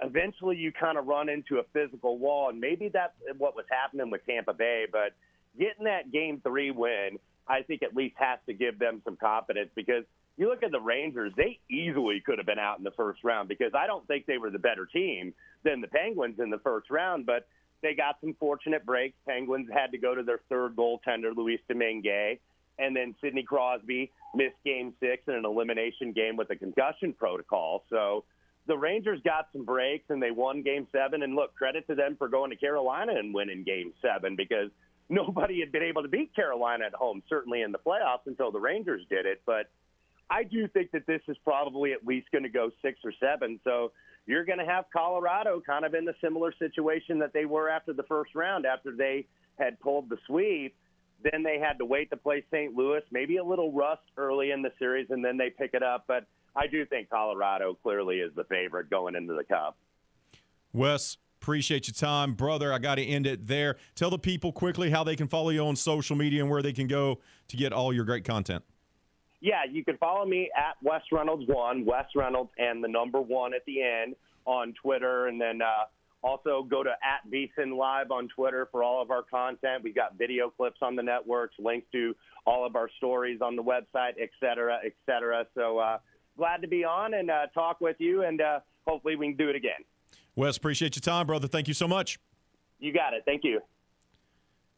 eventually 0.00 0.56
you 0.56 0.72
kind 0.72 0.98
of 0.98 1.06
run 1.06 1.28
into 1.28 1.58
a 1.58 1.62
physical 1.72 2.18
wall, 2.18 2.50
and 2.50 2.60
maybe 2.60 2.88
that's 2.88 3.14
what 3.38 3.56
was 3.56 3.64
happening 3.70 4.10
with 4.10 4.24
Tampa 4.26 4.52
Bay. 4.52 4.86
But 4.90 5.12
getting 5.58 5.84
that 5.84 6.12
game 6.12 6.40
three 6.42 6.70
win, 6.70 7.18
I 7.48 7.62
think 7.62 7.82
at 7.82 7.94
least 7.94 8.16
has 8.18 8.38
to 8.46 8.52
give 8.52 8.78
them 8.78 9.02
some 9.04 9.16
confidence 9.16 9.70
because 9.74 10.04
you 10.36 10.48
look 10.48 10.62
at 10.62 10.70
the 10.70 10.80
Rangers, 10.80 11.32
they 11.36 11.58
easily 11.70 12.20
could 12.20 12.38
have 12.38 12.46
been 12.46 12.58
out 12.58 12.78
in 12.78 12.84
the 12.84 12.90
first 12.90 13.24
round 13.24 13.48
because 13.48 13.72
I 13.74 13.86
don't 13.86 14.06
think 14.06 14.26
they 14.26 14.38
were 14.38 14.50
the 14.50 14.58
better 14.58 14.84
team 14.84 15.32
than 15.64 15.80
the 15.80 15.88
Penguins 15.88 16.38
in 16.38 16.50
the 16.50 16.58
first 16.58 16.90
round, 16.90 17.24
but 17.24 17.48
they 17.82 17.94
got 17.94 18.16
some 18.20 18.34
fortunate 18.38 18.84
breaks. 18.84 19.16
Penguins 19.26 19.68
had 19.72 19.92
to 19.92 19.98
go 19.98 20.14
to 20.14 20.22
their 20.22 20.40
third 20.48 20.76
goaltender, 20.76 21.34
Louis 21.34 21.58
Domingue, 21.68 22.38
and 22.78 22.94
then 22.94 23.14
Sidney 23.22 23.44
Crosby 23.44 24.10
missed 24.34 24.56
game 24.64 24.92
six 25.00 25.22
in 25.26 25.34
an 25.34 25.46
elimination 25.46 26.12
game 26.12 26.36
with 26.36 26.50
a 26.50 26.56
concussion 26.56 27.14
protocol. 27.14 27.84
So 27.88 28.24
the 28.66 28.76
Rangers 28.76 29.20
got 29.24 29.48
some 29.52 29.64
breaks 29.64 30.06
and 30.08 30.22
they 30.22 30.30
won 30.30 30.62
game 30.62 30.86
seven. 30.92 31.22
And 31.22 31.34
look, 31.34 31.54
credit 31.54 31.86
to 31.88 31.94
them 31.94 32.16
for 32.16 32.28
going 32.28 32.50
to 32.50 32.56
Carolina 32.56 33.14
and 33.16 33.34
winning 33.34 33.64
game 33.64 33.92
seven 34.02 34.36
because 34.36 34.70
nobody 35.08 35.60
had 35.60 35.72
been 35.72 35.82
able 35.82 36.02
to 36.02 36.08
beat 36.08 36.34
Carolina 36.34 36.84
at 36.86 36.94
home, 36.94 37.22
certainly 37.28 37.62
in 37.62 37.72
the 37.72 37.78
playoffs 37.78 38.26
until 38.26 38.50
the 38.50 38.60
Rangers 38.60 39.02
did 39.08 39.26
it. 39.26 39.40
But 39.46 39.70
I 40.28 40.42
do 40.42 40.66
think 40.68 40.90
that 40.92 41.06
this 41.06 41.20
is 41.28 41.36
probably 41.44 41.92
at 41.92 42.04
least 42.04 42.30
going 42.32 42.42
to 42.42 42.50
go 42.50 42.70
six 42.82 42.98
or 43.04 43.12
seven. 43.20 43.60
So 43.62 43.92
you're 44.26 44.44
going 44.44 44.58
to 44.58 44.64
have 44.64 44.86
Colorado 44.92 45.62
kind 45.64 45.84
of 45.84 45.94
in 45.94 46.04
the 46.04 46.14
similar 46.20 46.52
situation 46.58 47.20
that 47.20 47.32
they 47.32 47.44
were 47.44 47.68
after 47.68 47.92
the 47.92 48.02
first 48.02 48.34
round, 48.34 48.66
after 48.66 48.90
they 48.90 49.26
had 49.58 49.78
pulled 49.80 50.08
the 50.08 50.18
sweep. 50.26 50.74
Then 51.22 51.42
they 51.42 51.58
had 51.58 51.78
to 51.78 51.84
wait 51.84 52.10
to 52.10 52.16
play 52.16 52.44
St. 52.50 52.74
Louis, 52.74 53.00
maybe 53.10 53.36
a 53.36 53.44
little 53.44 53.72
rust 53.72 54.02
early 54.16 54.50
in 54.50 54.62
the 54.62 54.72
series, 54.78 55.06
and 55.10 55.24
then 55.24 55.36
they 55.36 55.48
pick 55.48 55.70
it 55.72 55.82
up. 55.82 56.04
But 56.06 56.26
I 56.56 56.66
do 56.66 56.86
think 56.86 57.10
Colorado 57.10 57.76
clearly 57.82 58.16
is 58.20 58.32
the 58.34 58.44
favorite 58.44 58.88
going 58.88 59.14
into 59.14 59.34
the 59.34 59.44
Cup. 59.44 59.76
Wes, 60.72 61.18
appreciate 61.40 61.86
your 61.86 61.94
time, 61.94 62.32
brother. 62.32 62.72
I 62.72 62.78
got 62.78 62.94
to 62.94 63.04
end 63.04 63.26
it 63.26 63.46
there. 63.46 63.76
Tell 63.94 64.08
the 64.08 64.18
people 64.18 64.52
quickly 64.52 64.90
how 64.90 65.04
they 65.04 65.16
can 65.16 65.28
follow 65.28 65.50
you 65.50 65.66
on 65.66 65.76
social 65.76 66.16
media 66.16 66.40
and 66.40 66.50
where 66.50 66.62
they 66.62 66.72
can 66.72 66.86
go 66.86 67.20
to 67.48 67.56
get 67.56 67.74
all 67.74 67.92
your 67.92 68.04
great 68.04 68.24
content. 68.24 68.64
Yeah, 69.40 69.64
you 69.70 69.84
can 69.84 69.98
follow 69.98 70.24
me 70.24 70.50
at 70.56 70.76
Wes 70.82 71.02
Reynolds 71.12 71.44
one, 71.46 71.84
Wes 71.84 72.06
Reynolds, 72.14 72.50
and 72.56 72.82
the 72.82 72.88
number 72.88 73.20
one 73.20 73.52
at 73.52 73.64
the 73.66 73.82
end 73.82 74.16
on 74.46 74.72
Twitter, 74.82 75.26
and 75.26 75.38
then 75.38 75.60
uh, 75.60 75.84
also 76.22 76.62
go 76.62 76.82
to 76.82 76.90
at 76.90 77.30
VSiN 77.30 77.76
Live 77.76 78.10
on 78.10 78.28
Twitter 78.28 78.66
for 78.72 78.82
all 78.82 79.02
of 79.02 79.10
our 79.10 79.22
content. 79.22 79.84
We've 79.84 79.94
got 79.94 80.16
video 80.16 80.48
clips 80.48 80.78
on 80.80 80.96
the 80.96 81.02
networks, 81.02 81.54
links 81.58 81.86
to 81.92 82.16
all 82.46 82.66
of 82.66 82.76
our 82.76 82.88
stories 82.96 83.40
on 83.42 83.56
the 83.56 83.62
website, 83.62 84.14
et 84.20 84.30
cetera, 84.40 84.78
et 84.84 84.94
cetera. 85.04 85.46
So. 85.54 85.78
Uh, 85.78 85.98
glad 86.36 86.62
to 86.62 86.68
be 86.68 86.84
on 86.84 87.14
and 87.14 87.30
uh, 87.30 87.46
talk 87.54 87.80
with 87.80 87.96
you, 87.98 88.22
and 88.22 88.40
uh, 88.40 88.60
hopefully 88.86 89.16
we 89.16 89.28
can 89.28 89.36
do 89.36 89.48
it 89.48 89.56
again. 89.56 89.84
Wes, 90.34 90.56
appreciate 90.56 90.96
your 90.96 91.00
time, 91.00 91.26
brother. 91.26 91.48
Thank 91.48 91.68
you 91.68 91.74
so 91.74 91.88
much. 91.88 92.18
You 92.78 92.92
got 92.92 93.14
it. 93.14 93.22
Thank 93.24 93.42
you. 93.42 93.60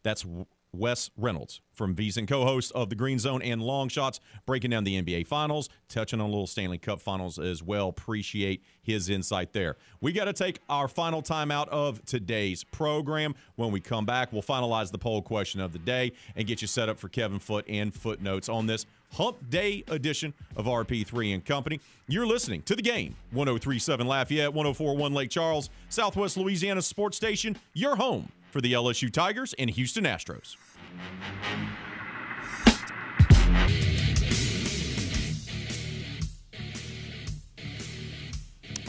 That's 0.03 0.25
Wes 0.73 1.11
Reynolds 1.17 1.61
from 1.73 1.95
VSiN, 1.95 2.27
co-host 2.27 2.73
of 2.75 2.91
the 2.91 2.95
Green 2.95 3.19
Zone 3.19 3.41
and 3.41 3.63
Long 3.63 3.89
Shots, 3.89 4.21
breaking 4.47 4.71
down 4.71 4.85
the 4.85 5.01
NBA 5.01 5.27
Finals, 5.27 5.69
touching 5.89 6.21
on 6.21 6.27
a 6.27 6.29
little 6.29 6.47
Stanley 6.47 6.79
Cup 6.79 7.01
Finals 7.01 7.39
as 7.39 7.63
well. 7.63 7.89
Appreciate 7.89 8.63
his 8.83 9.09
insight 9.09 9.53
there. 9.53 9.77
We 10.01 10.13
got 10.13 10.25
to 10.25 10.33
take 10.33 10.61
our 10.69 10.89
final 10.89 11.23
time 11.23 11.51
out 11.51 11.69
of 11.69 12.05
today's 12.05 12.65
program. 12.65 13.35
When 13.57 13.71
we 13.71 13.81
come 13.81 14.05
back, 14.05 14.33
we'll 14.33 14.43
finalize 14.43 14.91
the 14.91 14.99
poll 14.99 15.23
question 15.23 15.61
of 15.61 15.73
the 15.73 15.79
day 15.79 16.13
and 16.37 16.47
get 16.47 16.61
you 16.61 16.69
set 16.69 16.89
up 16.89 16.99
for 16.99 17.09
Kevin 17.09 17.39
Foot 17.39 17.65
and 17.69 17.95
footnotes 17.95 18.49
on 18.49 18.67
this 18.67 18.87
Hump 19.13 19.37
Day 19.49 19.85
edition 19.89 20.35
of 20.57 20.67
RP3 20.67 21.35
and 21.35 21.45
Company. 21.45 21.81
You're 22.09 22.27
listening 22.27 22.63
to 22.63 22.77
the 22.77 22.83
game 22.83 23.17
1037 23.31 24.07
Lafayette, 24.07 24.53
1041 24.53 25.15
Lake 25.15 25.31
Charles, 25.31 25.71
Southwest 25.89 26.37
Louisiana 26.37 26.83
Sports 26.83 27.17
Station, 27.17 27.57
your 27.73 27.97
home 27.97 28.29
for 28.51 28.61
the 28.61 28.73
LSU 28.73 29.13
Tigers 29.13 29.55
and 29.59 29.71
Houston 29.71 30.05
Astros. 30.05 30.57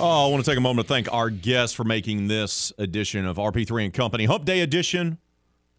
Oh, 0.01 0.27
I 0.27 0.31
want 0.31 0.45
to 0.45 0.49
take 0.49 0.57
a 0.57 0.61
moment 0.61 0.87
to 0.87 0.93
thank 0.93 1.11
our 1.11 1.29
guests 1.29 1.75
for 1.75 1.83
making 1.83 2.29
this 2.29 2.71
edition 2.77 3.25
of 3.25 3.35
RP3 3.35 3.83
and 3.83 3.93
Company, 3.93 4.23
Hump 4.25 4.45
Day 4.45 4.61
edition, 4.61 5.17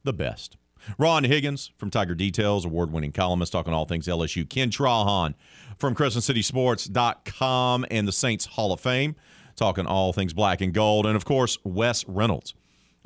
the 0.05 0.13
best. 0.13 0.59
Ron 0.99 1.25
Higgins 1.25 1.73
from 1.79 1.91
Tiger 1.91 2.15
Details, 2.15 2.67
award 2.67 2.93
winning 2.93 3.13
columnist 3.13 3.53
talking 3.53 3.73
all 3.73 3.87
things 3.87 4.07
LSU. 4.07 4.47
Ken 4.47 4.71
Trahan 4.71 5.35
from 5.79 5.95
CrescentCitySports.com 5.95 7.87
and 7.91 8.07
the 8.07 8.13
Saints 8.13 8.45
Hall 8.45 8.75
of 8.75 8.81
Fame, 8.81 9.17
talking 9.57 9.87
all 9.87 10.13
things 10.13 10.35
black 10.35 10.61
and 10.61 10.75
gold. 10.75 11.07
And 11.07 11.17
of 11.17 11.25
course, 11.25 11.57
Wes 11.65 12.07
Reynolds, 12.07 12.53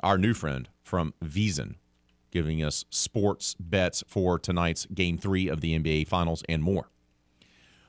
our 0.05 0.17
new 0.19 0.35
friend 0.35 0.69
from 0.83 1.15
VSiN, 1.23 1.75
giving 2.29 2.63
us 2.63 2.85
sports 2.91 3.55
bets 3.59 4.03
for 4.07 4.37
tonight's 4.37 4.85
game 4.85 5.17
three 5.17 5.49
of 5.49 5.61
the 5.61 5.77
NBA 5.77 6.07
Finals 6.07 6.43
and 6.47 6.61
more. 6.61 6.91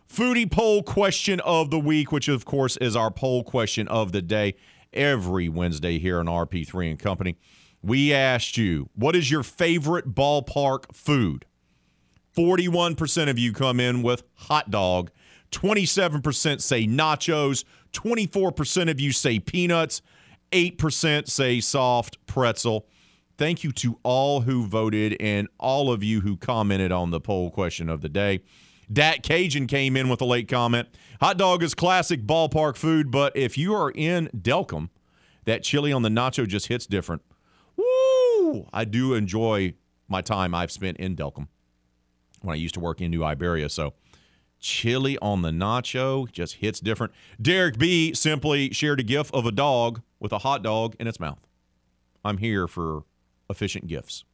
Foodie 0.09 0.51
poll 0.51 0.83
question 0.83 1.41
of 1.41 1.71
the 1.71 1.79
week, 1.79 2.11
which 2.11 2.29
of 2.29 2.47
course 2.47 2.79
is 2.79 2.97
our 2.97 3.11
poll 3.11 3.45
question 3.45 3.87
of 3.89 4.13
the 4.13 4.23
day 4.23 4.55
every 4.95 5.49
Wednesday 5.49 5.99
here 5.99 6.19
on 6.19 6.27
RP3 6.27 6.91
and 6.91 6.99
Company. 6.99 7.37
We 7.83 8.15
asked 8.15 8.57
you, 8.57 8.89
what 8.95 9.15
is 9.15 9.31
your 9.31 9.43
favorite 9.43 10.15
ballpark 10.15 10.95
food? 10.95 11.45
41% 12.35 13.29
of 13.29 13.39
you 13.39 13.53
come 13.53 13.79
in 13.79 14.03
with 14.03 14.23
hot 14.35 14.71
dog. 14.71 15.11
27% 15.51 16.61
say 16.63 16.87
nachos. 16.87 17.65
24% 17.93 18.91
of 18.91 19.01
you 19.01 19.13
say 19.13 19.39
peanuts. 19.39 20.01
8% 20.53 21.29
say 21.29 21.61
soft 21.61 22.25
pretzel. 22.27 22.87
Thank 23.39 23.65
you 23.65 23.73
to 23.73 23.99
all 24.03 24.43
who 24.43 24.67
voted 24.67 25.17
and 25.21 25.49
all 25.59 25.93
of 25.93 26.03
you 26.03 26.23
who 26.23 26.37
commented 26.37 26.91
on 26.91 27.11
the 27.11 27.21
poll 27.21 27.51
question 27.51 27.89
of 27.89 28.01
the 28.01 28.09
day. 28.09 28.41
Dat 28.91 29.23
Cajun 29.23 29.67
came 29.67 29.97
in 29.97 30.09
with 30.09 30.21
a 30.21 30.25
late 30.25 30.49
comment. 30.49 30.89
Hot 31.21 31.37
dog 31.37 31.63
is 31.63 31.75
classic 31.75 32.23
ballpark 32.23 32.77
food, 32.77 33.11
but 33.11 33.37
if 33.37 33.59
you 33.59 33.75
are 33.75 33.91
in 33.91 34.29
Delcambre, 34.29 34.91
that 35.45 35.63
chili 35.63 35.93
on 35.93 36.03
the 36.03 36.09
nacho 36.09 36.47
just 36.47 36.69
hits 36.69 36.87
different. 36.87 37.23
Woo! 37.77 38.69
I 38.73 38.85
do 38.85 39.15
enjoy 39.15 39.75
my 40.09 40.23
time 40.23 40.55
I've 40.55 40.71
spent 40.71 40.99
in 40.99 41.17
Delcambre 41.17 41.49
when 42.43 42.55
I 42.55 42.57
used 42.57 42.75
to 42.75 42.81
work 42.81 43.01
in 43.01 43.11
New 43.11 43.25
Iberia. 43.25 43.69
So 43.69 43.95
chili 44.61 45.19
on 45.19 45.43
the 45.43 45.51
nacho 45.51 46.31
just 46.31 46.55
hits 46.55 46.81
different. 46.81 47.13
Derek 47.41 47.79
B 47.79 48.15
simply 48.15 48.73
shared 48.73 49.01
a 49.01 49.03
gif 49.03 49.33
of 49.35 49.47
a 49.47 49.53
dog 49.53 50.03
with 50.21 50.33
a 50.33 50.39
hot 50.39 50.63
dog 50.63 50.97
in 50.99 51.07
its 51.07 51.21
mouth. 51.21 51.47
I'm 52.25 52.39
here 52.39 52.67
for 52.67 53.05
efficient 53.49 53.87
gifts 53.87 54.25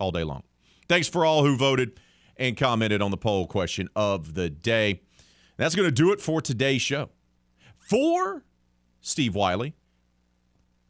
all 0.00 0.10
day 0.10 0.24
long. 0.24 0.42
Thanks 0.88 1.08
for 1.08 1.24
all 1.24 1.44
who 1.44 1.56
voted 1.56 2.00
and 2.36 2.56
commented 2.56 3.00
on 3.00 3.10
the 3.10 3.16
poll 3.16 3.46
question 3.46 3.88
of 3.94 4.34
the 4.34 4.50
day. 4.50 5.02
That's 5.56 5.74
going 5.74 5.88
to 5.88 5.94
do 5.94 6.12
it 6.12 6.20
for 6.20 6.40
today's 6.40 6.82
show. 6.82 7.10
For 7.78 8.44
Steve 9.00 9.34
Wiley, 9.34 9.74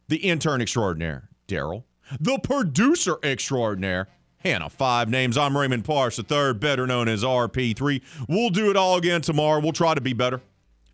the 0.09 0.16
intern 0.16 0.61
extraordinaire, 0.61 1.29
Daryl, 1.49 1.85
the 2.21 2.39
producer 2.39 3.19
extraordinaire, 3.23 4.09
Hannah 4.39 4.71
Five 4.71 5.09
Names. 5.09 5.39
I'm 5.39 5.57
Raymond 5.57 5.85
Parks, 5.85 6.16
the 6.16 6.23
third, 6.23 6.61
better 6.61 6.87
known 6.87 7.09
as 7.09 7.25
RP3. 7.25 8.03
We'll 8.29 8.51
do 8.51 8.71
it 8.71 8.77
all 8.77 8.97
again 8.97 9.23
tomorrow. 9.23 9.61
We'll 9.61 9.73
try 9.73 9.95
to 9.95 10.01
be 10.01 10.12
better, 10.12 10.41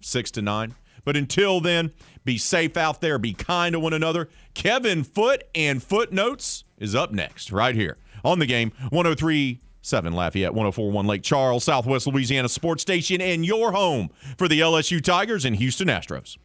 six 0.01 0.31
to 0.33 0.43
nine. 0.43 0.75
But 1.05 1.17
until 1.17 1.61
then, 1.61 1.93
be 2.25 2.39
safe 2.39 2.77
out 2.77 3.01
there, 3.01 3.19
be 3.19 3.33
kind 3.33 3.73
to 3.73 3.81
one 3.81 3.93
another. 3.93 4.29
Kevin 4.55 5.05
Foot 5.05 5.45
and 5.55 5.83
Footnotes 5.83 6.65
is 6.79 6.95
up 6.95 7.13
next, 7.13 7.53
right 7.53 7.75
here 7.75 7.97
on 8.25 8.39
the 8.39 8.47
game 8.47 8.73
1037 8.91 10.13
Lafayette, 10.13 10.53
1041 10.53 11.07
Lake 11.07 11.23
Charles, 11.23 11.65
Southwest 11.65 12.07
Louisiana 12.07 12.49
Sports 12.49 12.83
Station, 12.83 13.21
and 13.21 13.45
your 13.45 13.73
home 13.73 14.11
for 14.37 14.49
the 14.49 14.61
LSU 14.61 15.03
Tigers 15.03 15.45
and 15.45 15.57
Houston 15.57 15.89
Astros. 15.89 16.37